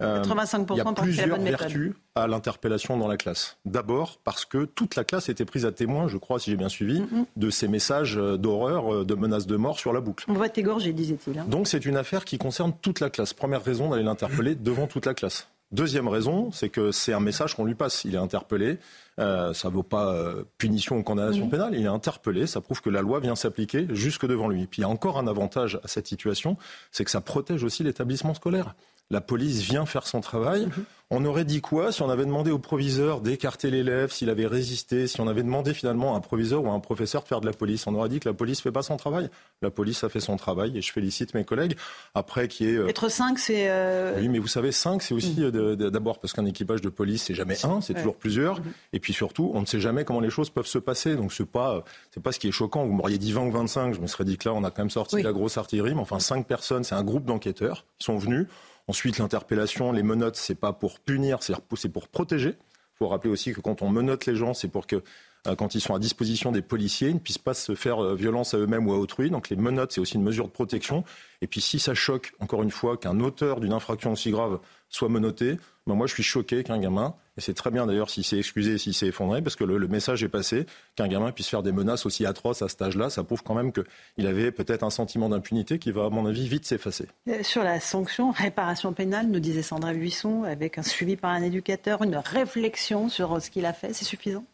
85% 0.00 0.66
il 0.70 0.76
y 0.76 0.80
a 0.80 0.92
plusieurs 0.92 1.40
vertus 1.40 1.94
à 2.14 2.26
l'interpellation 2.26 2.96
dans 2.96 3.08
la 3.08 3.16
classe. 3.16 3.58
D'abord 3.64 4.18
parce 4.24 4.44
que 4.44 4.64
toute 4.64 4.96
la 4.96 5.04
classe 5.04 5.28
était 5.28 5.44
prise 5.44 5.64
à 5.66 5.72
témoin, 5.72 6.08
je 6.08 6.16
crois, 6.16 6.38
si 6.38 6.50
j'ai 6.50 6.56
bien 6.56 6.68
suivi, 6.68 7.02
de 7.36 7.50
ces 7.50 7.68
messages 7.68 8.16
d'horreur, 8.16 9.04
de 9.04 9.14
menaces 9.14 9.46
de 9.46 9.56
mort 9.56 9.78
sur 9.78 9.92
la 9.92 10.00
boucle. 10.00 10.24
On 10.28 10.34
va 10.34 10.46
être 10.46 10.58
égorgé, 10.58 10.92
disait-il. 10.92 11.38
Hein. 11.38 11.46
Donc 11.48 11.68
c'est 11.68 11.84
une 11.84 11.96
affaire 11.96 12.24
qui 12.24 12.38
concerne 12.38 12.72
toute 12.80 13.00
la 13.00 13.10
classe. 13.10 13.32
Première 13.32 13.62
raison 13.62 13.90
d'aller 13.90 14.02
l'interpeller 14.02 14.54
devant 14.54 14.86
toute 14.86 15.06
la 15.06 15.14
classe. 15.14 15.48
Deuxième 15.70 16.08
raison, 16.08 16.50
c'est 16.50 16.70
que 16.70 16.92
c'est 16.92 17.12
un 17.12 17.20
message 17.20 17.54
qu'on 17.54 17.66
lui 17.66 17.74
passe. 17.74 18.04
Il 18.06 18.14
est 18.14 18.18
interpellé. 18.18 18.78
Euh, 19.18 19.52
ça 19.52 19.68
ne 19.68 19.74
vaut 19.74 19.82
pas 19.82 20.14
euh, 20.14 20.44
punition 20.56 20.96
ou 20.96 21.02
condamnation 21.02 21.48
pénale. 21.48 21.74
Il 21.74 21.84
est 21.84 21.88
interpellé. 21.88 22.46
Ça 22.46 22.62
prouve 22.62 22.80
que 22.80 22.88
la 22.88 23.02
loi 23.02 23.20
vient 23.20 23.36
s'appliquer 23.36 23.86
jusque 23.90 24.26
devant 24.26 24.48
lui. 24.48 24.66
Puis 24.66 24.80
il 24.80 24.82
y 24.82 24.84
a 24.86 24.88
encore 24.88 25.18
un 25.18 25.26
avantage 25.26 25.78
à 25.84 25.88
cette 25.88 26.06
situation, 26.06 26.56
c'est 26.90 27.04
que 27.04 27.10
ça 27.10 27.20
protège 27.20 27.64
aussi 27.64 27.82
l'établissement 27.82 28.32
scolaire. 28.32 28.74
La 29.10 29.20
police 29.20 29.60
vient 29.62 29.86
faire 29.86 30.06
son 30.06 30.20
travail. 30.20 30.66
Mhm. 30.66 30.84
On 31.10 31.24
aurait 31.24 31.46
dit 31.46 31.62
quoi 31.62 31.90
si 31.90 32.02
on 32.02 32.10
avait 32.10 32.26
demandé 32.26 32.50
au 32.50 32.58
proviseur 32.58 33.22
d'écarter 33.22 33.70
l'élève, 33.70 34.12
s'il 34.12 34.28
avait 34.28 34.46
résisté, 34.46 35.06
si 35.06 35.18
on 35.22 35.26
avait 35.26 35.42
demandé 35.42 35.72
finalement 35.72 36.14
à 36.14 36.18
un 36.18 36.20
proviseur 36.20 36.62
ou 36.62 36.68
à 36.68 36.72
un 36.72 36.80
professeur 36.80 37.22
de 37.22 37.28
faire 37.28 37.40
de 37.40 37.46
la 37.46 37.54
police? 37.54 37.86
On 37.86 37.94
aurait 37.94 38.10
dit 38.10 38.20
que 38.20 38.28
la 38.28 38.34
police 38.34 38.58
ne 38.58 38.62
fait 38.64 38.72
pas 38.72 38.82
son 38.82 38.98
travail. 38.98 39.30
La 39.62 39.70
police 39.70 40.04
a 40.04 40.10
fait 40.10 40.20
son 40.20 40.36
travail 40.36 40.76
et 40.76 40.82
je 40.82 40.92
félicite 40.92 41.32
mes 41.32 41.44
collègues. 41.44 41.76
Après, 42.14 42.46
qui 42.46 42.66
est. 42.66 42.76
Euh, 42.76 42.88
Être 42.88 43.08
5, 43.08 43.38
c'est. 43.38 43.70
Euh, 43.70 44.18
oui, 44.20 44.28
mais 44.28 44.38
vous 44.38 44.48
savez, 44.48 44.70
5, 44.70 45.00
c'est 45.00 45.14
aussi 45.14 45.40
mhm. 45.40 45.52
euh, 45.54 45.76
d'abord 45.76 46.18
parce 46.18 46.34
qu'un 46.34 46.44
équipage 46.44 46.82
de 46.82 46.90
police, 46.90 47.22
c'est 47.22 47.34
jamais 47.34 47.56
un, 47.64 47.80
c'est 47.80 47.94
toujours 47.94 48.16
plusieurs. 48.16 48.60
Mhm. 48.60 48.72
Et 48.92 49.00
puis 49.00 49.14
surtout, 49.14 49.50
on 49.54 49.62
ne 49.62 49.66
sait 49.66 49.80
jamais 49.80 50.04
comment 50.04 50.20
les 50.20 50.28
choses 50.28 50.50
peuvent 50.50 50.66
se 50.66 50.78
passer. 50.78 51.16
Donc, 51.16 51.32
ce 51.32 51.42
n'est 51.42 51.48
pas, 51.48 51.84
pas 52.22 52.32
ce 52.32 52.38
qui 52.38 52.48
est 52.48 52.52
choquant. 52.52 52.84
Vous 52.84 52.92
m'auriez 52.92 53.16
dit 53.16 53.32
20 53.32 53.46
ou 53.46 53.50
25, 53.50 53.94
je 53.94 54.00
me 54.00 54.08
serais 54.08 54.24
dit 54.24 54.36
que 54.36 54.46
là, 54.46 54.54
on 54.54 54.62
a 54.62 54.70
quand 54.70 54.82
même 54.82 54.90
sorti 54.90 55.22
la 55.22 55.32
grosse 55.32 55.56
artillerie. 55.56 55.94
Mais 55.94 56.02
enfin, 56.02 56.18
5 56.18 56.46
personnes, 56.46 56.84
c'est 56.84 56.96
un 56.96 57.04
groupe 57.04 57.24
d'enquêteurs 57.24 57.86
qui 57.98 58.04
sont 58.04 58.18
venus. 58.18 58.46
Ensuite, 58.88 59.18
l'interpellation, 59.18 59.92
les 59.92 60.02
menottes, 60.02 60.36
c'est 60.36 60.54
pas 60.54 60.72
pour 60.72 60.98
punir, 61.00 61.38
c'est 61.42 61.54
pour 61.92 62.08
protéger. 62.08 62.56
Il 62.58 62.96
faut 62.98 63.08
rappeler 63.08 63.30
aussi 63.30 63.52
que 63.52 63.60
quand 63.60 63.82
on 63.82 63.90
menotte 63.90 64.26
les 64.26 64.34
gens, 64.34 64.54
c'est 64.54 64.68
pour 64.68 64.86
que 64.86 65.02
euh, 65.46 65.54
quand 65.54 65.74
ils 65.74 65.80
sont 65.80 65.94
à 65.94 65.98
disposition 65.98 66.52
des 66.52 66.62
policiers, 66.62 67.10
ils 67.10 67.14
ne 67.14 67.20
puissent 67.20 67.38
pas 67.38 67.54
se 67.54 67.74
faire 67.74 68.02
euh, 68.02 68.14
violence 68.14 68.54
à 68.54 68.58
eux-mêmes 68.58 68.88
ou 68.88 68.92
à 68.92 68.98
autrui. 68.98 69.30
Donc 69.30 69.50
les 69.50 69.56
menottes, 69.56 69.92
c'est 69.92 70.00
aussi 70.00 70.16
une 70.16 70.22
mesure 70.22 70.46
de 70.46 70.50
protection. 70.50 71.04
Et 71.42 71.46
puis 71.46 71.60
si 71.60 71.78
ça 71.78 71.94
choque, 71.94 72.32
encore 72.40 72.62
une 72.62 72.70
fois, 72.70 72.96
qu'un 72.96 73.20
auteur 73.20 73.60
d'une 73.60 73.72
infraction 73.72 74.12
aussi 74.12 74.30
grave 74.30 74.58
soit 74.88 75.08
menotté, 75.08 75.58
ben 75.86 75.94
moi 75.94 76.06
je 76.06 76.14
suis 76.14 76.22
choqué 76.22 76.64
qu'un 76.64 76.78
gamin, 76.78 77.14
et 77.38 77.40
c'est 77.40 77.54
très 77.54 77.70
bien 77.70 77.86
d'ailleurs 77.86 78.10
s'il 78.10 78.24
s'est 78.24 78.36
excusé, 78.36 78.78
s'il 78.78 78.94
s'est 78.94 79.06
effondré, 79.06 79.40
parce 79.40 79.54
que 79.54 79.62
le, 79.62 79.86
message 79.86 80.24
est 80.24 80.28
passé, 80.28 80.66
qu'un 80.96 81.06
gamin 81.06 81.30
puisse 81.30 81.48
faire 81.48 81.62
des 81.62 81.70
menaces 81.70 82.04
aussi 82.04 82.26
atroces 82.26 82.62
à 82.62 82.68
cet 82.68 82.82
âge-là, 82.82 83.10
ça 83.10 83.22
prouve 83.22 83.44
quand 83.44 83.54
même 83.54 83.72
qu'il 83.72 84.26
avait 84.26 84.50
peut-être 84.50 84.82
un 84.82 84.90
sentiment 84.90 85.28
d'impunité 85.28 85.78
qui 85.78 85.92
va, 85.92 86.06
à 86.06 86.10
mon 86.10 86.26
avis, 86.26 86.48
vite 86.48 86.66
s'effacer. 86.66 87.06
Euh, 87.28 87.44
sur 87.44 87.62
la 87.62 87.78
sanction, 87.78 88.32
réparation 88.32 88.92
pénale, 88.92 89.28
nous 89.28 89.38
disait 89.38 89.62
Sandra 89.62 89.92
Buisson, 89.92 90.42
avec 90.42 90.78
un 90.78 90.82
suivi 90.82 91.16
par 91.16 91.30
un 91.30 91.42
éducateur, 91.42 92.02
une 92.02 92.16
réflexion 92.16 93.08
sur 93.08 93.40
ce 93.40 93.50
qu'il 93.50 93.66
a 93.66 93.72
fait, 93.72 93.92
c'est 93.92 94.04
suffisant? 94.04 94.44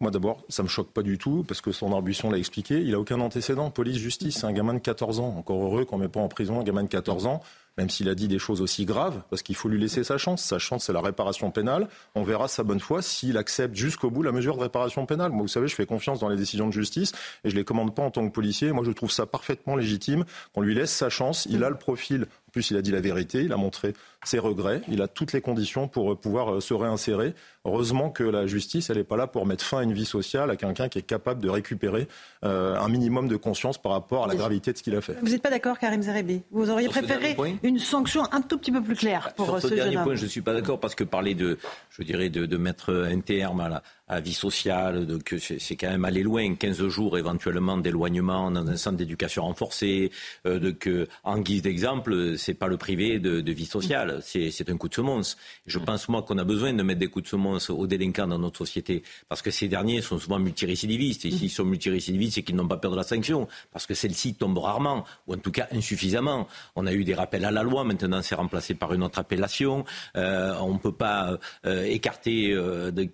Moi 0.00 0.12
d'abord, 0.12 0.44
ça 0.48 0.62
me 0.62 0.68
choque 0.68 0.92
pas 0.92 1.02
du 1.02 1.18
tout, 1.18 1.44
parce 1.46 1.60
que 1.60 1.72
son 1.72 2.00
Buisson 2.00 2.30
l'a 2.30 2.38
expliqué, 2.38 2.80
il 2.80 2.94
a 2.94 3.00
aucun 3.00 3.20
antécédent, 3.20 3.70
police-justice, 3.70 4.38
c'est 4.38 4.46
un 4.46 4.52
gamin 4.52 4.74
de 4.74 4.78
14 4.78 5.18
ans. 5.18 5.34
Encore 5.36 5.62
heureux 5.62 5.84
qu'on 5.84 5.98
ne 5.98 6.02
met 6.02 6.08
pas 6.08 6.20
en 6.20 6.28
prison 6.28 6.60
un 6.60 6.62
gamin 6.64 6.84
de 6.84 6.88
14 6.88 7.26
ans, 7.26 7.40
même 7.78 7.88
s'il 7.88 8.08
a 8.08 8.14
dit 8.16 8.26
des 8.26 8.40
choses 8.40 8.60
aussi 8.60 8.84
graves, 8.84 9.22
parce 9.30 9.42
qu'il 9.42 9.54
faut 9.54 9.68
lui 9.68 9.80
laisser 9.80 10.02
sa 10.02 10.18
chance. 10.18 10.42
Sa 10.42 10.58
chance, 10.58 10.86
c'est 10.86 10.92
la 10.92 11.00
réparation 11.00 11.50
pénale. 11.52 11.88
On 12.16 12.24
verra 12.24 12.48
sa 12.48 12.64
bonne 12.64 12.80
foi 12.80 13.02
s'il 13.02 13.38
accepte 13.38 13.76
jusqu'au 13.76 14.10
bout 14.10 14.24
la 14.24 14.32
mesure 14.32 14.56
de 14.56 14.62
réparation 14.62 15.06
pénale. 15.06 15.30
Moi, 15.30 15.42
vous 15.42 15.48
savez, 15.48 15.68
je 15.68 15.76
fais 15.76 15.86
confiance 15.86 16.18
dans 16.18 16.28
les 16.28 16.36
décisions 16.36 16.66
de 16.66 16.72
justice 16.72 17.12
et 17.44 17.50
je 17.50 17.54
les 17.54 17.64
commande 17.64 17.94
pas 17.94 18.02
en 18.02 18.10
tant 18.10 18.26
que 18.28 18.32
policier. 18.32 18.72
Moi, 18.72 18.84
je 18.84 18.90
trouve 18.90 19.12
ça 19.12 19.26
parfaitement 19.26 19.76
légitime 19.76 20.24
qu'on 20.52 20.62
lui 20.62 20.74
laisse 20.74 20.92
sa 20.92 21.08
chance. 21.08 21.46
Il 21.48 21.62
a 21.62 21.70
le 21.70 21.76
profil 21.76 22.26
en 22.48 22.50
plus, 22.50 22.70
il 22.70 22.78
a 22.78 22.82
dit 22.82 22.92
la 22.92 23.00
vérité, 23.00 23.42
il 23.42 23.52
a 23.52 23.58
montré 23.58 23.92
ses 24.24 24.38
regrets, 24.38 24.80
il 24.88 25.02
a 25.02 25.06
toutes 25.06 25.34
les 25.34 25.42
conditions 25.42 25.86
pour 25.86 26.12
euh, 26.12 26.16
pouvoir 26.16 26.54
euh, 26.54 26.60
se 26.62 26.72
réinsérer. 26.72 27.34
Heureusement 27.66 28.08
que 28.08 28.24
la 28.24 28.46
justice, 28.46 28.88
elle 28.88 28.96
n'est 28.96 29.04
pas 29.04 29.18
là 29.18 29.26
pour 29.26 29.44
mettre 29.44 29.62
fin 29.62 29.80
à 29.80 29.82
une 29.82 29.92
vie 29.92 30.06
sociale 30.06 30.50
à 30.50 30.56
quelqu'un 30.56 30.88
qui 30.88 30.98
est 30.98 31.02
capable 31.02 31.42
de 31.42 31.50
récupérer 31.50 32.08
euh, 32.44 32.74
un 32.74 32.88
minimum 32.88 33.28
de 33.28 33.36
conscience 33.36 33.76
par 33.76 33.92
rapport 33.92 34.24
à 34.24 34.28
la 34.28 34.34
gravité 34.34 34.72
de 34.72 34.78
ce 34.78 34.82
qu'il 34.82 34.96
a 34.96 35.02
fait. 35.02 35.18
Vous 35.20 35.28
n'êtes 35.28 35.42
pas 35.42 35.50
d'accord, 35.50 35.78
Karim 35.78 36.00
Zerebi 36.00 36.40
Vous 36.50 36.70
auriez 36.70 36.88
préféré 36.88 37.36
une 37.68 37.78
sanction 37.78 38.22
un 38.32 38.40
tout 38.40 38.58
petit 38.58 38.72
peu 38.72 38.82
plus 38.82 38.96
claire 38.96 39.32
pour 39.34 39.46
Sur 39.46 39.60
ce, 39.60 39.74
dernier 39.74 39.96
point, 39.96 40.14
je 40.14 40.24
ne 40.24 40.28
suis 40.28 40.40
pas 40.40 40.52
d'accord 40.52 40.80
parce 40.80 40.94
que 40.94 41.04
parler 41.04 41.34
de, 41.34 41.58
je 41.90 42.02
dirais, 42.02 42.30
de, 42.30 42.46
de 42.46 42.56
mettre 42.56 42.92
un 42.92 43.20
terme 43.20 43.60
à 43.60 43.68
la, 43.68 43.82
à 44.08 44.20
vie 44.20 44.34
sociale, 44.34 45.06
donc 45.06 45.34
c'est 45.38 45.76
quand 45.76 45.90
même 45.90 46.04
aller 46.04 46.22
loin, 46.22 46.54
15 46.54 46.88
jours 46.88 47.18
éventuellement 47.18 47.76
d'éloignement 47.76 48.50
dans 48.50 48.66
un 48.66 48.76
centre 48.76 48.96
d'éducation 48.96 49.44
renforcé, 49.44 50.10
euh, 50.46 50.72
que, 50.72 51.06
en 51.24 51.38
guise 51.38 51.62
d'exemple, 51.62 52.36
c'est 52.36 52.54
pas 52.54 52.68
le 52.68 52.76
privé 52.76 53.18
de, 53.18 53.40
de 53.40 53.52
vie 53.52 53.66
sociale, 53.66 54.20
c'est 54.22 54.70
un 54.70 54.76
coup 54.76 54.88
de 54.88 54.94
semonce. 54.94 55.36
Je 55.66 55.78
pense 55.78 56.08
moi 56.08 56.22
qu'on 56.22 56.38
a 56.38 56.44
besoin 56.44 56.72
de 56.72 56.82
mettre 56.82 57.00
des 57.00 57.08
coups 57.08 57.24
de 57.24 57.28
semonce 57.28 57.70
aux 57.70 57.86
délinquants 57.86 58.26
dans 58.26 58.38
notre 58.38 58.58
société, 58.58 59.02
parce 59.28 59.42
que 59.42 59.50
ces 59.50 59.68
derniers 59.68 60.00
sont 60.00 60.18
souvent 60.18 60.38
multirécidivistes, 60.38 61.24
et 61.26 61.30
s'ils 61.30 61.50
sont 61.50 61.64
multirécidivistes, 61.64 62.36
c'est 62.36 62.42
qu'ils 62.42 62.56
n'ont 62.56 62.68
pas 62.68 62.78
peur 62.78 62.92
de 62.92 62.96
la 62.96 63.02
sanction, 63.02 63.48
parce 63.72 63.86
que 63.86 63.94
celle-ci 63.94 64.34
tombe 64.34 64.58
rarement, 64.58 65.04
ou 65.26 65.34
en 65.34 65.38
tout 65.38 65.52
cas 65.52 65.68
insuffisamment. 65.72 66.48
On 66.76 66.86
a 66.86 66.92
eu 66.92 67.04
des 67.04 67.14
rappels 67.14 67.44
à 67.44 67.50
la 67.50 67.62
loi, 67.62 67.84
maintenant 67.84 68.22
c'est 68.22 68.34
remplacé 68.34 68.74
par 68.74 68.94
une 68.94 69.02
autre 69.02 69.18
appellation, 69.18 69.84
euh, 70.16 70.54
on 70.60 70.74
ne 70.74 70.78
peut 70.78 70.92
pas 70.92 71.38
euh, 71.66 71.84
écarter 71.84 72.52
euh, 72.52 72.90
de, 72.90 73.04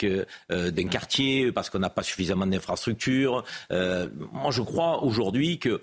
euh, 0.86 0.90
quartier 0.90 1.52
parce 1.52 1.70
qu'on 1.70 1.78
n'a 1.78 1.90
pas 1.90 2.02
suffisamment 2.02 2.46
d'infrastructures. 2.46 3.44
Euh, 3.70 4.08
moi, 4.32 4.50
je 4.50 4.62
crois 4.62 5.02
aujourd'hui 5.02 5.58
que 5.58 5.82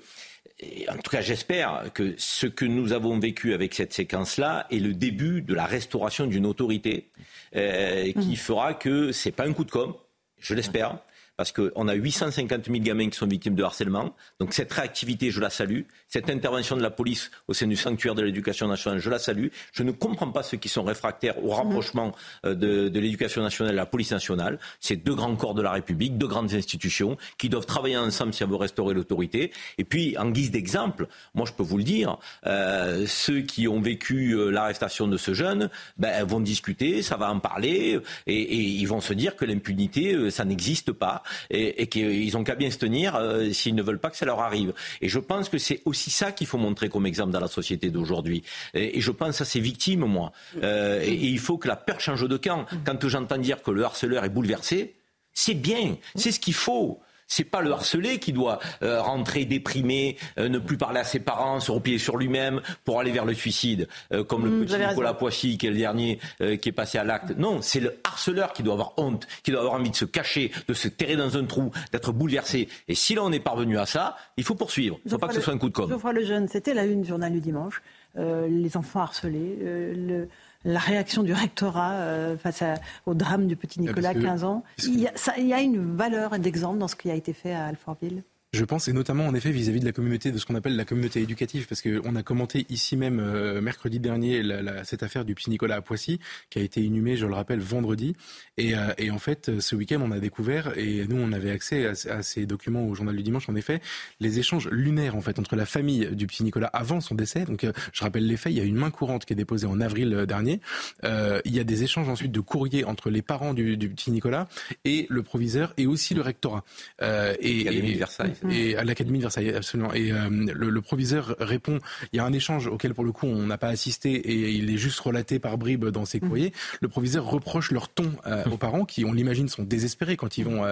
en 0.90 0.98
tout 0.98 1.10
cas, 1.10 1.22
j'espère 1.22 1.92
que 1.94 2.14
ce 2.18 2.46
que 2.46 2.66
nous 2.66 2.94
avons 2.94 3.18
vécu 3.20 3.54
avec 3.54 3.74
cette 3.74 3.94
séquence-là 3.94 4.68
est 4.70 4.80
le 4.80 4.94
début 4.94 5.42
de 5.42 5.56
la 5.56 5.66
restauration 5.66 6.28
d'une 6.28 6.46
autorité 6.46 7.10
euh, 7.56 8.12
qui 8.12 8.34
mmh. 8.34 8.36
fera 8.36 8.74
que 8.76 9.12
c'est 9.12 9.32
pas 9.32 9.46
un 9.46 9.54
coup 9.54 9.64
de 9.64 9.72
com', 9.72 9.96
je 10.40 10.54
l'espère, 10.54 11.00
parce 11.36 11.52
qu'on 11.52 11.88
a 11.88 11.94
850 11.94 12.66
000 12.66 12.80
gamins 12.80 13.10
qui 13.10 13.18
sont 13.18 13.28
victimes 13.28 13.56
de 13.56 13.64
harcèlement. 13.64 14.16
Donc 14.40 14.54
cette 14.54 14.72
réactivité, 14.72 15.32
je 15.32 15.42
la 15.42 15.50
salue. 15.50 15.82
Cette 16.12 16.30
intervention 16.30 16.76
de 16.76 16.82
la 16.82 16.92
police 16.92 17.32
au 17.48 17.54
sein 17.54 17.68
du 17.68 17.78
sanctuaire 17.78 18.16
de 18.16 18.22
l'éducation 18.22 18.68
nationale, 18.68 19.00
je 19.00 19.10
la 19.10 19.18
salue. 19.18 19.48
Je 19.72 19.84
ne 19.84 19.92
comprends 19.92 20.30
pas 20.30 20.44
ceux 20.44 20.58
qui 20.58 20.68
sont 20.68 20.84
réfractaires 20.84 21.42
au 21.42 21.52
rapprochement 21.52 22.14
euh, 22.46 22.54
de, 22.54 22.90
de 22.90 23.00
l'éducation 23.00 23.42
nationale 23.42 23.72
et 23.72 23.76
de 23.76 23.78
la 23.78 23.86
police 23.86 24.12
nationale. 24.12 24.60
C'est 24.82 24.98
deux 24.98 25.16
grands 25.16 25.34
corps 25.38 25.54
de 25.54 25.62
la 25.62 25.72
République, 25.72 26.18
deux 26.18 26.28
grandes 26.28 26.54
institutions 26.54 27.16
qui 27.38 27.48
doivent 27.48 27.66
travailler 27.66 27.98
ensemble 27.98 28.34
si 28.34 28.44
on 28.44 28.48
veut 28.48 28.58
restaurer 28.58 28.94
l'autorité. 28.94 29.54
Et 29.78 29.86
puis, 29.86 30.18
en 30.18 30.30
guise 30.32 30.52
d'exemple, 30.52 31.08
moi 31.34 31.46
je 31.48 31.54
peux 31.54 31.64
vous 31.64 31.78
le 31.78 31.86
dire, 31.86 32.18
euh, 32.46 33.06
ceux 33.08 33.40
qui 33.40 33.70
ont 33.70 33.80
vécu 33.80 34.34
euh, 34.34 34.50
l'arrestation 34.50 35.08
de 35.08 35.16
ce 35.16 35.34
jeune 35.34 35.70
ben, 35.98 36.26
vont 36.26 36.42
discuter, 36.42 37.04
ça 37.04 37.16
va 37.16 37.32
en 37.32 37.40
parler, 37.40 38.02
et, 38.28 38.42
et 38.42 38.58
ils 38.58 38.86
vont 38.86 39.00
se 39.00 39.14
dire 39.14 39.38
que 39.38 39.46
l'impunité, 39.46 40.30
ça 40.30 40.44
n'existe 40.44 40.92
pas 40.92 41.24
et, 41.50 41.88
qu'ils 41.88 42.36
ont 42.36 42.44
qu'à 42.44 42.56
bien 42.56 42.70
se 42.70 42.78
tenir 42.78 43.16
euh, 43.16 43.52
s'ils 43.52 43.76
ne 43.76 43.84
veulent 43.84 44.00
pas 44.00 44.10
que 44.10 44.18
ça 44.18 44.26
leur 44.26 44.42
arrive. 44.42 44.74
Et 45.02 45.08
je 45.08 45.20
pense 45.20 45.48
que 45.48 45.58
c'est 45.58 45.82
aussi 45.86 46.01
ça 46.10 46.32
qu'il 46.32 46.48
faut 46.48 46.58
montrer 46.58 46.90
comme 46.90 47.06
exemple 47.06 47.32
dans 47.32 47.40
la 47.40 47.48
société 47.48 47.90
d'aujourd'hui. 47.90 48.44
Et, 48.74 49.00
je 49.02 49.12
pense 49.12 49.42
à 49.42 49.46
ces 49.46 49.60
victimes, 49.60 50.06
moi. 50.06 50.32
Euh, 50.64 51.02
et, 51.02 51.14
il 51.14 51.40
faut 51.40 51.58
que 51.58 51.68
la 51.68 51.76
peur 51.76 52.00
change 52.00 52.28
de 52.28 52.38
camp. 52.38 52.66
Quand 52.86 53.08
j'entends 53.08 53.38
dire 53.38 53.62
que 53.62 53.72
le 53.72 53.84
harceleur 53.84 54.24
est 54.24 54.30
bouleversé, 54.30 54.96
c'est 55.34 55.54
bien, 55.54 55.96
c'est 56.16 56.32
ce 56.32 56.40
qu'il 56.40 56.54
faut. 56.54 57.00
C'est 57.32 57.46
pas 57.46 57.62
le 57.62 57.72
harcelé 57.72 58.20
qui 58.20 58.34
doit 58.34 58.60
euh, 58.84 59.02
rentrer 59.02 59.46
déprimé, 59.46 60.18
euh, 60.38 60.50
ne 60.50 60.60
plus 60.60 60.76
parler 60.76 61.00
à 61.00 61.06
ses 61.06 61.22
parents, 61.22 61.62
se 61.62 61.72
replier 61.72 61.98
sur 61.98 62.18
lui-même 62.18 62.62
pour 62.84 63.00
aller 63.00 63.12
vers 63.12 63.24
le 63.24 63.34
suicide, 63.34 63.88
euh, 64.12 64.26
comme 64.26 64.44
le 64.44 64.52
mmh, 64.52 64.66
petit 64.66 64.78
Nicolas 64.78 65.14
Poissy 65.14 65.58
qui 65.58 65.68
est 65.68 65.70
le 65.70 65.78
dernier 65.78 66.20
qui 66.40 66.70
est 66.70 66.74
passé 66.74 66.98
à 66.98 67.06
l'acte. 67.06 67.38
Non, 67.38 67.62
c'est 67.62 67.80
le 67.80 68.00
harceleur 68.04 68.52
qui 68.52 68.64
doit 68.64 68.74
avoir 68.74 68.94
honte, 68.98 69.28
qui 69.44 69.52
doit 69.52 69.62
avoir 69.62 69.76
envie 69.76 69.92
de 69.92 69.96
se 69.96 70.04
cacher, 70.04 70.52
de 70.68 70.74
se 70.74 70.90
terrer 70.90 71.16
dans 71.16 71.38
un 71.38 71.46
trou, 71.46 71.72
d'être 71.94 72.12
bouleversé. 72.12 72.68
Et 72.90 72.96
si 72.96 73.16
là 73.16 73.24
on 73.24 73.32
est 73.32 73.40
parvenu 73.40 73.78
à 73.78 73.86
ça, 73.86 74.18
il 74.36 74.44
faut 74.44 74.56
poursuivre. 74.56 75.00
Il 75.06 75.08
ne 75.08 75.12
faut 75.12 75.18
pas 75.18 75.30
que 75.30 75.36
ce 75.36 75.42
soit 75.42 75.54
un 75.54 75.58
coup 75.58 75.70
de 75.70 75.74
com'. 75.74 75.90
Geoffroy 75.90 76.12
le 76.12 76.26
jeune, 76.26 76.50
c'était 76.50 76.74
la 76.74 76.84
une 76.86 77.04
du 77.04 77.08
journal 77.08 77.32
du 77.32 77.40
dimanche. 77.40 77.82
les 78.18 78.76
enfants 78.76 79.02
harcelés, 79.02 79.56
le 79.62 80.28
la 80.64 80.80
réaction 80.80 81.24
du 81.24 81.34
rectorat 81.34 81.94
euh, 81.94 82.38
face 82.38 82.64
au 83.06 83.14
drame 83.14 83.48
du 83.48 83.56
petit 83.56 83.82
Nicolas, 83.82 84.14
15 84.14 84.44
ans. 84.44 84.64
Il 84.84 85.00
y, 85.00 85.54
a, 85.54 85.62
une 85.62 85.96
valeur 85.96 86.38
d'exemple 86.40 86.78
dans 86.78 86.88
ce 86.88 86.96
qui 86.96 87.10
a 87.10 87.16
été 87.16 87.34
fait 87.34 87.54
à 87.54 87.66
Alfortville? 87.66 88.24
Je 88.54 88.66
pense, 88.66 88.90
et 88.90 88.94
notamment 88.94 89.28
en 89.28 89.34
effet 89.34 89.50
vis-à-vis 89.50 89.80
de 89.80 89.86
la 89.86 89.94
communauté, 89.94 90.34
de 90.34 90.38
ce 90.38 90.46
qu'on 90.46 90.56
appelle 90.56 90.76
la 90.76 90.84
communauté 90.84 91.22
éducative, 91.22 91.68
parce 91.68 91.82
qu'on 91.82 92.18
a 92.18 92.22
commenté 92.22 92.66
ici 92.68 92.98
même 92.98 93.22
euh, 93.22 93.62
mercredi 93.62 94.02
dernier 94.02 94.44
cette 94.84 95.04
affaire 95.04 95.24
du 95.24 95.36
psy 95.36 95.50
Nicolas 95.50 95.78
à 95.78 95.82
Poissy, 95.82 96.20
qui 96.50 96.60
a 96.60 96.62
été 96.62 96.82
inhumé, 96.84 97.16
je 97.16 97.26
le 97.26 97.34
rappelle, 97.34 97.62
vendredi. 97.62 98.14
Et, 98.58 98.76
euh, 98.76 98.90
en 99.10 99.20
fait, 99.20 99.62
ce 99.62 99.74
week-end, 99.74 100.02
on 100.04 100.12
a 100.12 100.20
découvert, 100.20 100.78
et 100.78 101.08
nous, 101.08 101.16
on 101.16 101.32
avait 101.32 101.52
accès 101.52 101.86
à, 102.10 102.22
ces 102.24 102.46
documents 102.46 102.86
au 102.86 102.94
journal 102.94 103.16
du 103.16 103.24
dimanche, 103.24 103.48
en 103.48 103.56
effet, 103.56 103.80
les 104.20 104.40
échanges 104.40 104.68
lunaires 104.68 105.16
en 105.16 105.22
fait 105.22 105.40
entre 105.40 105.56
la 105.56 105.66
famille 105.66 106.08
du 106.12 106.28
psy 106.28 106.44
Nicolas 106.44 106.68
avant 106.74 107.00
son 107.00 107.16
décès. 107.16 107.46
Donc, 107.46 107.64
euh, 107.64 107.72
je 107.94 108.04
rappelle 108.04 108.28
les 108.28 108.36
faits. 108.36 108.52
Il 108.52 108.58
y 108.58 108.62
a 108.62 108.66
une 108.66 108.76
main 108.76 108.92
courante 108.92 109.24
qui 109.24 109.32
est 109.32 109.38
déposée 109.38 109.66
en 109.66 109.80
avril 109.80 110.26
dernier. 110.28 110.60
il 111.04 111.56
y 111.56 111.60
a 111.62 111.64
des 111.64 111.84
échanges 111.84 112.10
ensuite 112.10 112.34
de 112.34 112.42
courriers 112.42 112.84
entre 112.84 113.10
les 113.12 113.22
parents 113.22 113.54
du, 113.54 113.78
du 113.78 113.88
petit 113.88 114.12
Nicolas 114.12 114.50
et 114.84 115.08
le 115.10 115.24
proviseur 115.24 115.74
et 115.78 115.88
aussi 115.88 116.16
le 116.16 116.22
rectorat. 116.22 116.66
et, 117.00 117.64
de 117.64 117.98
Versailles. 117.98 118.41
Et 118.50 118.76
à 118.76 118.84
l'Académie 118.84 119.20
de 119.20 119.24
Versailles, 119.24 119.54
absolument. 119.54 119.94
Et 119.94 120.12
le, 120.12 120.70
le, 120.70 120.82
proviseur 120.82 121.36
répond. 121.40 121.80
Il 122.12 122.18
y 122.18 122.20
a 122.20 122.26
un 122.26 122.34
échange 122.34 122.68
auquel 122.68 122.94
pour 122.94 123.04
le 123.04 123.12
coup 123.12 123.28
on 123.28 123.46
n'a 123.46 123.58
pas 123.58 123.68
assisté 123.68 124.12
et 124.14 124.52
il 124.52 124.74
est 124.74 124.78
juste 124.78 125.00
relaté 125.00 125.40
par 125.40 125.58
bribes 125.58 125.86
dans 125.86 126.06
ses 126.06 126.20
courriers. 126.20 126.54
Le 126.82 126.88
proviseur 126.88 127.26
reproche 127.26 127.72
leur 127.72 127.90
ton 127.90 128.12
aux 128.52 128.58
parents 128.58 128.86
qui, 128.86 129.06
on 129.06 129.14
l'imagine, 129.14 129.48
sont 129.48 129.64
désespérés 129.64 130.18
quand 130.18 130.38
ils 130.38 130.46
vont, 130.46 130.72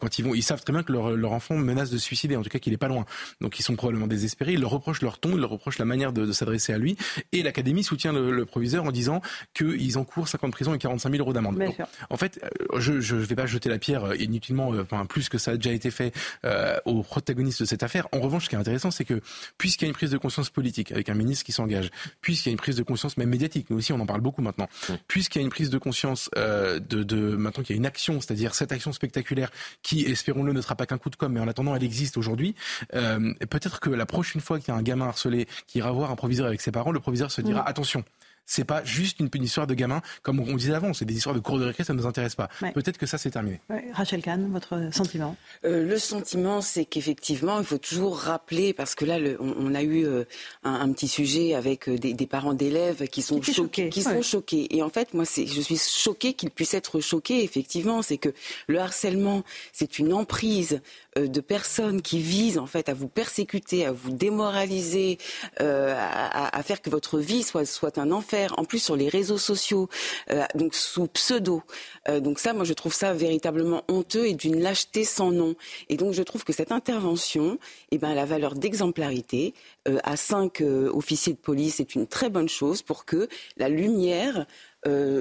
quand 0.00 0.18
ils 0.18 0.24
vont, 0.24 0.34
ils 0.34 0.42
savent 0.42 0.62
très 0.62 0.72
bien 0.72 0.82
que 0.82 0.92
leur, 0.92 1.10
leur 1.16 1.32
enfant 1.32 1.56
menace 1.56 1.90
de 1.90 1.98
suicider, 1.98 2.36
en 2.36 2.42
tout 2.42 2.50
cas 2.50 2.58
qu'il 2.58 2.72
est 2.72 2.78
pas 2.78 2.88
loin. 2.88 3.04
Donc 3.40 3.58
ils 3.58 3.62
sont 3.62 3.76
probablement 3.76 4.06
désespérés. 4.06 4.54
Ils 4.54 4.60
leur 4.60 4.70
reprochent 4.70 5.02
leur 5.02 5.18
ton, 5.18 5.32
ils 5.32 5.40
leur 5.40 5.50
reprochent 5.50 5.78
la 5.78 5.84
manière 5.84 6.12
de, 6.12 6.26
de 6.26 6.32
s'adresser 6.32 6.72
à 6.72 6.78
lui. 6.78 6.96
Et 7.32 7.42
l'Académie 7.42 7.84
soutient 7.84 8.12
le, 8.12 8.30
le, 8.30 8.44
proviseur 8.44 8.84
en 8.84 8.92
disant 8.92 9.20
qu'ils 9.54 9.98
encourent 9.98 10.28
50 10.28 10.52
prisons 10.52 10.74
et 10.74 10.78
45 10.78 11.10
000 11.10 11.22
euros 11.22 11.32
d'amende. 11.32 11.62
En 12.08 12.16
fait, 12.16 12.40
je 12.78 12.92
ne 12.92 13.20
vais 13.20 13.34
pas 13.34 13.46
jeter 13.46 13.68
la 13.68 13.78
pierre 13.78 14.14
inutilement, 14.14 14.72
enfin 14.80 15.06
plus 15.06 15.28
que 15.28 15.38
ça 15.38 15.52
a 15.52 15.56
déjà 15.56 15.72
été 15.72 15.90
fait 15.90 16.12
euh, 16.44 16.76
aux 16.84 17.02
protagonistes 17.10 17.60
de 17.60 17.66
cette 17.66 17.82
affaire. 17.82 18.06
En 18.12 18.20
revanche, 18.20 18.44
ce 18.44 18.48
qui 18.48 18.54
est 18.54 18.58
intéressant, 18.58 18.90
c'est 18.90 19.04
que 19.04 19.20
puisqu'il 19.58 19.84
y 19.84 19.86
a 19.86 19.88
une 19.88 19.94
prise 19.94 20.12
de 20.12 20.18
conscience 20.18 20.48
politique 20.48 20.92
avec 20.92 21.08
un 21.08 21.14
ministre 21.14 21.44
qui 21.44 21.52
s'engage, 21.52 21.90
puisqu'il 22.20 22.48
y 22.48 22.52
a 22.52 22.52
une 22.52 22.58
prise 22.58 22.76
de 22.76 22.84
conscience 22.84 23.16
même 23.16 23.28
médiatique, 23.28 23.68
nous 23.68 23.78
aussi 23.78 23.92
on 23.92 24.00
en 24.00 24.06
parle 24.06 24.20
beaucoup 24.20 24.42
maintenant, 24.42 24.68
puisqu'il 25.08 25.40
y 25.40 25.42
a 25.42 25.44
une 25.44 25.50
prise 25.50 25.70
de 25.70 25.78
conscience 25.78 26.30
euh, 26.38 26.78
de, 26.78 27.02
de, 27.02 27.36
maintenant 27.36 27.64
qu'il 27.64 27.74
y 27.74 27.78
a 27.78 27.80
une 27.80 27.86
action, 27.86 28.20
c'est-à-dire 28.20 28.54
cette 28.54 28.70
action 28.70 28.92
spectaculaire 28.92 29.50
qui, 29.82 30.06
espérons-le, 30.06 30.52
ne 30.52 30.60
sera 30.60 30.76
pas 30.76 30.86
qu'un 30.86 30.98
coup 30.98 31.10
de 31.10 31.16
com', 31.16 31.32
mais 31.32 31.40
en 31.40 31.48
attendant 31.48 31.74
elle 31.74 31.82
existe 31.82 32.16
aujourd'hui, 32.16 32.54
euh, 32.94 33.34
peut-être 33.50 33.80
que 33.80 33.90
la 33.90 34.06
prochaine 34.06 34.40
fois 34.40 34.60
qu'il 34.60 34.68
y 34.68 34.76
a 34.76 34.78
un 34.78 34.82
gamin 34.82 35.08
harcelé 35.08 35.48
qui 35.66 35.78
ira 35.78 35.90
voir 35.90 36.10
un 36.12 36.16
proviseur 36.16 36.46
avec 36.46 36.60
ses 36.60 36.70
parents, 36.70 36.92
le 36.92 37.00
proviseur 37.00 37.32
se 37.32 37.40
dira 37.40 37.68
attention 37.68 38.04
c'est 38.50 38.64
pas 38.64 38.82
juste 38.84 39.20
une, 39.20 39.30
histoire 39.44 39.68
de 39.68 39.74
gamin, 39.74 40.02
comme 40.22 40.40
on 40.40 40.56
disait 40.56 40.74
avant, 40.74 40.92
c'est 40.92 41.04
des 41.04 41.14
histoires 41.14 41.36
de 41.36 41.40
cours 41.40 41.60
de 41.60 41.66
récré, 41.66 41.84
ça 41.84 41.92
ne 41.92 41.98
nous 41.98 42.06
intéresse 42.06 42.34
pas. 42.34 42.48
Peut-être 42.74 42.98
que 42.98 43.06
ça, 43.06 43.16
c'est 43.16 43.30
terminé. 43.30 43.60
Rachel 43.92 44.22
Kahn, 44.22 44.50
votre 44.52 44.92
sentiment? 44.92 45.36
Euh, 45.64 45.86
Le 45.86 45.98
sentiment, 45.98 46.60
c'est 46.60 46.84
qu'effectivement, 46.84 47.60
il 47.60 47.64
faut 47.64 47.78
toujours 47.78 48.18
rappeler, 48.18 48.72
parce 48.72 48.96
que 48.96 49.04
là, 49.04 49.18
on, 49.38 49.72
a 49.74 49.82
eu 49.82 50.04
euh, 50.04 50.24
un, 50.64 50.90
petit 50.92 51.06
sujet 51.06 51.54
avec 51.54 51.88
euh, 51.88 51.96
des, 51.96 52.26
parents 52.26 52.54
d'élèves 52.54 53.06
qui 53.06 53.22
sont 53.22 53.40
choqués. 53.40 53.88
Qui 53.88 54.02
sont 54.02 54.22
choqués. 54.22 54.66
Et 54.76 54.82
en 54.82 54.90
fait, 54.90 55.14
moi, 55.14 55.24
je 55.24 55.60
suis 55.60 55.78
choquée 55.78 56.34
qu'ils 56.34 56.50
puissent 56.50 56.74
être 56.74 57.00
choqués, 57.00 57.44
effectivement. 57.44 58.02
C'est 58.02 58.18
que 58.18 58.30
le 58.66 58.80
harcèlement, 58.80 59.44
c'est 59.72 60.00
une 60.00 60.12
emprise 60.12 60.80
de 61.16 61.40
personnes 61.40 62.02
qui 62.02 62.20
visent 62.20 62.58
en 62.58 62.66
fait 62.66 62.88
à 62.88 62.94
vous 62.94 63.08
persécuter, 63.08 63.84
à 63.84 63.92
vous 63.92 64.10
démoraliser, 64.10 65.18
à, 65.58 66.56
à, 66.56 66.62
faire 66.62 66.80
que 66.80 66.90
votre 66.90 67.18
vie 67.18 67.42
soit, 67.42 67.64
soit 67.64 67.98
un 67.98 68.10
enfer 68.12 68.29
en 68.56 68.64
plus 68.64 68.78
sur 68.78 68.96
les 68.96 69.08
réseaux 69.08 69.38
sociaux, 69.38 69.88
euh, 70.30 70.44
donc 70.54 70.74
sous 70.74 71.06
pseudo. 71.06 71.62
Euh, 72.08 72.20
donc 72.20 72.38
ça, 72.38 72.52
moi, 72.52 72.64
je 72.64 72.72
trouve 72.72 72.94
ça 72.94 73.12
véritablement 73.12 73.82
honteux 73.88 74.26
et 74.26 74.34
d'une 74.34 74.60
lâcheté 74.60 75.04
sans 75.04 75.30
nom. 75.30 75.54
Et 75.88 75.96
donc, 75.96 76.12
je 76.12 76.22
trouve 76.22 76.44
que 76.44 76.52
cette 76.52 76.72
intervention, 76.72 77.58
eh 77.90 77.98
ben, 77.98 78.14
la 78.14 78.24
valeur 78.24 78.54
d'exemplarité 78.54 79.54
euh, 79.88 79.98
à 80.04 80.16
cinq 80.16 80.62
officiers 80.92 81.32
de 81.32 81.38
police 81.38 81.80
est 81.80 81.94
une 81.94 82.06
très 82.06 82.30
bonne 82.30 82.48
chose 82.48 82.82
pour 82.82 83.04
que 83.04 83.28
la 83.56 83.68
lumière 83.68 84.46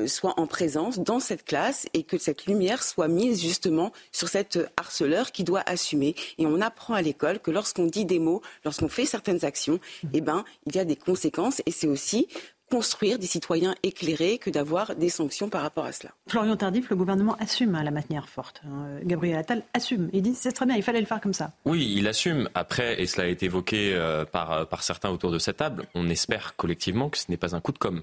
soit 0.07 0.39
en 0.39 0.47
présence 0.47 0.99
dans 0.99 1.19
cette 1.19 1.43
classe 1.43 1.85
et 1.93 2.03
que 2.03 2.17
cette 2.17 2.45
lumière 2.45 2.81
soit 2.81 3.09
mise 3.09 3.41
justement 3.41 3.91
sur 4.13 4.29
cet 4.29 4.57
harceleur 4.77 5.33
qui 5.33 5.43
doit 5.43 5.63
assumer. 5.65 6.15
Et 6.37 6.45
on 6.45 6.61
apprend 6.61 6.93
à 6.93 7.01
l'école 7.01 7.39
que 7.39 7.51
lorsqu'on 7.51 7.85
dit 7.85 8.05
des 8.05 8.19
mots, 8.19 8.41
lorsqu'on 8.63 8.87
fait 8.87 9.05
certaines 9.05 9.43
actions, 9.43 9.81
eh 10.13 10.21
ben, 10.21 10.45
il 10.65 10.77
y 10.77 10.79
a 10.79 10.85
des 10.85 10.95
conséquences 10.95 11.61
et 11.65 11.71
c'est 11.71 11.87
aussi 11.87 12.29
construire 12.69 13.19
des 13.19 13.25
citoyens 13.25 13.75
éclairés 13.83 14.37
que 14.37 14.49
d'avoir 14.49 14.95
des 14.95 15.09
sanctions 15.09 15.49
par 15.49 15.61
rapport 15.61 15.85
à 15.85 15.91
cela. 15.91 16.11
Florian 16.27 16.55
Tardif, 16.55 16.89
le 16.89 16.95
gouvernement 16.95 17.35
assume 17.39 17.75
hein, 17.75 17.83
la 17.83 17.91
manière 17.91 18.29
forte. 18.29 18.61
Hein. 18.65 18.99
Gabriel 19.03 19.37
Attal 19.37 19.63
assume. 19.73 20.09
Il 20.13 20.21
dit 20.21 20.35
c'est 20.35 20.51
très 20.51 20.65
bien, 20.65 20.75
il 20.75 20.83
fallait 20.83 20.99
le 20.99 21.05
faire 21.05 21.21
comme 21.21 21.33
ça. 21.33 21.51
Oui, 21.65 21.93
il 21.95 22.07
assume. 22.07 22.49
Après, 22.53 23.01
et 23.01 23.07
cela 23.07 23.25
a 23.25 23.29
été 23.29 23.47
évoqué 23.47 23.93
euh, 23.93 24.25
par, 24.25 24.51
euh, 24.51 24.65
par 24.65 24.83
certains 24.83 25.09
autour 25.09 25.31
de 25.31 25.39
cette 25.39 25.57
table, 25.57 25.85
on 25.95 26.09
espère 26.09 26.55
collectivement 26.55 27.09
que 27.09 27.17
ce 27.17 27.25
n'est 27.29 27.37
pas 27.37 27.55
un 27.55 27.61
coup 27.61 27.71
de 27.71 27.77
com'. 27.77 28.01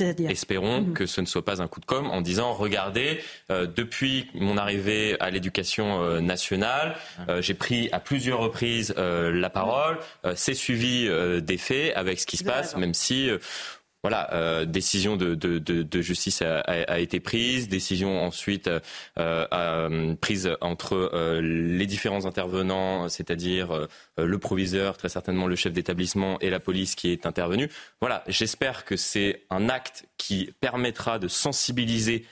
Espérons 0.00 0.80
mhm. 0.80 0.94
que 0.94 1.04
ce 1.04 1.20
ne 1.20 1.26
soit 1.26 1.44
pas 1.44 1.60
un 1.60 1.68
coup 1.68 1.78
de 1.78 1.84
com' 1.84 2.06
en 2.06 2.22
disant 2.22 2.54
regardez, 2.54 3.20
euh, 3.50 3.66
depuis 3.66 4.30
mon 4.32 4.56
arrivée 4.56 5.20
à 5.20 5.28
l'éducation 5.28 6.18
nationale, 6.22 6.96
j'ai 7.40 7.52
pris 7.52 7.90
à 7.92 8.00
plusieurs 8.00 8.38
reprises 8.38 8.94
la 8.96 9.50
parole, 9.50 9.98
c'est 10.34 10.54
suivi 10.54 11.10
des 11.42 11.58
faits 11.58 11.94
avec 11.94 12.20
ce 12.20 12.26
qui 12.26 12.38
se 12.38 12.44
passe, 12.44 12.74
même 12.74 12.94
si 12.94 13.28
voilà, 14.02 14.32
euh, 14.34 14.64
décision 14.64 15.16
de, 15.16 15.36
de, 15.36 15.58
de, 15.58 15.82
de 15.82 16.00
justice 16.00 16.42
a, 16.42 16.58
a, 16.60 16.98
été 16.98 17.20
prise, 17.20 17.68
décision 17.68 18.20
ensuite 18.20 18.66
euh, 18.66 18.80
euh, 19.16 20.14
prise 20.16 20.50
entre 20.60 21.10
euh, 21.14 21.40
les 21.40 21.86
différents 21.86 22.26
intervenants, 22.26 23.08
c'est-à-dire 23.08 23.88
le 24.18 24.38
proviseur, 24.38 24.96
très 24.96 25.08
certainement 25.08 25.46
le 25.46 25.54
chef 25.54 25.72
d'établissement 25.72 26.38
et 26.40 26.50
la 26.50 26.58
police 26.58 26.96
qui 26.96 27.10
est 27.10 27.26
intervenu. 27.26 27.68
Voilà, 28.00 28.24
j'espère 28.26 28.84
que 28.84 28.96
c'est 28.96 29.44
un 29.50 29.68
acte 29.68 30.04
qui 30.16 30.52
permettra 30.60 31.20
de 31.20 31.28
sensibiliser, 31.28 32.26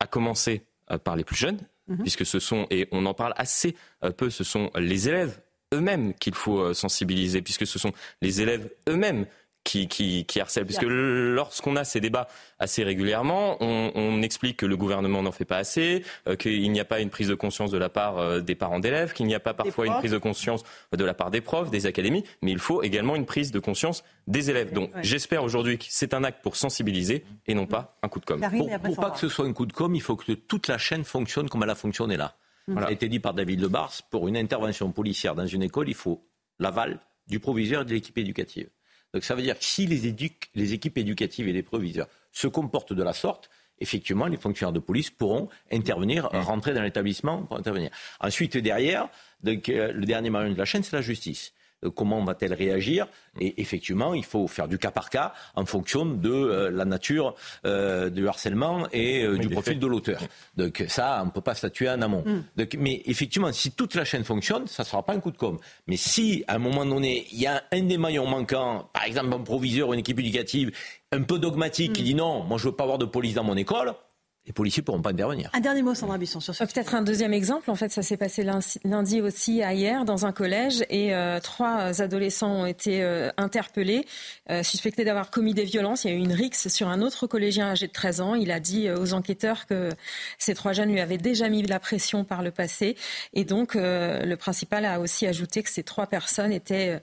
à 0.00 0.06
commencer 0.06 0.62
par 1.04 1.14
les 1.14 1.24
plus 1.24 1.36
jeunes, 1.36 1.60
mhm. 1.86 1.98
puisque 1.98 2.26
ce 2.26 2.40
sont, 2.40 2.66
et 2.70 2.88
on 2.90 3.06
en 3.06 3.14
parle 3.14 3.32
assez 3.36 3.76
peu, 4.16 4.28
ce 4.28 4.42
sont 4.42 4.70
les 4.76 5.08
élèves 5.08 5.40
eux-mêmes 5.72 6.14
qu'il 6.14 6.34
faut 6.34 6.74
sensibiliser, 6.74 7.42
puisque 7.42 7.66
ce 7.66 7.78
sont 7.78 7.92
les 8.22 8.40
élèves 8.40 8.68
eux-mêmes 8.88 9.26
qui, 9.66 9.88
qui, 9.88 10.24
qui 10.24 10.40
harcèlent. 10.40 10.64
Puisque 10.64 10.86
lorsqu'on 10.86 11.76
a 11.76 11.84
ces 11.84 12.00
débats 12.00 12.28
assez 12.58 12.84
régulièrement, 12.84 13.56
on, 13.60 13.90
on 13.94 14.22
explique 14.22 14.56
que 14.58 14.66
le 14.66 14.76
gouvernement 14.76 15.22
n'en 15.22 15.32
fait 15.32 15.44
pas 15.44 15.58
assez, 15.58 16.04
euh, 16.28 16.36
qu'il 16.36 16.70
n'y 16.70 16.80
a 16.80 16.84
pas 16.84 17.00
une 17.00 17.10
prise 17.10 17.28
de 17.28 17.34
conscience 17.34 17.70
de 17.70 17.76
la 17.76 17.88
part 17.88 18.18
euh, 18.18 18.40
des 18.40 18.54
parents 18.54 18.78
d'élèves, 18.78 19.12
qu'il 19.12 19.26
n'y 19.26 19.34
a 19.34 19.40
pas 19.40 19.52
parfois 19.52 19.86
une 19.86 19.94
prise 19.94 20.12
de 20.12 20.18
conscience 20.18 20.62
de 20.96 21.04
la 21.04 21.12
part 21.12 21.30
des 21.30 21.40
profs, 21.40 21.70
des 21.70 21.86
académies, 21.86 22.24
mais 22.42 22.52
il 22.52 22.58
faut 22.60 22.82
également 22.82 23.16
une 23.16 23.26
prise 23.26 23.50
de 23.50 23.58
conscience 23.58 24.04
des 24.26 24.48
élèves. 24.50 24.72
Donc 24.72 24.90
j'espère 25.02 25.42
aujourd'hui 25.42 25.78
que 25.78 25.84
c'est 25.88 26.14
un 26.14 26.24
acte 26.24 26.42
pour 26.42 26.56
sensibiliser 26.56 27.24
et 27.46 27.54
non 27.54 27.66
pas 27.66 27.98
un 28.02 28.08
coup 28.08 28.20
de 28.20 28.24
com'. 28.24 28.40
Pour, 28.40 28.70
pour 28.80 28.96
pas 28.96 29.10
que 29.10 29.18
ce 29.18 29.28
soit 29.28 29.44
un 29.44 29.52
coup 29.52 29.66
de 29.66 29.72
com', 29.72 29.94
il 29.94 30.00
faut 30.00 30.16
que 30.16 30.32
toute 30.32 30.68
la 30.68 30.78
chaîne 30.78 31.04
fonctionne 31.04 31.48
comme 31.48 31.64
elle 31.64 31.70
a 31.70 31.74
fonctionné 31.74 32.16
là. 32.16 32.36
Voilà. 32.68 32.82
Ça 32.82 32.90
a 32.90 32.92
été 32.92 33.08
dit 33.08 33.20
par 33.20 33.34
David 33.34 33.60
Lebars, 33.60 33.92
pour 34.10 34.28
une 34.28 34.36
intervention 34.36 34.90
policière 34.92 35.34
dans 35.34 35.46
une 35.46 35.62
école, 35.62 35.88
il 35.88 35.94
faut 35.94 36.24
l'aval 36.58 37.00
du 37.28 37.40
proviseur 37.40 37.82
et 37.82 37.84
de 37.84 37.90
l'équipe 37.90 38.16
éducative. 38.18 38.68
Donc 39.16 39.24
ça 39.24 39.34
veut 39.34 39.40
dire 39.40 39.58
que 39.58 39.64
si 39.64 39.86
les, 39.86 40.14
les 40.54 40.72
équipes 40.74 40.98
éducatives 40.98 41.48
et 41.48 41.52
les 41.54 41.62
proviseurs 41.62 42.06
se 42.32 42.48
comportent 42.48 42.92
de 42.92 43.02
la 43.02 43.14
sorte, 43.14 43.48
effectivement, 43.80 44.26
les 44.26 44.36
fonctionnaires 44.36 44.74
de 44.74 44.78
police 44.78 45.08
pourront 45.08 45.48
intervenir, 45.72 46.28
rentrer 46.32 46.74
dans 46.74 46.82
l'établissement 46.82 47.42
pour 47.44 47.56
intervenir. 47.56 47.88
Ensuite, 48.20 48.58
derrière, 48.58 49.08
donc, 49.42 49.70
euh, 49.70 49.90
le 49.90 50.04
dernier 50.04 50.28
maillon 50.28 50.52
de 50.52 50.58
la 50.58 50.66
chaîne, 50.66 50.82
c'est 50.82 50.94
la 50.94 51.00
justice. 51.00 51.54
Euh, 51.86 51.90
comment 51.90 52.22
va-t-elle 52.24 52.54
réagir 52.54 53.06
Et 53.40 53.60
effectivement, 53.60 54.14
il 54.14 54.24
faut 54.24 54.46
faire 54.48 54.68
du 54.68 54.78
cas 54.78 54.90
par 54.90 55.10
cas 55.10 55.32
en 55.54 55.64
fonction 55.64 56.04
de 56.04 56.30
euh, 56.30 56.70
la 56.70 56.84
nature 56.84 57.34
euh, 57.64 58.10
du 58.10 58.28
harcèlement 58.28 58.86
et 58.92 59.26
du 59.38 59.48
profil 59.48 59.78
de 59.78 59.86
l'auteur. 59.86 60.20
Donc 60.56 60.84
ça, 60.88 61.20
on 61.22 61.26
ne 61.26 61.30
peut 61.30 61.40
pas 61.40 61.54
statuer 61.54 61.88
en 61.88 62.02
amont. 62.02 62.24
Mm. 62.26 62.64
mais 62.78 63.02
effectivement, 63.06 63.52
si 63.52 63.72
toute 63.72 63.94
la 63.94 64.04
chaîne 64.04 64.24
fonctionne, 64.24 64.66
ça 64.66 64.82
ne 64.82 64.86
sera 64.86 65.04
pas 65.04 65.14
un 65.14 65.20
coup 65.20 65.30
de 65.30 65.36
com'. 65.36 65.58
Mais 65.86 65.96
si, 65.96 66.44
à 66.48 66.56
un 66.56 66.58
moment 66.58 66.84
donné, 66.84 67.26
il 67.32 67.40
y 67.40 67.46
a 67.46 67.62
un 67.72 67.82
des 67.82 67.98
maillons 67.98 68.26
manquants, 68.26 68.88
par 68.92 69.04
exemple 69.04 69.34
un 69.34 69.40
proviseur 69.40 69.88
ou 69.88 69.94
une 69.94 70.00
équipe 70.00 70.18
éducative, 70.18 70.72
un 71.12 71.22
peu 71.22 71.38
dogmatique, 71.38 71.92
qui 71.92 72.02
mm. 72.02 72.06
dit 72.06 72.14
non, 72.14 72.42
moi 72.44 72.58
je 72.58 72.66
ne 72.66 72.70
veux 72.70 72.76
pas 72.76 72.84
avoir 72.84 72.98
de 72.98 73.06
police 73.06 73.34
dans 73.34 73.44
mon 73.44 73.56
école, 73.56 73.94
les 74.46 74.52
policiers 74.52 74.82
pourront 74.82 75.02
pas 75.02 75.10
intervenir. 75.10 75.50
Un 75.52 75.60
dernier 75.60 75.82
mot, 75.82 75.94
Sandra 75.94 76.18
Bisson, 76.18 76.38
sur 76.38 76.54
ce. 76.54 76.62
Euh, 76.62 76.66
peut-être 76.66 76.94
un 76.94 77.02
deuxième 77.02 77.32
exemple. 77.32 77.70
En 77.70 77.74
fait, 77.74 77.90
ça 77.90 78.02
s'est 78.02 78.16
passé 78.16 78.46
lundi 78.84 79.20
aussi, 79.20 79.56
hier, 79.56 80.04
dans 80.04 80.24
un 80.24 80.32
collège, 80.32 80.84
et 80.88 81.14
euh, 81.14 81.40
trois 81.40 82.00
adolescents 82.00 82.52
ont 82.52 82.66
été 82.66 83.02
euh, 83.02 83.30
interpellés, 83.36 84.06
suspectés 84.62 85.04
d'avoir 85.04 85.30
commis 85.30 85.54
des 85.54 85.64
violences. 85.64 86.04
Il 86.04 86.10
y 86.10 86.14
a 86.14 86.16
eu 86.16 86.20
une 86.20 86.32
rixe 86.32 86.68
sur 86.68 86.88
un 86.88 87.02
autre 87.02 87.26
collégien 87.26 87.70
âgé 87.70 87.88
de 87.88 87.92
13 87.92 88.20
ans. 88.20 88.34
Il 88.34 88.52
a 88.52 88.60
dit 88.60 88.88
aux 88.90 89.12
enquêteurs 89.12 89.66
que 89.66 89.90
ces 90.38 90.54
trois 90.54 90.72
jeunes 90.72 90.92
lui 90.92 91.00
avaient 91.00 91.18
déjà 91.18 91.48
mis 91.48 91.62
de 91.62 91.68
la 91.68 91.80
pression 91.80 92.24
par 92.24 92.42
le 92.42 92.52
passé. 92.52 92.96
Et 93.34 93.44
donc, 93.44 93.74
le 93.74 94.34
principal 94.36 94.84
a 94.84 95.00
aussi 95.00 95.26
ajouté 95.26 95.62
que 95.62 95.70
ces 95.70 95.82
trois 95.82 96.06
personnes 96.06 96.52
étaient 96.52 97.00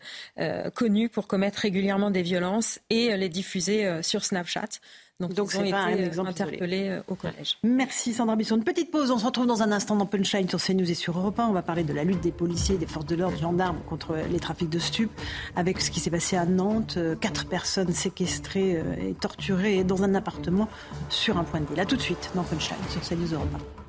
connues 0.74 1.10
pour 1.10 1.28
commettre 1.28 1.60
régulièrement 1.60 2.12
des 2.12 2.22
violences 2.22 2.80
et 2.90 3.16
les 3.18 3.30
diffuser 3.30 4.02
sur 4.02 4.24
Snapchat. 4.24 4.80
Donc, 5.20 5.34
Donc 5.34 5.54
ils 5.54 5.60
ont 5.60 5.64
été 5.64 5.74
un 5.74 5.90
exemple 5.90 6.30
interpellés 6.30 7.00
au 7.08 7.16
collège. 7.16 7.58
Merci 7.64 8.14
Sandra 8.14 8.36
Bisson. 8.36 8.58
Une 8.58 8.64
petite 8.64 8.92
pause. 8.92 9.12
On 9.12 9.18
se 9.18 9.26
retrouve 9.26 9.46
dans 9.46 9.62
un 9.62 9.72
instant 9.72 9.96
dans 9.96 10.06
Punchline 10.06 10.50
sur 10.50 10.62
CNews 10.62 10.90
et 10.90 10.96
sur 10.96 11.18
Europe 11.18 11.40
1. 11.40 11.48
On 11.48 11.54
va 11.54 11.62
parler 11.62 11.84
de 11.84 11.94
la 11.94 12.04
lutte 12.04 12.22
des 12.22 12.32
policiers, 12.32 12.78
des 12.78 12.88
forces 12.88 13.06
de 13.06 13.16
l'ordre, 13.16 13.38
gendarmes 13.38 13.80
contre 13.88 14.16
les 14.32 14.40
trafics 14.40 14.70
de 14.70 14.80
stupes. 14.80 15.12
Avec 15.56 15.82
ce 15.82 15.92
qui 15.92 16.00
s'est 16.00 16.12
passé 16.12 16.36
à 16.36 16.46
Nantes, 16.46 16.98
quatre 17.22 17.46
personnes 17.46 17.94
séquestrées 17.94 18.82
et 19.02 19.14
torturées 19.14 19.84
dans 19.84 20.04
un 20.04 20.16
appartement 20.16 20.68
sur 21.10 21.38
un 21.38 21.44
point 21.44 21.62
de 21.62 21.66
ville. 21.68 21.80
A 21.80 21.86
tout 21.86 21.96
de 21.96 22.02
suite 22.02 22.32
dans 22.36 22.44
Punchline 22.44 22.78
sur 22.90 23.02
CNews 23.02 23.34
Europe 23.34 23.50
1. 23.80 23.83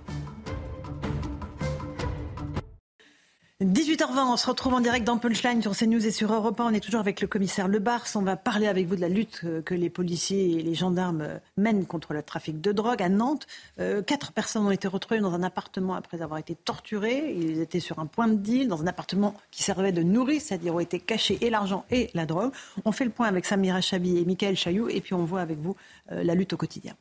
18h20, 3.62 4.32
on 4.32 4.36
se 4.36 4.48
retrouve 4.48 4.74
en 4.74 4.80
direct 4.80 5.07
dans 5.07 5.16
Punchline 5.16 5.62
sur 5.62 5.76
CNews 5.76 6.05
et 6.05 6.11
sur 6.11 6.32
Europe 6.34 6.59
1. 6.59 6.64
On 6.64 6.74
est 6.74 6.80
toujours 6.80 6.98
avec 6.98 7.20
le 7.20 7.28
commissaire 7.28 7.68
Lebars. 7.68 8.05
On 8.16 8.22
va 8.22 8.34
parler 8.34 8.66
avec 8.66 8.88
vous 8.88 8.96
de 8.96 9.00
la 9.00 9.09
lutte 9.09 9.42
que 9.64 9.74
les 9.74 9.90
policiers 9.90 10.59
et 10.59 10.62
les 10.64 10.74
gendarmes 10.74 11.38
mènent 11.57 11.86
contre 11.86 12.14
le 12.14 12.22
trafic 12.24 12.61
de 12.61 12.72
drogue 12.72 13.00
à 13.00 13.09
Nantes. 13.09 13.46
Euh, 13.78 14.02
quatre 14.02 14.32
personnes 14.32 14.66
ont 14.66 14.72
été 14.72 14.88
retrouvées 14.88 15.20
dans 15.20 15.34
un 15.34 15.44
appartement 15.44 15.94
après 15.94 16.20
avoir 16.20 16.40
été 16.40 16.57
torturées. 16.57 17.32
Ils 17.38 17.61
étaient 17.61 17.78
sur 17.78 18.00
un 18.00 18.07
point 18.07 18.26
de 18.26 18.34
deal, 18.34 18.66
dans 18.66 18.82
un 18.82 18.88
appartement 18.88 19.36
qui 19.52 19.62
servait 19.62 19.92
de 19.92 20.02
nourrice, 20.02 20.46
c'est-à-dire 20.46 20.74
où 20.74 20.80
étaient 20.80 20.98
cachés 20.98 21.38
et 21.40 21.48
l'argent 21.48 21.84
et 21.92 22.11
la 22.12 22.26
drogue. 22.26 22.50
On 22.84 22.90
fait 22.90 23.05
le 23.05 23.12
point 23.12 23.28
avec 23.28 23.46
Samira 23.46 23.80
Chabi 23.80 24.18
et 24.18 24.24
Michael 24.24 24.57
Chailloux 24.57 24.88
et 24.88 25.00
puis 25.00 25.14
on 25.14 25.24
voit 25.24 25.42
avec 25.42 25.59
vous 25.61 25.76
euh, 26.11 26.24
la 26.24 26.34
lutte 26.34 26.55
au 26.55 26.57
quotidien 26.57 26.96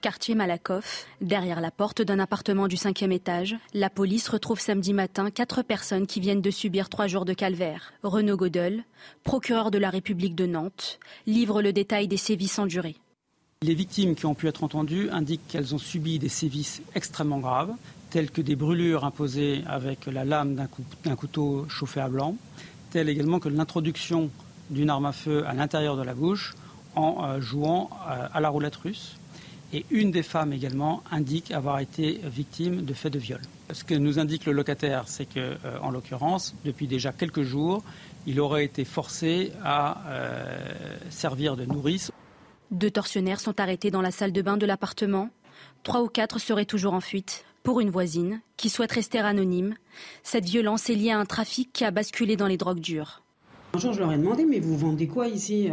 quartier 0.00 0.34
Malakoff, 0.34 1.06
derrière 1.20 1.60
la 1.60 1.70
porte 1.70 2.02
d'un 2.02 2.18
appartement 2.18 2.68
du 2.68 2.76
cinquième 2.76 3.12
étage, 3.12 3.56
la 3.74 3.90
police 3.90 4.28
retrouve 4.28 4.60
samedi 4.60 4.92
matin 4.92 5.30
quatre 5.30 5.62
personnes 5.62 6.06
qui 6.06 6.20
viennent 6.20 6.40
de 6.40 6.50
subir 6.50 6.88
trois 6.88 7.06
jours 7.06 7.24
de 7.24 7.32
calvaire. 7.32 7.92
Renaud 8.02 8.36
Godel, 8.36 8.84
procureur 9.24 9.70
de 9.70 9.78
la 9.78 9.90
République 9.90 10.34
de 10.34 10.46
Nantes, 10.46 10.98
livre 11.26 11.62
le 11.62 11.72
détail 11.72 12.08
des 12.08 12.16
sévices 12.16 12.58
endurés. 12.58 12.96
Les 13.62 13.74
victimes 13.74 14.14
qui 14.14 14.26
ont 14.26 14.34
pu 14.34 14.48
être 14.48 14.64
entendues 14.64 15.08
indiquent 15.10 15.46
qu'elles 15.48 15.74
ont 15.74 15.78
subi 15.78 16.18
des 16.18 16.28
sévices 16.28 16.82
extrêmement 16.94 17.38
graves, 17.38 17.72
tels 18.10 18.30
que 18.30 18.42
des 18.42 18.56
brûlures 18.56 19.04
imposées 19.04 19.64
avec 19.66 20.06
la 20.06 20.24
lame 20.24 20.54
d'un 21.04 21.16
couteau 21.16 21.66
chauffé 21.68 22.00
à 22.00 22.08
blanc, 22.08 22.36
telles 22.90 23.08
également 23.08 23.40
que 23.40 23.48
l'introduction 23.48 24.30
d'une 24.70 24.90
arme 24.90 25.06
à 25.06 25.12
feu 25.12 25.46
à 25.46 25.54
l'intérieur 25.54 25.96
de 25.96 26.02
la 26.02 26.14
bouche 26.14 26.54
en 26.94 27.24
euh, 27.24 27.40
jouant 27.40 27.90
euh, 28.08 28.26
à 28.32 28.40
la 28.40 28.48
roulette 28.48 28.76
russe 28.76 29.16
et 29.72 29.84
une 29.90 30.10
des 30.10 30.22
femmes 30.22 30.52
également 30.52 31.02
indique 31.10 31.50
avoir 31.50 31.80
été 31.80 32.20
victime 32.24 32.84
de 32.84 32.94
faits 32.94 33.12
de 33.12 33.18
viol. 33.18 33.40
Ce 33.72 33.84
que 33.84 33.94
nous 33.94 34.18
indique 34.18 34.46
le 34.46 34.52
locataire, 34.52 35.04
c'est 35.08 35.26
que, 35.26 35.56
euh, 35.64 35.78
en 35.82 35.90
l'occurrence, 35.90 36.54
depuis 36.64 36.86
déjà 36.86 37.12
quelques 37.12 37.42
jours, 37.42 37.82
il 38.26 38.40
aurait 38.40 38.64
été 38.64 38.84
forcé 38.84 39.52
à 39.64 40.02
euh, 40.08 40.58
servir 41.10 41.56
de 41.56 41.64
nourrice. 41.64 42.12
Deux 42.70 42.90
tortionnaires 42.90 43.40
sont 43.40 43.58
arrêtés 43.60 43.90
dans 43.90 44.02
la 44.02 44.10
salle 44.10 44.32
de 44.32 44.42
bain 44.42 44.56
de 44.56 44.66
l'appartement. 44.66 45.30
Trois 45.82 46.02
ou 46.02 46.08
quatre 46.08 46.38
seraient 46.38 46.64
toujours 46.64 46.94
en 46.94 47.00
fuite. 47.00 47.44
Pour 47.62 47.80
une 47.80 47.90
voisine 47.90 48.40
qui 48.56 48.68
souhaite 48.68 48.92
rester 48.92 49.18
anonyme, 49.18 49.74
cette 50.22 50.44
violence 50.44 50.88
est 50.88 50.94
liée 50.94 51.10
à 51.10 51.18
un 51.18 51.24
trafic 51.24 51.72
qui 51.72 51.84
a 51.84 51.90
basculé 51.90 52.36
dans 52.36 52.46
les 52.46 52.56
drogues 52.56 52.80
dures. 52.80 53.22
Un 53.74 53.78
jour, 53.78 53.92
je 53.92 53.98
leur 53.98 54.12
ai 54.12 54.16
demandé, 54.16 54.44
mais 54.44 54.60
vous 54.60 54.76
vendez 54.76 55.08
quoi 55.08 55.26
ici 55.26 55.68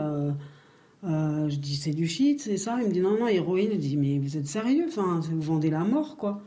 euh, 1.03 1.43
euh, 1.43 1.49
je 1.49 1.57
dis, 1.57 1.75
c'est 1.75 1.91
du 1.91 2.07
shit, 2.07 2.39
c'est 2.41 2.57
ça 2.57 2.77
Il 2.81 2.87
me 2.87 2.93
dit, 2.93 3.01
non, 3.01 3.17
non, 3.17 3.27
héroïne. 3.27 3.71
Je 3.73 3.77
dis, 3.77 3.97
mais 3.97 4.19
vous 4.19 4.37
êtes 4.37 4.47
sérieux? 4.47 4.85
Enfin, 4.87 5.21
vous 5.21 5.41
vendez 5.41 5.69
la 5.69 5.83
mort, 5.83 6.17
quoi. 6.17 6.41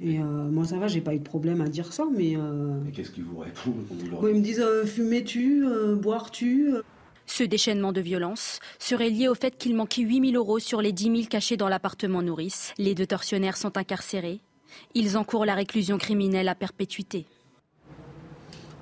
Et 0.00 0.20
euh, 0.20 0.22
moi, 0.22 0.64
ça 0.64 0.78
va, 0.78 0.86
j'ai 0.86 1.00
pas 1.00 1.14
eu 1.14 1.18
de 1.18 1.24
problème 1.24 1.60
à 1.60 1.68
dire 1.68 1.92
ça, 1.92 2.04
mais. 2.14 2.36
Euh... 2.36 2.80
Mais 2.84 2.92
qu'est-ce 2.92 3.10
qu'ils 3.10 3.24
vous 3.24 3.38
répondent 3.38 3.84
Ils 4.22 4.34
me 4.36 4.40
disent, 4.40 4.60
euh, 4.60 4.84
fumez-tu 4.84 5.64
Boires-tu 5.96 6.72
ce 7.30 7.44
déchaînement 7.44 7.92
de 7.92 8.00
violence 8.00 8.58
serait 8.78 9.10
lié 9.10 9.28
au 9.28 9.34
fait 9.34 9.54
qu'il 9.58 9.74
manquait 9.74 10.00
8000 10.00 10.34
euros 10.36 10.58
sur 10.58 10.80
les 10.80 10.92
10 10.92 11.04
000 11.04 11.16
cachés 11.28 11.58
dans 11.58 11.68
l'appartement 11.68 12.22
nourrice. 12.22 12.72
Les 12.78 12.94
deux 12.94 13.04
tortionnaires 13.04 13.58
sont 13.58 13.76
incarcérés. 13.76 14.40
Ils 14.94 15.18
encourent 15.18 15.44
la 15.44 15.54
réclusion 15.54 15.98
criminelle 15.98 16.48
à 16.48 16.54
perpétuité. 16.54 17.26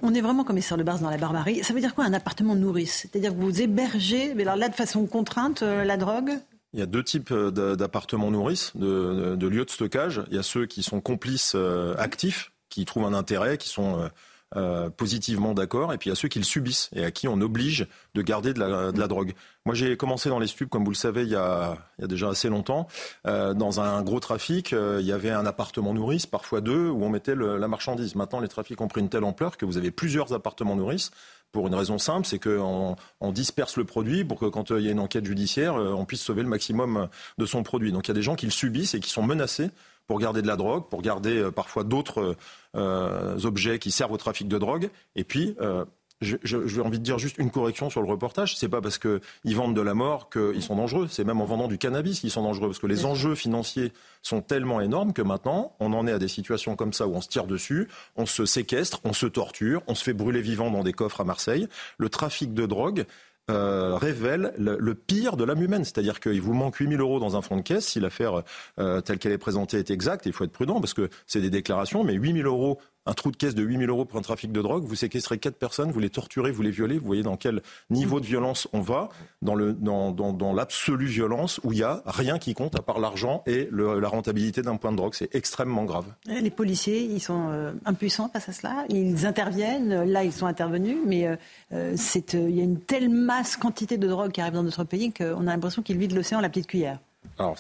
On 0.03 0.15
est 0.15 0.21
vraiment 0.21 0.45
commissaire 0.45 0.77
de 0.77 0.83
base 0.83 1.01
dans 1.01 1.11
la 1.11 1.17
barbarie. 1.17 1.65
Ça 1.65 1.73
veut 1.73 1.81
dire 1.81 1.95
quoi 1.95 2.05
un 2.05 2.13
appartement 2.13 2.55
nourrice? 2.55 3.03
C'est-à-dire 3.03 3.33
que 3.33 3.41
vous 3.41 3.61
hébergez, 3.63 4.35
mais 4.35 4.43
alors 4.43 4.57
là 4.57 4.69
de 4.69 4.75
façon 4.75 5.07
contrainte, 5.07 5.63
euh, 5.63 5.85
la 5.85 5.97
drogue? 5.97 6.33
Il 6.73 6.81
y 6.81 6.83
a 6.83 6.87
deux 6.87 7.03
types 7.03 7.31
euh, 7.33 7.77
d'appartements 7.77 8.31
nourrices, 8.31 8.73
de, 8.77 9.47
lieux 9.47 9.65
de 9.65 9.71
stockage. 9.71 10.23
Il 10.31 10.37
y 10.37 10.39
a 10.39 10.43
ceux 10.43 10.67
qui 10.67 10.83
sont 10.83 11.01
complices 11.01 11.55
euh, 11.55 11.95
actifs, 11.97 12.53
qui 12.69 12.85
trouvent 12.85 13.07
un 13.07 13.15
intérêt, 13.15 13.57
qui 13.57 13.69
sont 13.69 14.11
euh, 14.55 14.91
positivement 14.91 15.55
d'accord, 15.55 15.93
et 15.93 15.99
puis 15.99 16.09
a 16.09 16.15
ceux 16.15 16.29
qui 16.29 16.39
le 16.39 16.45
subissent 16.45 16.89
et 16.95 17.05
à 17.05 17.11
qui 17.11 17.27
on 17.27 17.41
oblige 17.41 17.89
de 18.15 18.23
garder 18.23 18.55
de 18.55 18.61
la, 18.61 18.93
de 18.93 19.01
la 19.01 19.09
drogue. 19.09 19.35
Moi, 19.65 19.75
j'ai 19.75 19.97
commencé 19.97 20.29
dans 20.29 20.39
les 20.39 20.47
stupes, 20.47 20.71
comme 20.71 20.85
vous 20.85 20.93
le 20.93 20.97
savez, 20.97 21.23
il 21.23 21.31
y 21.31 21.35
a, 21.35 21.77
il 21.99 22.03
y 22.03 22.05
a 22.05 22.07
déjà 22.07 22.29
assez 22.29 22.49
longtemps, 22.49 22.87
euh, 23.27 23.55
dans 23.55 23.81
un 23.81 24.01
gros 24.03 24.21
trafic. 24.21 24.73
Euh, 24.73 24.99
il 25.01 25.07
y 25.07 25.11
avait 25.11 25.33
un 25.33 25.47
appartement 25.47 25.93
nourrice, 25.93 26.27
parfois 26.27 26.61
deux, 26.61 26.89
où 26.89 27.03
on 27.03 27.09
mettait 27.09 27.35
le, 27.35 27.57
la 27.57 27.67
marchandise. 27.67 28.15
Maintenant, 28.15 28.39
les 28.39 28.47
trafics 28.47 28.81
ont 28.81 28.87
pris 28.87 29.01
une 29.01 29.09
telle 29.09 29.25
ampleur 29.25 29.57
que 29.57 29.65
vous 29.65 29.79
avez 29.79 29.91
plusieurs 29.91 30.33
appartements 30.33 30.77
nourrices 30.77 31.11
pour 31.51 31.67
une 31.67 31.75
raison 31.75 31.99
simple, 31.99 32.27
c'est 32.27 32.39
qu'on 32.39 32.97
on 33.21 33.33
disperse 33.33 33.77
le 33.77 33.85
produit 33.85 34.25
pour 34.25 34.39
que 34.39 34.47
quand 34.47 34.71
il 34.71 34.85
y 34.85 34.89
a 34.89 34.91
une 34.93 35.01
enquête 35.01 35.25
judiciaire, 35.25 35.75
on 35.75 36.05
puisse 36.05 36.21
sauver 36.21 36.43
le 36.43 36.49
maximum 36.49 37.09
de 37.39 37.47
son 37.47 37.63
produit. 37.63 37.93
Donc 37.93 38.07
il 38.07 38.09
y 38.09 38.11
a 38.11 38.15
des 38.15 38.21
gens 38.21 38.35
qui 38.35 38.47
le 38.47 38.53
subissent 38.53 38.95
et 38.95 39.01
qui 39.01 39.09
sont 39.09 39.23
menacés 39.23 39.71
pour 40.07 40.21
garder 40.21 40.43
de 40.43 40.47
la 40.47 40.57
drogue, 40.57 40.89
pour 40.89 41.03
garder 41.03 41.39
euh, 41.39 41.51
parfois 41.51 41.85
d'autres 41.85 42.21
euh, 42.21 42.37
objets 42.77 43.79
qui 43.79 43.91
servent 43.91 44.13
au 44.13 44.17
trafic 44.17 44.49
de 44.49 44.59
drogue. 44.59 44.91
Et 45.15 45.25
puis, 45.25 45.57
euh, 45.61 45.85
j'ai 46.23 46.81
envie 46.81 46.99
de 46.99 47.05
dire 47.05 47.19
juste 47.19 47.37
une 47.37 47.51
correction 47.51 47.91
sur 47.91 48.01
le 48.01 48.09
reportage. 48.09 48.57
C'est 48.57 48.71
pas 48.71 48.81
parce 48.81 48.97
qu'ils 48.97 49.21
vendent 49.57 49.77
de 49.77 49.83
la 49.83 49.93
mort 49.93 50.31
qu'ils 50.31 50.63
sont 50.63 50.77
dangereux. 50.77 51.09
C'est 51.11 51.25
même 51.25 51.43
en 51.43 51.45
vendant 51.45 51.69
du 51.69 51.77
cannabis 51.77 52.21
qu'ils 52.21 52.31
sont 52.31 52.43
dangereux. 52.43 52.69
Parce 52.69 52.79
que 52.79 52.87
les 52.87 53.05
enjeux 53.05 53.35
financiers 53.35 53.93
sont 54.23 54.41
tellement 54.41 54.81
énormes 54.81 55.13
que 55.13 55.21
maintenant, 55.21 55.77
on 55.79 55.93
en 55.93 56.07
est 56.07 56.13
à 56.13 56.19
des 56.19 56.29
situations 56.29 56.75
comme 56.75 56.95
ça 56.95 57.07
où 57.07 57.15
on 57.15 57.21
se 57.21 57.29
tire 57.29 57.47
dessus, 57.47 57.89
on 58.17 58.25
se 58.25 58.47
séquestre, 58.47 59.01
on 59.05 59.13
se 59.13 59.27
torture, 59.27 59.83
on 59.89 59.95
se 59.95 60.03
fait 60.03 60.15
brûler 60.15 60.41
vivant 60.41 60.71
dans 60.71 60.83
des 60.83 60.95
coffres 60.95 61.21
à 61.21 61.25
Marseille. 61.25 61.69
Le 61.99 62.09
trafic 62.09 62.55
de 62.55 62.65
drogue, 62.65 63.05
euh, 63.49 63.95
révèle 63.97 64.53
le, 64.59 64.95
pire 64.95 65.37
de 65.37 65.45
l'âme 65.45 65.63
humaine. 65.63 65.85
C'est-à-dire 65.85 66.21
qu'il 66.21 66.41
vous 66.41 66.55
manque 66.55 66.77
8000 66.77 67.01
euros 67.01 67.21
dans 67.21 67.37
un 67.37 67.43
fonds 67.43 67.57
de 67.57 67.63
caisse. 67.63 67.87
Si 67.87 68.01
l'affaire 68.01 68.43
euh, 68.81 69.01
telle 69.01 69.19
qu'elle 69.19 69.33
est 69.33 69.39
présentée 69.39 69.79
est 69.79 69.91
exacte, 69.91 70.27
il 70.27 70.33
faut 70.33 70.45
être 70.45 70.53
prudent 70.53 70.81
parce 70.81 70.95
que 70.95 71.09
c'est 71.27 71.41
des 71.41 71.51
déclarations, 71.51 72.03
mais 72.03 72.15
8000 72.15 72.47
euros 72.47 72.81
un 73.07 73.13
trou 73.15 73.31
de 73.31 73.37
caisse 73.37 73.55
de 73.55 73.63
8000 73.63 73.89
euros 73.89 74.05
pour 74.05 74.19
un 74.19 74.23
trafic 74.23 74.53
de 74.53 74.61
drogue, 74.61 74.85
vous 74.85 74.95
séquestrez 74.95 75.39
quatre 75.39 75.57
personnes, 75.57 75.91
vous 75.91 76.01
les 76.01 76.11
torturez, 76.11 76.51
vous 76.51 76.63
les 76.63 76.71
violez, 76.71 76.99
vous 76.99 77.07
voyez 77.07 77.23
dans 77.23 77.37
quel 77.37 77.63
niveau 77.91 78.21
de 78.21 78.27
violence 78.27 78.69
on 78.73 78.81
va, 78.81 79.09
dans, 79.43 79.55
le, 79.55 79.73
dans, 79.73 80.13
dans, 80.13 80.33
dans 80.33 80.53
l'absolue 80.53 81.07
violence 81.07 81.61
où 81.65 81.73
il 81.73 81.77
n'y 81.77 81.83
a 81.85 82.03
rien 82.07 82.39
qui 82.39 82.55
compte 82.55 82.75
à 82.77 82.83
part 82.83 82.99
l'argent 82.99 83.43
et 83.47 83.69
le, 83.71 84.01
la 84.01 84.09
rentabilité 84.09 84.63
d'un 84.63 84.77
point 84.77 84.93
de 84.93 84.97
drogue. 84.97 85.15
C'est 85.15 85.35
extrêmement 85.35 85.85
grave. 85.85 86.07
Les 86.27 86.51
policiers, 86.51 87.03
ils 87.03 87.21
sont 87.21 87.49
euh, 87.51 87.73
impuissants 87.85 88.29
face 88.29 88.49
à 88.49 88.53
cela, 88.53 88.85
ils 88.89 89.27
interviennent, 89.27 90.05
là 90.05 90.25
ils 90.25 90.33
sont 90.33 90.47
intervenus, 90.47 90.99
mais 91.07 91.27
euh, 91.73 91.95
c'est, 91.97 92.35
euh, 92.35 92.49
il 92.49 92.57
y 92.57 92.61
a 92.61 92.65
une 92.65 92.81
telle 92.81 93.09
masse, 93.09 93.57
quantité 93.57 93.99
de 93.99 94.09
drogue 94.09 94.33
qui 94.33 94.41
arrive 94.41 94.55
dans 94.55 94.63
notre 94.63 94.85
pays 94.85 95.13
qu'on 95.13 95.47
a 95.47 95.51
l'impression 95.51 95.83
qu'ils 95.83 95.99
vident 95.99 96.17
l'océan 96.17 96.39
à 96.39 96.43
la 96.43 96.49
petite 96.49 96.67
cuillère. 96.67 96.99
Alors, 97.39 97.57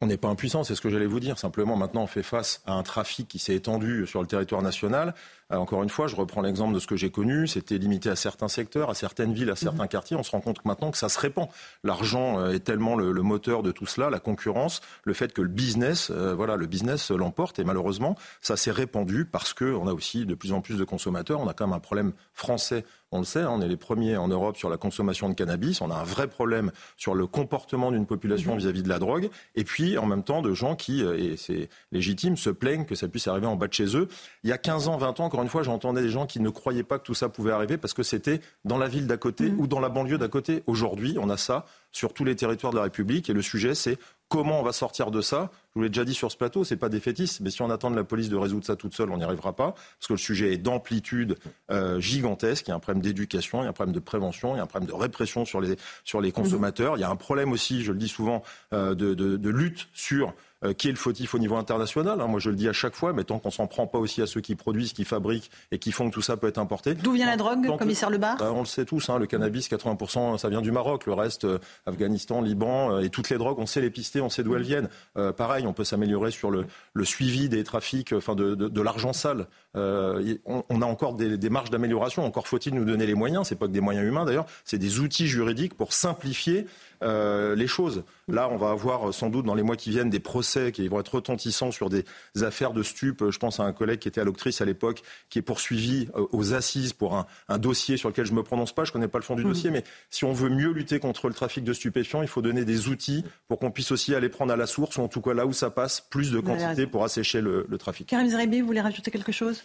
on 0.00 0.06
n'est 0.06 0.16
pas 0.16 0.28
impuissant, 0.28 0.62
c'est 0.62 0.76
ce 0.76 0.80
que 0.80 0.90
j'allais 0.90 1.06
vous 1.06 1.18
dire. 1.18 1.38
Simplement, 1.38 1.76
maintenant, 1.76 2.02
on 2.02 2.06
fait 2.06 2.22
face 2.22 2.62
à 2.66 2.74
un 2.74 2.82
trafic 2.84 3.26
qui 3.26 3.40
s'est 3.40 3.54
étendu 3.54 4.06
sur 4.06 4.20
le 4.20 4.28
territoire 4.28 4.62
national. 4.62 5.14
Euh, 5.50 5.56
encore 5.56 5.82
une 5.82 5.88
fois, 5.88 6.06
je 6.06 6.14
reprends 6.14 6.40
l'exemple 6.40 6.72
de 6.72 6.78
ce 6.78 6.86
que 6.86 6.94
j'ai 6.96 7.10
connu. 7.10 7.48
C'était 7.48 7.78
limité 7.78 8.08
à 8.08 8.14
certains 8.14 8.46
secteurs, 8.46 8.90
à 8.90 8.94
certaines 8.94 9.32
villes, 9.32 9.50
à 9.50 9.56
certains 9.56 9.84
mhm. 9.84 9.88
quartiers. 9.88 10.16
On 10.16 10.22
se 10.22 10.30
rend 10.30 10.40
compte 10.40 10.64
maintenant 10.64 10.92
que 10.92 10.98
ça 10.98 11.08
se 11.08 11.18
répand. 11.18 11.48
L'argent 11.82 12.38
euh, 12.38 12.52
est 12.52 12.60
tellement 12.60 12.94
le, 12.94 13.12
moteur 13.22 13.62
de 13.64 13.72
tout 13.72 13.86
cela, 13.86 14.08
la 14.08 14.20
concurrence, 14.20 14.82
le 15.04 15.14
fait 15.14 15.32
que 15.32 15.42
le 15.42 15.48
business, 15.48 16.10
euh, 16.10 16.32
voilà, 16.32 16.54
le 16.54 16.66
business 16.66 17.10
l'emporte. 17.10 17.58
Et 17.58 17.64
malheureusement, 17.64 18.16
ça 18.40 18.56
s'est 18.56 18.70
répandu 18.70 19.24
parce 19.24 19.52
qu'on 19.52 19.88
a 19.88 19.92
aussi 19.92 20.26
de 20.26 20.34
plus 20.34 20.52
en 20.52 20.60
plus 20.60 20.76
de 20.76 20.84
consommateurs. 20.84 21.40
On 21.40 21.48
a 21.48 21.54
quand 21.54 21.66
même 21.66 21.76
un 21.76 21.80
problème 21.80 22.12
français 22.34 22.84
on 23.10 23.18
le 23.18 23.24
sait, 23.24 23.40
hein, 23.40 23.50
on 23.50 23.60
est 23.62 23.68
les 23.68 23.76
premiers 23.76 24.16
en 24.16 24.28
Europe 24.28 24.56
sur 24.56 24.68
la 24.68 24.76
consommation 24.76 25.28
de 25.28 25.34
cannabis. 25.34 25.80
On 25.80 25.90
a 25.90 25.94
un 25.94 26.04
vrai 26.04 26.28
problème 26.28 26.72
sur 26.96 27.14
le 27.14 27.26
comportement 27.26 27.90
d'une 27.90 28.06
population 28.06 28.52
mhm. 28.52 28.58
vis-à-vis 28.58 28.82
de 28.82 28.88
la 28.88 28.98
drogue. 28.98 29.30
Et 29.54 29.64
puis, 29.64 29.96
en 29.98 30.06
même 30.06 30.22
temps, 30.22 30.42
de 30.42 30.52
gens 30.52 30.76
qui, 30.76 31.02
euh, 31.02 31.18
et 31.18 31.36
c'est 31.36 31.68
légitime, 31.92 32.36
se 32.36 32.50
plaignent 32.50 32.84
que 32.84 32.94
ça 32.94 33.08
puisse 33.08 33.26
arriver 33.28 33.46
en 33.46 33.56
bas 33.56 33.68
de 33.68 33.72
chez 33.72 33.96
eux. 33.96 34.08
Il 34.44 34.50
y 34.50 34.52
a 34.52 34.58
15 34.58 34.88
ans, 34.88 34.98
20 34.98 35.20
ans, 35.20 35.24
encore 35.24 35.42
une 35.42 35.48
fois, 35.48 35.62
j'entendais 35.62 36.02
des 36.02 36.10
gens 36.10 36.26
qui 36.26 36.40
ne 36.40 36.50
croyaient 36.50 36.82
pas 36.82 36.98
que 36.98 37.04
tout 37.04 37.14
ça 37.14 37.28
pouvait 37.28 37.52
arriver 37.52 37.78
parce 37.78 37.94
que 37.94 38.02
c'était 38.02 38.40
dans 38.64 38.78
la 38.78 38.88
ville 38.88 39.06
d'à 39.06 39.16
côté 39.16 39.50
mhm. 39.50 39.60
ou 39.60 39.66
dans 39.66 39.80
la 39.80 39.88
banlieue 39.88 40.18
d'à 40.18 40.28
côté. 40.28 40.62
Aujourd'hui, 40.66 41.16
on 41.20 41.30
a 41.30 41.36
ça 41.36 41.64
sur 41.92 42.12
tous 42.12 42.24
les 42.24 42.36
territoires 42.36 42.72
de 42.72 42.78
la 42.78 42.84
République. 42.84 43.30
Et 43.30 43.32
le 43.32 43.42
sujet, 43.42 43.74
c'est 43.74 43.98
Comment 44.28 44.60
on 44.60 44.62
va 44.62 44.72
sortir 44.72 45.10
de 45.10 45.22
ça 45.22 45.50
Je 45.70 45.74
vous 45.76 45.82
l'ai 45.82 45.88
déjà 45.88 46.04
dit 46.04 46.12
sur 46.12 46.30
ce 46.30 46.36
plateau, 46.36 46.62
c'est 46.62 46.76
pas 46.76 46.90
défaitiste, 46.90 47.40
mais 47.40 47.48
si 47.48 47.62
on 47.62 47.70
attend 47.70 47.90
de 47.90 47.96
la 47.96 48.04
police 48.04 48.28
de 48.28 48.36
résoudre 48.36 48.66
ça 48.66 48.76
toute 48.76 48.94
seule, 48.94 49.10
on 49.10 49.16
n'y 49.16 49.24
arrivera 49.24 49.56
pas, 49.56 49.72
parce 49.72 50.06
que 50.06 50.12
le 50.12 50.18
sujet 50.18 50.52
est 50.52 50.58
d'amplitude 50.58 51.36
euh, 51.70 51.98
gigantesque. 51.98 52.66
Il 52.66 52.70
y 52.70 52.72
a 52.72 52.76
un 52.76 52.78
problème 52.78 53.02
d'éducation, 53.02 53.62
il 53.62 53.64
y 53.64 53.66
a 53.66 53.70
un 53.70 53.72
problème 53.72 53.94
de 53.94 54.00
prévention, 54.00 54.54
il 54.54 54.58
y 54.58 54.60
a 54.60 54.64
un 54.64 54.66
problème 54.66 54.88
de 54.88 54.94
répression 54.94 55.46
sur 55.46 55.60
les 55.62 56.32
consommateurs. 56.32 56.98
Il 56.98 57.00
y 57.00 57.04
a 57.04 57.10
un 57.10 57.16
problème 57.16 57.52
aussi, 57.52 57.82
je 57.82 57.92
le 57.92 57.98
dis 57.98 58.08
souvent, 58.08 58.42
euh, 58.74 58.94
de, 58.94 59.48
lutte 59.48 59.88
sur 59.94 60.34
euh, 60.64 60.72
qui 60.72 60.88
est 60.88 60.90
le 60.90 60.96
fautif 60.96 61.36
au 61.36 61.38
niveau 61.38 61.54
international. 61.54 62.20
Hein. 62.20 62.26
Moi, 62.26 62.40
je 62.40 62.50
le 62.50 62.56
dis 62.56 62.68
à 62.68 62.72
chaque 62.72 62.96
fois, 62.96 63.12
mais 63.12 63.22
tant 63.22 63.38
qu'on 63.38 63.52
s'en 63.52 63.68
prend 63.68 63.86
pas 63.86 63.98
aussi 63.98 64.22
à 64.22 64.26
ceux 64.26 64.40
qui 64.40 64.56
produisent, 64.56 64.92
qui 64.92 65.04
fabriquent 65.04 65.52
et 65.70 65.78
qui 65.78 65.92
font 65.92 66.10
que 66.10 66.14
tout 66.14 66.20
ça 66.20 66.36
peut 66.36 66.48
être 66.48 66.58
importé. 66.58 66.94
D'où 66.94 67.12
vient 67.12 67.26
la 67.26 67.36
drogue, 67.36 67.64
commissaire 67.78 68.10
Lebar 68.10 68.36
bah, 68.38 68.50
On 68.52 68.60
le 68.60 68.66
sait 68.66 68.84
tous. 68.84 69.08
Hein, 69.08 69.20
le 69.20 69.26
cannabis, 69.26 69.70
80%, 69.70 70.36
ça 70.36 70.48
vient 70.48 70.60
du 70.60 70.72
Maroc. 70.72 71.06
Le 71.06 71.12
reste, 71.12 71.44
euh, 71.44 71.58
Afghanistan, 71.86 72.40
Liban 72.42 72.90
euh, 72.90 73.00
et 73.02 73.08
toutes 73.08 73.30
les 73.30 73.38
drogues, 73.38 73.60
on 73.60 73.66
sait 73.66 73.80
les 73.80 73.90
pister, 73.90 74.20
on 74.20 74.30
sait 74.30 74.42
d'où 74.42 74.56
elles 74.56 74.62
viennent. 74.62 74.88
pareil, 75.36 75.64
on 75.64 75.72
peut 75.72 75.84
s'améliorer 75.84 76.32
sur 76.32 76.50
le, 76.50 76.66
suivi 77.04 77.48
des 77.48 77.62
trafics, 77.62 78.12
enfin 78.12 78.34
de, 78.34 78.56
de, 78.56 78.82
l'argent 78.82 79.12
sale. 79.12 79.46
On, 79.74 80.62
on, 80.68 80.82
a 80.82 80.86
encore 80.86 81.14
des, 81.14 81.38
des 81.38 81.50
marges 81.50 81.70
d'amélioration. 81.70 82.24
Encore 82.24 82.48
faut-il 82.48 82.74
nous 82.74 82.84
donner 82.84 83.06
les 83.06 83.14
moyens. 83.14 83.46
C'est 83.46 83.56
pas 83.56 83.66
que 83.66 83.72
des 83.72 83.80
moyens 83.80 84.06
humains 84.06 84.24
d'ailleurs, 84.24 84.46
c'est 84.64 84.78
des 84.78 84.98
outils 84.98 85.28
juridiques 85.28 85.74
pour 85.74 85.92
simplifier 85.92 86.66
euh, 87.02 87.54
les 87.54 87.66
choses. 87.66 88.04
Là, 88.28 88.48
on 88.50 88.56
va 88.56 88.70
avoir 88.70 89.08
euh, 89.08 89.12
sans 89.12 89.30
doute 89.30 89.46
dans 89.46 89.54
les 89.54 89.62
mois 89.62 89.76
qui 89.76 89.90
viennent 89.90 90.10
des 90.10 90.20
procès 90.20 90.72
qui 90.72 90.86
vont 90.88 91.00
être 91.00 91.14
retentissants 91.14 91.70
sur 91.70 91.90
des 91.90 92.04
affaires 92.42 92.72
de 92.72 92.82
stupes. 92.82 93.30
Je 93.30 93.38
pense 93.38 93.60
à 93.60 93.64
un 93.64 93.72
collègue 93.72 94.00
qui 94.00 94.08
était 94.08 94.20
à 94.20 94.24
l'octrice 94.24 94.60
à 94.60 94.64
l'époque, 94.64 95.02
qui 95.30 95.38
est 95.38 95.42
poursuivi 95.42 96.08
euh, 96.16 96.26
aux 96.32 96.54
assises 96.54 96.92
pour 96.92 97.14
un, 97.16 97.58
dossier 97.58 97.96
sur 97.96 98.08
lequel 98.08 98.26
je 98.26 98.32
ne 98.32 98.36
me 98.36 98.42
prononce 98.42 98.74
pas. 98.74 98.84
Je 98.84 98.90
ne 98.90 98.94
connais 98.94 99.08
pas 99.08 99.18
le 99.18 99.24
fond 99.24 99.36
du 99.36 99.44
mmh. 99.44 99.48
dossier, 99.48 99.70
mais 99.70 99.84
si 100.10 100.24
on 100.24 100.32
veut 100.32 100.50
mieux 100.50 100.70
lutter 100.72 100.98
contre 100.98 101.28
le 101.28 101.34
trafic 101.34 101.64
de 101.64 101.72
stupéfiants, 101.72 102.22
il 102.22 102.28
faut 102.28 102.42
donner 102.42 102.64
des 102.64 102.88
outils 102.88 103.24
pour 103.46 103.58
qu'on 103.58 103.70
puisse 103.70 103.92
aussi 103.92 104.14
aller 104.14 104.28
prendre 104.28 104.52
à 104.52 104.56
la 104.56 104.66
source, 104.66 104.96
ou 104.96 105.02
en 105.02 105.08
tout 105.08 105.20
cas 105.20 105.34
là 105.34 105.46
où 105.46 105.52
ça 105.52 105.70
passe, 105.70 106.00
plus 106.00 106.30
de 106.30 106.40
quantité 106.40 106.86
pour 106.86 107.04
assécher 107.04 107.40
le, 107.40 107.66
trafic. 107.78 108.08
Karim 108.08 108.28
Zrebi, 108.28 108.60
vous 108.60 108.66
voulez 108.66 108.80
rajouter 108.80 109.10
quelque 109.10 109.30
chose? 109.30 109.62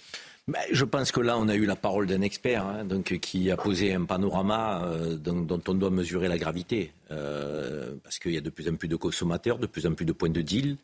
Ben, 0.47 0.59
je 0.71 0.83
pense 0.83 1.13
que 1.13 1.21
là, 1.21 1.37
on 1.37 1.47
a 1.47 1.55
eu 1.55 1.65
la 1.65 1.77
parole 1.77 2.05
d'un 2.05 2.21
expert 2.21 2.65
hein, 2.65 2.85
qui 3.21 3.49
a 3.49 3.55
posé 3.55 3.93
un 3.93 4.03
panorama 4.03 4.83
euh, 4.83 5.15
dont, 5.15 5.61
on 5.67 5.73
doit 5.73 5.89
mesurer 5.89 6.27
la 6.27 6.37
gravité. 6.37 6.93
Euh, 7.11 7.95
parce 8.03 8.19
qu'il 8.19 8.33
y 8.33 8.37
a 8.37 8.41
de 8.41 8.49
plus 8.49 8.67
en 8.67 8.75
plus 8.75 8.89
de 8.89 8.97
consommateurs, 8.97 9.57
de 9.57 9.67
plus 9.67 9.87
en 9.87 9.93
plus 9.93 10.05
de 10.05 10.11
points 10.11 10.29
de 10.29 10.41
deal, 10.41 10.77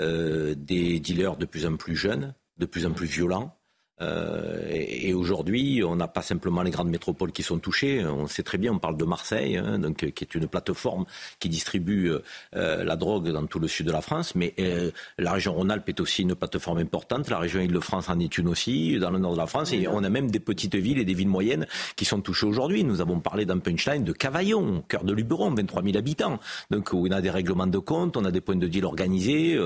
euh, 0.00 0.56
des 0.56 0.98
dealers 0.98 1.36
de 1.36 1.44
plus 1.46 1.64
en 1.64 1.76
plus 1.76 1.94
jeunes, 1.94 2.34
de 2.58 2.66
plus 2.66 2.86
en 2.86 2.90
plus 2.92 3.06
violents. 3.06 3.56
Euh, 4.00 4.66
et, 4.70 5.14
aujourd'hui, 5.14 5.82
on 5.84 5.96
n'a 5.96 6.08
pas 6.08 6.22
simplement 6.22 6.62
les 6.62 6.70
grandes 6.70 6.90
métropoles 6.90 7.32
qui 7.32 7.42
sont 7.42 7.58
touchées. 7.58 8.04
On 8.04 8.26
sait 8.26 8.42
très 8.42 8.58
bien, 8.58 8.72
on 8.72 8.78
parle 8.78 8.96
de 8.96 9.04
Marseille, 9.04 9.56
hein, 9.56 9.78
donc, 9.78 10.10
qui 10.12 10.24
est 10.24 10.34
une 10.34 10.48
plateforme 10.48 11.04
qui 11.38 11.48
distribue 11.48 12.10
euh, 12.56 12.84
la 12.84 12.96
drogue 12.96 13.30
dans 13.30 13.46
tout 13.46 13.60
le 13.60 13.68
sud 13.68 13.86
de 13.86 13.92
la 13.92 14.00
France. 14.00 14.34
Mais 14.34 14.54
euh, 14.58 14.90
la 15.18 15.32
région 15.32 15.54
Rhône-Alpes 15.54 15.88
est 15.88 16.00
aussi 16.00 16.22
une 16.22 16.34
plateforme 16.34 16.78
importante. 16.78 17.30
La 17.30 17.38
région 17.38 17.60
Île-de-France 17.60 18.08
en 18.08 18.18
est 18.18 18.36
une 18.38 18.48
aussi, 18.48 18.98
dans 18.98 19.10
le 19.10 19.18
nord 19.18 19.34
de 19.34 19.38
la 19.38 19.46
France. 19.46 19.72
Et 19.72 19.86
on 19.86 20.02
a 20.02 20.08
même 20.08 20.30
des 20.30 20.40
petites 20.40 20.74
villes 20.74 20.98
et 20.98 21.04
des 21.04 21.14
villes 21.14 21.28
moyennes 21.28 21.66
qui 21.96 22.04
sont 22.04 22.20
touchées 22.20 22.46
aujourd'hui. 22.46 22.82
Nous 22.82 23.00
avons 23.00 23.20
parlé 23.20 23.44
d'un 23.44 23.58
punchline 23.58 24.02
de 24.02 24.12
Cavaillon, 24.12 24.82
cœur 24.88 25.04
de 25.04 25.12
Luberon, 25.12 25.54
23 25.54 25.82
000 25.82 25.96
habitants. 25.96 26.40
Donc 26.70 26.92
où 26.92 27.06
on 27.06 27.10
a 27.10 27.20
des 27.20 27.30
règlements 27.30 27.66
de 27.66 27.78
compte, 27.78 28.16
on 28.16 28.24
a 28.24 28.32
des 28.32 28.40
points 28.40 28.56
de 28.56 28.66
deal 28.66 28.84
organisés. 28.84 29.58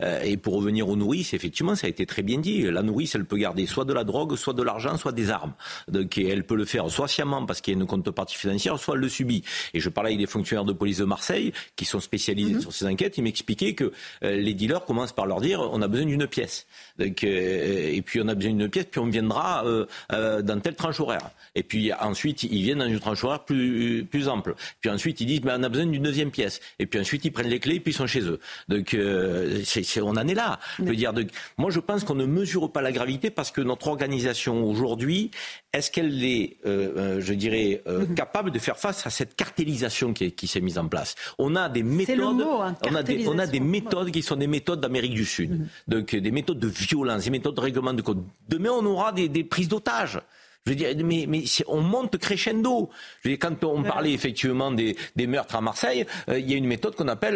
et 0.00 0.36
pour 0.36 0.54
revenir 0.54 0.88
aux 0.88 0.96
nourrices, 0.96 1.34
effectivement, 1.34 1.76
ça 1.76 1.86
a 1.86 1.90
été 1.90 2.06
très 2.06 2.22
bien 2.22 2.38
dit. 2.38 2.62
La 2.62 2.82
nourrice, 2.82 3.14
elle 3.14 3.24
peut 3.24 3.36
garder 3.36 3.66
soit 3.76 3.84
de 3.84 3.92
la 3.92 4.04
drogue, 4.04 4.36
soit 4.36 4.54
de 4.54 4.62
l'argent, 4.62 4.96
soit 4.96 5.12
des 5.12 5.30
armes. 5.30 5.52
Donc 5.86 6.16
elle 6.16 6.44
peut 6.44 6.56
le 6.56 6.64
faire 6.64 6.88
soit 6.90 7.08
sciemment 7.08 7.44
parce 7.44 7.60
qu'il 7.60 7.74
y 7.74 7.76
a 7.76 7.80
une 7.80 7.86
contrepartie 7.86 8.34
financière, 8.34 8.78
soit 8.78 8.94
elle 8.94 9.02
le 9.02 9.10
subit. 9.10 9.44
Et 9.74 9.80
je 9.80 9.90
parlais 9.90 10.08
avec 10.12 10.18
des 10.18 10.26
fonctionnaires 10.26 10.64
de 10.64 10.72
police 10.72 10.96
de 10.96 11.04
Marseille 11.04 11.52
qui 11.76 11.84
sont 11.84 12.00
spécialisés 12.00 12.54
mhm. 12.54 12.62
sur 12.62 12.72
ces 12.72 12.86
enquêtes. 12.86 13.18
Ils 13.18 13.22
m'expliquaient 13.22 13.74
que 13.74 13.92
euh, 14.24 14.36
les 14.36 14.54
dealers 14.54 14.82
commencent 14.86 15.12
par 15.12 15.26
leur 15.26 15.42
dire 15.42 15.60
on 15.60 15.82
a 15.82 15.88
besoin 15.88 16.06
d'une 16.06 16.26
pièce. 16.26 16.66
Donc, 16.98 17.22
euh, 17.22 17.90
et 17.92 18.00
puis 18.00 18.18
on 18.22 18.28
a 18.28 18.34
besoin 18.34 18.54
d'une 18.54 18.70
pièce, 18.70 18.86
puis 18.90 18.98
on 18.98 19.08
viendra 19.08 19.66
euh, 19.66 20.40
dans 20.40 20.58
telle 20.60 20.74
tranche 20.74 20.98
horaire. 20.98 21.28
Et 21.54 21.62
puis 21.62 21.92
ensuite 21.92 22.44
ils 22.44 22.62
viennent 22.62 22.78
dans 22.78 22.88
une 22.88 23.00
tranche 23.00 23.22
horaire 23.24 23.44
plus, 23.44 24.06
plus 24.10 24.26
ample. 24.26 24.54
Puis 24.80 24.88
ensuite 24.88 25.20
ils 25.20 25.26
disent 25.26 25.42
ben, 25.42 25.60
on 25.60 25.64
a 25.64 25.68
besoin 25.68 25.84
d'une 25.84 26.02
deuxième 26.02 26.30
pièce. 26.30 26.60
Et 26.78 26.86
puis 26.86 26.98
ensuite 26.98 27.26
ils 27.26 27.30
prennent 27.30 27.48
les 27.48 27.60
clés 27.60 27.74
et 27.74 27.80
puis 27.80 27.92
ils 27.92 27.96
sont 27.96 28.06
chez 28.06 28.22
eux. 28.22 28.40
Donc 28.68 28.96
on 28.96 30.16
en 30.16 30.28
est 30.28 30.34
là. 30.34 30.60
Je 30.78 30.84
veux 30.84 30.96
dire, 30.96 31.12
moi 31.58 31.70
je 31.70 31.80
pense 31.80 32.04
qu'on 32.04 32.14
ne 32.14 32.24
mesure 32.24 32.72
pas 32.72 32.80
la 32.80 32.92
gravité 32.92 33.28
parce 33.28 33.50
que 33.50 33.60
notre 33.66 33.88
organisation 33.88 34.64
aujourd'hui, 34.64 35.30
est-ce 35.72 35.90
qu'elle 35.90 36.24
est, 36.24 36.56
euh, 36.64 36.92
euh, 36.96 37.20
je 37.20 37.34
dirais, 37.34 37.82
euh, 37.86 38.06
mhm. 38.06 38.14
capable 38.14 38.50
de 38.50 38.58
faire 38.58 38.78
face 38.78 39.06
à 39.06 39.10
cette 39.10 39.36
cartélisation 39.36 40.12
qui, 40.12 40.46
s'est 40.46 40.60
mise 40.60 40.78
en 40.78 40.88
place? 40.88 41.14
On 41.38 41.54
a 41.56 41.68
des 41.68 41.82
méthodes, 41.82 42.40
hein, 42.40 42.76
on, 42.88 42.94
a 42.94 43.02
des, 43.02 43.28
on 43.28 43.38
a 43.38 43.46
des 43.46 43.60
méthodes 43.60 44.10
qui 44.10 44.22
sont 44.22 44.36
des 44.36 44.46
méthodes 44.46 44.80
d'Amérique 44.80 45.14
du 45.14 45.24
Sud, 45.24 45.50
mhm. 45.50 45.68
donc 45.88 46.14
des 46.14 46.30
méthodes 46.30 46.58
de 46.58 46.68
violence, 46.68 47.24
des 47.24 47.30
méthodes 47.30 47.56
de 47.56 47.60
règlement 47.60 47.92
de 47.92 48.02
code. 48.02 48.22
Demain, 48.48 48.70
on 48.70 48.86
aura 48.86 49.12
des, 49.12 49.28
des 49.28 49.44
prises 49.44 49.68
d'otages. 49.68 50.20
Je 50.66 50.72
veux 50.72 50.76
dire, 50.76 50.88
mais, 51.04 51.26
mais 51.28 51.44
on 51.68 51.80
monte 51.80 52.18
crescendo. 52.18 52.90
Je 53.22 53.28
veux 53.28 53.36
dire, 53.36 53.48
quand 53.48 53.64
on 53.64 53.84
parlait 53.84 54.12
effectivement 54.12 54.72
des, 54.72 54.96
des 55.14 55.26
meurtres 55.28 55.54
à 55.54 55.60
Marseille, 55.60 56.04
euh, 56.28 56.38
il 56.40 56.50
y 56.50 56.54
a 56.54 56.56
une 56.56 56.66
méthode 56.66 56.96
qu'on 56.96 57.06
appelle 57.08 57.34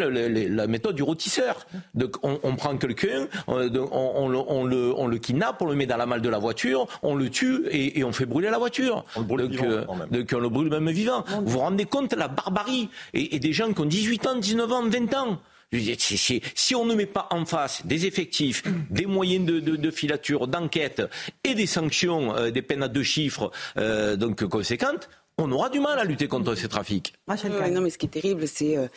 la 0.53 0.67
méthode 0.67 0.95
du 0.95 1.03
rôtisseur. 1.03 1.65
Donc 1.95 2.17
on, 2.23 2.39
on 2.43 2.55
prend 2.55 2.75
quelqu'un, 2.77 3.27
on, 3.47 3.61
on, 3.91 4.45
on, 4.47 4.63
le, 4.65 4.93
on 4.97 5.07
le 5.07 5.17
kidnappe, 5.17 5.61
on 5.61 5.67
le 5.67 5.75
met 5.75 5.85
dans 5.85 5.97
la 5.97 6.05
malle 6.05 6.21
de 6.21 6.29
la 6.29 6.39
voiture, 6.39 6.87
on 7.03 7.15
le 7.15 7.29
tue 7.29 7.65
et, 7.71 7.99
et 7.99 8.03
on 8.03 8.11
fait 8.11 8.25
brûler 8.25 8.49
la 8.49 8.57
voiture. 8.57 9.05
On 9.15 9.21
le 9.21 9.25
brûle 9.25 9.41
donc, 9.43 9.51
vivant, 9.51 9.65
euh, 9.69 9.85
donc 10.11 10.29
on 10.35 10.39
le 10.39 10.49
brûle 10.49 10.69
même 10.69 10.89
vivant. 10.89 11.23
Vous 11.43 11.51
vous 11.51 11.59
rendez 11.59 11.85
compte 11.85 12.11
de 12.11 12.17
la 12.17 12.27
barbarie 12.27 12.89
et, 13.13 13.35
et 13.35 13.39
des 13.39 13.53
gens 13.53 13.71
qui 13.71 13.79
ont 13.79 13.85
18 13.85 14.27
ans, 14.27 14.35
19 14.35 14.71
ans, 14.71 14.83
20 14.87 15.13
ans? 15.13 15.39
Si 16.55 16.75
on 16.75 16.85
ne 16.85 16.95
met 16.95 17.05
pas 17.05 17.27
en 17.31 17.45
face 17.45 17.85
des 17.85 18.05
effectifs, 18.05 18.63
des 18.89 19.05
moyens 19.05 19.45
de, 19.45 19.91
filature, 19.91 20.47
d'enquête 20.47 21.01
et 21.43 21.53
des 21.53 21.67
sanctions, 21.67 22.35
euh, 22.35 22.51
des 22.51 22.61
peines 22.61 22.83
à 22.83 22.87
deux 22.87 23.03
chiffres 23.03 23.51
euh, 23.77 24.15
donc 24.15 24.43
conséquentes, 24.45 25.09
on 25.37 25.49
aura 25.51 25.69
du 25.69 25.79
mal 25.79 25.97
à 25.97 26.03
lutter 26.03 26.27
contre 26.27 26.55
ces 26.55 26.67
trafics. 26.67 27.13
non, 27.71 27.81
mais 27.81 27.89
ce 27.89 27.97
qui 27.97 28.05
est 28.05 28.09
terrible, 28.09 28.47
c'est 28.47 28.77
euh, 28.77 28.87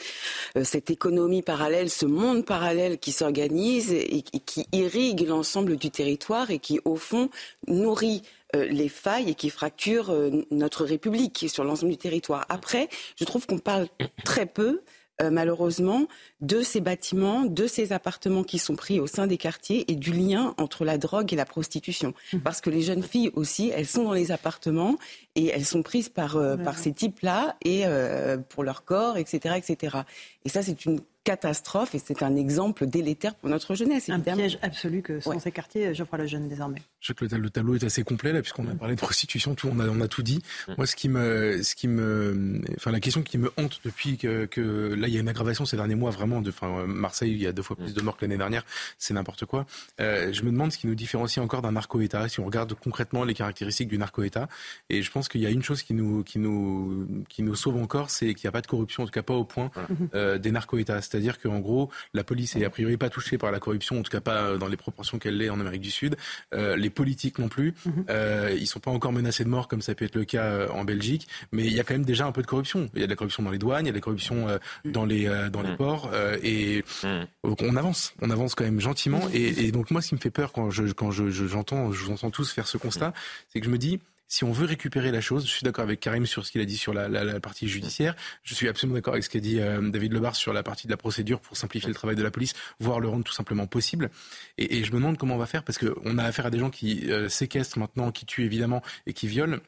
cette 0.64 0.90
économie 0.90 1.42
parallèle, 1.42 1.88
ce 1.88 2.06
monde 2.06 2.44
parallèle 2.44 2.98
qui 2.98 3.12
s'organise 3.12 3.92
et, 3.92 4.22
qui 4.22 4.66
irrigue 4.72 5.26
l'ensemble 5.26 5.76
du 5.76 5.90
territoire 5.90 6.50
et 6.50 6.58
qui, 6.58 6.80
au 6.84 6.96
fond, 6.96 7.30
nourrit 7.68 8.22
les 8.52 8.88
failles 8.88 9.30
et 9.30 9.34
qui 9.34 9.50
fracture 9.50 10.14
notre 10.52 10.84
République 10.84 11.46
sur 11.48 11.64
l'ensemble 11.64 11.90
du 11.90 11.98
territoire. 11.98 12.46
Après, 12.48 12.88
je 13.16 13.24
trouve 13.24 13.46
qu'on 13.46 13.58
parle 13.58 13.88
très 14.24 14.46
peu 14.46 14.82
euh, 15.22 15.30
malheureusement, 15.30 16.08
de 16.40 16.60
ces 16.60 16.80
bâtiments, 16.80 17.44
de 17.44 17.66
ces 17.66 17.92
appartements 17.92 18.42
qui 18.42 18.58
sont 18.58 18.74
pris 18.74 18.98
au 18.98 19.06
sein 19.06 19.26
des 19.26 19.36
quartiers 19.36 19.90
et 19.90 19.94
du 19.94 20.12
lien 20.12 20.54
entre 20.58 20.84
la 20.84 20.98
drogue 20.98 21.32
et 21.32 21.36
la 21.36 21.44
prostitution. 21.44 22.14
Mmh. 22.32 22.38
Parce 22.38 22.60
que 22.60 22.68
les 22.68 22.82
jeunes 22.82 23.02
filles 23.02 23.30
aussi, 23.34 23.70
elles 23.74 23.86
sont 23.86 24.04
dans 24.04 24.12
les 24.12 24.32
appartements 24.32 24.96
et 25.36 25.46
elles 25.46 25.64
sont 25.64 25.82
prises 25.82 26.08
par, 26.08 26.36
euh, 26.36 26.56
par 26.56 26.78
ces 26.78 26.92
types-là 26.92 27.56
et 27.64 27.82
euh, 27.86 28.38
pour 28.38 28.64
leur 28.64 28.84
corps, 28.84 29.16
etc., 29.16 29.54
etc. 29.56 29.98
Et 30.44 30.48
ça, 30.48 30.62
c'est 30.62 30.84
une 30.84 31.00
catastrophe 31.24 31.94
et 31.94 31.98
c'est 31.98 32.22
un 32.22 32.36
exemple 32.36 32.86
délétère 32.86 33.34
pour 33.34 33.48
notre 33.48 33.74
jeunesse. 33.74 34.10
Un 34.10 34.20
piège 34.20 34.58
absolu 34.62 35.02
que 35.02 35.20
sont 35.20 35.38
ces 35.40 35.50
quartiers, 35.50 35.94
Geoffroy 35.94 36.18
Lejeune, 36.18 36.48
désormais. 36.48 36.82
Je 37.00 37.08
sais 37.08 37.14
que 37.14 37.24
le, 37.24 37.50
tableau 37.50 37.74
est 37.74 37.84
assez 37.84 38.04
complet 38.04 38.32
là, 38.32 38.40
puisqu'on 38.40 38.68
a 38.68 38.74
parlé 38.74 38.94
de 38.94 39.00
prostitution, 39.00 39.54
tout, 39.54 39.68
on, 39.72 39.80
a, 39.80 39.88
on 39.88 40.00
a 40.00 40.08
tout 40.08 40.22
dit. 40.22 40.42
Moi, 40.76 40.86
ce 40.86 40.96
qui 40.96 41.08
me, 41.08 41.62
ce 41.62 41.74
qui 41.74 41.88
me, 41.88 42.60
enfin, 42.76 42.92
la 42.92 43.00
question 43.00 43.22
qui 43.22 43.38
me 43.38 43.50
hante 43.56 43.80
depuis 43.84 44.18
que, 44.18 44.44
que 44.46 44.94
là, 44.94 45.08
il 45.08 45.14
y 45.14 45.16
a 45.16 45.20
une 45.20 45.28
aggravation 45.28 45.64
ces 45.64 45.76
derniers 45.76 45.94
mois, 45.94 46.10
vraiment. 46.10 46.40
De, 46.40 46.50
enfin, 46.50 46.86
Marseille, 46.86 47.32
il 47.32 47.42
y 47.42 47.46
a 47.46 47.52
deux 47.52 47.62
fois 47.62 47.76
plus 47.76 47.94
de 47.94 48.02
morts 48.02 48.16
que 48.16 48.24
l'année 48.24 48.38
dernière, 48.38 48.64
c'est 48.98 49.14
n'importe 49.14 49.46
quoi. 49.46 49.66
Euh, 50.00 50.32
je 50.32 50.42
me 50.42 50.50
demande 50.50 50.72
ce 50.72 50.78
qui 50.78 50.86
nous 50.86 50.94
différencie 50.94 51.42
encore 51.42 51.62
d'un 51.62 51.72
narco-État, 51.72 52.28
si 52.28 52.40
on 52.40 52.46
regarde 52.46 52.74
concrètement 52.74 53.24
les 53.24 53.34
caractéristiques 53.34 53.88
du 53.88 53.98
narco-État. 53.98 54.48
Et 54.90 55.02
je 55.02 55.10
pense 55.10 55.28
qu'il 55.28 55.40
y 55.40 55.46
a 55.46 55.50
une 55.50 55.62
chose 55.62 55.82
qui 55.82 55.94
nous, 55.94 56.22
qui 56.22 56.38
nous, 56.38 57.24
qui 57.28 57.42
nous 57.42 57.54
sauve 57.54 57.76
encore, 57.76 58.10
c'est 58.10 58.34
qu'il 58.34 58.46
n'y 58.46 58.48
a 58.48 58.52
pas 58.52 58.60
de 58.60 58.66
corruption, 58.66 59.04
en 59.04 59.06
tout 59.06 59.12
cas 59.12 59.22
pas 59.22 59.34
au 59.34 59.44
point 59.44 59.70
euh, 60.14 60.38
des 60.38 60.50
narco-États. 60.50 61.00
C'est-à-dire 61.14 61.38
qu'en 61.38 61.60
gros, 61.60 61.90
la 62.12 62.24
police 62.24 62.56
est 62.56 62.64
a 62.64 62.70
priori 62.70 62.96
pas 62.96 63.08
touchée 63.08 63.38
par 63.38 63.52
la 63.52 63.60
corruption, 63.60 64.00
en 64.00 64.02
tout 64.02 64.10
cas 64.10 64.20
pas 64.20 64.56
dans 64.56 64.66
les 64.66 64.76
proportions 64.76 65.20
qu'elle 65.20 65.36
l'est 65.36 65.48
en 65.48 65.60
Amérique 65.60 65.82
du 65.82 65.92
Sud. 65.92 66.16
Euh, 66.52 66.74
les 66.74 66.90
politiques 66.90 67.38
non 67.38 67.46
plus. 67.46 67.72
Mhm. 67.86 68.06
Euh, 68.10 68.56
ils 68.58 68.66
sont 68.66 68.80
pas 68.80 68.90
encore 68.90 69.12
menacés 69.12 69.44
de 69.44 69.48
mort 69.48 69.68
comme 69.68 69.80
ça 69.80 69.94
peut 69.94 70.04
être 70.06 70.16
le 70.16 70.24
cas 70.24 70.42
euh, 70.46 70.68
en 70.70 70.82
Belgique, 70.82 71.28
mais 71.52 71.64
il 71.66 71.72
y 71.72 71.78
a 71.78 71.84
quand 71.84 71.94
même 71.94 72.04
déjà 72.04 72.26
un 72.26 72.32
peu 72.32 72.42
de 72.42 72.48
corruption. 72.48 72.90
Il 72.94 73.00
y 73.00 73.04
a 73.04 73.06
de 73.06 73.12
la 73.12 73.16
corruption 73.16 73.44
dans 73.44 73.52
les 73.52 73.58
douanes, 73.58 73.84
il 73.84 73.86
y 73.86 73.90
a 73.90 73.92
de 73.92 73.96
la 73.96 74.02
corruption 74.02 74.48
euh, 74.48 74.58
dans 74.84 75.04
les 75.04 75.26
dans 75.52 75.62
les 75.62 75.70
mhm. 75.70 75.76
ports, 75.76 76.10
et 76.42 76.82
donc 77.44 77.62
on 77.62 77.76
avance, 77.76 78.12
on 78.20 78.30
avance 78.30 78.56
quand 78.56 78.64
même 78.64 78.80
gentiment. 78.80 79.20
Et, 79.32 79.66
et, 79.66 79.70
donc 79.70 79.92
moi, 79.92 80.02
ce 80.02 80.08
qui 80.08 80.16
me 80.16 80.20
fait 80.20 80.30
peur 80.30 80.50
quand 80.50 80.70
je 80.70 80.82
quand 80.92 81.12
je 81.12 81.30
j'entends, 81.30 81.92
je, 81.92 82.04
vous 82.04 82.12
entends 82.12 82.30
tous 82.30 82.50
faire 82.50 82.66
ce 82.66 82.76
constat, 82.76 83.12
c'est 83.48 83.60
que 83.60 83.66
je 83.66 83.70
me 83.70 83.78
dis 83.78 84.00
si 84.34 84.42
on 84.42 84.50
veut 84.50 84.66
récupérer 84.66 85.12
la 85.12 85.20
chose, 85.20 85.46
je 85.46 85.50
suis 85.52 85.62
d'accord 85.62 85.84
avec 85.84 86.00
Karim 86.00 86.26
sur 86.26 86.44
ce 86.44 86.50
qu'il 86.50 86.60
a 86.60 86.64
dit 86.64 86.76
sur 86.76 86.92
la, 86.92 87.38
partie 87.38 87.68
judiciaire. 87.68 88.16
Je 88.42 88.52
suis 88.52 88.66
absolument 88.66 88.96
d'accord 88.96 89.14
avec 89.14 89.22
ce 89.22 89.30
qu'a 89.30 89.38
dit 89.38 89.60
euh, 89.60 89.80
David 89.90 90.12
Lebar 90.12 90.34
sur 90.34 90.52
la 90.52 90.64
partie 90.64 90.88
de 90.88 90.90
la 90.90 90.96
procédure 90.96 91.38
pour 91.38 91.56
simplifier 91.56 91.88
le 91.88 91.94
travail 91.94 92.16
de 92.16 92.22
la 92.24 92.32
police, 92.32 92.52
voire 92.80 92.98
le 92.98 93.06
rendre 93.06 93.22
tout 93.22 93.32
simplement 93.32 93.68
possible. 93.68 94.10
Et, 94.58 94.82
je 94.82 94.90
me 94.90 94.96
demande 94.96 95.18
comment 95.18 95.36
on 95.36 95.38
va 95.38 95.46
faire 95.46 95.62
parce 95.62 95.78
qu'on 95.78 96.18
a 96.18 96.24
affaire 96.24 96.46
à 96.46 96.50
des 96.50 96.58
gens 96.58 96.70
qui 96.70 97.12
euh, 97.12 97.28
séquestrent 97.28 97.78
maintenant, 97.78 98.10
qui 98.10 98.26
tuent 98.26 98.44
évidemment 98.44 98.82
et 99.06 99.12
qui 99.12 99.28
violent 99.28 99.60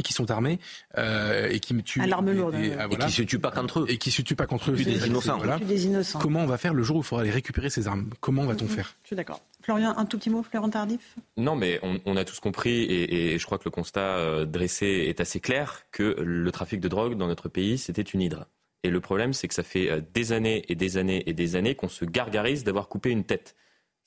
et 0.00 0.02
qui 0.02 0.12
sont 0.12 0.30
armés 0.30 0.58
euh, 0.98 1.48
et 1.50 1.60
qui 1.60 1.74
me 1.74 1.82
tuent 1.82 2.00
à 2.00 2.06
l'arme 2.06 2.32
lourde 2.32 2.54
et, 2.54 2.72
et, 2.90 2.96
qui 2.96 3.12
se 3.12 3.22
tuent 3.22 3.38
pas 3.38 3.50
contre 3.50 3.80
eux. 3.80 3.86
Et 3.88 3.98
qui 3.98 4.10
se 4.10 4.22
tuent 4.22 4.34
pas 4.34 4.46
contre 4.46 4.70
eux 4.70 4.74
des 4.74 5.06
innocents. 5.06 5.36
Voilà. 5.36 5.58
des 5.58 5.86
innocents. 5.86 6.18
Comment 6.18 6.40
on 6.40 6.46
va 6.46 6.58
faire 6.58 6.74
le 6.74 6.82
jour 6.82 6.96
où 6.96 7.00
il 7.00 7.04
faudra 7.04 7.22
aller 7.22 7.30
récupérer 7.30 7.70
ces 7.70 7.86
armes? 7.86 8.10
Comment 8.20 8.44
va-t-on 8.44 8.64
mhm. 8.64 8.70
faire? 8.70 8.96
Je 9.02 9.08
suis 9.08 9.16
d'accord. 9.16 9.40
Florian 9.62 9.94
un 9.96 10.06
tout 10.06 10.18
petit 10.18 10.30
mot 10.30 10.42
Florian 10.42 10.70
Tardif? 10.70 11.16
Non 11.36 11.54
mais 11.54 11.78
on, 11.82 12.00
on, 12.06 12.16
a 12.16 12.24
tous 12.24 12.40
compris 12.40 12.82
et, 12.82 13.34
et, 13.34 13.38
je 13.38 13.44
crois 13.44 13.58
que 13.58 13.64
le 13.66 13.70
constat 13.70 14.00
euh, 14.00 14.46
dressé 14.46 14.86
est 14.86 15.20
assez 15.20 15.38
clair 15.38 15.82
que 15.92 16.16
le 16.18 16.50
trafic 16.50 16.80
de 16.80 16.88
drogue 16.88 17.16
dans 17.16 17.28
notre 17.28 17.48
pays 17.50 17.76
c'était 17.76 18.02
une 18.02 18.22
hydre. 18.22 18.46
Et 18.82 18.88
le 18.88 19.00
problème, 19.00 19.34
c'est 19.34 19.46
que 19.46 19.52
ça 19.52 19.62
fait 19.62 19.90
euh, 19.90 20.00
des 20.14 20.32
années 20.32 20.64
et 20.68 20.74
des 20.74 20.96
années 20.96 21.22
et 21.28 21.34
des 21.34 21.56
années 21.56 21.74
qu'on 21.74 21.88
se 21.88 22.06
gargarise 22.06 22.64
d'avoir 22.64 22.88
coupé 22.88 23.10
une 23.10 23.24
tête. 23.24 23.54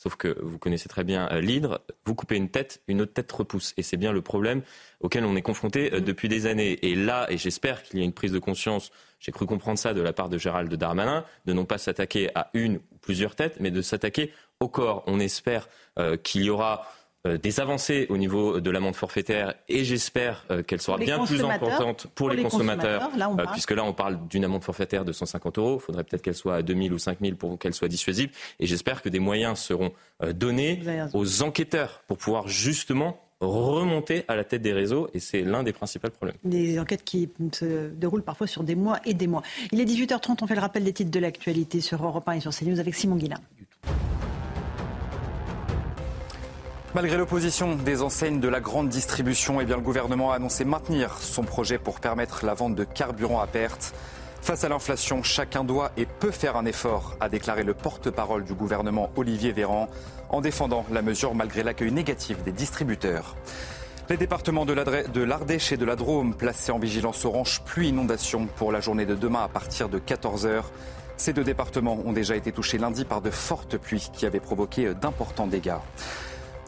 Sauf 0.04 0.18
que 0.18 0.38
vous 0.42 0.60
connaissez 0.60 0.90
très 0.90 1.06
bien 1.06 1.30
euh, 1.32 1.40
l'hydre, 1.40 1.80
vous 2.04 2.14
coupez 2.14 2.36
une 2.36 2.50
tête, 2.50 2.82
une 2.90 3.00
autre 3.00 3.14
tête 3.14 3.32
repousse. 3.32 3.74
Et 3.78 3.84
c'est 3.84 3.96
bien 3.96 4.12
le 4.12 4.22
problème 4.22 4.62
auquel 5.00 5.24
on 5.24 5.34
est 5.38 5.42
confronté 5.42 5.94
euh, 5.94 6.02
mm. 6.02 6.04
depuis 6.04 6.28
des 6.28 6.46
années. 6.46 6.86
Et 6.86 6.94
là, 6.94 7.26
et 7.30 7.38
j'espère 7.38 7.84
qu'il 7.84 8.00
y 8.00 8.02
a 8.02 8.06
une 8.06 8.12
prise 8.12 8.34
de 8.34 8.40
conscience, 8.40 8.92
j'ai 9.22 9.32
cru 9.32 9.46
comprendre 9.46 9.80
ça 9.80 9.94
de 9.94 10.02
la 10.02 10.12
part 10.12 10.28
de 10.28 10.38
Gérald 10.38 10.74
Darmanin, 10.74 11.24
de 11.46 11.54
non 11.54 11.64
pas 11.64 11.78
s'attaquer 11.78 12.30
à 12.36 12.50
une 12.54 12.82
ou 12.92 12.98
plusieurs 13.00 13.36
têtes, 13.36 13.56
mais 13.62 13.72
de 13.72 13.82
s'attaquer 13.82 14.34
au 14.60 14.68
corps. 14.68 15.06
On 15.08 15.22
espère 15.22 15.70
qu'il 16.24 16.44
y 16.44 16.50
aura 16.50 16.82
euh, 16.82 16.84
des 17.26 17.60
avancées 17.60 18.06
au 18.10 18.18
niveau 18.18 18.60
de 18.60 18.70
l'amende 18.70 18.96
forfaitaire 18.96 19.54
et 19.70 19.86
j'espère 19.86 20.46
euh, 20.52 20.62
qu'elle 20.62 20.82
sera 20.82 20.98
bien 20.98 21.24
plus 21.26 21.44
importante 21.44 22.08
pour, 22.16 22.30
les, 22.30 22.42
consommateurs, 22.42 23.10
euh, 23.18 23.46
puisque 23.54 23.72
là 23.72 23.84
on 23.84 23.94
parle 23.94 24.28
d'une 24.28 24.44
amende 24.44 24.64
forfaitaire 24.64 25.06
de 25.06 25.14
150 25.14 25.58
euros. 25.58 25.80
Il 25.82 25.86
faudrait 25.86 26.04
peut-être 26.04 26.22
qu'elle 26.22 26.36
soit 26.36 26.56
à 26.56 26.62
2000 26.62 26.94
ou 26.94 26.98
5000 26.98 27.36
pour 27.36 27.58
qu'elle 27.58 27.74
soit 27.74 27.88
dissuasive. 27.88 28.30
Et 28.60 28.66
j'espère 28.66 29.02
que 29.02 29.10
des 29.10 29.20
moyens 29.20 29.60
seront 29.60 29.92
donnés 30.34 30.82
aux 31.14 31.44
enquêteurs 31.44 32.04
pour 32.08 32.18
pouvoir 32.18 32.48
justement 32.48 33.20
remonter 33.44 34.26
à 34.28 34.36
la 34.36 34.44
tête 34.44 34.62
des 34.62 34.74
réseaux 34.74 35.10
et 35.14 35.20
c'est 35.20 35.42
l'un 35.42 35.64
des 35.64 35.74
principaux 35.74 36.10
problèmes. 36.10 36.38
Des 36.44 36.80
enquêtes 36.80 37.04
qui 37.04 37.30
se 37.52 37.90
déroulent 37.90 38.24
parfois 38.24 38.48
sur 38.48 38.64
des 38.64 38.76
mois 38.76 39.00
et 39.06 39.14
des 39.14 39.28
mois. 39.28 39.44
Il 39.72 39.80
est 39.80 39.86
18h30, 39.86 40.38
on 40.42 40.48
fait 40.48 40.56
le 40.56 40.62
rappel 40.62 40.84
des 40.84 40.94
titres 40.94 41.12
de 41.12 41.20
l'actualité 41.20 41.82
sur 41.82 42.04
Europe 42.04 42.28
1 42.28 42.34
et 42.34 42.40
sur 42.40 42.52
CNews 42.52 42.80
avec 42.80 42.96
Simon 42.96 43.16
Guillain. 43.16 43.40
Malgré 46.96 47.18
l'opposition 47.18 47.74
des 47.76 48.04
enseignes 48.04 48.40
de 48.40 48.48
la 48.48 48.60
grande 48.60 48.88
distribution, 48.88 49.60
eh 49.60 49.66
bien, 49.66 49.78
le 49.78 49.82
gouvernement 49.82 50.32
a 50.32 50.36
annoncé 50.36 50.64
maintenir 50.64 51.18
son 51.18 51.42
projet 51.42 51.80
pour 51.80 52.00
permettre 52.00 52.46
la 52.46 52.54
vente 52.54 52.76
de 52.76 52.84
carburant 52.84 53.42
à 53.42 53.48
perte. 53.48 53.96
Face 54.44 54.64
à 54.64 54.70
l'inflation, 54.70 55.24
chacun 55.24 55.64
doit 55.64 55.92
et 55.98 56.06
peut 56.06 56.30
faire 56.30 56.56
un 56.56 56.66
effort, 56.66 57.16
a 57.20 57.30
déclaré 57.30 57.64
le 57.64 57.74
porte-parole 57.74 58.44
du 58.44 58.54
gouvernement 58.54 59.10
Olivier 59.16 59.54
Véran, 59.54 59.88
en 60.30 60.40
défendant 60.40 60.86
la 60.92 61.02
mesure 61.02 61.34
malgré 61.34 61.64
l'accueil 61.64 61.92
négatif 61.92 62.44
des 62.44 62.52
distributeurs. 62.52 63.38
Les 64.08 64.18
départements 64.18 64.66
de 64.66 65.24
l'Ardèche 65.24 65.72
et 65.72 65.78
de 65.78 65.86
la 65.86 65.96
Drôme 65.96 66.36
placés 66.36 66.72
en 66.72 66.78
vigilance 66.78 67.26
orange 67.26 67.64
pluie 67.66 67.90
inondation 67.90 68.46
pour 68.46 68.72
la 68.72 68.82
journée 68.82 69.08
de 69.08 69.16
demain 69.16 69.44
à 69.44 69.48
partir 69.48 69.90
de 69.90 69.98
14h. 69.98 70.62
Ces 71.18 71.34
deux 71.34 71.44
départements 71.44 71.98
ont 72.06 72.14
déjà 72.14 72.36
été 72.36 72.52
touchés 72.52 72.78
lundi 72.78 73.04
par 73.04 73.22
de 73.22 73.32
fortes 73.32 73.78
pluies 73.78 74.12
qui 74.14 74.28
avaient 74.28 74.40
provoqué 74.40 74.94
d'importants 74.94 75.48
dégâts. 75.48 75.80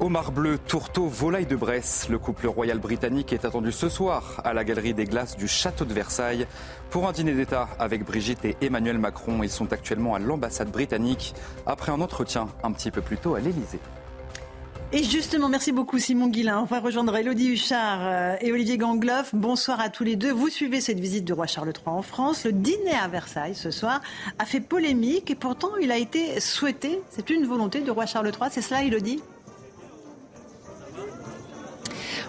Omar 0.02 0.34
Bleu, 0.34 0.58
tourteau, 0.58 1.08
volaille 1.08 1.46
de 1.46 1.56
Bresse. 1.56 2.10
Le 2.10 2.20
couple 2.20 2.48
royal 2.48 2.80
britannique 2.80 3.32
est 3.32 3.46
attendu 3.46 3.72
ce 3.72 3.88
soir 3.88 4.42
à 4.44 4.54
la 4.54 4.66
Galerie 4.66 4.94
des 4.94 5.06
Glaces 5.06 5.38
du 5.38 5.48
Château 5.48 5.86
de 5.86 5.94
Versailles 5.94 6.48
pour 6.90 7.08
un 7.08 7.14
dîner 7.14 7.34
d'État 7.34 7.70
avec 7.80 8.04
Brigitte 8.04 8.44
et 8.44 8.58
Emmanuel 8.60 8.98
Macron. 8.98 9.42
Ils 9.42 9.50
sont 9.50 9.72
actuellement 9.72 10.14
à 10.14 10.20
l'ambassade 10.20 10.70
britannique 10.70 11.34
après 11.66 11.94
un 11.94 12.02
entretien 12.02 12.50
un 12.64 12.74
petit 12.74 12.92
peu 12.92 13.02
plus 13.02 13.18
tôt 13.18 13.36
à 13.36 13.40
l'Élysée. 13.40 13.80
Et 14.92 15.02
justement, 15.02 15.48
merci 15.48 15.72
beaucoup 15.72 15.98
Simon 15.98 16.28
Guillain. 16.28 16.60
On 16.60 16.66
va 16.66 16.82
rejoindre 16.82 17.16
Elodie 17.16 17.54
Huchard 17.54 18.00
euh, 18.02 18.36
et 18.42 18.52
Olivier 18.52 18.78
Gangloff. 18.78 19.34
Bonsoir 19.34 19.80
à 19.80 19.88
tous 19.88 20.04
les 20.04 20.18
deux. 20.18 20.32
Vous 20.32 20.50
suivez 20.50 20.82
cette 20.82 21.00
visite 21.00 21.24
du 21.24 21.32
roi 21.32 21.48
Charles 21.48 21.70
III 21.70 21.96
en 21.96 22.02
France. 22.02 22.44
Le 22.44 22.52
dîner 22.52 22.96
à 23.02 23.08
Versailles 23.08 23.56
ce 23.56 23.72
soir 23.72 24.02
a 24.40 24.46
fait 24.46 24.60
polémique 24.60 25.32
et 25.32 25.36
pourtant 25.36 25.72
il 25.82 25.92
a 25.92 25.98
été 25.98 26.42
souhaité. 26.42 27.00
C'est 27.10 27.30
une 27.30 27.46
volonté 27.46 27.80
du 27.80 27.92
roi 27.92 28.06
Charles 28.06 28.28
III. 28.28 28.50
C'est 28.52 28.62
cela, 28.62 28.84
Elodie? 28.84 29.22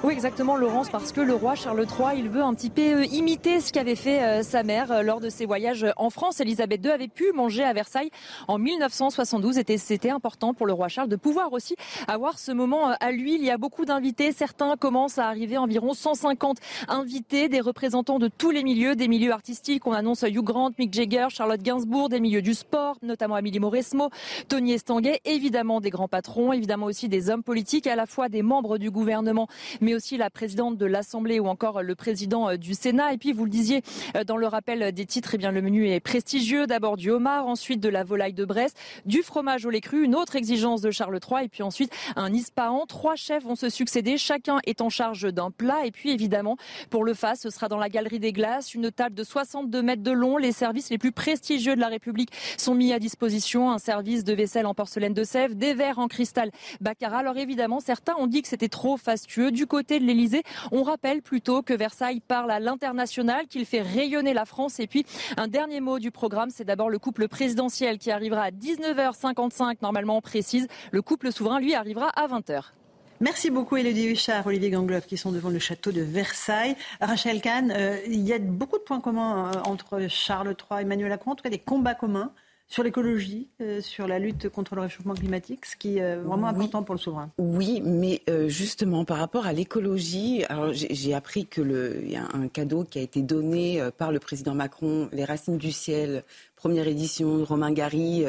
Oui, 0.03 0.13
exactement, 0.13 0.57
Laurence, 0.57 0.91
parce 0.91 1.11
que 1.11 1.23
le 1.23 1.35
roi 1.35 1.55
Charles 1.55 1.87
III, 1.87 2.19
il 2.19 2.29
veut 2.29 2.43
un 2.43 2.53
petit 2.55 2.69
peu 2.69 2.83
euh, 2.83 3.05
imiter 3.07 3.61
ce 3.61 3.73
qu'avait 3.73 3.97
fait 3.97 4.23
euh, 4.23 4.43
sa 4.43 4.63
mère 4.63 4.93
euh, 4.93 5.03
lors 5.03 5.21
de 5.21 5.31
ses 5.31 5.47
voyages 5.47 5.87
en 5.97 6.11
France. 6.11 6.39
Elisabeth 6.41 6.85
II 6.85 6.91
avait 6.91 7.09
pu 7.09 7.33
manger 7.35 7.65
à 7.65 7.73
Versailles 7.73 8.11
en 8.47 8.59
1972 8.59 9.59
et 9.59 9.79
c'était 9.79 10.11
important 10.11 10.53
pour 10.53 10.67
le 10.67 10.75
roi 10.75 10.89
Charles 10.89 11.09
de 11.09 11.17
pouvoir 11.17 11.53
aussi 11.55 11.77
avoir 12.09 12.39
ce 12.39 12.53
moment 12.53 12.91
à 13.01 13.11
lui. 13.11 13.37
Il 13.37 13.45
y 13.45 13.51
a 13.51 13.57
beaucoup 13.57 13.87
d'invités. 13.87 14.33
Certains 14.33 14.77
commencent 14.77 15.19
à 15.19 15.29
arriver 15.29 15.57
environ 15.57 15.95
150 15.95 16.59
invités, 16.89 17.49
des 17.49 17.61
représentants 17.61 18.19
de 18.19 18.29
tous 18.29 18.51
les 18.51 18.63
milieux, 18.63 18.97
des 18.97 19.09
milieux 19.09 19.33
artistiques. 19.33 19.87
On 19.87 19.93
annonce 19.93 20.23
Hugh 20.23 20.45
Grant, 20.45 20.73
Mick 20.79 20.93
Jagger, 20.93 21.29
Charlotte 21.31 21.63
Gainsbourg, 21.63 22.11
des 22.11 22.21
milieux 22.21 22.43
du 22.43 22.55
sport, 22.55 22.97
notamment 23.03 23.35
Amélie 23.35 23.61
Mauresmo, 23.61 24.11
Tony 24.49 24.73
Estanguet, 24.75 25.21
évidemment 25.25 25.81
des 25.81 25.91
grands 25.91 26.09
patrons, 26.09 26.53
évidemment 26.53 26.87
aussi 26.87 27.09
des 27.09 27.31
hommes 27.31 27.43
politiques, 27.43 27.87
à 27.87 27.97
la 27.97 28.07
fois 28.07 28.29
des 28.29 28.43
membres 28.43 28.77
du 28.77 28.91
gouvernement, 28.91 29.49
mais 29.81 29.95
aussi 29.97 30.17
la 30.17 30.31
présidente 30.31 30.79
de 30.79 30.87
l'Assemblée 30.87 31.41
ou 31.41 31.49
encore 31.49 31.83
le 31.83 31.95
président 31.95 32.51
euh, 32.51 32.57
du 32.57 32.75
Sénat. 32.75 33.13
Et 33.13 33.19
puis, 33.19 33.33
vous 33.33 33.45
le 33.45 33.51
disiez 33.51 33.83
euh, 34.15 34.23
dans 34.23 34.37
le 34.37 34.47
rappel 34.47 34.93
des 34.93 35.07
titres, 35.07 35.31
eh 35.35 35.39
bien, 35.39 35.51
le 35.51 35.63
menu 35.63 35.89
est 35.89 36.01
prestigieux. 36.01 36.67
D'abord 36.67 36.97
du 36.97 37.11
homard, 37.11 37.49
ensuite 37.49 37.81
de 37.81 37.89
la 37.89 38.05
volaille 38.05 38.35
de 38.35 38.45
Brest, 38.45 38.79
du 39.07 39.23
fromage 39.23 39.65
au 39.67 39.71
lait 39.71 39.81
cru, 39.81 40.05
une 40.05 40.15
autre 40.15 40.37
exigence 40.37 40.83
de 40.83 40.91
Charles 40.91 41.19
III, 41.29 41.47
et 41.47 41.49
puis 41.49 41.63
ensuite 41.63 41.93
un 42.15 42.33
ispahan. 42.33 42.85
Trois 42.87 43.17
chefs 43.17 43.43
vont 43.43 43.57
se 43.57 43.71
succéder, 43.71 44.19
chacun 44.19 44.59
est 44.67 44.81
en 44.81 44.91
charge 44.91 45.33
d'un 45.33 45.51
plat. 45.51 45.87
Et 45.87 45.91
puis, 45.91 46.11
évidemment, 46.11 46.57
pour 46.91 47.05
le 47.05 47.15
face, 47.15 47.41
ce 47.41 47.51
sera 47.51 47.69
dans 47.69 47.79
la 47.79 47.89
galerie 47.89 48.21
des 48.21 48.33
glaces, 48.33 48.75
une 48.75 48.91
table 48.91 49.15
de 49.15 49.25
62 49.25 49.83
mètres 49.83 50.03
de 50.03 50.13
long. 50.13 50.37
Les 50.37 50.53
services 50.53 50.91
les 50.91 50.99
plus 50.99 51.13
prestigieux 51.13 51.75
de 51.75 51.81
la 51.81 51.89
République 51.89 52.31
sont 52.59 52.75
mis 52.75 52.93
à 52.93 52.99
disposition. 52.99 53.71
Un 53.71 53.79
service 53.79 54.25
de 54.25 54.35
vaisselle 54.35 54.67
en 54.67 54.75
porcelaine 54.75 55.15
de 55.15 55.25
Sèvres, 55.25 55.55
des 55.55 55.73
verres 55.73 55.99
en 55.99 56.09
cristal 56.09 56.51
Baccarat. 56.81 57.19
Alors 57.19 57.39
évidemment, 57.39 57.81
certains 57.81 58.15
ont 58.19 58.27
dit 58.27 58.43
que 58.43 58.49
c'était 58.49 58.69
trop 58.69 58.97
fastueux. 58.97 59.51
Du 59.51 59.67
côté 59.67 59.76
de 59.83 60.05
l'Elysée. 60.05 60.43
On 60.73 60.83
rappelle 60.83 61.23
plutôt 61.23 61.63
que 61.63 61.75
Versailles 61.75 62.21
parle 62.21 62.51
à 62.51 62.61
l'international, 62.61 63.47
qu'il 63.47 63.67
fait 63.67 63.83
rayonner 63.83 64.35
la 64.35 64.45
France. 64.45 64.81
Et 64.81 64.87
puis, 64.87 65.05
un 65.37 65.49
dernier 65.49 65.81
mot 65.81 65.99
du 65.99 66.11
programme, 66.11 66.51
c'est 66.51 66.65
d'abord 66.65 66.91
le 66.91 66.99
couple 66.99 67.29
présidentiel 67.29 67.99
qui 67.99 68.11
arrivera 68.11 68.43
à 68.43 68.51
19h55, 68.51 69.77
normalement 69.83 70.21
précise. 70.21 70.69
Le 70.91 71.03
couple 71.03 71.33
souverain, 71.33 71.61
lui, 71.61 71.75
arrivera 71.75 72.09
à 72.09 72.27
20h. 72.27 72.73
Merci 73.21 73.51
beaucoup 73.51 73.79
Elodie 73.79 74.09
Huchard, 74.09 74.47
Olivier 74.47 74.69
Gangloff 74.69 75.07
qui 75.07 75.17
sont 75.17 75.33
devant 75.33 75.49
le 75.49 75.59
château 75.59 75.91
de 75.91 76.03
Versailles. 76.03 76.77
Rachel 77.01 77.41
Kahn, 77.41 77.73
euh, 77.75 77.97
il 78.07 78.21
y 78.21 78.35
a 78.35 78.39
beaucoup 78.39 78.77
de 78.77 78.83
points 78.83 79.01
communs 79.01 79.53
euh, 79.55 79.61
entre 79.65 80.07
Charles 80.09 80.49
III 80.49 80.81
et 80.81 80.83
Emmanuel 80.83 81.09
Macron, 81.09 81.31
en 81.31 81.35
tout 81.35 81.43
cas 81.43 81.49
des 81.49 81.59
combats 81.59 81.95
communs 81.95 82.33
sur 82.69 82.83
l'écologie, 82.83 83.49
euh, 83.61 83.81
sur 83.81 84.09
la 84.09 84.19
lutte 84.19 84.49
contre 84.49 84.75
le 84.75 84.83
réchauffement 84.83 85.15
climatique, 85.15 85.67
ce 85.67 85.77
qui 85.77 85.99
est 85.99 86.17
vraiment 86.17 86.49
important 86.49 86.83
pour 86.83 86.95
le 86.95 87.01
souverain. 87.01 87.31
Oui, 87.39 87.81
mais 87.85 88.23
euh, 88.29 88.49
justement 88.49 89.05
par 89.05 89.19
rapport 89.19 89.47
à 89.47 89.53
l'écologie, 89.53 90.45
alors 90.49 90.73
j'ai 90.73 91.15
appris 91.15 91.47
que 91.47 91.61
le, 91.61 92.05
y 92.05 92.17
a 92.17 92.27
un 92.35 92.49
cadeau 92.49 92.85
qui 92.85 92.99
a 92.99 93.03
été 93.03 93.23
donné 93.23 93.81
euh, 93.81 93.91
par 93.97 94.11
le 94.11 94.19
président 94.19 94.55
Macron, 94.55 95.09
les 95.13 95.25
Racines 95.25 95.59
du 95.59 95.71
ciel, 95.71 96.25
première 96.57 96.89
édition, 96.89 97.45
Romain 97.45 97.73
Gary. 97.73 98.25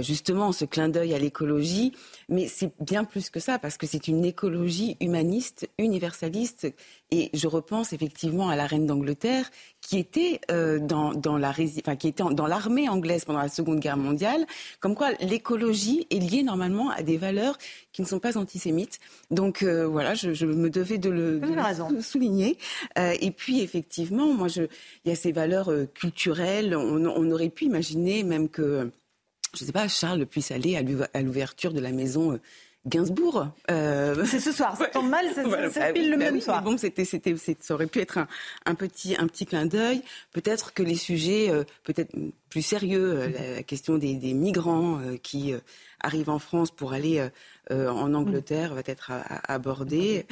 Justement 0.00 0.52
ce 0.52 0.64
clin 0.64 0.88
d'œil 0.88 1.14
à 1.14 1.18
l'écologie, 1.18 1.92
mais 2.28 2.46
c'est 2.46 2.70
bien 2.80 3.04
plus 3.04 3.30
que 3.30 3.40
ça 3.40 3.58
parce 3.58 3.76
que 3.76 3.86
c'est 3.86 4.08
une 4.08 4.24
écologie 4.24 4.96
humaniste, 5.00 5.68
universaliste, 5.78 6.72
et 7.10 7.30
je 7.34 7.46
repense 7.46 7.92
effectivement 7.92 8.48
à 8.48 8.56
la 8.56 8.66
reine 8.66 8.86
d'Angleterre 8.86 9.50
qui 9.82 9.98
était 9.98 10.40
euh, 10.50 10.78
dans, 10.78 11.12
dans, 11.12 11.36
la 11.36 11.50
enfin, 11.50 11.96
qui 11.96 12.08
était 12.08 12.22
dans 12.22 12.46
l'armée 12.46 12.88
anglaise 12.88 13.24
pendant 13.24 13.40
la 13.40 13.48
Seconde 13.48 13.80
Guerre 13.80 13.96
mondiale, 13.96 14.46
comme 14.80 14.94
quoi 14.94 15.12
l'écologie 15.20 16.06
est 16.10 16.18
liée 16.18 16.42
normalement 16.42 16.90
à 16.90 17.02
des 17.02 17.18
valeurs 17.18 17.58
qui 17.92 18.00
ne 18.00 18.06
sont 18.06 18.20
pas 18.20 18.38
antisémites. 18.38 19.00
Donc 19.30 19.62
euh, 19.62 19.86
voilà, 19.86 20.14
je, 20.14 20.32
je, 20.32 20.46
me 20.46 20.70
devais 20.70 20.98
de 20.98 21.10
le, 21.10 21.40
de 21.40 22.00
souligner. 22.00 22.56
Euh, 22.98 23.14
et 23.20 23.30
puis 23.30 23.60
effectivement, 23.60 24.32
moi, 24.32 24.48
il 24.56 24.68
y 25.04 25.10
a 25.10 25.16
ces 25.16 25.32
valeurs 25.32 25.70
euh, 25.70 25.86
culturelles. 25.92 26.74
On, 26.74 27.04
on, 27.04 27.30
aurait 27.30 27.50
pu 27.50 27.64
imaginer 27.64 28.22
même 28.22 28.48
que, 28.48 28.90
je 29.54 29.62
ne 29.62 29.66
sais 29.66 29.72
pas, 29.72 29.88
Charles 29.88 30.26
puisse 30.26 30.50
aller 30.50 30.76
à 30.76 31.22
l'ouverture 31.22 31.72
de 31.72 31.80
la 31.80 31.92
maison 31.92 32.38
Gainsbourg. 32.86 33.48
Euh... 33.70 34.24
C'est 34.26 34.40
ce 34.40 34.50
soir, 34.50 34.76
ça 34.76 34.86
tombe 34.86 35.08
mal, 35.08 35.26
c'est 35.34 35.44
voilà. 35.44 35.68
pile 35.92 36.10
le 36.10 36.16
bah 36.16 36.24
même 36.24 36.40
soir. 36.40 36.62
Bon, 36.62 36.76
c'était, 36.76 37.04
c'était, 37.04 37.34
ça 37.36 37.74
aurait 37.74 37.86
pu 37.86 38.00
être 38.00 38.18
un, 38.18 38.26
un, 38.66 38.74
petit, 38.74 39.14
un 39.18 39.26
petit 39.28 39.46
clin 39.46 39.66
d'œil. 39.66 40.02
Peut-être 40.32 40.74
que 40.74 40.82
les 40.82 40.96
sujets, 40.96 41.50
euh, 41.50 41.62
peut-être 41.84 42.12
plus 42.50 42.62
sérieux, 42.62 43.12
euh, 43.12 43.28
la, 43.28 43.54
la, 43.56 43.62
question 43.62 43.98
des, 43.98 44.14
des 44.14 44.34
migrants 44.34 44.98
euh, 44.98 45.16
qui 45.16 45.54
arrivent 46.00 46.30
en 46.30 46.40
France 46.40 46.72
pour 46.72 46.92
aller 46.92 47.24
en 47.70 48.12
Angleterre 48.12 48.74
va 48.74 48.82
être 48.86 49.12
abordée. 49.46 50.26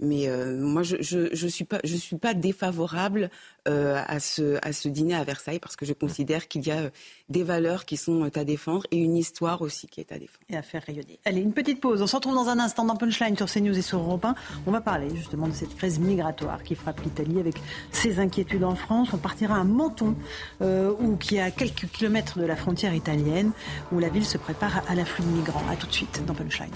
mais 0.00 0.28
moi, 0.56 0.82
je, 0.82 0.96
je, 1.00 1.28
je 1.34 1.46
suis 1.46 1.64
pas, 1.64 1.80
je 1.84 1.94
suis 1.94 2.16
pas 2.16 2.32
défavorable 2.32 3.30
à 3.68 4.20
ce, 4.20 4.58
à 4.62 4.72
ce 4.72 4.88
dîner 4.88 5.14
à 5.14 5.24
Versailles 5.24 5.58
parce 5.58 5.76
que 5.76 5.84
je 5.84 5.92
considère 5.92 6.48
qu'il 6.48 6.66
y 6.66 6.70
a 6.70 6.90
des 7.28 7.42
valeurs 7.42 7.84
qui 7.84 7.96
sont 7.96 8.28
à 8.34 8.44
défendre 8.44 8.84
et 8.90 8.96
une 8.96 9.16
histoire 9.16 9.62
aussi 9.62 9.86
qui 9.86 10.00
est 10.00 10.12
à 10.12 10.18
défendre. 10.18 10.44
Et 10.48 10.56
à 10.56 10.62
faire 10.62 10.82
rayonner. 10.82 11.18
Allez, 11.24 11.40
une 11.40 11.52
petite 11.52 11.80
pause. 11.80 12.00
On 12.02 12.06
se 12.06 12.16
retrouve 12.16 12.34
dans 12.34 12.48
un 12.48 12.58
instant 12.58 12.84
dans 12.84 12.96
Punchline 12.96 13.36
sur 13.36 13.46
CNews 13.46 13.76
et 13.76 13.82
sur 13.82 13.98
Europe 13.98 14.24
1. 14.24 14.34
On 14.66 14.70
va 14.70 14.80
parler 14.80 15.14
justement 15.14 15.48
de 15.48 15.52
cette 15.52 15.74
crise 15.76 15.98
migratoire 15.98 16.62
qui 16.62 16.74
frappe 16.74 17.00
l'Italie 17.02 17.38
avec 17.38 17.56
ses 17.90 18.18
inquiétudes 18.18 18.64
en 18.64 18.74
France. 18.74 19.08
On 19.12 19.18
partira 19.18 19.56
à 19.56 19.64
Menton, 19.64 20.14
euh, 20.62 20.94
où, 21.00 21.16
qui 21.16 21.36
est 21.36 21.42
à 21.42 21.50
quelques 21.50 21.88
kilomètres 21.90 22.38
de 22.38 22.44
la 22.44 22.56
frontière 22.56 22.94
italienne, 22.94 23.52
où 23.92 23.98
la 23.98 24.08
ville 24.08 24.26
se 24.26 24.38
prépare 24.38 24.82
à 24.88 24.94
l'afflux 24.94 25.24
de 25.24 25.30
migrants. 25.30 25.62
A 25.70 25.76
tout 25.76 25.86
de 25.86 25.92
suite 25.92 26.22
dans 26.26 26.34
Punchline. 26.34 26.70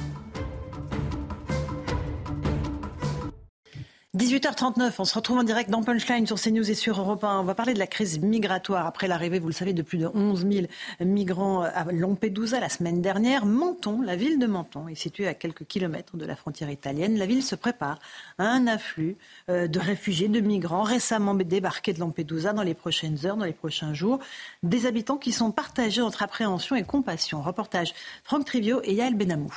18h39, 4.15 4.93
on 4.99 5.07
se 5.07 5.15
retrouve 5.15 5.39
en 5.39 5.43
direct 5.43 5.71
dans 5.71 5.83
Punchline 5.83 6.27
sur 6.27 6.39
CNews 6.39 6.71
et 6.71 6.75
sur 6.75 7.01
Europe 7.01 7.25
1. 7.25 7.41
On 7.41 7.45
va 7.45 7.55
parler 7.55 7.73
de 7.73 7.79
la 7.79 7.87
crise 7.87 8.19
migratoire 8.19 8.87
après 8.87 9.09
l'arrivée, 9.09 9.39
vous 9.39 9.47
le 9.47 9.55
savez, 9.55 9.73
de 9.73 9.81
plus 9.81 9.97
de 9.97 10.07
11 10.07 10.47
000 10.47 10.67
migrants 11.01 11.63
à 11.63 11.91
Lampedusa 11.91 12.61
la 12.61 12.69
semaine 12.69 13.01
dernière. 13.01 13.47
Menton, 13.47 14.03
la 14.03 14.15
ville 14.15 14.39
de 14.39 14.45
Menton, 14.45 14.87
est 14.87 14.97
située 14.97 15.29
à 15.29 15.33
quelques 15.33 15.65
kilomètres 15.65 16.19
de 16.19 16.27
la 16.27 16.37
frontière 16.37 16.69
italienne. 16.69 17.17
La 17.17 17.25
ville 17.25 17.43
se 17.43 17.55
prépare 17.55 18.01
à 18.37 18.45
un 18.45 18.67
afflux 18.67 19.17
euh, 19.49 19.67
de 19.67 19.79
réfugiés, 19.79 20.29
de 20.29 20.41
migrants 20.41 20.83
récemment 20.83 21.33
débarqués 21.35 21.95
de 21.95 22.01
Lampedusa 22.01 22.53
dans 22.53 22.65
les 22.65 22.75
prochaines 22.75 23.25
heures, 23.25 23.39
dans 23.39 23.47
les 23.47 23.55
prochains 23.55 23.95
jours. 23.95 24.19
Des 24.63 24.85
habitants 24.85 25.17
qui 25.17 25.33
sont 25.33 25.53
partagés 25.53 26.03
entre 26.03 26.23
appréhension 26.23 26.77
et 26.77 26.83
compassion. 26.83 27.41
Reportage 27.41 27.95
Franck 28.25 28.45
Trivio 28.45 28.83
et 28.85 28.93
Yael 28.93 29.15
Benamou. 29.15 29.55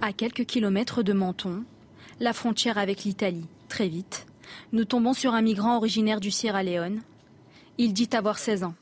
À 0.00 0.12
quelques 0.12 0.44
kilomètres 0.44 1.02
de 1.02 1.12
Menton, 1.12 1.64
la 2.20 2.32
frontière 2.32 2.78
avec 2.78 3.04
l'Italie. 3.04 3.46
Très 3.68 3.88
vite, 3.88 4.26
nous 4.72 4.84
tombons 4.84 5.14
sur 5.14 5.34
un 5.34 5.42
migrant 5.42 5.76
originaire 5.76 6.20
du 6.20 6.30
Sierra 6.30 6.62
Leone. 6.62 7.02
Il 7.78 7.92
dit 7.92 8.10
avoir 8.12 8.38
16 8.38 8.64
ans. 8.64 8.74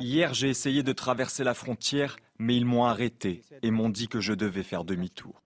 Hier, 0.00 0.34
j'ai 0.34 0.48
essayé 0.48 0.82
de 0.82 0.92
traverser 0.92 1.44
la 1.44 1.54
frontière, 1.54 2.16
mais 2.38 2.56
ils 2.56 2.64
m'ont 2.64 2.84
arrêté 2.84 3.42
et 3.62 3.70
m'ont 3.70 3.90
dit 3.90 4.08
que 4.08 4.20
je 4.20 4.32
devais 4.32 4.62
faire 4.62 4.84
demi-tour. 4.84 5.42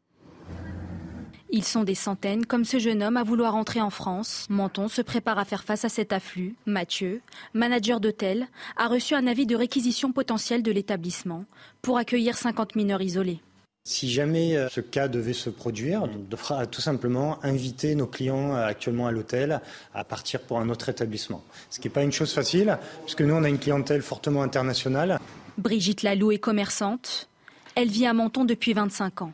Ils 1.54 1.64
sont 1.64 1.84
des 1.84 1.94
centaines, 1.94 2.46
comme 2.46 2.64
ce 2.64 2.78
jeune 2.78 3.02
homme 3.02 3.18
à 3.18 3.24
vouloir 3.24 3.56
entrer 3.56 3.82
en 3.82 3.90
France. 3.90 4.46
Menton 4.48 4.88
se 4.88 5.02
prépare 5.02 5.38
à 5.38 5.44
faire 5.44 5.64
face 5.64 5.84
à 5.84 5.90
cet 5.90 6.12
afflux. 6.14 6.54
Mathieu, 6.64 7.20
manager 7.52 8.00
d'hôtel, 8.00 8.46
a 8.76 8.88
reçu 8.88 9.14
un 9.14 9.26
avis 9.26 9.44
de 9.44 9.54
réquisition 9.54 10.12
potentielle 10.12 10.62
de 10.62 10.72
l'établissement 10.72 11.44
pour 11.82 11.98
accueillir 11.98 12.38
50 12.38 12.74
mineurs 12.74 13.02
isolés. 13.02 13.42
Si 13.84 14.08
jamais 14.12 14.56
euh, 14.56 14.68
ce 14.68 14.80
cas 14.80 15.08
devait 15.08 15.32
se 15.32 15.50
produire, 15.50 16.04
on 16.04 16.18
devra 16.30 16.66
tout 16.66 16.80
simplement 16.80 17.44
inviter 17.44 17.96
nos 17.96 18.06
clients 18.06 18.54
euh, 18.54 18.64
actuellement 18.64 19.08
à 19.08 19.10
l'hôtel 19.10 19.60
à 19.92 20.04
partir 20.04 20.40
pour 20.40 20.60
un 20.60 20.68
autre 20.68 20.88
établissement. 20.88 21.42
Ce 21.68 21.80
qui 21.80 21.88
n'est 21.88 21.92
pas 21.92 22.04
une 22.04 22.12
chose 22.12 22.32
facile, 22.32 22.78
puisque 23.04 23.22
nous, 23.22 23.34
on 23.34 23.42
a 23.42 23.48
une 23.48 23.58
clientèle 23.58 24.02
fortement 24.02 24.44
internationale. 24.44 25.18
Brigitte 25.58 26.04
Lalou 26.04 26.30
est 26.30 26.38
commerçante. 26.38 27.28
Elle 27.74 27.88
vit 27.88 28.06
à 28.06 28.12
Menton 28.12 28.44
depuis 28.44 28.72
25 28.72 29.22
ans. 29.22 29.32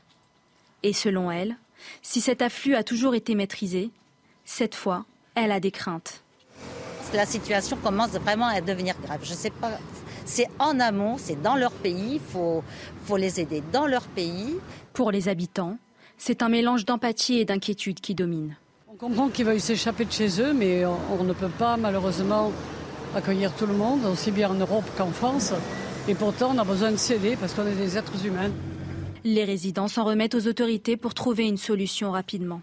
Et 0.82 0.94
selon 0.94 1.30
elle, 1.30 1.56
si 2.00 2.22
cet 2.22 2.40
afflux 2.40 2.74
a 2.74 2.82
toujours 2.82 3.14
été 3.14 3.34
maîtrisé, 3.34 3.90
cette 4.46 4.74
fois, 4.74 5.04
elle 5.34 5.52
a 5.52 5.60
des 5.60 5.72
craintes. 5.72 6.22
La 7.12 7.26
situation 7.26 7.76
commence 7.76 8.12
vraiment 8.12 8.46
à 8.46 8.62
devenir 8.62 8.94
grave. 9.02 9.20
Je 9.24 9.32
ne 9.32 9.36
sais 9.36 9.50
pas 9.50 9.78
c'est 10.28 10.48
en 10.58 10.78
amont, 10.78 11.16
c'est 11.18 11.40
dans 11.40 11.56
leur 11.56 11.72
pays, 11.72 12.14
il 12.14 12.20
faut, 12.20 12.62
faut 13.04 13.16
les 13.16 13.40
aider 13.40 13.62
dans 13.72 13.86
leur 13.86 14.02
pays. 14.02 14.56
Pour 14.92 15.10
les 15.10 15.28
habitants, 15.28 15.78
c'est 16.18 16.42
un 16.42 16.48
mélange 16.48 16.84
d'empathie 16.84 17.38
et 17.38 17.44
d'inquiétude 17.44 18.00
qui 18.00 18.14
domine. 18.14 18.56
On 18.88 18.96
comprend 18.96 19.28
qu'ils 19.28 19.46
veulent 19.46 19.60
s'échapper 19.60 20.04
de 20.04 20.12
chez 20.12 20.40
eux, 20.40 20.52
mais 20.52 20.84
on, 20.84 21.24
ne 21.24 21.32
peut 21.32 21.48
pas 21.48 21.76
malheureusement 21.76 22.52
accueillir 23.14 23.54
tout 23.54 23.66
le 23.66 23.72
monde, 23.72 24.04
aussi 24.04 24.30
bien 24.30 24.50
en 24.50 24.54
Europe 24.54 24.84
qu'en 24.96 25.10
France. 25.10 25.52
Et 26.08 26.14
pourtant, 26.14 26.52
on 26.54 26.58
a 26.58 26.64
besoin 26.64 26.90
de 26.90 26.96
s'aider 26.96 27.36
parce 27.36 27.54
qu'on 27.54 27.66
est 27.66 27.74
des 27.74 27.96
êtres 27.96 28.26
humains. 28.26 28.50
Les 29.24 29.44
résidents 29.44 29.88
s'en 29.88 30.04
remettent 30.04 30.34
aux 30.34 30.46
autorités 30.46 30.96
pour 30.96 31.14
trouver 31.14 31.46
une 31.46 31.56
solution 31.56 32.10
rapidement. 32.10 32.60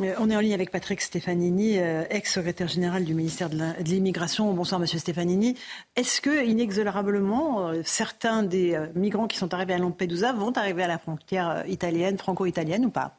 Euh, 0.00 0.14
on 0.20 0.30
est 0.30 0.36
en 0.36 0.40
ligne 0.40 0.54
avec 0.54 0.70
Patrick 0.70 1.00
Stefanini, 1.00 1.80
euh, 1.80 2.04
ex-secrétaire 2.08 2.68
général 2.68 3.04
du 3.04 3.14
ministère 3.14 3.50
de 3.50 3.56
l'Immigration. 3.82 4.52
Bonsoir, 4.54 4.80
Monsieur 4.80 5.00
Stefanini. 5.00 5.58
Est-ce 5.96 6.20
que, 6.20 6.46
inexorablement, 6.46 7.66
euh, 7.66 7.80
certains 7.84 8.44
des 8.44 8.78
migrants 8.94 9.26
qui 9.26 9.36
sont 9.36 9.52
arrivés 9.52 9.74
à 9.74 9.78
Lampedusa 9.78 10.32
vont 10.32 10.52
arriver 10.52 10.84
à 10.84 10.86
la 10.86 10.98
frontière 10.98 11.64
italienne, 11.66 12.16
franco-italienne 12.16 12.86
ou 12.86 12.90
pas? 12.90 13.18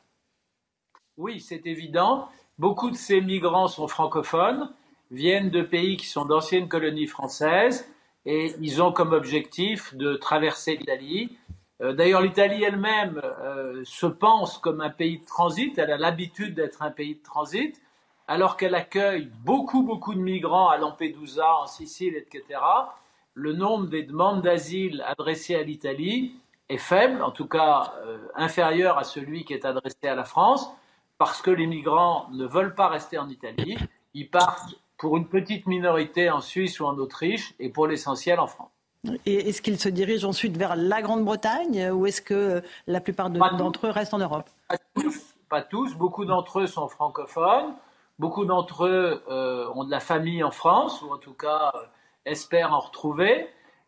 Oui, 1.18 1.41
c'est 1.41 1.65
évident. 1.65 2.30
Beaucoup 2.57 2.91
de 2.91 2.95
ces 2.95 3.19
migrants 3.19 3.68
sont 3.68 3.89
francophones, 3.89 4.72
viennent 5.11 5.49
de 5.49 5.64
pays 5.64 5.97
qui 5.97 6.07
sont 6.07 6.23
d'anciennes 6.23 6.69
colonies 6.69 7.07
françaises 7.07 7.89
et 8.26 8.56
ils 8.61 8.81
ont 8.81 8.93
comme 8.93 9.11
objectif 9.11 9.93
de 9.95 10.15
traverser 10.15 10.77
l'Italie 10.77 11.38
d'ailleurs, 11.81 12.22
l'Italie 12.22 12.64
elle-même 12.64 13.22
euh, 13.23 13.81
se 13.85 14.06
pense 14.06 14.57
comme 14.57 14.81
un 14.81 14.89
pays 14.89 15.19
de 15.19 15.26
transit, 15.26 15.77
elle 15.77 15.91
a 15.91 15.97
l'habitude 15.97 16.53
d'être 16.53 16.81
un 16.81 16.91
pays 16.91 17.15
de 17.15 17.23
transit, 17.23 17.81
alors 18.27 18.57
qu'elle 18.57 18.76
accueille 18.76 19.30
beaucoup, 19.43 19.84
beaucoup 19.84 20.14
de 20.14 20.19
migrants 20.19 20.69
à 20.69 20.77
Lampedusa, 20.77 21.56
en 21.56 21.68
Sicile, 21.68 22.15
etc. 22.15 22.60
Le 23.34 23.53
nombre 23.53 23.88
des 23.88 24.03
demandes 24.03 24.41
d'asile 24.41 25.03
adressées 25.07 25.56
à 25.56 25.64
l'Italie 25.64 26.35
est 26.68 26.77
faible, 26.77 27.23
en 27.23 27.31
tout 27.31 27.47
cas 27.47 27.93
euh, 28.06 28.18
inférieur 28.35 28.97
à 28.97 29.03
celui 29.03 29.45
qui 29.45 29.53
est 29.53 29.65
adressé 29.65 30.07
à 30.07 30.15
la 30.15 30.26
France, 30.26 30.69
parce 31.18 31.41
que 31.41 31.49
les 31.49 31.65
migrants 31.65 32.27
ne 32.31 32.45
veulent 32.45 32.76
pas 32.76 32.89
rester 32.89 33.18
en 33.18 33.30
Italie, 33.30 33.77
ils 34.14 34.30
partent 34.30 34.76
pour 34.97 35.15
une 35.15 35.27
petite 35.27 35.65
minorité 35.65 36.30
en 36.30 36.41
Suisse 36.41 36.80
ou 36.81 36.85
en 36.85 36.97
Autriche 36.97 37.53
et 37.57 37.69
pour 37.69 37.88
l'essentiel 37.88 38.39
en 38.39 38.47
France. 38.47 38.78
Et 39.26 39.49
est-ce 39.49 39.61
qu'ils 39.61 39.80
se 39.80 39.89
dirigent 39.89 40.27
ensuite 40.27 40.57
vers 40.57 40.76
la 40.76 41.01
Grande-Bretagne 41.01 41.89
ou 41.91 42.05
est-ce 42.05 42.21
que 42.21 42.61
la 42.85 42.99
plupart 42.99 43.30
d'entre 43.30 43.88
eux 43.88 43.91
restent 43.91 44.13
en 44.13 44.19
Europe? 44.19 44.49
Pas 45.49 45.61
tous, 45.61 45.95
Beaucoup 45.95 46.26
d'entre 46.26 46.59
eux 46.59 46.67
sont 46.67 46.88
francophones. 46.88 47.73
Beaucoup 48.19 48.45
d'entre 48.45 48.85
eux 48.85 49.23
euh, 49.30 49.69
ont 49.73 49.85
de 49.85 49.91
la 49.91 50.01
famille 50.01 50.43
en 50.43 50.51
France 50.51 51.01
ou 51.01 51.11
en 51.11 51.17
tout 51.17 51.34
cas 51.34 51.71
euh, 51.76 51.80
espèrent 52.26 52.73
en 52.73 52.80
retrouver. 52.80 53.47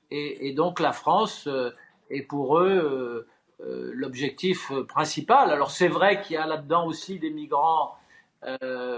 Et, 0.09 0.53
donc 0.53 0.79
la 0.79 0.91
France 0.91 1.47
euh, 1.47 1.75
est 2.09 2.23
pour 2.23 2.59
eux 2.59 3.27
l'objectif 3.59 4.71
principal. 4.88 5.51
Alors 5.51 5.71
c'est 5.71 5.88
vrai 5.88 6.21
qu'il 6.21 6.35
y 6.35 6.39
a 6.39 6.47
là-dedans 6.47 6.85
aussi 6.85 7.19
des 7.19 7.29
migrants 7.29 7.95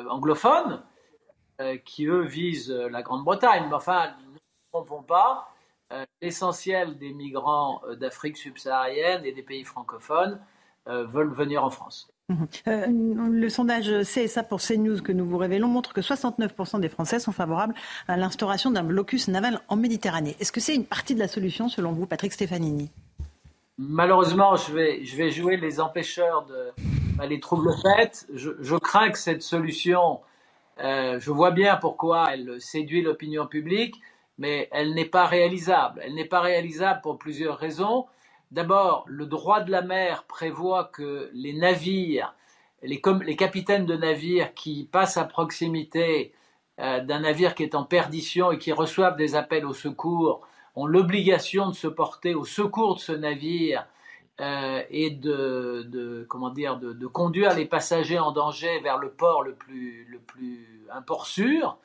anglophones 0.09 0.81
qui 1.85 2.05
eux 2.05 2.23
visent 2.23 2.71
la 2.71 3.03
Grande-Bretagne. 3.03 3.65
Mais 3.67 3.75
enfin, 3.75 4.07
ne 4.07 4.33
nous 4.33 4.39
trompons 4.71 5.03
pas 5.03 5.52
euh, 5.52 5.52
l'essentiel 6.21 6.97
des 6.97 7.13
migrants 7.13 7.81
euh, 7.87 7.95
d'Afrique 7.95 8.37
subsaharienne 8.37 9.25
et 9.25 9.31
des 9.31 9.43
pays 9.43 9.63
francophones 9.63 10.39
euh, 10.87 11.05
veulent 11.05 11.33
venir 11.33 11.63
en 11.63 11.69
France. 11.69 12.09
Mhm. 12.29 13.33
le 13.33 13.49
sondage 13.49 13.91
CSA 14.03 14.43
pour 14.43 14.61
CNews 14.61 15.01
que 15.01 15.11
nous 15.11 15.25
vous 15.25 15.37
révélons 15.37 15.67
montre 15.67 15.93
que 15.93 15.99
69% 15.99 16.79
des 16.79 16.87
Français 16.87 17.19
sont 17.19 17.33
favorables 17.33 17.73
à 18.07 18.15
l'instauration 18.15 18.71
d'un 18.71 18.83
blocus 18.83 19.27
naval 19.27 19.59
en 19.67 19.75
Méditerranée. 19.75 20.37
Est-ce 20.39 20.53
que 20.53 20.61
c'est 20.61 20.73
une 20.73 20.85
partie 20.85 21.15
de 21.15 21.19
la 21.19 21.27
solution 21.27 21.67
selon 21.67 21.91
vous, 21.91 22.05
Patrick 22.05 22.31
Stefanini? 22.31 22.89
Malheureusement, 23.77 24.55
je 24.55 24.71
vais, 24.71 25.03
je 25.03 25.17
vais 25.17 25.31
jouer 25.31 25.57
les 25.57 25.81
empêcheurs 25.81 26.45
de 26.45 26.71
bah, 27.17 27.25
les 27.25 27.41
troubles 27.41 27.73
faits. 27.81 28.25
Je, 28.33 28.51
je, 28.61 28.77
crains 28.77 29.11
que 29.11 29.17
cette 29.17 29.43
solution, 29.43 30.21
je 30.79 31.29
vois 31.29 31.51
bien 31.51 31.75
pourquoi 31.75 32.33
elle 32.33 32.61
séduit 32.61 33.01
l'opinion 33.01 33.47
publique, 33.47 33.95
mais 34.37 34.69
elle 34.71 34.93
n'est 34.93 35.05
pas 35.05 35.25
réalisable. 35.25 36.01
Elle 36.03 36.15
n'est 36.15 36.25
pas 36.25 36.41
réalisable 36.41 37.01
pour 37.01 37.17
plusieurs 37.17 37.57
raisons. 37.57 38.07
D'abord, 38.51 39.03
le 39.07 39.25
droit 39.25 39.61
de 39.61 39.71
la 39.71 39.81
mer 39.81 40.25
prévoit 40.25 40.85
que 40.85 41.29
les 41.33 41.53
navires, 41.53 42.35
les, 42.81 43.01
capitaines 43.35 43.85
de 43.85 43.95
navires 43.95 44.53
qui 44.53 44.87
passent 44.91 45.17
à 45.17 45.23
proximité 45.23 46.33
euh, 46.79 46.99
d'un 47.01 47.19
navire 47.19 47.55
qui 47.55 47.63
est 47.63 47.75
en 47.75 47.83
perdition 47.83 48.51
et 48.51 48.57
qui 48.57 48.71
reçoivent 48.71 49.15
des 49.15 49.35
appels 49.35 49.65
au 49.65 49.73
secours 49.73 50.45
ont 50.75 50.85
l'obligation 50.85 51.69
de 51.69 51.75
se 51.75 51.87
porter 51.87 52.33
au 52.33 52.45
secours 52.45 52.95
de 52.95 52.99
ce 52.99 53.11
navire 53.11 53.85
euh, 54.41 54.81
et 54.89 55.11
de, 55.11 56.25
conduire 56.27 57.55
les 57.55 57.65
passagers 57.65 58.17
en 58.17 58.31
danger 58.31 58.79
vers 58.79 58.97
le 58.97 59.11
port 59.11 59.43
le 59.43 59.53
plus, 59.53 60.07
sûr. 61.25 61.77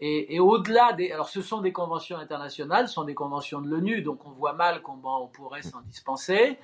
Et, 0.00 0.40
au-delà 0.40 0.92
des... 0.92 1.10
Alors 1.10 1.28
ce 1.28 1.40
sont 1.40 1.60
des 1.60 1.72
conventions 1.72 2.18
internationales, 2.18 2.88
ce 2.88 2.94
sont 2.94 3.04
des 3.04 3.14
conventions 3.14 3.60
de 3.60 3.68
l'ONU, 3.68 4.02
donc 4.02 4.26
on 4.26 4.30
voit 4.30 4.52
mal 4.52 4.82
comment 4.82 5.24
on 5.24 5.28
pourrait 5.28 5.62
s'en 5.62 5.80
dispenser. 5.80 6.58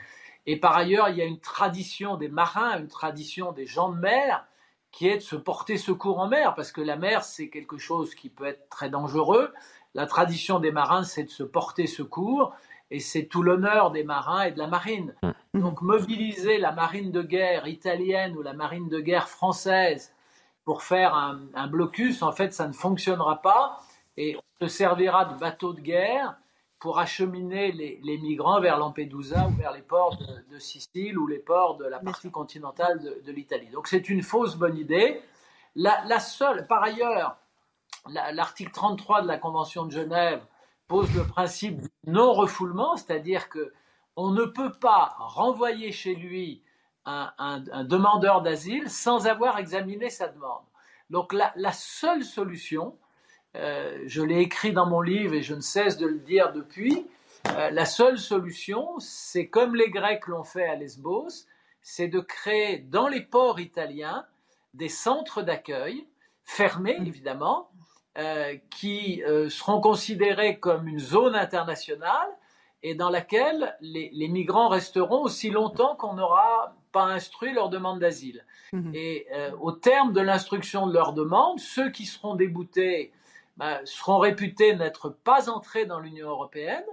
Et 0.46 0.58
par 0.58 0.76
ailleurs, 0.76 1.08
il 1.08 1.16
y 1.16 1.22
a 1.22 1.24
une 1.24 1.40
tradition 1.40 2.16
des 2.16 2.28
marins, 2.28 2.78
une 2.78 2.88
tradition 2.88 3.52
des 3.52 3.66
gens 3.66 3.88
de 3.88 3.98
mer, 3.98 4.44
qui 4.90 5.08
est 5.08 5.16
de 5.16 5.22
se 5.22 5.36
porter 5.36 5.78
secours 5.78 6.18
en 6.18 6.28
mer, 6.28 6.54
parce 6.54 6.72
que 6.72 6.82
la 6.82 6.96
mer, 6.96 7.24
c'est 7.24 7.48
quelque 7.48 7.78
chose 7.78 8.14
qui 8.14 8.28
peut 8.28 8.44
être 8.44 8.68
très 8.68 8.90
dangereux. 8.90 9.52
La 9.94 10.06
tradition 10.06 10.58
des 10.58 10.70
marins, 10.70 11.04
c'est 11.04 11.24
de 11.24 11.30
se 11.30 11.42
porter 11.42 11.86
secours, 11.86 12.52
et 12.90 13.00
c'est 13.00 13.24
tout 13.24 13.42
l'honneur 13.42 13.90
des 13.90 14.04
marins 14.04 14.42
et 14.42 14.52
de 14.52 14.58
la 14.58 14.66
marine. 14.66 15.14
Mmh. 15.22 15.60
Donc 15.60 15.80
mobiliser 15.80 16.58
la 16.58 16.72
marine 16.72 17.10
de 17.10 17.22
guerre 17.22 17.66
italienne 17.66 18.36
ou 18.36 18.42
la 18.42 18.52
marine 18.52 18.90
de 18.90 19.00
guerre 19.00 19.28
française 19.28 20.12
pour 20.64 20.82
faire 20.82 21.14
un, 21.14 21.66
blocus, 21.66 22.22
en 22.22 22.32
fait, 22.32 22.52
ça 22.52 22.68
ne 22.68 22.72
fonctionnera 22.72 23.42
pas 23.42 23.80
et 24.16 24.36
on 24.36 24.66
se 24.66 24.72
servira 24.72 25.24
de 25.24 25.38
bateaux 25.38 25.72
de 25.72 25.80
guerre 25.80 26.36
pour 26.78 26.98
acheminer 26.98 27.72
les, 27.72 28.18
migrants 28.18 28.60
vers 28.60 28.78
Lampedusa 28.78 29.48
ou 29.48 29.56
vers 29.56 29.72
les 29.72 29.82
ports 29.82 30.18
de, 30.50 30.58
Sicile 30.58 31.18
ou 31.18 31.26
les 31.26 31.38
ports 31.38 31.76
de 31.76 31.84
la 31.84 31.98
partie 31.98 32.30
continentale 32.30 33.00
de, 33.24 33.32
l'Italie. 33.32 33.68
Donc 33.70 33.88
c'est 33.88 34.08
une 34.08 34.22
fausse 34.22 34.56
bonne 34.56 34.76
idée. 34.76 35.20
La, 35.74 36.20
seule, 36.20 36.66
par 36.66 36.82
ailleurs, 36.82 37.36
l'article 38.08 38.72
33 38.72 39.22
de 39.22 39.28
la 39.28 39.38
Convention 39.38 39.86
de 39.86 39.92
Genève 39.92 40.44
pose 40.86 41.12
le 41.14 41.24
principe 41.24 41.80
du 41.80 41.88
non-refoulement, 42.06 42.96
c'est-à-dire 42.96 43.48
que 43.48 43.72
on 44.14 44.30
ne 44.30 44.44
peut 44.44 44.72
pas 44.72 45.14
renvoyer 45.18 45.90
chez 45.90 46.14
lui 46.14 46.62
un, 47.04 47.84
demandeur 47.84 48.42
d'asile 48.42 48.88
sans 48.88 49.26
avoir 49.26 49.58
examiné 49.58 50.10
sa 50.10 50.28
demande. 50.28 50.62
Donc 51.10 51.32
la, 51.32 51.72
seule 51.72 52.24
solution, 52.24 52.96
euh, 53.56 54.02
je 54.06 54.22
l'ai 54.22 54.40
écrit 54.40 54.72
dans 54.72 54.86
mon 54.86 55.00
livre 55.00 55.34
et 55.34 55.42
je 55.42 55.54
ne 55.54 55.60
cesse 55.60 55.96
de 55.96 56.06
le 56.06 56.18
dire 56.18 56.52
depuis, 56.52 57.06
euh, 57.48 57.70
la 57.70 57.84
seule 57.84 58.18
solution, 58.18 58.98
c'est 58.98 59.48
comme 59.48 59.74
les 59.74 59.90
Grecs 59.90 60.26
l'ont 60.26 60.44
fait 60.44 60.64
à 60.64 60.76
Lesbos, 60.76 61.46
c'est 61.82 62.08
de 62.08 62.20
créer 62.20 62.78
dans 62.78 63.08
les 63.08 63.20
ports 63.20 63.60
italiens 63.60 64.24
des 64.74 64.88
centres 64.88 65.42
d'accueil, 65.42 66.06
fermés 66.44 66.96
évidemment, 67.04 67.68
euh, 68.18 68.56
qui 68.70 69.22
seront 69.48 69.80
considérés 69.80 70.60
comme 70.60 70.86
une 70.86 71.00
zone 71.00 71.34
internationale 71.34 72.28
et 72.82 72.94
dans 72.94 73.10
laquelle 73.10 73.76
les, 73.80 74.28
migrants 74.28 74.68
resteront 74.68 75.22
aussi 75.22 75.50
longtemps 75.50 75.94
qu'on 75.96 76.14
n'aura 76.14 76.74
pas 76.92 77.04
instruit 77.04 77.52
leur 77.52 77.70
demande 77.70 77.98
d'asile. 77.98 78.44
Mhm. 78.72 78.92
Et 78.94 79.26
au 79.60 79.72
terme 79.72 80.12
de 80.12 80.20
l'instruction 80.20 80.86
de 80.86 80.92
leur 80.92 81.12
demande, 81.12 81.58
ceux 81.58 81.90
qui 81.90 82.06
seront 82.06 82.34
déboutés 82.34 83.12
bah, 83.56 83.80
seront 83.84 84.18
réputés 84.18 84.74
n'être 84.74 85.10
pas 85.10 85.50
entrés 85.50 85.84
dans 85.84 86.00
l'Union 86.00 86.28
européenne 86.28 86.84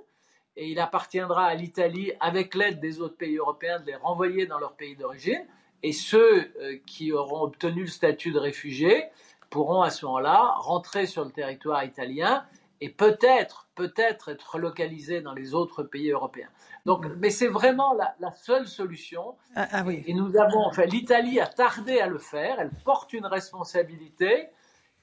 et 0.60 0.68
il 0.68 0.80
appartiendra 0.80 1.46
à 1.46 1.56
l'Italie, 1.56 2.12
avec 2.20 2.54
l'aide 2.54 2.82
des 2.82 3.00
autres 3.00 3.16
pays 3.16 3.38
européens, 3.38 3.80
de 3.80 3.86
les 3.86 3.96
renvoyer 3.96 4.46
dans 4.46 4.60
leur 4.60 4.74
pays 4.74 4.96
d'origine. 4.96 5.46
Et 5.84 5.94
ceux 5.94 6.52
euh, 6.60 6.78
qui 6.86 7.14
auront 7.14 7.44
obtenu 7.44 7.82
le 7.82 7.88
statut 7.88 8.32
de 8.32 8.40
réfugiés 8.40 9.06
pourront 9.50 9.82
à 9.82 9.90
ce 9.90 10.06
moment-là 10.06 10.56
rentrer 10.58 11.06
sur 11.06 11.24
le 11.24 11.32
territoire 11.32 11.86
italien 11.86 12.44
et 12.82 12.90
peut-être, 12.90 13.68
peut-être 13.76 14.30
être 14.30 14.56
relocalisés 14.56 15.22
dans 15.22 15.34
les 15.34 15.54
autres 15.54 15.84
pays 15.84 16.12
européens. 16.12 16.50
Donc, 16.86 17.06
mais 17.18 17.30
c'est 17.30 17.48
vraiment 17.48 17.94
la, 17.94 18.32
seule 18.32 18.68
solution. 18.68 19.36
Ah, 19.56 19.68
ah, 19.72 19.84
oui. 19.86 20.04
Et 20.08 20.14
nous 20.14 20.38
avons, 20.38 20.66
enfin, 20.66 20.86
l'Italie 20.86 21.40
a 21.40 21.48
tardé 21.48 22.00
à 22.00 22.08
le 22.08 22.18
faire. 22.18 22.60
Elle 22.60 22.72
porte 22.86 23.14
une 23.14 23.26
responsabilité. 23.26 24.48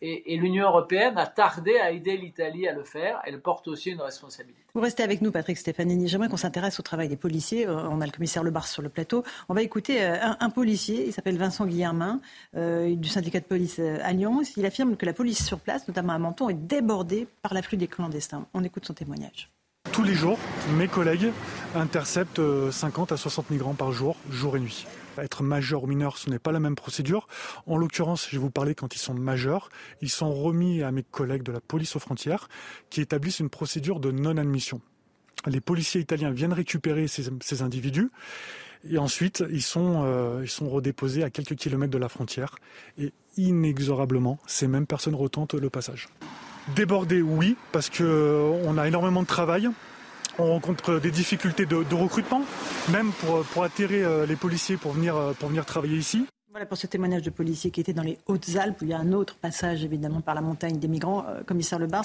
Et, 0.03 0.37
l'Union 0.37 0.67
européenne 0.67 1.17
a 1.17 1.27
tardé 1.27 1.77
à 1.79 1.91
aider 1.91 2.17
l'Italie 2.17 2.69
à 2.69 2.73
le 2.73 2.85
faire. 2.85 3.21
Elle 3.25 3.41
porte 3.41 3.67
aussi 3.69 3.91
une 3.91 4.01
responsabilité. 4.01 4.61
Vous 4.75 4.81
restez 4.81 5.03
avec 5.03 5.23
nous, 5.23 5.33
Patrick 5.33 5.57
Stefanini. 5.57 6.07
J'aimerais 6.07 6.29
qu'on 6.29 6.37
s'intéresse 6.37 6.79
au 6.79 6.83
travail 6.83 7.09
des 7.09 7.17
policiers. 7.17 7.67
Euh, 7.67 7.89
on 7.89 8.01
a 8.03 8.07
le 8.07 8.13
commissaire 8.13 8.43
Lebar 8.43 8.67
sur 8.67 8.83
le 8.83 8.91
plateau. 8.91 9.25
On 9.49 9.55
va 9.55 9.63
écouter 9.63 10.03
euh, 10.03 10.17
un, 10.39 10.51
policier. 10.51 11.07
Il 11.07 11.13
s'appelle 11.13 11.39
Vincent 11.39 11.65
Guillermin, 11.65 12.21
euh, 12.57 12.95
du 12.95 13.09
syndicat 13.09 13.41
de 13.41 13.47
police 13.47 13.79
Alliance. 13.79 14.57
Il 14.57 14.67
affirme 14.67 14.97
que 14.97 15.07
la 15.07 15.15
police 15.15 15.45
sur 15.45 15.61
place, 15.61 15.89
notamment 15.89 16.13
à 16.13 16.19
Menton, 16.19 16.51
est 16.51 16.55
débordée 16.55 17.27
par 17.43 17.55
l'afflux 17.55 17.79
des 17.79 17.89
clandestins. 17.89 18.47
On 18.53 18.63
écoute 18.65 18.85
son 18.85 18.95
témoignage. 18.95 19.51
Tous 19.97 20.05
les 20.05 20.15
jours, 20.15 20.39
mes 20.77 20.89
collègues 20.89 21.31
interceptent 21.75 22.43
50 22.71 23.13
à 23.13 23.17
60 23.17 23.49
migrants 23.49 23.73
par 23.73 23.93
jour, 23.93 24.15
jour 24.31 24.55
et 24.59 24.61
nuit. 24.61 24.87
Être 25.17 25.43
majeur 25.43 25.85
ou 25.85 25.87
mineur, 25.87 26.19
ce 26.19 26.29
n'est 26.29 26.39
pas 26.39 26.53
la 26.53 26.61
même 26.61 26.75
procédure. 26.75 27.27
En 27.67 27.79
l'occurrence, 27.79 28.27
je 28.27 28.33
vais 28.33 28.43
vous 28.43 28.51
parler 28.51 28.75
quand 28.75 28.95
ils 28.95 28.99
sont 28.99 29.15
majeurs. 29.15 29.71
Ils 30.03 30.11
sont 30.11 30.35
remis 30.35 30.83
à 30.83 30.93
mes 30.93 31.03
collègues 31.03 31.45
de 31.45 31.51
la 31.51 31.63
police 31.63 31.97
aux 31.97 31.99
frontières 31.99 32.51
qui 32.91 33.01
établissent 33.01 33.41
une 33.41 33.49
procédure 33.49 33.99
de 33.99 34.11
non-admission. 34.11 34.83
Les 35.47 35.63
policiers 35.63 36.03
italiens 36.03 36.31
viennent 36.31 36.53
récupérer 36.53 37.07
ces, 37.09 37.63
individus 37.63 38.11
et 38.91 38.99
ensuite 38.99 39.45
ils 39.51 39.63
sont, 39.63 40.03
euh, 40.05 40.41
ils 40.43 40.51
sont 40.51 40.69
redéposés 40.69 41.23
à 41.23 41.31
quelques 41.31 41.55
kilomètres 41.55 41.93
de 41.93 41.97
la 41.97 42.11
frontière 42.11 42.57
et 42.99 43.15
inexorablement, 43.39 44.39
ces 44.47 44.69
mêmes 44.69 44.87
personnes 44.87 45.15
retentent 45.15 45.55
le 45.55 45.71
passage. 45.71 46.09
Débordés, 46.75 47.23
oui, 47.23 47.57
parce 47.73 47.89
qu'on 47.91 48.05
euh, 48.05 48.79
a 48.79 48.89
énormément 48.89 49.23
de 49.23 49.27
travail. 49.27 49.71
On 50.39 50.47
rencontre 50.53 50.99
des 50.99 51.11
difficultés 51.11 51.65
de, 51.65 51.95
recrutement, 51.95 52.43
même 52.91 53.13
pour, 53.13 53.43
pour 53.45 53.63
atterrir 53.63 54.07
euh, 54.07 54.27
les 54.27 54.37
policiers 54.37 54.77
pour 54.77 54.93
venir, 54.93 55.17
euh, 55.17 55.33
pour 55.33 55.49
venir 55.49 55.65
travailler 55.65 55.97
ici. 55.97 56.27
Voilà 56.51 56.67
pour 56.67 56.77
ce 56.77 56.87
témoignage 56.87 57.23
de 57.23 57.31
policiers 57.31 57.71
qui 57.71 57.81
était 57.81 57.95
dans 57.95 58.03
les 58.03 58.19
Hautes-Alpes, 58.27 58.83
où 58.83 58.85
il 58.85 58.91
y 58.91 58.95
a 58.95 58.99
un 58.99 59.13
autre 59.13 59.37
passage 59.37 59.83
évidemment 59.85 60.21
par 60.21 60.35
la 60.35 60.43
montagne 60.43 60.79
des 60.79 60.89
migrants. 60.89 61.25
Euh, 61.27 61.43
commissaire 61.43 61.79
Le 61.79 61.87
Bars, 61.87 62.05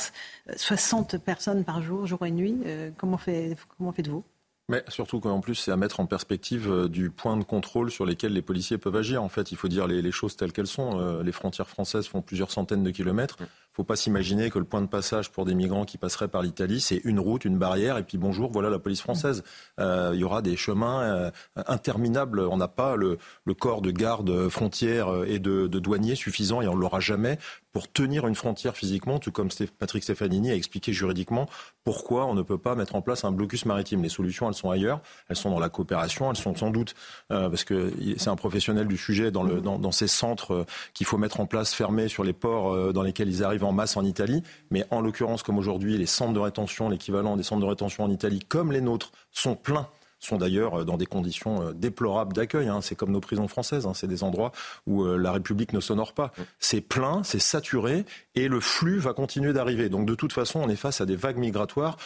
60 0.56 1.18
personnes 1.18 1.66
par 1.66 1.82
jour, 1.82 2.06
jour 2.06 2.26
et 2.26 2.32
nuit. 2.32 2.58
comment, 2.98 3.18
fait, 3.18 3.58
comment 3.78 3.92
faites-vous? 3.92 4.24
Mais 4.70 4.84
surtout 4.88 5.20
qu'en 5.20 5.42
plus, 5.42 5.56
c'est 5.56 5.72
à 5.72 5.78
mettre 5.78 6.00
en 6.00 6.06
perspective 6.06 6.88
du 6.88 7.10
point 7.10 7.36
de 7.36 7.44
contrôle 7.44 7.92
sur 7.92 8.06
lesquels 8.06 8.32
les 8.32 8.42
policiers 8.42 8.78
peuvent 8.78 8.96
agir. 8.96 9.22
En 9.22 9.28
fait, 9.28 9.52
il 9.52 9.58
faut 9.58 9.68
dire 9.68 9.88
les, 9.88 10.02
les 10.02 10.12
choses 10.12 10.38
telles 10.38 10.54
qu'elles 10.54 10.68
sont. 10.68 11.22
les 11.22 11.32
frontières 11.34 11.68
françaises 11.68 12.08
font 12.08 12.22
plusieurs 12.22 12.52
centaines 12.52 12.84
de 12.84 12.92
kilomètres 12.92 13.38
faut 13.74 13.84
pas 13.84 13.96
s'imaginer 13.96 14.50
que 14.50 14.60
le 14.60 14.66
point 14.66 14.82
de 14.82 14.88
passage 14.88 15.32
pour 15.32 15.46
des 15.46 15.56
migrants 15.56 15.86
qui 15.86 15.98
passeraient 15.98 16.28
par 16.28 16.42
l'Italie, 16.42 16.82
c'est 16.82 17.02
une 17.04 17.20
route, 17.20 17.46
une 17.46 17.58
barrière, 17.58 17.98
et 17.98 18.04
puis 18.04 18.18
bonjour, 18.18 18.52
voilà 18.52 18.70
la 18.70 18.80
police 18.80 19.02
française. 19.02 19.44
Euh, 19.80 20.12
il 20.14 20.20
y 20.20 20.24
aura 20.24 20.42
des 20.42 20.58
chemins 20.58 21.02
euh, 21.02 21.32
interminables. 21.56 22.42
On 22.42 22.58
n'a 22.58 22.68
pas 22.68 22.96
le, 22.96 23.18
corps 23.60 23.82
de 23.82 23.92
garde 23.92 24.50
frontière 24.50 25.24
et 25.26 25.40
de, 25.40 25.68
de 25.68 25.80
douaniers 25.80 26.16
suffisant, 26.16 26.62
et 26.62 26.68
on 26.68 26.76
ne 26.76 26.82
l'aura 26.82 27.00
jamais 27.00 27.38
pour 27.72 27.92
tenir 27.92 28.28
une 28.28 28.36
frontière 28.36 28.76
physiquement, 28.76 29.20
tout 29.20 29.32
comme 29.32 29.50
Patrick 29.80 30.04
Stefanini 30.04 30.52
a 30.52 30.56
expliqué 30.56 30.94
juridiquement 30.94 31.48
pourquoi 31.84 32.26
on 32.26 32.34
ne 32.34 32.42
peut 32.42 32.58
pas 32.58 32.76
mettre 32.76 32.96
en 32.96 33.02
place 33.02 33.24
un 33.24 33.32
blocus 33.32 33.66
maritime. 33.66 34.04
Les 34.04 34.10
solutions, 34.10 34.48
elles 34.48 34.56
sont 34.56 34.70
ailleurs, 34.70 35.02
elles 35.30 35.36
sont 35.36 35.50
dans 35.50 35.60
la 35.60 35.70
coopération, 35.70 36.30
elles 36.30 36.38
sont 36.38 36.56
sans 36.56 36.70
doute, 36.70 36.96
euh, 37.32 37.50
parce 37.50 37.64
que 37.64 37.92
c'est 38.18 38.30
un 38.30 38.36
professionnel 38.36 38.88
du 38.88 38.98
sujet, 38.98 39.32
dans, 39.32 39.44
le, 39.44 39.62
dans, 39.62 39.80
dans 39.80 39.92
ces 39.92 40.08
centres 40.08 40.54
euh, 40.54 40.66
qu'il 40.94 41.06
faut 41.06 41.18
mettre 41.18 41.40
en 41.40 41.46
place, 41.46 41.74
fermés 41.74 42.08
sur 42.08 42.24
les 42.24 42.34
ports 42.34 42.74
euh, 42.74 42.92
dans 42.92 43.04
lesquels 43.04 43.30
ils 43.30 43.44
arrivent 43.44 43.64
en 43.64 43.72
masse 43.72 43.98
en 43.98 44.04
Italie. 44.04 44.44
Mais 44.70 44.86
en 44.92 45.02
l'occurrence, 45.02 45.44
comme 45.44 45.58
aujourd'hui, 45.58 45.98
les 45.98 46.06
centres 46.06 46.34
de 46.34 46.40
rétention, 46.40 46.90
l'équivalent 46.90 47.38
des 47.38 47.44
centres 47.44 47.62
de 47.62 47.68
rétention 47.68 48.04
en 48.04 48.10
Italie, 48.10 48.40
comme 48.40 48.72
les 48.72 48.82
nôtres, 48.82 49.12
sont 49.32 49.56
pleins 49.56 49.88
sont 50.22 50.38
d'ailleurs 50.38 50.82
euh, 50.82 50.86
dans 50.86 50.98
des 50.98 51.06
conditions 51.06 51.62
euh, 51.62 51.74
déplorables 51.74 52.34
d'accueil. 52.34 52.70
Hein. 52.70 52.80
C'est 52.82 52.96
comme 52.96 53.12
nos 53.12 53.20
prisons 53.20 53.48
françaises, 53.48 53.86
hein. 53.86 53.94
c'est 53.94 54.08
des 54.08 54.24
endroits 54.24 54.52
où 54.88 55.04
euh, 55.04 55.18
la 55.18 55.32
République 55.32 55.74
ne 55.74 55.80
s'honore 55.80 56.14
pas. 56.14 56.32
C'est 56.60 56.82
plein, 56.82 57.24
c'est 57.24 57.40
saturé, 57.40 58.06
et 58.36 58.48
le 58.48 58.60
flux 58.60 59.00
va 59.00 59.14
continuer 59.14 59.54
d'arriver. 59.54 59.90
Donc 59.90 60.06
de 60.06 60.16
toute 60.16 60.34
façon, 60.34 60.62
on 60.64 60.70
est 60.70 60.76
face 60.76 61.02
à 61.02 61.06
des 61.06 61.16
vagues 61.16 61.38
migratoires 61.38 61.98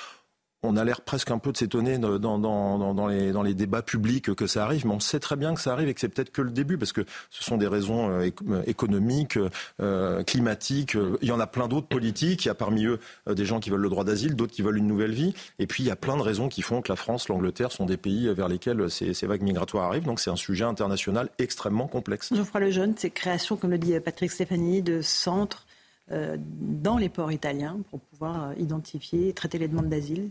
on 0.65 0.75
a 0.77 0.83
l'air 0.83 1.01
presque 1.01 1.31
un 1.31 1.37
peu 1.37 1.51
de 1.51 1.57
s'étonner 1.57 1.97
dans, 1.97 3.43
les, 3.43 3.53
débats 3.53 3.81
publics 3.81 4.33
que 4.35 4.47
ça 4.47 4.63
arrive, 4.63 4.85
mais 4.85 4.93
on 4.93 4.99
sait 4.99 5.19
très 5.19 5.35
bien 5.35 5.53
que 5.53 5.61
ça 5.61 5.73
arrive 5.73 5.87
et 5.87 5.93
que 5.93 5.99
c'est 5.99 6.09
peut-être 6.09 6.31
que 6.31 6.41
le 6.41 6.51
début, 6.51 6.77
parce 6.77 6.91
que 6.91 7.05
ce 7.29 7.43
sont 7.43 7.57
des 7.57 7.67
raisons 7.67 8.09
euh, 8.09 8.29
euh, 8.49 8.63
économiques, 8.65 9.37
euh, 9.81 10.23
climatiques. 10.23 10.97
Il 11.21 11.27
y 11.27 11.31
en 11.31 11.39
a 11.39 11.47
plein 11.47 11.67
d'autres 11.67 11.87
politiques. 11.87 12.45
Il 12.45 12.47
y 12.47 12.51
a 12.51 12.55
parmi 12.55 12.85
eux 12.85 12.99
des 13.27 13.45
gens 13.45 13.59
qui 13.59 13.69
veulent 13.69 13.81
le 13.81 13.89
droit 13.89 14.03
d'asile, 14.03 14.35
d'autres 14.35 14.53
qui 14.53 14.61
veulent 14.61 14.77
une 14.77 14.87
nouvelle 14.87 15.13
vie. 15.13 15.33
Et 15.59 15.67
puis 15.67 15.83
il 15.83 15.87
y 15.87 15.91
a 15.91 15.95
plein 15.95 16.17
de 16.17 16.21
raisons 16.21 16.49
qui 16.49 16.61
font 16.61 16.81
que 16.81 16.91
la 16.91 16.95
France, 16.95 17.29
l'Angleterre 17.29 17.71
sont 17.71 17.85
des 17.85 17.97
pays 17.97 18.33
vers 18.33 18.47
lesquels 18.47 18.89
ces, 18.89 19.13
vagues 19.25 19.43
migratoires 19.43 19.85
arrivent. 19.85 20.05
Donc 20.05 20.19
c'est 20.19 20.29
un 20.29 20.35
sujet 20.35 20.65
international 20.65 21.29
extrêmement 21.39 21.87
complexe. 21.87 22.33
Geoffroy 22.33 22.61
Lejeune, 22.61 22.93
c'est 22.97 23.09
création, 23.09 23.57
comme 23.57 23.71
le 23.71 23.77
dit 23.77 23.99
Patrick 23.99 24.31
Stéphanie, 24.31 24.81
de 24.81 25.01
centres 25.01 25.65
dans 26.09 26.97
les 26.97 27.09
ports 27.09 27.31
italiens 27.31 27.79
pour 27.89 27.99
pouvoir 27.99 28.53
identifier 28.59 29.29
et 29.29 29.33
traiter 29.33 29.57
les 29.57 29.67
demandes 29.67 29.89
d'asile 29.89 30.29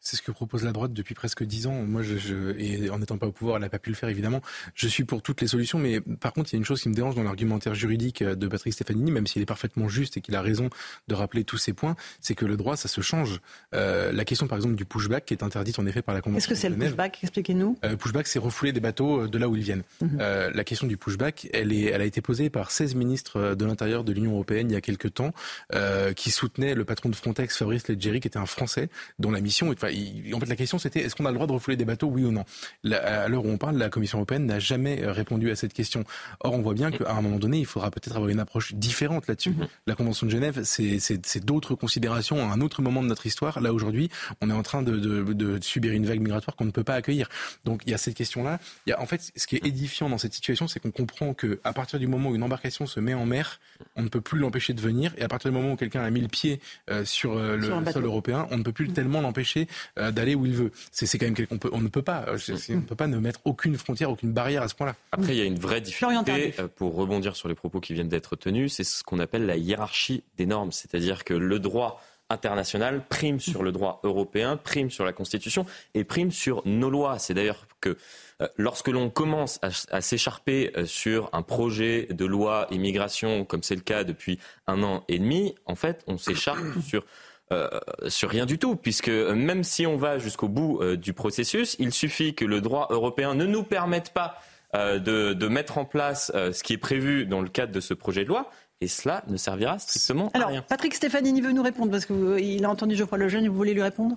c'est 0.00 0.16
ce 0.16 0.22
que 0.22 0.30
propose 0.30 0.64
la 0.64 0.72
droite 0.72 0.92
depuis 0.92 1.14
presque 1.14 1.42
dix 1.44 1.66
ans. 1.66 1.82
Moi, 1.84 2.02
je, 2.02 2.56
et 2.58 2.90
en 2.90 2.98
n'étant 2.98 3.18
pas 3.18 3.26
au 3.26 3.32
pouvoir, 3.32 3.56
elle 3.56 3.62
n'a 3.62 3.68
pas 3.68 3.78
pu 3.78 3.90
le 3.90 3.96
faire, 3.96 4.08
évidemment. 4.08 4.40
Je 4.74 4.88
suis 4.88 5.04
pour 5.04 5.22
toutes 5.22 5.40
les 5.40 5.46
solutions, 5.48 5.78
mais 5.78 6.00
par 6.00 6.32
contre, 6.32 6.50
il 6.52 6.54
y 6.54 6.56
a 6.56 6.58
une 6.58 6.64
chose 6.64 6.80
qui 6.82 6.88
me 6.88 6.94
dérange 6.94 7.14
dans 7.14 7.22
l'argumentaire 7.22 7.74
juridique 7.74 8.22
de 8.22 8.48
Patrick 8.48 8.72
Stefanini, 8.72 9.10
même 9.10 9.26
s'il 9.26 9.42
est 9.42 9.46
parfaitement 9.46 9.88
juste 9.88 10.16
et 10.16 10.20
qu'il 10.20 10.34
a 10.36 10.42
raison 10.42 10.70
de 11.08 11.14
rappeler 11.14 11.44
tous 11.44 11.58
ces 11.58 11.72
points, 11.72 11.96
c'est 12.20 12.34
que 12.34 12.44
le 12.44 12.56
droit, 12.56 12.76
ça 12.76 12.88
se 12.88 13.00
change. 13.00 13.40
Euh, 13.74 14.12
la 14.12 14.24
question, 14.24 14.46
par 14.46 14.58
exemple, 14.58 14.74
du 14.74 14.84
pushback, 14.84 15.24
qui 15.24 15.34
est 15.34 15.42
interdite 15.42 15.78
en 15.78 15.86
effet 15.86 16.02
par 16.02 16.14
la 16.14 16.20
Convention. 16.20 16.48
Qu'est-ce 16.48 16.60
que 16.60 16.60
c'est 16.60 16.68
le 16.68 16.76
pushback? 16.76 17.18
Expliquez-nous. 17.22 17.78
Euh, 17.84 17.96
pushback, 17.96 18.26
c'est 18.26 18.38
refouler 18.38 18.72
des 18.72 18.80
bateaux 18.80 19.22
euh, 19.22 19.28
de 19.28 19.38
là 19.38 19.48
où 19.48 19.56
ils 19.56 19.62
viennent. 19.62 19.82
Mhm. 20.00 20.18
Euh, 20.20 20.50
la 20.54 20.64
question 20.64 20.86
du 20.86 20.96
pushback, 20.96 21.48
elle, 21.52 21.72
est, 21.72 21.84
elle 21.84 22.00
a 22.00 22.04
été 22.04 22.20
posée 22.20 22.50
par 22.50 22.70
16 22.70 22.94
ministres 22.94 23.54
de 23.54 23.64
l'Intérieur 23.64 24.04
de 24.04 24.12
l'Union 24.12 24.32
européenne 24.32 24.70
il 24.70 24.74
y 24.74 24.76
a 24.76 24.80
quelques 24.80 25.14
temps, 25.14 25.32
euh, 25.74 26.12
qui 26.12 26.30
soutenaient 26.30 26.74
le 26.74 26.84
patron 26.84 27.08
de 27.08 27.16
Frontex, 27.16 27.56
Fabrice 27.56 27.88
Leggeri, 27.88 28.20
qui 28.20 28.28
était 28.28 28.38
un 28.38 28.46
Français, 28.46 28.88
dont 29.18 29.30
la 29.30 29.40
mission, 29.40 29.65
enfin, 29.72 29.88
en 29.88 30.40
fait, 30.40 30.46
la 30.46 30.56
question 30.56 30.78
c'était 30.78 31.00
est-ce 31.00 31.14
qu'on 31.14 31.26
a 31.26 31.30
le 31.30 31.34
droit 31.34 31.46
de 31.46 31.52
refouler 31.52 31.76
des 31.76 31.84
bateaux, 31.84 32.08
oui 32.08 32.24
ou 32.24 32.32
non? 32.32 32.44
À 32.92 33.28
l'heure 33.28 33.44
où 33.44 33.48
on 33.48 33.58
parle, 33.58 33.76
la 33.76 33.88
Commission 33.88 34.18
européenne 34.18 34.46
n'a 34.46 34.58
jamais 34.58 35.02
euh, 35.02 35.12
répondu 35.12 35.50
à 35.50 35.56
cette 35.56 35.72
question. 35.72 36.04
Or, 36.40 36.52
on 36.54 36.62
voit 36.62 36.74
bien 36.74 36.90
qu'à 36.90 37.12
un 37.12 37.20
moment 37.22 37.38
donné, 37.38 37.58
il 37.58 37.66
faudra 37.66 37.90
peut-être 37.90 38.16
avoir 38.16 38.30
une 38.30 38.40
approche 38.40 38.74
différente 38.74 39.26
là-dessus. 39.26 39.50
Mhm. 39.50 39.68
La 39.86 39.94
Convention 39.94 40.26
de 40.26 40.30
Genève, 40.32 40.60
c'est 40.64 41.44
d'autres 41.44 41.74
considérations 41.74 42.38
à 42.38 42.52
un 42.52 42.60
autre 42.60 42.82
moment 42.82 43.02
de 43.02 43.08
notre 43.08 43.26
histoire. 43.26 43.60
Là, 43.60 43.72
aujourd'hui, 43.72 44.10
on 44.40 44.50
est 44.50 44.54
en 44.54 44.62
train 44.62 44.82
de, 44.82 44.96
de, 44.96 45.32
de, 45.32 45.58
subir 45.60 45.92
une 45.92 46.06
vague 46.06 46.20
migratoire 46.20 46.56
qu'on 46.56 46.64
ne 46.64 46.70
peut 46.70 46.84
pas 46.84 46.94
accueillir. 46.94 47.28
Donc, 47.64 47.82
il 47.86 47.90
y 47.90 47.94
a 47.94 47.98
cette 47.98 48.14
question-là. 48.14 48.58
Il 48.86 48.90
y 48.90 48.92
a, 48.92 49.00
en 49.00 49.06
fait, 49.06 49.32
ce 49.34 49.46
qui 49.46 49.56
est 49.56 49.66
édifiant 49.66 50.08
dans 50.08 50.18
cette 50.18 50.34
situation, 50.34 50.68
c'est 50.68 50.80
qu'on 50.80 50.90
comprend 50.90 51.34
que 51.34 51.60
à 51.64 51.72
partir 51.72 51.98
du 51.98 52.06
moment 52.06 52.30
où 52.30 52.34
une 52.34 52.42
embarcation 52.42 52.86
se 52.86 53.00
met 53.00 53.14
en 53.14 53.26
mer, 53.26 53.60
on 53.96 54.02
ne 54.02 54.08
peut 54.08 54.20
plus 54.20 54.38
l'empêcher 54.38 54.74
de 54.74 54.80
venir. 54.80 55.14
Et 55.18 55.22
à 55.22 55.28
partir 55.28 55.50
du 55.50 55.56
moment 55.56 55.72
où 55.72 55.76
quelqu'un 55.76 56.02
a 56.02 56.10
mis 56.10 56.20
le 56.20 56.28
pied 56.28 56.60
euh, 56.90 57.04
sur 57.04 57.36
euh, 57.36 57.56
le 57.56 57.92
sol 57.92 58.04
européen, 58.04 58.46
on 58.50 58.58
ne 58.58 58.62
peut 58.62 58.72
plus 58.72 58.88
mhm. 58.88 58.94
tellement 58.94 59.20
l'empêcher 59.20 59.55
d'aller 59.96 60.34
où 60.34 60.46
il 60.46 60.54
veut. 60.54 60.72
C'est 60.90 61.18
quand 61.18 61.26
même 61.26 61.46
qu'on 61.46 61.58
peut, 61.58 61.70
on 61.72 61.80
ne 61.80 61.88
peut 61.88 62.02
pas, 62.02 62.24
euh, 62.28 62.38
on 62.70 62.74
ne 62.74 62.80
peut 62.80 62.94
pas 62.94 63.06
ne 63.06 63.18
mettre 63.18 63.40
aucune 63.44 63.76
frontière, 63.76 64.10
aucune 64.10 64.32
barrière 64.32 64.62
à 64.62 64.68
ce 64.68 64.74
point-là. 64.74 64.94
Après, 65.12 65.34
il 65.34 65.38
y 65.38 65.42
a 65.42 65.44
une 65.44 65.58
vraie 65.58 65.80
difficulté 65.80 66.54
euh, 66.58 66.68
pour 66.74 66.94
rebondir 66.94 67.36
sur 67.36 67.48
les 67.48 67.54
propos 67.54 67.80
qui 67.80 67.94
viennent 67.94 68.08
d'être 68.08 68.36
tenus, 68.36 68.74
c'est 68.74 68.84
ce 68.84 69.02
qu'on 69.02 69.18
appelle 69.18 69.46
la 69.46 69.56
hiérarchie 69.56 70.22
des 70.36 70.46
normes, 70.46 70.72
c'est-à-dire 70.72 71.24
que 71.24 71.34
le 71.34 71.58
droit 71.58 72.02
international 72.28 73.02
prime 73.08 73.38
sur 73.38 73.62
le 73.62 73.72
droit 73.72 74.00
européen, 74.02 74.56
prime 74.56 74.90
sur 74.90 75.04
la 75.04 75.12
Constitution 75.12 75.64
et 75.94 76.04
prime 76.04 76.32
sur 76.32 76.62
nos 76.66 76.90
lois. 76.90 77.18
C'est 77.18 77.34
d'ailleurs 77.34 77.66
que 77.80 77.96
euh, 78.42 78.48
lorsque 78.56 78.88
l'on 78.88 79.10
commence 79.10 79.60
à, 79.62 80.00
s'écharper 80.00 80.72
euh, 80.76 80.86
sur 80.86 81.30
un 81.32 81.42
projet 81.42 82.08
de 82.10 82.24
loi 82.24 82.66
immigration, 82.70 83.44
comme 83.44 83.62
c'est 83.62 83.76
le 83.76 83.80
cas 83.80 84.04
depuis 84.04 84.38
un 84.66 84.82
an 84.82 85.04
et 85.08 85.18
demi, 85.18 85.54
en 85.66 85.74
fait, 85.74 86.02
on 86.06 86.18
s'écharpe 86.18 86.80
sur 86.86 87.04
euh, 87.52 87.68
sur 88.08 88.30
rien 88.30 88.46
du 88.46 88.58
tout, 88.58 88.76
puisque 88.76 89.08
même 89.08 89.64
si 89.64 89.86
on 89.86 89.96
va 89.96 90.18
jusqu'au 90.18 90.48
bout 90.48 90.82
du 90.96 91.12
processus, 91.12 91.76
il 91.78 91.92
suffit 91.92 92.34
que 92.34 92.44
le 92.44 92.60
droit 92.60 92.88
européen 92.90 93.34
ne 93.34 93.44
nous 93.44 93.62
permette 93.62 94.12
pas 94.12 94.40
de, 94.74 95.32
de, 95.32 95.48
mettre 95.48 95.78
en 95.78 95.84
place 95.84 96.30
ce 96.34 96.62
qui 96.62 96.74
est 96.74 96.78
prévu 96.78 97.24
dans 97.24 97.40
le 97.40 97.48
cadre 97.48 97.72
de 97.72 97.80
ce 97.80 97.94
projet 97.94 98.24
de 98.24 98.28
loi, 98.28 98.50
et 98.80 98.88
cela 98.88 99.22
ne 99.28 99.36
servira 99.36 99.78
strictement 99.78 100.30
à 100.34 100.46
rien. 100.46 100.62
Patrick 100.62 100.94
Stéphanie 100.94 101.40
veut 101.40 101.52
nous 101.52 101.62
répondre 101.62 101.90
parce 101.90 102.04
qu'il 102.04 102.64
a 102.64 102.70
entendu 102.70 102.94
Geoffroy 102.94 103.18
Lejeune 103.18 103.44
et 103.44 103.48
vous 103.48 103.56
voulez 103.56 103.74
lui 103.74 103.82
répondre? 103.82 104.16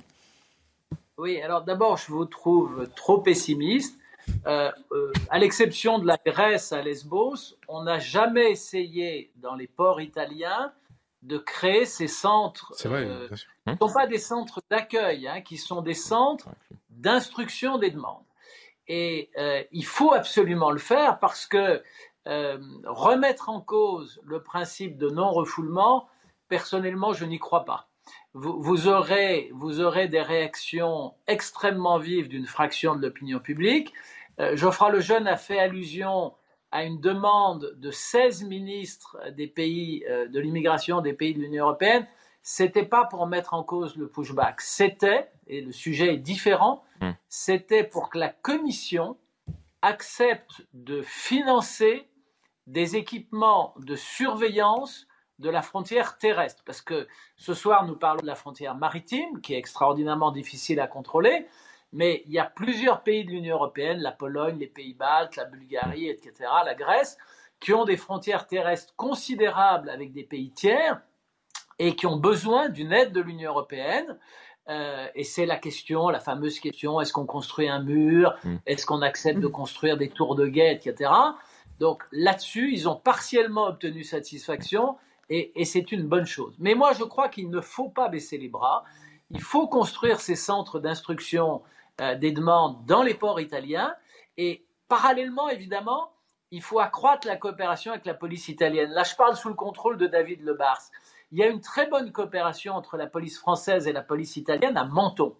Oui, 1.17 1.41
alors 1.41 1.63
d'abord, 1.63 1.97
je 1.97 2.11
vous 2.11 2.25
trouve 2.25 2.87
trop 2.95 3.19
pessimiste. 3.19 3.97
Euh, 4.47 4.71
euh, 4.91 5.11
à 5.29 5.39
l'exception 5.39 5.99
de 5.99 6.07
la 6.07 6.17
Grèce 6.23 6.71
à 6.71 6.81
Lesbos, 6.81 7.57
on 7.67 7.83
n'a 7.83 7.99
jamais 7.99 8.51
essayé 8.51 9.31
dans 9.37 9.55
les 9.55 9.67
ports 9.67 10.01
italiens 10.01 10.71
de 11.21 11.37
créer 11.37 11.85
ces 11.85 12.07
centres. 12.07 12.73
C'est 12.75 12.87
vrai, 12.87 13.05
euh, 13.05 13.27
Ce 13.35 13.71
ne 13.71 13.75
sont 13.77 13.93
pas 13.93 14.07
des 14.07 14.17
centres 14.17 14.61
d'accueil, 14.69 15.27
hein, 15.27 15.41
qui 15.41 15.57
sont 15.57 15.81
des 15.81 15.93
centres 15.93 16.49
d'instruction 16.89 17.77
des 17.77 17.91
demandes. 17.91 18.23
Et 18.87 19.29
il 19.71 19.85
faut 19.85 20.13
absolument 20.13 20.71
le 20.71 20.79
faire 20.79 21.19
parce 21.19 21.45
que 21.45 21.83
euh, 22.27 22.59
remettre 22.85 23.49
en 23.49 23.61
cause 23.61 24.21
le 24.23 24.43
principe 24.43 24.97
de 24.97 25.09
non-refoulement, 25.09 26.07
personnellement, 26.47 27.13
je 27.13 27.25
n'y 27.25 27.39
crois 27.39 27.65
pas. 27.65 27.87
Vous, 28.33 28.87
aurez, 28.87 29.49
vous, 29.53 29.81
aurez, 29.81 30.07
des 30.07 30.21
réactions 30.21 31.15
extrêmement 31.27 31.97
vives 31.97 32.27
d'une 32.27 32.45
fraction 32.45 32.95
de 32.95 33.01
l'opinion 33.01 33.39
publique. 33.39 33.93
Euh, 34.39 34.55
Geoffroy 34.55 34.91
Lejeune 34.91 35.27
a 35.27 35.37
fait 35.37 35.59
allusion 35.59 36.33
à 36.71 36.83
une 36.83 36.99
demande 36.99 37.75
de 37.77 37.91
16 37.91 38.43
ministres 38.43 39.17
des 39.31 39.47
pays 39.47 40.03
euh, 40.09 40.27
de 40.27 40.39
l'immigration 40.39 41.01
des 41.01 41.13
pays 41.13 41.33
de 41.33 41.39
l'Union 41.39 41.65
européenne. 41.65 42.07
C'était 42.41 42.85
pas 42.85 43.05
pour 43.05 43.25
mettre 43.27 43.53
en 43.53 43.63
cause 43.63 43.95
le 43.95 44.07
pushback, 44.07 44.61
c'était, 44.61 45.29
et 45.47 45.61
le 45.61 45.71
sujet 45.71 46.13
est 46.13 46.19
différent, 46.19 46.83
hmm. 47.01 47.11
c'était 47.27 47.83
pour 47.83 48.09
que 48.09 48.17
la 48.17 48.29
Commission 48.29 49.17
accepte 49.81 50.61
de 50.73 51.01
financer 51.01 52.07
des 52.67 52.95
équipements 52.95 53.73
de 53.79 53.95
surveillance 53.95 55.07
de 55.39 55.49
la 55.49 55.61
frontière 55.61 56.17
terrestre. 56.17 56.63
Parce 56.65 56.81
que 56.81 57.07
ce 57.37 57.53
soir, 57.53 57.85
nous 57.85 57.95
parlons 57.95 58.21
de 58.21 58.27
la 58.27 58.35
frontière 58.35 58.75
maritime, 58.75 59.41
qui 59.41 59.53
est 59.53 59.57
extraordinairement 59.57 60.31
difficile 60.31 60.79
à 60.79 60.87
contrôler, 60.87 61.47
mais 61.91 62.23
il 62.25 62.31
y 62.31 62.39
a 62.39 62.45
plusieurs 62.45 63.03
pays 63.03 63.25
de 63.25 63.31
l'Union 63.31 63.55
européenne, 63.55 63.99
la 63.99 64.11
Pologne, 64.11 64.57
les 64.59 64.67
Pays-Baltes, 64.67 65.35
la 65.35 65.45
Bulgarie, 65.45 66.07
etc., 66.07 66.33
la 66.65 66.75
Grèce, 66.75 67.17
qui 67.59 67.73
ont 67.73 67.85
des 67.85 67.97
frontières 67.97 68.47
terrestres 68.47 68.93
considérables 68.95 69.89
avec 69.89 70.13
des 70.13 70.23
pays 70.23 70.51
tiers 70.51 71.01
et 71.77 71.95
qui 71.95 72.05
ont 72.05 72.17
besoin 72.17 72.69
d'une 72.69 72.93
aide 72.93 73.11
de 73.11 73.21
l'Union 73.21 73.51
européenne. 73.51 74.17
Euh, 74.69 75.07
et 75.15 75.23
c'est 75.23 75.45
la 75.45 75.57
question, 75.57 76.09
la 76.09 76.19
fameuse 76.19 76.59
question, 76.59 77.01
est-ce 77.01 77.11
qu'on 77.11 77.25
construit 77.25 77.67
un 77.67 77.81
mur? 77.81 78.35
Mm. 78.43 78.57
Est-ce 78.67 78.85
qu'on 78.85 79.01
accepte 79.01 79.39
de 79.39 79.47
construire 79.47 79.97
des 79.97 80.09
tours 80.09 80.35
de 80.35 80.47
guet, 80.47 80.73
etc. 80.73 81.11
Donc 81.79 82.03
là-dessus, 82.11 82.71
ils 82.71 82.87
ont 82.87 82.95
partiellement 82.95 83.67
obtenu 83.67 84.03
satisfaction 84.03 84.97
et, 85.31 85.63
c'est 85.65 85.91
une 85.91 86.07
bonne 86.07 86.25
chose. 86.25 86.55
Mais 86.57 86.73
moi, 86.73 86.93
je 86.93 87.03
crois 87.03 87.29
qu'il 87.29 87.51
ne 87.51 87.61
faut 87.61 87.89
pas 87.89 88.09
baisser 88.09 88.37
les 88.39 88.49
bras. 88.49 88.83
Il 89.29 89.41
faut 89.41 89.67
construire 89.67 90.21
ces 90.21 90.35
centres 90.35 90.79
d'instruction 90.79 91.61
euh, 92.01 92.15
des 92.15 92.31
demandes 92.31 92.85
dans 92.85 93.03
les 93.03 93.13
ports 93.13 93.39
italiens 93.39 93.95
et 94.37 94.65
parallèlement, 94.87 95.49
évidemment, 95.49 96.11
il 96.51 96.61
faut 96.61 96.79
accroître 96.79 97.27
la 97.27 97.35
coopération 97.35 97.91
avec 97.91 98.05
la 98.05 98.13
police 98.13 98.47
italienne. 98.47 98.91
Là, 98.91 99.03
je 99.03 99.15
parle 99.15 99.35
sous 99.35 99.49
le 99.49 99.55
contrôle 99.55 99.97
de 99.97 100.07
David 100.07 100.41
Lebars. 100.41 100.81
Il 101.31 101.37
y 101.37 101.43
a 101.43 101.47
une 101.47 101.61
très 101.61 101.87
bonne 101.87 102.11
coopération 102.11 102.73
entre 102.73 102.97
la 102.97 103.05
police 103.05 103.37
française 103.37 103.87
et 103.87 103.93
la 103.93 104.01
police 104.01 104.35
italienne 104.35 104.77
à 104.77 104.85
Menton. 104.85 105.35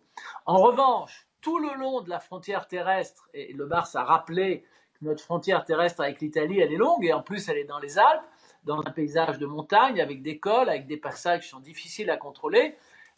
En 0.45 0.57
revanche, 0.57 1.27
tout 1.41 1.57
le 1.57 1.73
long 1.75 2.01
de 2.01 2.09
la 2.09 2.19
frontière 2.19 2.67
terrestre, 2.67 3.27
et 3.33 3.53
Lebars 3.53 3.89
a 3.95 4.03
rappelé 4.03 4.65
notre 5.01 5.23
frontière 5.23 5.63
terrestre 5.63 6.01
avec 6.01 6.21
l'Italie, 6.21 6.59
elle 6.59 6.73
est 6.73 6.77
longue 6.77 7.05
et 7.05 7.13
en 7.13 7.21
plus 7.21 7.47
elle 7.49 7.57
est 7.57 7.63
dans 7.63 7.79
les 7.79 7.97
Alpes, 7.97 8.25
dans 8.65 8.79
un 8.79 8.91
paysage 8.91 9.39
de 9.39 9.45
montagne 9.45 10.01
avec 10.01 10.21
des 10.21 10.39
cols, 10.39 10.69
avec 10.69 10.85
des 10.85 10.97
passages 10.97 11.43
qui 11.43 11.49
sont 11.49 11.61
difficiles 11.61 12.09
à 12.09 12.17
contrôler. 12.17 12.75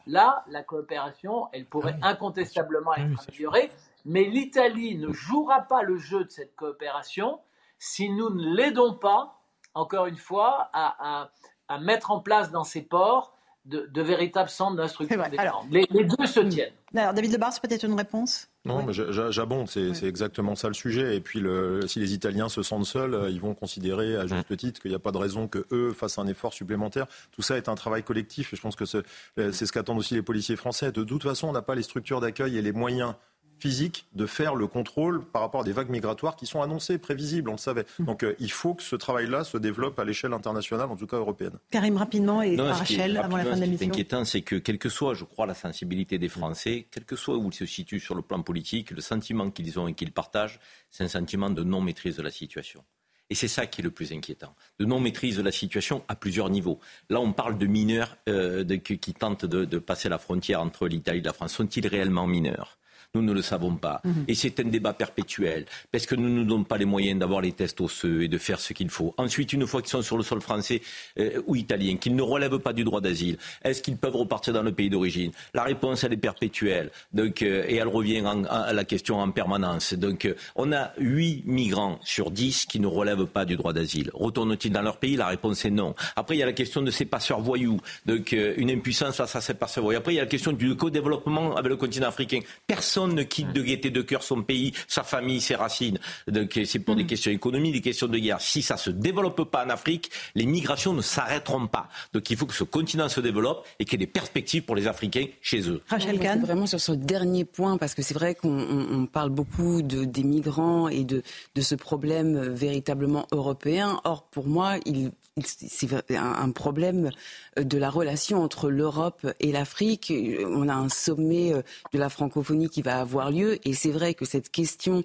Là, 0.08 0.44
la 0.48 0.64
coopération, 0.64 1.48
elle 1.54 1.66
pourrait 1.66 1.98
ah 2.02 2.10
incontestablement 2.10 2.92
ah 2.96 3.02
être 3.02 3.28
améliorée, 3.28 3.72
mais 4.06 4.24
l'Italie 4.24 4.98
ne 4.98 5.12
jouera 5.12 5.62
pas 5.62 5.84
le 5.84 5.98
jeu 5.98 6.26
de 6.26 6.30
cette 6.30 6.56
coopération 6.56 7.40
si 7.78 8.10
nous 8.10 8.30
ne 8.30 8.56
l'aidons 8.56 8.94
pas, 8.94 9.42
encore 9.74 10.06
une 10.06 10.18
fois, 10.18 10.70
à, 10.74 11.30
à, 11.68 11.80
mettre 11.80 12.12
en 12.12 12.20
place 12.20 12.52
dans 12.52 12.64
ces 12.64 12.82
ports 12.82 13.34
de, 13.66 14.02
véritables 14.02 14.50
centres 14.50 14.76
d'instruction. 14.76 15.22
Les, 15.70 15.88
les, 15.90 16.04
deux 16.04 16.26
se 16.26 16.42
tiennent. 16.42 16.74
Alors, 16.96 17.14
David 17.14 17.32
Lebar, 17.32 17.52
peut-être 17.62 17.84
une 17.84 17.96
réponse 17.96 18.51
non, 18.64 18.84
mais 18.84 18.94
j'abonde, 18.94 19.68
c'est 19.68 20.04
exactement 20.04 20.56
ça 20.56 20.68
le 20.68 20.76
sujet. 20.76 21.16
Et 21.16 21.22
puis, 21.22 21.40
le, 21.40 21.88
si 21.88 22.00
les 22.00 22.14
Italiens 22.14 22.48
se 22.48 22.62
sentent 22.62 22.86
seuls, 22.86 23.16
euh, 23.16 23.30
ils 23.30 23.42
vont 23.42 23.56
considérer 23.56 24.16
à 24.16 24.28
juste 24.28 24.56
titre 24.56 24.80
qu'il 24.80 24.92
n'y 24.92 24.96
a 24.96 25.00
pas 25.00 25.12
de 25.12 25.18
raison 25.18 25.48
que 25.48 25.66
eux 25.72 25.94
fassent 25.94 26.20
un 26.20 26.28
effort 26.28 26.54
supplémentaire. 26.54 27.08
Tout 27.32 27.42
ça 27.42 27.58
est 27.58 27.70
un 27.70 27.76
travail 27.76 28.04
collectif, 28.04 28.54
et 28.54 28.56
je 28.56 28.62
pense 28.62 28.76
que 28.76 28.86
c'est 28.86 29.04
ce 29.38 29.72
qu'attendent 29.72 29.98
aussi 29.98 30.14
les 30.14 30.22
policiers 30.22 30.56
français. 30.56 30.92
De 30.92 31.04
toute 31.04 31.24
façon, 31.24 31.48
on 31.48 31.54
n'a 31.54 31.64
pas 31.64 31.74
les 31.74 31.84
structures 31.84 32.22
d'accueil 32.22 32.58
et 32.58 32.62
les 32.62 32.72
moyens 32.72 33.16
physique 33.62 34.06
de 34.14 34.26
faire 34.26 34.56
le 34.56 34.68
contrôle 34.68 35.24
par 35.24 35.42
rapport 35.44 35.62
à 35.62 35.64
des 35.64 35.72
vagues 35.72 35.90
migratoires 35.90 36.36
qui 36.36 36.48
sont 36.48 36.62
annoncées, 36.62 36.98
prévisibles, 36.98 37.50
on 37.50 37.54
le 37.54 37.58
savait. 37.58 37.86
Mmh. 38.00 38.06
Donc 38.06 38.24
euh, 38.24 38.36
il 38.40 38.52
faut 38.52 38.74
que 38.74 38.84
ce 38.84 38.96
travail-là 38.96 39.44
se 39.44 39.58
développe 39.58 40.00
à 40.00 40.04
l'échelle 40.04 40.34
internationale, 40.34 40.90
en 40.90 40.96
tout 40.96 41.08
cas 41.08 41.18
européenne. 41.18 41.54
Karim, 41.70 41.98
rapidement, 41.98 42.42
et 42.42 42.56
Rachel, 42.56 43.18
avant 43.18 43.38
la 43.38 43.46
fin 43.46 43.56
de 43.56 43.62
l'émission. 43.62 43.78
Ce 43.78 43.92
qui 43.92 44.00
est 44.00 44.02
inquiétant, 44.02 44.26
c'est 44.26 44.42
que 44.42 44.56
quelle 44.56 44.80
que 44.80 44.90
soit, 44.90 45.14
je 45.14 45.24
crois, 45.24 45.46
la 45.46 45.54
sensibilité 45.54 46.18
des 46.18 46.30
Français, 46.30 46.88
quel 46.92 47.06
que 47.06 47.16
soit 47.16 47.38
où 47.38 47.50
ils 47.50 47.54
se 47.54 47.66
situent 47.66 48.00
sur 48.00 48.16
le 48.16 48.22
plan 48.22 48.42
politique, 48.42 48.92
le 48.92 49.02
sentiment 49.02 49.52
qu'ils 49.52 49.80
ont 49.80 49.88
et 49.88 49.94
qu'ils 49.94 50.12
partagent, 50.12 50.60
c'est 50.90 51.04
un 51.04 51.10
sentiment 51.10 51.50
de 51.50 51.64
non-maîtrise 51.64 52.18
de 52.18 52.24
la 52.24 52.32
situation. 52.32 52.84
Et 53.30 53.36
c'est 53.36 53.48
ça 53.48 53.66
qui 53.66 53.80
est 53.80 53.84
le 53.84 53.92
plus 53.92 54.12
inquiétant, 54.12 54.54
de 54.78 54.84
non-maîtrise 54.84 55.38
de 55.38 55.42
la 55.42 55.54
situation 55.54 56.04
à 56.10 56.16
plusieurs 56.16 56.50
niveaux. 56.50 56.80
Là, 57.10 57.22
on 57.22 57.32
parle 57.32 57.58
de 57.58 57.66
mineurs 57.66 58.18
euh, 58.28 58.66
qui 58.78 59.14
tentent 59.14 59.46
de, 59.46 59.64
de, 59.64 59.78
passer 59.78 60.10
la 60.10 60.18
frontière 60.18 60.62
entre 60.62 60.86
l'Italie 60.86 61.20
et 61.20 61.24
la 61.24 61.32
France. 61.32 61.54
Sont-ils 61.54 61.88
réellement 61.88 62.28
mineurs? 62.28 62.78
Nous 63.16 63.22
ne 63.22 63.34
le 63.34 63.42
savons 63.42 63.76
pas. 63.76 64.02
Mhm. 64.04 64.26
Et 64.28 64.36
c'est 64.36 64.60
un 64.60 64.64
débat 64.64 64.94
perpétuel, 64.94 65.66
parce 65.92 66.06
que 66.06 66.16
nous 66.16 66.30
ne 66.30 66.36
nous 66.36 66.46
donnons 66.46 66.64
pas 66.64 66.78
les 66.78 66.86
moyens 66.86 67.20
d'avoir 67.20 67.42
les 67.42 67.52
tests 67.52 67.82
osseux 67.82 68.24
et 68.24 68.28
de 68.28 68.38
faire 68.38 68.60
ce 68.60 68.74
qu'il 68.74 68.90
faut. 68.90 69.14
Ensuite, 69.18 69.52
une 69.54 69.68
fois 69.68 69.82
qu'ils 69.82 69.90
sont 69.90 70.02
sur 70.02 70.18
le 70.18 70.24
sol 70.24 70.42
français 70.42 70.82
euh, 71.20 71.42
ou 71.46 71.56
italien, 71.56 71.98
qu'ils 71.98 72.16
ne 72.16 72.22
relèvent 72.22 72.60
pas 72.60 72.74
du 72.74 72.84
droit 72.84 73.02
d'asile, 73.02 73.38
est-ce 73.64 73.82
qu'ils 73.82 73.98
peuvent 73.98 74.16
repartir 74.16 74.54
dans 74.54 74.64
le 74.64 74.72
pays 74.72 74.90
d'origine? 74.90 75.32
La 75.54 75.64
réponse, 75.64 76.04
elle 76.04 76.14
est 76.14 76.18
perpétuelle. 76.18 76.90
Donc, 77.14 77.42
euh, 77.42 77.66
et 77.68 77.76
elle 77.76 77.90
revient 77.90 78.24
à 78.50 78.72
la 78.72 78.84
question 78.86 79.20
en 79.20 79.32
permanence. 79.32 79.94
Donc, 79.94 80.26
euh, 80.26 80.36
on 80.56 80.72
a 80.72 80.92
8 80.98 81.44
migrants 81.46 82.00
sur 82.04 82.32
10 82.32 82.66
qui 82.66 82.80
ne 82.80 82.88
relèvent 82.88 83.26
pas 83.26 83.44
du 83.44 83.58
droit 83.58 83.74
d'asile. 83.74 84.10
Retournent-ils 84.14 84.72
dans 84.72 84.82
leur 84.82 84.98
pays? 84.98 85.18
La 85.18 85.28
réponse 85.28 85.66
est 85.66 85.70
non. 85.70 85.96
Après, 86.16 86.36
il 86.36 86.40
y 86.40 86.44
a 86.44 86.46
la 86.46 86.54
question 86.54 86.82
de 86.82 86.92
ces 86.92 87.06
passeurs 87.06 87.42
voyous. 87.42 87.80
Donc, 88.06 88.32
une 88.32 88.72
impuissance 88.72 89.18
face 89.18 89.36
à 89.36 89.42
ces 89.42 89.54
passeurs 89.54 89.84
voyous. 89.84 90.00
Après, 90.00 90.14
il 90.14 90.18
y 90.18 90.20
a 90.20 90.24
la 90.24 90.30
question 90.30 90.54
du 90.54 90.76
co-développement 90.76 91.58
avec 91.58 91.70
le 91.70 91.76
continent 91.76 92.08
africain. 92.08 92.40
Personne 92.68 93.01
Personne 93.02 93.16
ne 93.18 93.24
quitte 93.24 93.54
de 93.54 93.62
gaieté 93.62 93.90
de 93.90 94.02
cœur 94.02 94.22
son 94.22 94.44
pays, 94.44 94.74
sa 94.88 95.04
famille, 95.04 95.42
ses 95.42 95.56
racines. 95.56 95.98
Donc 96.28 96.60
c'est 96.66 96.80
pour 96.80 96.96
des 96.96 97.04
mm. 97.04 97.08
questions 97.08 97.32
économiques, 97.32 97.74
des 97.74 97.82
questions 97.82 98.08
de 98.08 98.18
guerre. 98.18 98.42
Si 98.42 98.62
ça 98.62 98.78
se 98.78 98.92
développe 98.92 99.50
pas 99.50 99.66
en 99.66 99.70
Afrique, 99.70 100.12
les 100.36 100.46
migrations 100.46 100.94
ne 100.94 101.02
s'arrêteront 101.02 101.68
pas. 101.68 101.90
Donc 102.14 102.30
il 102.30 102.38
faut 102.38 102.46
que 102.46 102.54
ce 102.54 102.64
continent 102.64 103.10
se 103.10 103.20
développe 103.20 103.66
et 103.80 103.86
qu'il 103.86 104.00
y 104.00 104.04
ait 104.04 104.06
des 104.06 104.12
perspectives 104.12 104.64
pour 104.64 104.76
les 104.76 104.88
Africains 104.88 105.26
chez 105.42 105.68
eux. 105.70 105.82
Rachel 105.88 106.20
Kahn. 106.20 106.42
Vraiment 106.42 106.68
sur 106.68 106.80
ce 106.80 106.92
dernier 106.92 107.46
point, 107.46 107.78
parce 107.78 107.96
que 107.96 108.02
c'est 108.02 108.14
vrai 108.14 108.36
qu'on 108.36 109.08
parle 109.12 109.30
beaucoup 109.30 109.82
de, 109.82 110.06
des 110.06 110.24
migrants 110.24 110.88
et 110.88 111.04
de, 111.04 111.24
de 111.56 111.62
ce 111.62 111.76
problème 111.76 112.38
véritablement 112.54 113.26
européen. 113.32 114.00
Or, 114.04 114.24
pour 114.24 114.48
moi, 114.48 114.76
il 114.86 115.12
c'est 115.38 115.88
un 116.18 116.52
problème 116.52 117.10
euh, 117.58 117.64
de 117.64 117.78
la 117.78 117.90
relation 117.90 118.44
entre 118.44 118.70
l'Europe 118.70 119.26
et 119.40 119.52
l'Afrique. 119.52 120.12
On 120.46 120.68
a 120.68 120.74
un 120.74 120.90
sommet 120.90 121.54
euh, 121.54 121.62
de 121.94 122.00
la 122.00 122.10
francophonie 122.10 122.70
qui 122.70 122.82
va 122.82 123.00
avoir 123.00 123.32
lieu 123.32 123.60
et 123.68 123.74
c'est 123.74 123.92
vrai 123.92 124.14
que 124.14 124.26
cette 124.26 124.52
question 124.52 125.04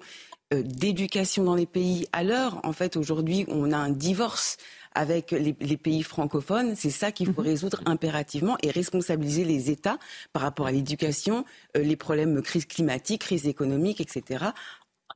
euh, 0.53 0.61
d'éducation 0.63 1.43
dans 1.43 1.55
les 1.55 1.65
pays, 1.65 2.07
à 2.11 2.23
l'heure, 2.23 2.59
en 2.63 2.73
fait, 2.73 2.97
aujourd'hui, 2.97 3.45
on 3.47 3.71
a 3.71 3.77
un 3.77 3.89
divorce 3.89 4.57
avec 4.93 5.29
les, 5.31 5.53
pays 5.53 6.01
francophones. 6.01 6.75
C'est 6.75 6.89
ça 6.89 7.11
qu'il 7.11 7.27
faut 7.31 7.41
mhm. 7.41 7.47
résoudre 7.47 7.81
impérativement 7.85 8.57
et 8.63 8.71
responsabiliser 8.71 9.45
les 9.45 9.69
États 9.69 9.99
par 10.33 10.41
rapport 10.41 10.65
à 10.65 10.71
l'éducation, 10.71 11.45
les 11.75 11.95
problèmes 11.95 12.41
crise 12.41 12.65
climatique, 12.65 13.21
crise 13.21 13.45
économique, 13.45 14.01
etc 14.01 14.47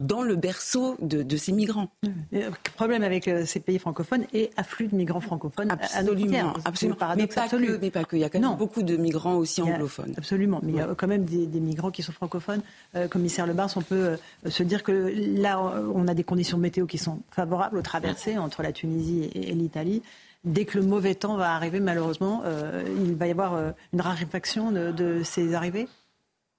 dans 0.02 0.23
le 0.23 0.36
berceau 0.36 0.98
de, 1.02 1.38
ces 1.38 1.52
migrants. 1.52 1.90
problème 2.76 3.03
avec 3.03 3.28
euh, 3.28 3.45
ces 3.45 3.60
pays 3.60 3.80
francophones 3.80 4.26
et 4.34 4.52
afflux 4.57 4.88
de 4.88 4.95
migrants 4.95 5.22
francophones 5.22 5.72
absolument, 5.72 6.53
à 6.65 6.69
absolument. 6.69 6.98
Mais 7.15 7.28
pas, 7.28 7.48
que, 7.48 7.78
mais 7.80 7.91
pas 7.91 8.03
que, 8.03 8.15
il 8.15 8.19
y 8.19 8.23
a 8.23 8.30
quand 8.30 8.40
même 8.40 8.56
beaucoup 8.56 8.84
de 8.84 8.98
migrants 8.98 9.36
aussi 9.36 9.61
anglophones. 9.61 10.14
Absolument, 10.18 10.60
mais 10.64 10.72
il 10.72 10.78
y 10.78 10.82
a 10.82 10.88
quand 10.95 11.07
même 11.07 11.26
des, 11.26 11.60
migrants 11.60 11.91
qui 11.91 12.02
sont 12.02 12.11
francophones. 12.11 12.61
Euh, 12.95 13.07
commissaire 13.07 13.45
Le 13.45 13.53
Bars, 13.53 13.69
on 13.76 13.82
peut 13.82 14.18
euh, 14.45 14.49
se 14.49 14.64
dire 14.64 14.84
que 14.84 15.14
là, 15.40 15.61
on 15.94 16.07
a 16.07 16.14
des 16.14 16.23
conditions 16.23 16.57
météo 16.57 16.86
qui 16.86 16.98
sont 16.98 17.22
favorables 17.30 17.78
aux 17.78 17.82
traversées 17.82 18.38
entre 18.38 18.64
la 18.64 18.72
Tunisie 18.72 19.30
et, 19.36 19.53
l'Italie 19.53 20.02
dès 20.44 20.65
que 20.65 20.80
le 20.80 20.86
mauvais 20.86 21.14
temps 21.14 21.38
va 21.38 21.53
arriver, 21.53 21.80
malheureusement, 21.80 22.41
il 23.06 23.14
va 23.14 23.28
y 23.28 23.32
avoir 23.32 23.73
une 23.94 24.02
raréfaction 24.02 24.72
de 24.72 25.22
ces 25.23 25.53
arrivées 25.53 25.88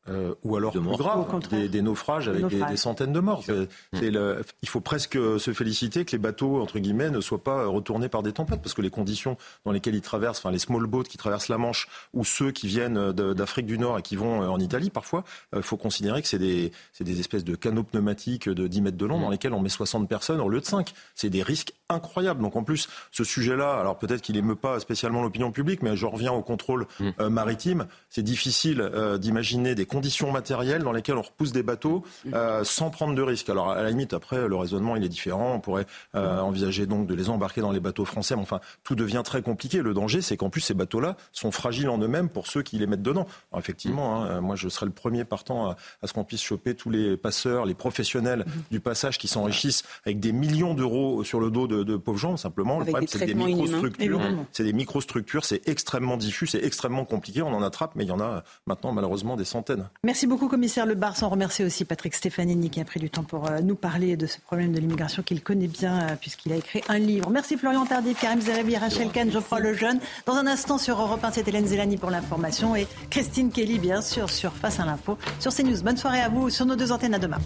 euh, 0.08 0.34
ou 0.42 0.56
alors 0.56 0.72
plus 0.72 0.80
grave, 0.80 1.26
des, 1.50 1.82
naufrages 1.82 2.28
avec 2.28 2.46
Des, 2.46 2.76
centaines 2.76 3.12
de 3.12 3.20
morts. 3.20 3.44
il 3.92 4.68
faut 4.68 4.80
presque 4.80 5.14
se 5.14 5.52
féliciter 5.52 6.04
que 6.04 6.12
les 6.12 6.18
bateaux, 6.18 6.60
entre 6.60 6.78
guillemets, 6.78 7.10
ne 7.10 7.20
soient 7.20 7.42
pas 7.42 7.66
retournés 7.66 8.08
par 8.08 8.22
des 8.22 8.32
tempêtes, 8.32 8.60
parce 8.62 8.74
que 8.74 8.82
les 8.82 8.90
conditions 8.90 9.36
dans 9.64 9.72
lesquelles 9.72 9.94
ils 9.94 10.02
traversent, 10.02 10.38
enfin 10.38 10.50
les 10.50 10.58
small 10.58 10.86
boats 10.86 11.04
qui 11.04 11.18
traversent 11.18 11.48
la 11.48 11.58
Manche, 11.58 11.88
ou 12.14 12.24
ceux 12.24 12.50
qui 12.50 12.66
viennent 12.66 13.12
d'Afrique 13.12 13.66
du 13.66 13.78
Nord 13.78 13.98
et 13.98 14.02
qui 14.02 14.16
vont 14.16 14.40
en 14.40 14.58
Italie, 14.58 14.90
parfois, 14.90 15.24
il 15.52 15.58
euh, 15.58 15.62
faut 15.62 15.76
considérer 15.76 16.22
que 16.22 16.28
c'est 16.28 16.38
des, 16.38 16.72
des, 17.00 17.20
espèces 17.20 17.44
de 17.44 17.54
canaux 17.54 17.84
pneumatiques 17.84 18.48
de 18.48 18.66
10 18.66 18.80
mètres 18.82 18.96
de 18.96 19.06
long 19.06 19.20
dans 19.20 19.30
lesquels 19.30 19.52
on 19.52 19.60
met 19.60 19.68
60 19.68 20.08
personnes 20.08 20.40
au 20.40 20.48
lieu 20.48 20.60
de 20.60 20.66
5. 20.66 20.92
C'est 21.14 21.30
des 21.30 21.42
risques 21.42 21.74
incroyables. 21.88 22.42
Donc 22.42 22.56
en 22.56 22.64
plus, 22.64 22.88
ce 23.10 23.24
sujet-là, 23.24 23.74
alors 23.74 23.98
peut-être 23.98 24.22
qu'il 24.22 24.36
émeut 24.36 24.56
pas 24.56 24.80
spécialement 24.80 25.22
l'opinion 25.22 25.52
publique, 25.52 25.82
mais 25.82 25.96
je 25.96 26.06
reviens 26.06 26.32
au 26.32 26.42
contrôle 26.42 26.86
mm. 26.98 27.10
euh, 27.20 27.30
maritime. 27.30 27.86
C'est 28.10 28.22
difficile 28.22 28.90
d'imaginer 29.18 29.74
des 29.74 29.86
conditions 29.92 30.32
matérielles 30.32 30.82
dans 30.82 30.92
lesquelles 30.92 31.16
on 31.16 31.22
repousse 31.22 31.52
des 31.52 31.62
bateaux 31.62 32.02
euh, 32.32 32.64
sans 32.64 32.90
prendre 32.90 33.14
de 33.14 33.22
risques. 33.22 33.48
Alors 33.50 33.70
à 33.70 33.82
la 33.82 33.90
limite, 33.90 34.14
après, 34.14 34.48
le 34.48 34.56
raisonnement 34.56 34.96
il 34.96 35.04
est 35.04 35.08
différent. 35.08 35.54
On 35.54 35.60
pourrait 35.60 35.86
euh, 36.14 36.40
envisager 36.40 36.86
donc 36.86 37.06
de 37.06 37.14
les 37.14 37.28
embarquer 37.28 37.60
dans 37.60 37.72
les 37.72 37.80
bateaux 37.80 38.04
français. 38.04 38.34
Mais 38.34 38.42
enfin, 38.42 38.60
tout 38.84 38.94
devient 38.94 39.22
très 39.24 39.42
compliqué. 39.42 39.82
Le 39.82 39.94
danger, 39.94 40.22
c'est 40.22 40.36
qu'en 40.36 40.50
plus 40.50 40.60
ces 40.60 40.74
bateaux-là 40.74 41.16
sont 41.32 41.50
fragiles 41.50 41.88
en 41.88 41.98
eux-mêmes 41.98 42.28
pour 42.28 42.46
ceux 42.46 42.62
qui 42.62 42.78
les 42.78 42.86
mettent 42.86 43.02
dedans. 43.02 43.26
Alors, 43.52 43.60
effectivement, 43.60 44.22
hein, 44.22 44.40
moi 44.40 44.56
je 44.56 44.68
serais 44.68 44.86
le 44.86 44.92
premier 44.92 45.24
partant 45.24 45.70
à, 45.70 45.76
ce 46.04 46.12
qu'on 46.12 46.24
puisse 46.24 46.42
choper 46.42 46.74
tous 46.74 46.90
les 46.90 47.16
passeurs, 47.16 47.66
les 47.66 47.74
professionnels 47.74 48.44
du 48.70 48.80
passage 48.80 49.18
qui 49.18 49.28
s'enrichissent 49.28 49.82
avec 50.06 50.20
des 50.20 50.32
millions 50.32 50.74
d'euros 50.74 51.24
sur 51.24 51.40
le 51.40 51.50
dos 51.50 51.66
de, 51.66 51.96
pauvres 51.96 52.18
gens. 52.18 52.36
Simplement, 52.36 52.78
le 52.78 52.86
problème 52.86 53.06
c'est 53.08 53.26
des 53.26 53.34
microstructures. 53.34 54.20
C'est 54.52 54.64
des 54.64 54.72
microstructures, 54.72 55.44
c'est 55.44 55.68
extrêmement 55.68 56.16
diffus, 56.16 56.46
c'est 56.46 56.64
extrêmement 56.64 57.04
compliqué. 57.04 57.42
On 57.42 57.54
en 57.54 57.62
attrape, 57.62 57.92
mais 57.94 58.04
il 58.04 58.08
y 58.08 58.12
en 58.12 58.20
a 58.20 58.42
maintenant 58.66 58.92
malheureusement 58.92 59.36
des 59.36 59.44
centaines. 59.44 59.81
Merci 60.04 60.26
beaucoup, 60.26 60.48
commissaire 60.48 60.86
Le 60.86 60.94
Bar. 60.94 61.14
On 61.22 61.28
remercie 61.28 61.64
aussi 61.64 61.84
Patrick 61.84 62.14
Stefanini 62.14 62.70
qui 62.70 62.80
a 62.80 62.84
pris 62.84 63.00
du 63.00 63.10
temps 63.10 63.22
pour 63.22 63.48
euh, 63.48 63.60
nous 63.60 63.74
parler 63.74 64.16
de 64.16 64.26
ce 64.26 64.40
problème 64.40 64.72
de 64.72 64.80
l'immigration 64.80 65.22
qu'il 65.22 65.42
connaît 65.42 65.68
bien 65.68 66.00
euh, 66.02 66.16
puisqu'il 66.20 66.52
a 66.52 66.56
écrit 66.56 66.82
un 66.88 66.98
livre. 66.98 67.30
Merci 67.30 67.56
Florian 67.56 67.86
Tardif, 67.86 68.20
Karim 68.20 68.40
Zerebi, 68.40 68.76
Rachel 68.76 69.10
Kahn, 69.10 69.30
Geoffroy 69.30 69.60
Lejeune. 69.60 70.00
Dans 70.26 70.34
un 70.34 70.46
instant 70.46 70.78
sur 70.78 71.00
Europe 71.00 71.24
1, 71.24 71.32
c'est 71.32 71.48
Hélène 71.48 71.66
Zélani 71.66 71.96
pour 71.96 72.10
l'information 72.10 72.74
et 72.76 72.86
Christine 73.10 73.50
Kelly, 73.50 73.78
bien 73.78 74.00
sûr, 74.00 74.30
sur 74.30 74.52
Face 74.52 74.80
à 74.80 74.84
l'info 74.84 75.18
sur 75.40 75.52
CNews. 75.52 75.82
Bonne 75.82 75.96
soirée 75.96 76.20
à 76.20 76.28
vous 76.28 76.50
sur 76.50 76.66
nos 76.66 76.76
deux 76.76 76.92
antennes. 76.92 77.14
À 77.14 77.18
demain. 77.18 77.38